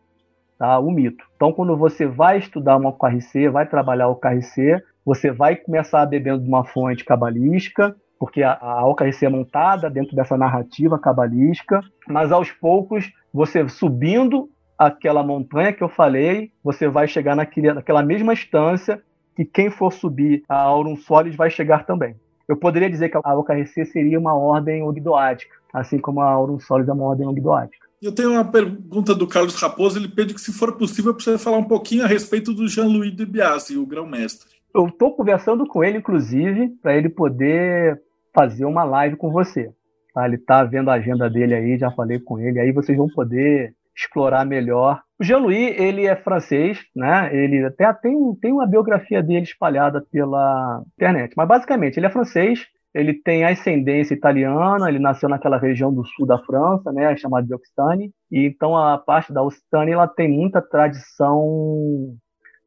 Tá? 0.59 0.79
O 0.79 0.91
mito. 0.91 1.25
Então, 1.37 1.53
quando 1.53 1.77
você 1.77 2.07
vai 2.07 2.39
estudar 2.39 2.77
uma 2.77 2.91
OKRC, 2.91 3.49
vai 3.49 3.67
trabalhar 3.67 4.09
o 4.09 4.13
OKRC, 4.13 4.83
você 5.05 5.31
vai 5.31 5.57
começar 5.57 6.07
bebendo 6.07 6.43
de 6.43 6.49
uma 6.49 6.65
fonte 6.65 7.05
cabalística, 7.05 7.95
porque 8.19 8.43
a, 8.43 8.57
a 8.61 8.87
OKRC 8.87 9.27
é 9.27 9.29
montada 9.29 9.91
dentro 9.91 10.15
dessa 10.15 10.37
narrativa 10.37 10.99
cabalística, 10.99 11.81
mas 12.09 12.33
aos 12.33 12.51
poucos, 12.51 13.13
você 13.33 13.69
subindo 13.69 14.49
aquela 14.79 15.23
montanha 15.23 15.73
que 15.73 15.83
eu 15.83 15.89
falei, 15.89 16.51
você 16.63 16.89
vai 16.89 17.07
chegar 17.07 17.37
naquele, 17.37 17.73
naquela 17.73 18.03
mesma 18.03 18.33
instância 18.33 19.03
que 19.37 19.45
quem 19.45 19.71
for 19.71 19.93
subir 19.93 20.43
a 20.49 20.57
Aurum 20.57 20.97
Solis 20.97 21.35
vai 21.35 21.51
chegar 21.51 21.85
também. 21.85 22.15
Eu 22.47 22.57
poderia 22.57 22.91
dizer 22.91 23.09
que 23.09 23.19
a 23.23 23.35
OKRC 23.35 23.87
seria 23.87 24.19
uma 24.19 24.35
ordem 24.35 24.83
ogdoática, 24.83 25.55
assim 25.73 25.99
como 25.99 26.21
a 26.21 26.31
Aurum 26.31 26.61
Solis 26.61 26.89
é 26.89 26.93
uma 26.93 27.05
ordem 27.05 27.27
ogdoática. 27.27 27.84
Eu 28.05 28.15
tenho 28.15 28.33
uma 28.33 28.45
pergunta 28.45 29.15
do 29.15 29.27
Carlos 29.27 29.59
Raposo, 29.59 29.99
ele 29.99 30.09
pede 30.09 30.35
que, 30.35 30.41
se 30.41 30.53
for 30.53 30.77
possível, 30.77 31.15
para 31.15 31.25
você 31.25 31.39
falar 31.39 31.57
um 31.57 31.65
pouquinho 31.65 32.05
a 32.05 32.07
respeito 32.07 32.53
do 32.53 32.69
Jean-Louis 32.69 33.17
de 33.17 33.25
Biasi, 33.25 33.79
o 33.79 33.87
grão-mestre. 33.87 34.47
Eu 34.75 34.89
estou 34.89 35.17
conversando 35.17 35.67
com 35.67 35.83
ele, 35.83 35.97
inclusive, 35.97 36.69
para 36.83 36.95
ele 36.95 37.09
poder 37.09 37.99
fazer 38.35 38.67
uma 38.67 38.85
live 38.85 39.17
com 39.17 39.31
você. 39.31 39.73
Tá? 40.13 40.27
Ele 40.27 40.35
está 40.35 40.63
vendo 40.65 40.91
a 40.91 40.95
agenda 40.95 41.31
dele 41.31 41.55
aí, 41.55 41.79
já 41.79 41.91
falei 41.93 42.19
com 42.19 42.39
ele, 42.39 42.61
aí 42.61 42.73
vocês 42.73 42.99
vão 42.99 43.09
poder 43.09 43.75
explorar 43.97 44.45
melhor. 44.45 45.01
O 45.19 45.25
Jean-Louis, 45.25 45.75
ele 45.81 46.05
é 46.05 46.15
francês, 46.15 46.81
né? 46.95 47.35
Ele 47.35 47.65
até 47.65 47.91
tem, 47.95 48.15
tem 48.35 48.53
uma 48.53 48.67
biografia 48.67 49.23
dele 49.23 49.45
espalhada 49.45 50.05
pela 50.13 50.83
internet, 50.95 51.33
mas 51.39 51.49
basicamente 51.49 51.97
ele 51.97 52.05
é 52.05 52.11
francês, 52.11 52.67
ele 52.95 53.13
tem 53.13 53.45
ascendência 53.45 54.15
italiana, 54.15 54.89
ele 54.89 55.01
nasceu 55.01 55.29
naquela 55.29 55.59
região 55.59 55.93
do 55.93 56.05
sul 56.05 56.27
da 56.27 56.39
França, 56.39 56.93
né, 56.93 57.17
chamada 57.17 57.47
de 57.47 57.53
Occitanie, 57.53 58.13
e 58.31 58.47
então 58.47 58.77
a 58.77 58.97
parte 58.97 59.33
da 59.33 59.43
Occitanie 59.43 59.95
ela 59.95 60.07
tem 60.07 60.29
muita 60.29 60.63
tradição 60.63 62.17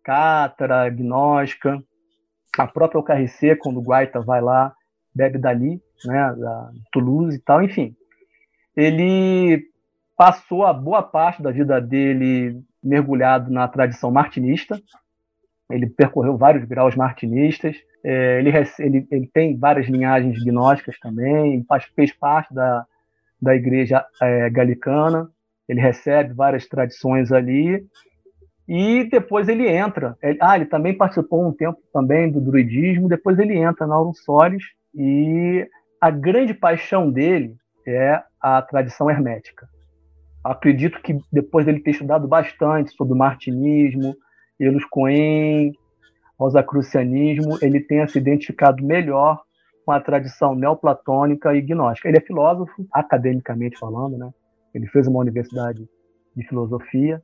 cátara, 0.03 0.89
gnóstica, 0.89 1.81
a 2.57 2.67
própria 2.67 2.99
OKRC, 2.99 3.55
quando 3.57 3.79
o 3.79 3.83
Guaita 3.83 4.19
vai 4.19 4.41
lá, 4.41 4.73
bebe 5.15 5.37
dali, 5.37 5.81
né, 6.05 6.35
da 6.37 6.71
Toulouse 6.91 7.37
e 7.37 7.41
tal, 7.41 7.63
enfim. 7.63 7.95
Ele 8.75 9.63
passou 10.15 10.65
a 10.65 10.73
boa 10.73 11.01
parte 11.03 11.41
da 11.41 11.51
vida 11.51 11.79
dele 11.79 12.61
mergulhado 12.83 13.51
na 13.51 13.67
tradição 13.67 14.11
martinista. 14.11 14.79
Ele 15.69 15.88
percorreu 15.88 16.38
vários 16.38 16.64
graus 16.65 16.95
martinistas. 16.95 17.76
É, 18.03 18.39
ele, 18.39 18.52
ele, 18.80 19.07
ele, 19.11 19.30
tem 19.34 19.57
várias 19.57 19.88
linhagens 19.88 20.41
gnósticas 20.44 20.98
também. 20.99 21.64
Faz, 21.68 21.85
fez 21.95 22.14
parte 22.14 22.53
da, 22.53 22.85
da 23.41 23.56
igreja 23.56 24.06
é, 24.22 24.49
galicana. 24.49 25.30
Ele 25.68 25.81
recebe 25.81 26.34
várias 26.34 26.68
tradições 26.68 27.31
ali. 27.31 27.85
E 28.68 29.06
depois 29.10 29.48
ele 29.48 29.68
entra. 29.68 30.18
Ele, 30.22 30.38
ah, 30.41 30.56
ele 30.56 30.65
também 30.65 30.95
participou 30.95 31.48
um 31.48 31.53
tempo 31.53 31.80
também 31.94 32.31
do 32.31 32.41
druidismo. 32.41 33.10
Depois 33.10 33.38
ele 33.39 33.57
entra 33.57 33.85
na 33.85 33.95
Aurum 33.95 34.14
Solis 34.14 34.64
e 34.94 35.68
a 35.99 36.10
grande 36.10 36.53
paixão 36.53 37.11
dele 37.11 37.56
é 37.85 38.22
a 38.41 38.61
tradição 38.61 39.10
hermética. 39.10 39.68
Acredito 40.44 41.02
que 41.02 41.18
depois 41.31 41.65
dele 41.65 41.80
ter 41.80 41.91
estudado 41.91 42.27
bastante 42.27 42.91
sobre 42.91 43.14
o 43.14 43.18
martinismo, 43.18 44.15
Elos 44.59 44.85
Coen, 44.85 45.71
rosacrucianismo, 46.38 47.57
ele 47.61 47.79
tenha 47.79 48.07
se 48.07 48.17
identificado 48.17 48.84
melhor 48.84 49.41
com 49.85 49.91
a 49.91 49.99
tradição 49.99 50.53
neoplatônica 50.53 51.55
e 51.55 51.61
gnóstica. 51.61 52.07
Ele 52.09 52.17
é 52.17 52.21
filósofo, 52.21 52.85
academicamente 52.91 53.77
falando, 53.79 54.17
né? 54.17 54.29
Ele 54.73 54.85
fez 54.88 55.07
uma 55.07 55.19
universidade 55.19 55.88
de 56.35 56.47
filosofia. 56.47 57.21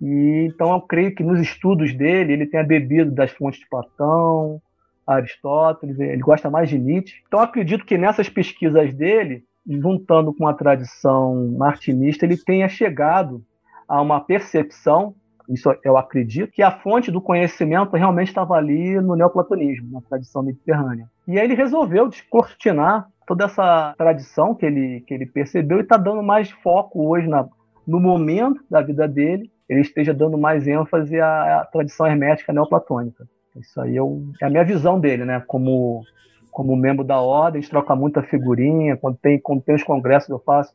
E 0.00 0.46
então 0.48 0.72
eu 0.72 0.80
creio 0.80 1.14
que 1.14 1.22
nos 1.22 1.40
estudos 1.40 1.92
dele 1.92 2.32
ele 2.32 2.46
tenha 2.46 2.64
bebido 2.64 3.10
das 3.10 3.30
fontes 3.32 3.60
de 3.60 3.68
Platão, 3.68 4.62
Aristóteles, 5.06 5.98
ele 5.98 6.22
gosta 6.22 6.48
mais 6.48 6.68
de 6.68 6.78
Nietzsche. 6.78 7.22
Então 7.26 7.40
acredito 7.40 7.84
que 7.84 7.98
nessas 7.98 8.28
pesquisas 8.28 8.94
dele, 8.94 9.44
juntando 9.66 10.32
com 10.32 10.46
a 10.46 10.54
tradição 10.54 11.48
martinista, 11.58 12.24
ele 12.24 12.36
tenha 12.36 12.68
chegado 12.68 13.44
a 13.88 14.00
uma 14.00 14.20
percepção 14.20 15.14
isso 15.50 15.74
eu 15.84 15.96
acredito, 15.96 16.52
que 16.52 16.62
a 16.62 16.70
fonte 16.70 17.10
do 17.10 17.20
conhecimento 17.20 17.96
realmente 17.96 18.28
estava 18.28 18.54
ali 18.54 19.00
no 19.00 19.16
neoplatonismo, 19.16 19.90
na 19.92 20.00
tradição 20.00 20.42
mediterrânea. 20.42 21.06
E 21.26 21.38
aí 21.38 21.44
ele 21.44 21.54
resolveu 21.54 22.08
descortinar 22.08 23.08
toda 23.26 23.44
essa 23.44 23.94
tradição 23.98 24.54
que 24.54 24.64
ele, 24.64 25.00
que 25.06 25.12
ele 25.12 25.26
percebeu 25.26 25.78
e 25.78 25.82
está 25.82 25.96
dando 25.96 26.22
mais 26.22 26.50
foco 26.50 27.08
hoje 27.08 27.28
na, 27.28 27.46
no 27.86 28.00
momento 28.00 28.62
da 28.70 28.80
vida 28.80 29.06
dele, 29.06 29.50
ele 29.68 29.80
esteja 29.80 30.14
dando 30.14 30.38
mais 30.38 30.66
ênfase 30.66 31.20
à, 31.20 31.60
à 31.60 31.64
tradição 31.64 32.06
hermética 32.06 32.52
neoplatônica. 32.52 33.26
Isso 33.56 33.80
aí 33.80 33.96
é, 33.96 34.00
é 34.42 34.46
a 34.46 34.50
minha 34.50 34.64
visão 34.64 34.98
dele, 34.98 35.24
né? 35.24 35.42
Como, 35.46 36.02
como 36.50 36.76
membro 36.76 37.04
da 37.04 37.20
ordem, 37.20 37.58
a 37.58 37.62
gente 37.62 37.70
troca 37.70 37.94
muita 37.94 38.22
figurinha, 38.22 38.96
quando 38.96 39.16
tem, 39.16 39.40
quando 39.40 39.62
tem 39.62 39.74
os 39.74 39.82
congressos 39.82 40.28
eu 40.28 40.38
faço 40.38 40.74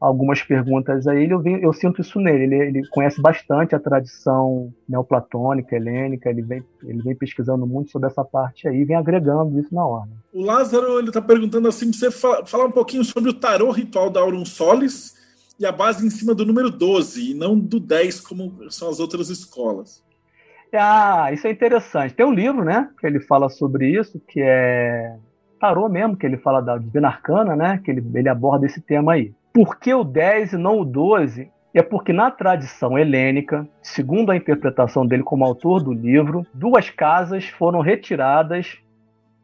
algumas 0.00 0.42
perguntas 0.42 1.06
a 1.06 1.14
ele, 1.14 1.32
eu, 1.32 1.40
vi, 1.40 1.60
eu 1.62 1.72
sinto 1.72 2.00
isso 2.00 2.20
nele. 2.20 2.44
Ele, 2.44 2.56
ele, 2.78 2.88
conhece 2.88 3.20
bastante 3.20 3.74
a 3.74 3.80
tradição 3.80 4.72
neoplatônica, 4.88 5.74
helênica, 5.74 6.30
ele 6.30 6.42
vem, 6.42 6.62
ele 6.84 7.02
vem 7.02 7.16
pesquisando 7.16 7.66
muito 7.66 7.90
sobre 7.90 8.08
essa 8.08 8.24
parte 8.24 8.68
aí 8.68 8.84
vem 8.84 8.96
agregando 8.96 9.58
isso 9.58 9.74
na 9.74 9.84
ordem. 9.84 10.14
O 10.32 10.42
Lázaro 10.44 10.98
ele 10.98 11.08
está 11.08 11.20
perguntando 11.20 11.68
assim, 11.68 11.92
você 11.92 12.10
falar 12.10 12.66
um 12.66 12.72
pouquinho 12.72 13.04
sobre 13.04 13.30
o 13.30 13.34
tarô 13.34 13.70
ritual 13.70 14.10
da 14.10 14.20
Aurum 14.20 14.44
Solis 14.44 15.16
e 15.58 15.66
a 15.66 15.72
base 15.72 16.06
em 16.06 16.10
cima 16.10 16.34
do 16.34 16.46
número 16.46 16.70
12 16.70 17.32
e 17.32 17.34
não 17.34 17.58
do 17.58 17.80
10 17.80 18.20
como 18.20 18.70
são 18.70 18.88
as 18.88 19.00
outras 19.00 19.28
escolas. 19.28 20.02
Ah, 20.72 21.32
isso 21.32 21.46
é 21.46 21.50
interessante. 21.50 22.14
Tem 22.14 22.26
um 22.26 22.32
livro, 22.32 22.62
né, 22.62 22.90
que 23.00 23.06
ele 23.06 23.20
fala 23.20 23.48
sobre 23.48 23.88
isso, 23.88 24.20
que 24.28 24.40
é 24.40 25.16
tarô 25.58 25.88
mesmo, 25.88 26.16
que 26.16 26.26
ele 26.26 26.36
fala 26.36 26.60
da 26.60 26.76
Divina 26.76 27.08
Arcana, 27.08 27.56
né, 27.56 27.80
que 27.82 27.90
ele, 27.90 28.04
ele 28.14 28.28
aborda 28.28 28.66
esse 28.66 28.80
tema 28.80 29.14
aí. 29.14 29.32
Por 29.52 29.78
que 29.78 29.92
o 29.92 30.04
10 30.04 30.52
e 30.52 30.56
não 30.56 30.80
o 30.80 30.84
12? 30.84 31.50
É 31.74 31.82
porque 31.82 32.12
na 32.12 32.30
tradição 32.30 32.98
helênica, 32.98 33.68
segundo 33.82 34.30
a 34.30 34.36
interpretação 34.36 35.06
dele 35.06 35.22
como 35.22 35.44
autor 35.44 35.82
do 35.82 35.92
livro, 35.92 36.46
duas 36.52 36.90
casas 36.90 37.48
foram 37.48 37.80
retiradas 37.80 38.78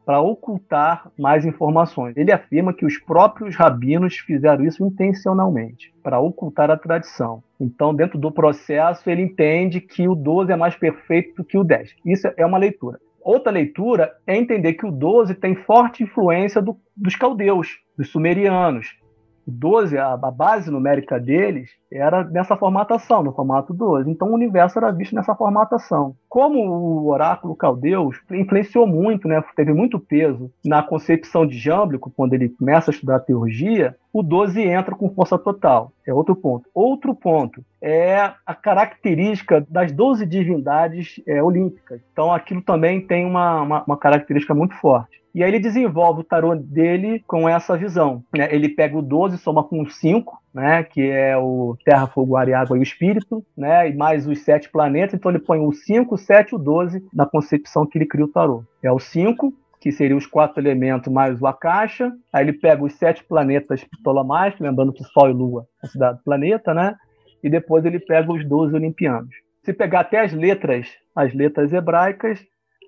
para 0.04 0.20
ocultar 0.20 1.10
mais 1.18 1.44
informações. 1.46 2.16
Ele 2.16 2.30
afirma 2.30 2.74
que 2.74 2.84
os 2.84 2.98
próprios 2.98 3.56
rabinos 3.56 4.18
fizeram 4.18 4.64
isso 4.64 4.84
intencionalmente, 4.84 5.92
para 6.02 6.20
ocultar 6.20 6.70
a 6.70 6.76
tradição. 6.76 7.42
Então, 7.58 7.94
dentro 7.94 8.18
do 8.18 8.30
processo, 8.30 9.08
ele 9.08 9.22
entende 9.22 9.80
que 9.80 10.06
o 10.06 10.14
12 10.14 10.52
é 10.52 10.56
mais 10.56 10.76
perfeito 10.76 11.36
do 11.36 11.44
que 11.44 11.56
o 11.56 11.64
10. 11.64 11.94
Isso 12.04 12.28
é 12.36 12.44
uma 12.44 12.58
leitura. 12.58 13.00
Outra 13.22 13.50
leitura 13.50 14.14
é 14.26 14.36
entender 14.36 14.74
que 14.74 14.84
o 14.84 14.90
12 14.90 15.34
tem 15.34 15.54
forte 15.54 16.02
influência 16.02 16.60
do, 16.60 16.76
dos 16.94 17.16
caldeus, 17.16 17.78
dos 17.96 18.10
sumerianos, 18.10 18.98
12, 19.46 19.98
a, 19.98 20.14
a, 20.14 20.30
base 20.30 20.70
numérica 20.70 21.18
deles 21.20 21.70
era 21.96 22.24
nessa 22.24 22.56
formatação, 22.56 23.22
no 23.22 23.32
formato 23.32 23.72
12. 23.72 24.10
Então 24.10 24.28
o 24.28 24.34
universo 24.34 24.78
era 24.78 24.90
visto 24.90 25.14
nessa 25.14 25.34
formatação. 25.34 26.14
Como 26.28 26.58
o 26.58 27.08
oráculo 27.08 27.54
Caldeus 27.54 28.20
influenciou 28.30 28.86
muito, 28.86 29.28
né, 29.28 29.42
teve 29.54 29.72
muito 29.72 29.98
peso 29.98 30.50
na 30.64 30.82
concepção 30.82 31.46
de 31.46 31.56
Jâmblico, 31.58 32.12
quando 32.16 32.34
ele 32.34 32.48
começa 32.48 32.90
a 32.90 32.94
estudar 32.94 33.20
teurgia, 33.20 33.96
o 34.12 34.22
12 34.22 34.62
entra 34.62 34.94
com 34.94 35.10
força 35.10 35.38
total. 35.38 35.92
É 36.06 36.12
outro 36.12 36.36
ponto. 36.36 36.68
Outro 36.74 37.14
ponto 37.14 37.64
é 37.80 38.32
a 38.46 38.54
característica 38.54 39.64
das 39.68 39.92
12 39.92 40.26
divindades 40.26 41.20
é, 41.26 41.42
olímpicas. 41.42 42.00
Então 42.12 42.32
aquilo 42.32 42.62
também 42.62 43.00
tem 43.00 43.24
uma, 43.24 43.62
uma, 43.62 43.84
uma 43.84 43.96
característica 43.96 44.54
muito 44.54 44.74
forte. 44.76 45.22
E 45.34 45.42
aí 45.42 45.50
ele 45.50 45.58
desenvolve 45.58 46.20
o 46.20 46.24
tarô 46.24 46.54
dele 46.54 47.22
com 47.26 47.48
essa 47.48 47.76
visão. 47.76 48.22
Né? 48.32 48.48
Ele 48.54 48.68
pega 48.68 48.96
o 48.96 49.02
12, 49.02 49.36
soma 49.38 49.64
com 49.64 49.82
o 49.82 49.90
5, 49.90 50.40
né? 50.54 50.84
que 50.84 51.02
é 51.02 51.36
o 51.36 51.76
terra, 51.84 52.06
fogo, 52.06 52.36
ar 52.36 52.48
e 52.48 52.54
água 52.54 52.76
e 52.76 52.80
o 52.80 52.82
espírito, 52.82 53.44
né? 53.56 53.90
e 53.90 53.94
mais 53.94 54.26
os 54.26 54.38
sete 54.44 54.70
planetas. 54.70 55.14
Então 55.14 55.30
ele 55.30 55.40
põe 55.40 55.58
o 55.58 55.72
5, 55.72 56.14
o 56.14 56.18
7 56.18 56.52
e 56.52 56.54
o 56.54 56.58
12 56.58 57.04
na 57.12 57.26
concepção 57.26 57.84
que 57.84 57.98
ele 57.98 58.06
cria 58.06 58.24
o 58.24 58.28
tarô. 58.28 58.64
É 58.82 58.92
o 58.92 59.00
5, 59.00 59.52
que 59.84 59.92
seriam 59.92 60.16
os 60.16 60.26
quatro 60.26 60.62
elementos 60.62 61.12
mais 61.12 61.38
o 61.38 61.46
Akasha. 61.46 62.10
Aí 62.32 62.42
ele 62.42 62.54
pega 62.54 62.82
os 62.82 62.94
sete 62.94 63.22
planetas 63.22 63.84
ptolomais, 63.84 64.58
lembrando 64.58 64.94
que 64.94 65.04
Sol 65.04 65.28
e 65.28 65.32
Lua 65.34 65.66
é 65.82 65.86
cidade 65.86 66.16
do 66.16 66.24
planeta, 66.24 66.72
né? 66.72 66.94
E 67.42 67.50
depois 67.50 67.84
ele 67.84 68.00
pega 68.00 68.32
os 68.32 68.48
12 68.48 68.74
olimpianos. 68.74 69.34
Se 69.62 69.74
pegar 69.74 70.00
até 70.00 70.20
as 70.20 70.32
letras, 70.32 70.88
as 71.14 71.34
letras 71.34 71.70
hebraicas, 71.70 72.40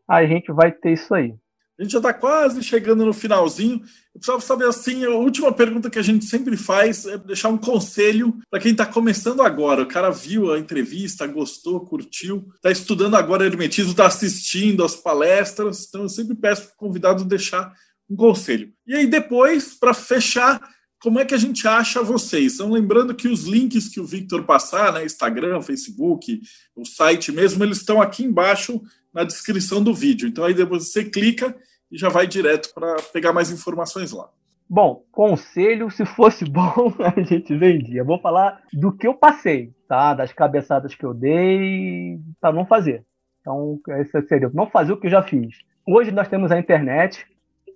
a 0.08 0.24
gente 0.24 0.50
vai 0.50 0.72
ter 0.72 0.92
isso 0.92 1.14
aí. 1.14 1.34
A 1.78 1.82
gente 1.82 1.92
já 1.92 1.98
está 1.98 2.14
quase 2.14 2.62
chegando 2.62 3.04
no 3.04 3.12
finalzinho. 3.12 3.82
Eu 4.14 4.18
precisava 4.18 4.40
saber 4.40 4.66
assim, 4.66 5.04
a 5.04 5.10
última 5.10 5.52
pergunta 5.52 5.90
que 5.90 5.98
a 5.98 6.02
gente 6.02 6.24
sempre 6.24 6.56
faz 6.56 7.04
é 7.04 7.18
deixar 7.18 7.50
um 7.50 7.58
conselho 7.58 8.38
para 8.50 8.60
quem 8.60 8.72
está 8.72 8.86
começando 8.86 9.42
agora. 9.42 9.82
O 9.82 9.86
cara 9.86 10.10
viu 10.10 10.52
a 10.52 10.58
entrevista, 10.58 11.26
gostou, 11.26 11.80
curtiu, 11.80 12.48
está 12.54 12.70
estudando 12.70 13.14
agora 13.14 13.44
hermetismo, 13.44 13.90
está 13.90 14.06
assistindo 14.06 14.82
as 14.82 14.96
palestras. 14.96 15.86
Então 15.86 16.02
eu 16.02 16.08
sempre 16.08 16.34
peço 16.34 16.62
para 16.62 16.74
o 16.74 16.76
convidado 16.76 17.24
deixar 17.24 17.74
um 18.08 18.16
conselho. 18.16 18.72
E 18.86 18.94
aí 18.94 19.06
depois, 19.06 19.74
para 19.74 19.92
fechar, 19.92 20.60
como 21.06 21.20
é 21.20 21.24
que 21.24 21.34
a 21.36 21.38
gente 21.38 21.68
acha 21.68 22.02
vocês? 22.02 22.54
Então, 22.54 22.72
lembrando 22.72 23.14
que 23.14 23.28
os 23.28 23.44
links 23.44 23.86
que 23.88 24.00
o 24.00 24.04
Victor 24.04 24.42
passar, 24.42 24.92
né, 24.92 25.04
Instagram, 25.04 25.62
Facebook, 25.62 26.40
o 26.74 26.84
site 26.84 27.30
mesmo, 27.30 27.62
eles 27.62 27.78
estão 27.78 28.02
aqui 28.02 28.24
embaixo 28.24 28.82
na 29.14 29.22
descrição 29.22 29.80
do 29.80 29.94
vídeo. 29.94 30.26
Então 30.26 30.42
aí 30.42 30.52
depois 30.52 30.88
você 30.90 31.04
clica 31.04 31.54
e 31.92 31.96
já 31.96 32.08
vai 32.08 32.26
direto 32.26 32.74
para 32.74 32.96
pegar 33.12 33.32
mais 33.32 33.52
informações 33.52 34.10
lá. 34.10 34.28
Bom, 34.68 35.04
conselho, 35.12 35.92
se 35.92 36.04
fosse 36.04 36.44
bom, 36.50 36.92
a 36.98 37.20
gente 37.22 37.56
vendia. 37.56 38.02
Vou 38.02 38.18
falar 38.18 38.60
do 38.72 38.90
que 38.90 39.06
eu 39.06 39.14
passei, 39.14 39.72
tá? 39.86 40.12
Das 40.12 40.32
cabeçadas 40.32 40.92
que 40.96 41.06
eu 41.06 41.14
dei 41.14 42.18
para 42.40 42.52
não 42.52 42.66
fazer. 42.66 43.04
Então, 43.40 43.78
esse 44.00 44.22
seria 44.22 44.50
não 44.52 44.68
fazer 44.68 44.92
o 44.92 44.96
que 44.96 45.06
eu 45.06 45.12
já 45.12 45.22
fiz. 45.22 45.54
Hoje 45.86 46.10
nós 46.10 46.26
temos 46.26 46.50
a 46.50 46.58
internet, 46.58 47.24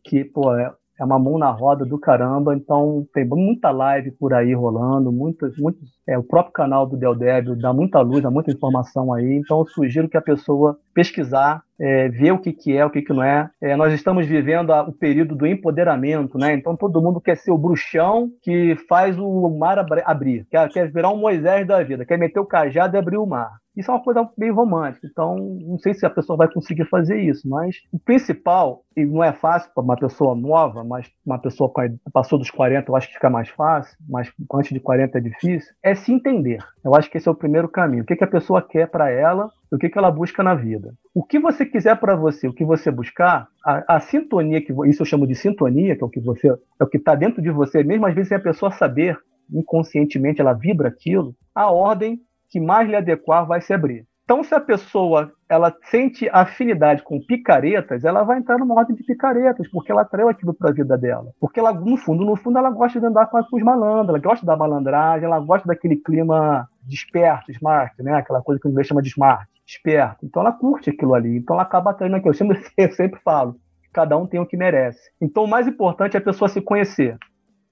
que, 0.03 0.25
pô, 0.25 0.53
é, 0.53 0.75
é 1.01 1.05
uma 1.05 1.19
mão 1.19 1.39
na 1.39 1.51
roda 1.51 1.85
do 1.87 1.99
caramba, 1.99 2.55
então 2.55 3.07
tem 3.15 3.27
muita 3.27 3.71
live 3.71 4.11
por 4.13 4.35
aí 4.35 4.53
rolando, 4.53 5.11
muitas, 5.11 5.57
muitos, 5.57 5.89
é, 6.07 6.19
o 6.19 6.23
próprio 6.23 6.53
canal 6.53 6.87
do 6.87 6.97
Del 6.97 7.15
Débio 7.15 7.57
dá 7.57 7.73
muita 7.73 8.01
luz, 8.01 8.23
dá 8.23 8.31
muita 8.31 8.51
informação 8.51 9.11
aí, 9.13 9.37
então 9.37 9.61
eu 9.61 9.67
sugiro 9.67 10.09
que 10.11 10.19
a 10.19 10.23
pessoa 10.23 10.77
pesquisar, 10.95 11.63
é, 11.81 12.11
ver 12.11 12.33
o 12.33 12.39
que, 12.39 12.53
que 12.53 12.77
é, 12.77 12.85
o 12.85 12.91
que, 12.91 13.01
que 13.01 13.15
não 13.15 13.23
é. 13.23 13.49
é 13.63 13.75
nós 13.75 13.95
estamos 13.95 14.27
vivendo 14.27 14.71
a, 14.71 14.83
o 14.83 14.93
período 14.93 15.35
do 15.35 15.47
empoderamento, 15.47 16.37
né? 16.37 16.53
Então 16.53 16.77
todo 16.77 17.01
mundo 17.01 17.19
quer 17.19 17.39
ser 17.39 17.53
o 17.53 17.57
bruxão 17.57 18.29
que 18.43 18.77
faz 18.87 19.19
o 19.19 19.49
mar 19.49 19.79
abrir, 20.05 20.47
quer, 20.51 20.69
quer 20.69 20.93
virar 20.93 21.09
um 21.09 21.17
Moisés 21.17 21.67
da 21.67 21.83
vida, 21.83 22.05
quer 22.05 22.19
meter 22.19 22.39
o 22.39 22.45
cajado 22.45 22.95
e 22.95 22.99
abrir 22.99 23.17
o 23.17 23.25
mar. 23.25 23.53
Isso 23.81 23.91
é 23.91 23.95
uma 23.95 24.03
coisa 24.03 24.29
meio 24.37 24.55
romântica, 24.55 25.07
então 25.11 25.37
não 25.37 25.79
sei 25.79 25.95
se 25.95 26.05
a 26.05 26.11
pessoa 26.11 26.37
vai 26.37 26.49
conseguir 26.53 26.85
fazer 26.85 27.19
isso, 27.19 27.49
mas 27.49 27.77
o 27.91 27.99
principal, 27.99 28.85
e 28.97 29.05
não 29.05 29.25
é 29.25 29.33
fácil 29.33 29.71
para 29.75 29.83
uma 29.83 29.97
pessoa 29.97 30.35
nova, 30.35 30.85
mas 30.85 31.11
uma 31.25 31.39
pessoa 31.39 31.73
que 31.73 32.11
passou 32.13 32.39
dos 32.39 32.51
40 32.51 32.91
eu 32.91 32.97
acho 32.97 33.09
que 33.09 33.15
fica 33.15 33.31
mais 33.31 33.49
fácil, 33.49 33.97
mas 34.09 34.31
antes 34.55 34.71
de 34.71 34.81
40 34.81 35.19
é 35.19 35.21
difícil, 35.21 35.73
é 35.83 35.95
se 35.95 36.13
entender. 36.13 36.63
Eu 36.85 36.95
acho 36.95 37.11
que 37.11 37.19
esse 37.19 37.29
é 37.29 37.31
o 37.31 37.35
primeiro 37.35 37.69
caminho. 37.69 38.03
O 38.03 38.07
que, 38.07 38.17
que 38.17 38.25
a 38.25 38.29
pessoa 38.29 38.63
quer 38.63 38.89
para 38.89 39.11
ela 39.11 39.51
o 39.73 39.79
que, 39.79 39.89
que 39.89 39.97
ela 39.97 40.11
busca 40.11 40.43
na 40.43 40.55
vida. 40.55 40.95
O 41.15 41.23
que 41.23 41.39
você 41.39 41.65
quiser 41.65 41.99
para 41.99 42.17
você, 42.17 42.49
o 42.49 42.53
que 42.53 42.65
você 42.65 42.91
buscar, 42.91 43.47
a, 43.65 43.97
a, 43.97 44.01
sintonia, 44.01 44.61
que 44.61 44.73
isso 44.89 45.03
eu 45.03 45.07
chamo 45.07 45.27
de 45.27 45.35
sintonia, 45.35 45.97
que 45.97 46.03
é 46.03 46.07
o 46.07 46.11
que 46.11 46.21
você 46.21 46.49
é 46.49 46.85
o 46.85 46.89
que 46.89 46.97
está 46.97 47.15
dentro 47.15 47.41
de 47.41 47.51
você, 47.51 47.85
mesmo 47.85 48.07
às 48.07 48.15
vezes 48.15 48.33
é 48.33 48.35
a 48.35 48.41
pessoa 48.41 48.73
saber, 48.73 49.17
inconscientemente 49.53 50.41
ela 50.41 50.53
vibra 50.53 50.89
aquilo, 50.89 51.37
a 51.55 51.71
ordem 51.71 52.21
que 52.51 52.61
mais 52.61 52.89
lhe 52.89 52.97
adequar 52.97 53.47
vai 53.47 53.61
se 53.61 53.73
abrir. 53.73 54.07
Então, 54.31 54.45
se 54.45 54.55
a 54.55 54.61
pessoa 54.61 55.33
ela 55.49 55.75
sente 55.91 56.29
afinidade 56.33 57.03
com 57.03 57.19
picaretas, 57.19 58.05
ela 58.05 58.23
vai 58.23 58.39
entrar 58.39 58.59
numa 58.59 58.77
ordem 58.77 58.95
de 58.95 59.03
picaretas, 59.03 59.67
porque 59.69 59.91
ela 59.91 60.03
atraiu 60.03 60.29
aquilo 60.29 60.55
para 60.55 60.71
a 60.71 60.73
vida 60.73 60.97
dela. 60.97 61.33
Porque 61.41 61.59
ela, 61.59 61.73
no 61.73 61.97
fundo, 61.97 62.25
no 62.25 62.37
fundo, 62.37 62.57
ela 62.57 62.71
gosta 62.71 63.01
de 63.01 63.07
andar 63.07 63.27
com, 63.27 63.39
os 63.39 63.63
malandros, 63.65 64.11
ela 64.11 64.19
gosta 64.21 64.47
da 64.47 64.57
malandragem, 64.57 65.25
ela 65.25 65.41
gosta 65.41 65.67
daquele 65.67 65.97
clima 65.97 66.69
desperto, 66.83 67.51
smart, 67.51 68.01
né? 68.01 68.15
Aquela 68.15 68.41
coisa 68.41 68.61
que 68.61 68.69
o 68.69 68.71
inglês 68.71 68.87
chama 68.87 69.03
de 69.03 69.09
smart, 69.09 69.49
esperto. 69.67 70.25
Então 70.25 70.43
ela 70.43 70.53
curte 70.53 70.91
aquilo 70.91 71.15
ali, 71.15 71.39
então 71.39 71.57
ela 71.57 71.65
acaba 71.65 71.91
atraindo 71.91 72.15
aquilo. 72.15 72.31
Eu 72.31 72.39
sempre, 72.39 72.63
eu 72.79 72.93
sempre 72.93 73.21
falo, 73.25 73.57
cada 73.93 74.17
um 74.17 74.29
tem 74.29 74.39
o 74.39 74.47
que 74.47 74.57
merece. 74.57 75.11
Então 75.21 75.43
o 75.43 75.49
mais 75.49 75.67
importante 75.67 76.17
é 76.17 76.21
a 76.21 76.23
pessoa 76.23 76.49
se 76.49 76.61
conhecer, 76.61 77.19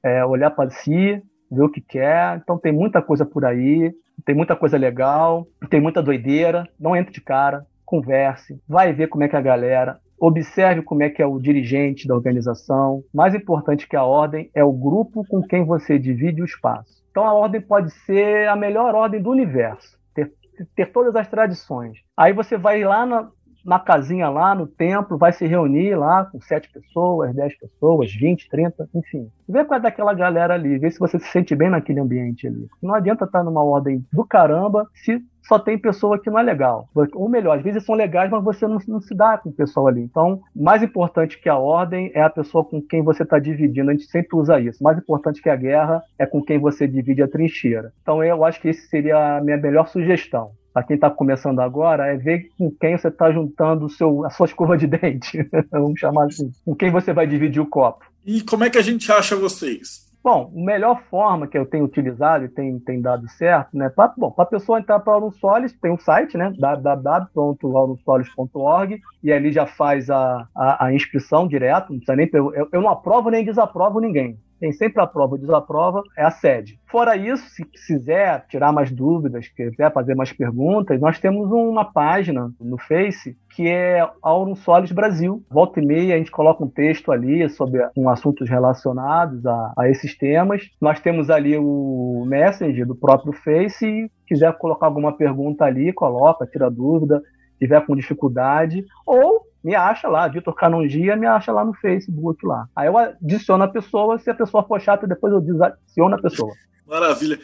é 0.03 0.25
olhar 0.27 0.51
para 0.51 0.71
si, 0.71 1.23
ver 1.49 1.63
o 1.63 1.71
que 1.71 1.81
quer. 1.81 2.37
Então 2.39 2.59
tem 2.59 2.73
muita 2.73 3.01
coisa 3.01 3.25
por 3.25 3.45
aí, 3.45 3.95
tem 4.25 4.35
muita 4.35 4.57
coisa 4.57 4.77
legal, 4.77 5.47
tem 5.71 5.81
muita 5.81 6.03
doideira. 6.03 6.69
Não 6.79 6.97
entre 6.97 7.13
de 7.13 7.21
cara, 7.21 7.67
converse, 7.85 8.61
vai 8.69 8.93
ver 8.93 9.09
como 9.09 9.25
é 9.25 9.29
que 9.29 9.37
é 9.37 9.39
a 9.39 9.43
galera. 9.43 9.99
observe 10.21 10.83
como 10.83 11.03
é 11.05 11.09
que 11.09 11.23
é 11.23 11.27
o 11.27 11.39
dirigente 11.39 12.09
da 12.09 12.15
organização. 12.15 13.05
Mais 13.15 13.35
importante 13.35 13.89
que 13.89 13.97
a 13.97 14.03
ordem 14.03 14.51
é 14.53 14.65
o 14.65 14.73
grupo 14.73 15.25
com 15.29 15.41
quem 15.43 15.65
você 15.65 15.99
divide 15.99 16.43
o 16.43 16.45
espaço. 16.45 17.03
Então 17.11 17.25
a 17.25 17.33
ordem 17.33 17.61
pode 17.61 17.91
ser 18.05 18.49
a 18.49 18.57
melhor 18.57 18.95
ordem 18.95 19.23
do 19.23 19.31
universo, 19.31 19.97
ter, 20.15 20.33
ter 20.75 20.87
todas 20.93 21.15
as 21.15 21.29
tradições. 21.29 21.99
Aí 22.17 22.33
você 22.33 22.57
vai 22.57 22.83
lá 22.83 23.07
na, 23.07 23.31
na 23.69 23.79
casinha 23.79 24.31
lá 24.31 24.55
no 24.55 24.67
templo, 24.67 25.19
vai 25.19 25.31
se 25.31 25.47
reunir 25.47 25.95
lá 25.95 26.25
com 26.25 26.41
sete 26.41 26.73
pessoas, 26.73 27.35
dez 27.35 27.55
pessoas, 27.59 28.11
vinte, 28.13 28.49
trinta, 28.49 28.89
enfim. 28.95 29.31
Vê 29.47 29.63
qual 29.63 29.79
é 29.79 29.83
daquela 29.83 30.15
galera 30.15 30.55
ali, 30.55 30.79
vê 30.79 30.91
se 30.91 30.99
você 30.99 31.19
se 31.19 31.27
sente 31.27 31.55
bem 31.55 31.69
naquele 31.69 32.01
ambiente 32.01 32.47
ali. 32.47 32.67
Não 32.83 32.95
adianta 32.95 33.27
estar 33.27 33.45
numa 33.45 33.63
ordem 33.63 34.03
do 34.11 34.25
caramba 34.25 34.87
se 34.95 35.23
só 35.43 35.59
tem 35.59 35.79
pessoa 35.79 36.19
que 36.19 36.31
não 36.31 36.39
é 36.39 36.43
legal. 36.43 36.89
Ou 37.15 37.29
melhor, 37.29 37.57
às 37.57 37.65
vezes 37.65 37.85
são 37.85 37.95
legais, 37.95 38.31
mas 38.31 38.43
você 38.43 38.67
não, 38.67 38.79
não 38.87 39.01
se 39.01 39.15
dá 39.15 39.37
com 39.39 39.51
o 39.51 39.53
pessoal 39.53 39.89
ali. 39.89 40.03
Então, 40.03 40.41
mais 40.55 40.83
importante 40.83 41.41
que 41.41 41.49
a 41.49 41.57
ordem 41.57 42.11
é 42.15 42.23
a 42.23 42.29
pessoa 42.29 42.65
com 42.65 42.83
quem 42.83 43.03
você 43.03 43.23
está 43.23 43.39
dividindo. 43.39 43.91
A 43.91 43.95
gente 43.95 44.07
sempre 44.07 44.37
usa 44.37 44.61
isso. 44.61 44.83
Mais 44.83 44.99
importante 44.99 45.41
que 45.41 45.49
a 45.49 45.57
guerra 45.57 46.03
é 46.19 46.27
com 46.27 46.43
quem 46.43 46.59
você 46.59 46.87
divide 46.87 47.23
a 47.23 47.29
trincheira. 47.29 47.93
Então, 48.03 48.23
eu 48.23 48.45
acho 48.45 48.61
que 48.61 48.69
esse 48.69 48.89
seria 48.89 49.39
a 49.39 49.41
minha 49.41 49.57
melhor 49.57 49.89
sugestão 49.89 50.51
para 50.79 50.87
quem 50.87 50.95
está 50.95 51.11
começando 51.11 51.59
agora, 51.59 52.07
é 52.07 52.17
ver 52.17 52.51
com 52.57 52.71
quem 52.71 52.97
você 52.97 53.09
está 53.09 53.33
juntando 53.33 53.87
o 53.87 53.91
seu, 53.91 54.25
a 54.25 54.31
sua 54.31 54.47
escova 54.47 54.79
de 54.79 54.87
dente. 54.97 55.45
Vamos 55.73 55.99
chamar 55.99 56.27
assim. 56.27 56.53
Com 56.65 56.73
quem 56.75 56.93
você 56.93 57.13
vai 57.13 57.27
dividir 57.27 57.61
o 57.61 57.67
copo. 57.67 58.05
E 58.25 58.43
como 58.43 58.63
é 58.63 58.71
que 58.71 58.79
a 58.79 58.83
gente 58.83 59.11
acha 59.11 59.35
vocês? 59.35 60.07
Bom, 60.23 60.53
a 60.55 60.61
melhor 60.61 61.03
forma 61.11 61.49
que 61.49 61.59
eu 61.59 61.67
tenho 61.67 61.85
utilizado 61.85 62.45
e 62.45 62.49
tem, 62.49 62.79
tem 62.81 63.01
dado 63.01 63.29
certo, 63.31 63.77
né? 63.77 63.89
Pra, 63.89 64.13
bom, 64.17 64.31
para 64.31 64.45
a 64.45 64.49
pessoa 64.49 64.79
entrar 64.79 65.01
para 65.01 65.11
o 65.13 65.15
Aurum 65.15 65.33
Solis, 65.33 65.73
tem 65.73 65.91
um 65.91 65.99
site, 65.99 66.37
né? 66.37 66.53
www.aurumsolis.org 66.59 69.01
e 69.23 69.33
ali 69.33 69.51
já 69.51 69.65
faz 69.67 70.11
a, 70.11 70.47
a, 70.55 70.87
a 70.87 70.95
inscrição 70.95 71.49
direto, 71.49 71.91
não 71.91 71.99
precisa 71.99 72.17
nem 72.17 72.29
eu, 72.33 72.69
eu 72.71 72.83
não 72.83 72.91
aprovo 72.91 73.31
nem 73.31 73.45
desaprovo 73.45 74.01
ninguém 74.01 74.39
tem 74.59 74.73
sempre 74.73 75.03
a 75.03 75.07
prova 75.07 75.35
ou 75.35 75.39
desaprova, 75.39 76.03
é 76.17 76.25
a 76.25 76.31
sede. 76.31 76.79
Fora 76.91 77.17
isso, 77.17 77.49
se 77.51 77.65
quiser 77.65 78.47
tirar 78.49 78.73
mais 78.73 78.91
dúvidas, 78.91 79.47
quiser 79.49 79.93
fazer 79.93 80.15
mais 80.15 80.33
perguntas, 80.33 80.99
nós 80.99 81.19
temos 81.19 81.51
uma 81.53 81.85
página 81.85 82.51
no 82.59 82.79
Face 82.79 83.37
que 83.55 83.69
é 83.69 84.09
Aurum 84.23 84.55
Solis 84.55 84.93
Brasil. 84.93 85.45
Volta 85.51 85.81
e 85.81 85.85
meia 85.87 86.15
a 86.15 86.19
gente 86.19 86.31
coloca 86.31 86.65
um 86.65 86.69
texto 86.69 87.13
ali 87.13 87.49
sobre 87.51 87.87
um 87.97 88.09
assuntos 88.09 88.49
relacionados 88.49 89.45
a, 89.45 89.73
a 89.77 89.91
esses 89.91 90.17
temas. 90.17 90.71
Nós 90.81 90.99
temos 91.01 91.29
ali 91.29 91.59
o 91.59 92.25
Messenger 92.27 92.87
do 92.87 92.95
próprio 92.95 93.33
Face 93.33 93.85
e 93.85 94.11
quiser 94.27 94.57
colocar 94.57 94.87
alguma 94.87 95.13
pergunta 95.13 95.65
ali, 95.65 95.93
coloca, 95.93 96.47
tira 96.47 96.71
dúvida, 96.71 97.21
tiver 97.59 97.85
com 97.85 97.97
dificuldade, 97.97 98.85
ou 99.05 99.43
me 99.63 99.75
acha 99.75 100.09
lá, 100.09 100.29
Vitor 100.29 100.55
Canongia, 100.55 101.17
me 101.17 101.27
acha 101.27 101.53
lá 101.53 101.65
no 101.65 101.75
Facebook 101.75 102.47
lá. 102.47 102.67
Aí 102.75 102.87
eu 102.87 102.97
adiciono 102.97 103.65
a 103.65 103.69
pessoa, 103.69 104.19
se 104.19 104.31
a 104.31 104.35
pessoa 104.35 104.63
for 104.63 104.81
chata, 104.81 105.07
depois 105.07 105.33
eu 105.33 105.65
adiciono 105.65 106.15
a 106.15 106.19
pessoa. 106.23 106.53
Maravilha. 106.89 107.39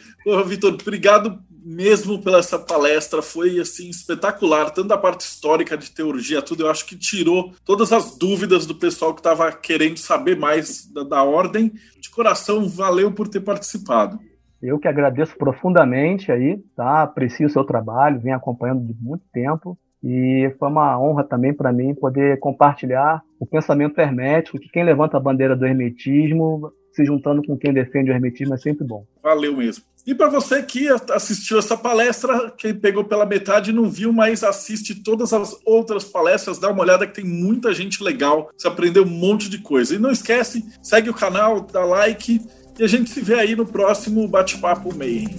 Vitor, 0.47 0.73
obrigado 0.73 1.39
mesmo 1.63 2.21
pela 2.21 2.39
essa 2.39 2.57
palestra. 2.57 3.21
Foi 3.21 3.59
assim 3.59 3.89
espetacular, 3.89 4.71
tanto 4.71 4.91
a 4.91 4.97
parte 4.97 5.21
histórica 5.21 5.77
de 5.77 5.91
teologia, 5.91 6.41
tudo. 6.41 6.63
Eu 6.63 6.71
acho 6.71 6.85
que 6.85 6.97
tirou 6.97 7.53
todas 7.63 7.93
as 7.93 8.17
dúvidas 8.17 8.65
do 8.65 8.75
pessoal 8.75 9.13
que 9.13 9.19
estava 9.19 9.51
querendo 9.51 9.97
saber 9.97 10.35
mais 10.37 10.85
da, 10.91 11.03
da 11.03 11.23
ordem. 11.23 11.71
De 11.99 12.09
coração, 12.09 12.67
valeu 12.67 13.11
por 13.11 13.27
ter 13.27 13.39
participado. 13.39 14.19
Eu 14.61 14.79
que 14.79 14.87
agradeço 14.87 15.37
profundamente 15.37 16.31
aí, 16.31 16.57
tá? 16.75 17.03
Aprecio 17.03 17.45
o 17.45 17.49
seu 17.49 17.63
trabalho, 17.63 18.19
venho 18.19 18.35
acompanhando 18.35 18.81
de 18.81 18.95
muito 18.99 19.23
tempo. 19.31 19.77
E 20.03 20.53
foi 20.59 20.69
uma 20.69 20.99
honra 20.99 21.23
também 21.23 21.53
para 21.53 21.71
mim 21.71 21.93
poder 21.93 22.39
compartilhar 22.39 23.21
o 23.39 23.45
pensamento 23.45 23.99
hermético, 23.99 24.59
que 24.59 24.69
quem 24.69 24.83
levanta 24.83 25.17
a 25.17 25.19
bandeira 25.19 25.55
do 25.55 25.65
hermetismo, 25.65 26.71
se 26.95 27.03
juntando 27.03 27.43
com 27.43 27.57
quem 27.57 27.73
defende 27.73 28.09
o 28.09 28.13
hermetismo, 28.13 28.53
é 28.53 28.57
sempre 28.57 28.85
bom. 28.85 29.05
Valeu 29.21 29.57
mesmo. 29.57 29.83
E 30.07 30.13
para 30.13 30.29
você 30.29 30.61
que 30.61 30.87
assistiu 31.11 31.57
essa 31.57 31.75
palestra, 31.75 32.51
quem 32.57 32.73
pegou 32.73 33.03
pela 33.03 33.25
metade 33.25 33.71
e 33.71 33.73
não 33.73 33.89
viu, 33.89 34.13
mas 34.13 34.43
assiste 34.43 35.03
todas 35.03 35.33
as 35.33 35.57
outras 35.65 36.03
palestras, 36.03 36.59
dá 36.59 36.69
uma 36.69 36.83
olhada 36.83 37.07
que 37.07 37.15
tem 37.15 37.25
muita 37.25 37.73
gente 37.73 38.03
legal, 38.03 38.51
você 38.55 38.67
aprendeu 38.67 39.03
um 39.03 39.09
monte 39.09 39.49
de 39.49 39.57
coisa. 39.57 39.95
E 39.95 39.99
não 39.99 40.11
esquece, 40.11 40.63
segue 40.81 41.09
o 41.09 41.13
canal, 41.13 41.61
dá 41.61 41.83
like 41.83 42.39
e 42.77 42.83
a 42.83 42.87
gente 42.87 43.09
se 43.09 43.21
vê 43.21 43.35
aí 43.35 43.55
no 43.55 43.65
próximo 43.65 44.27
Bate-Papo 44.27 44.93
Meio. 44.93 45.29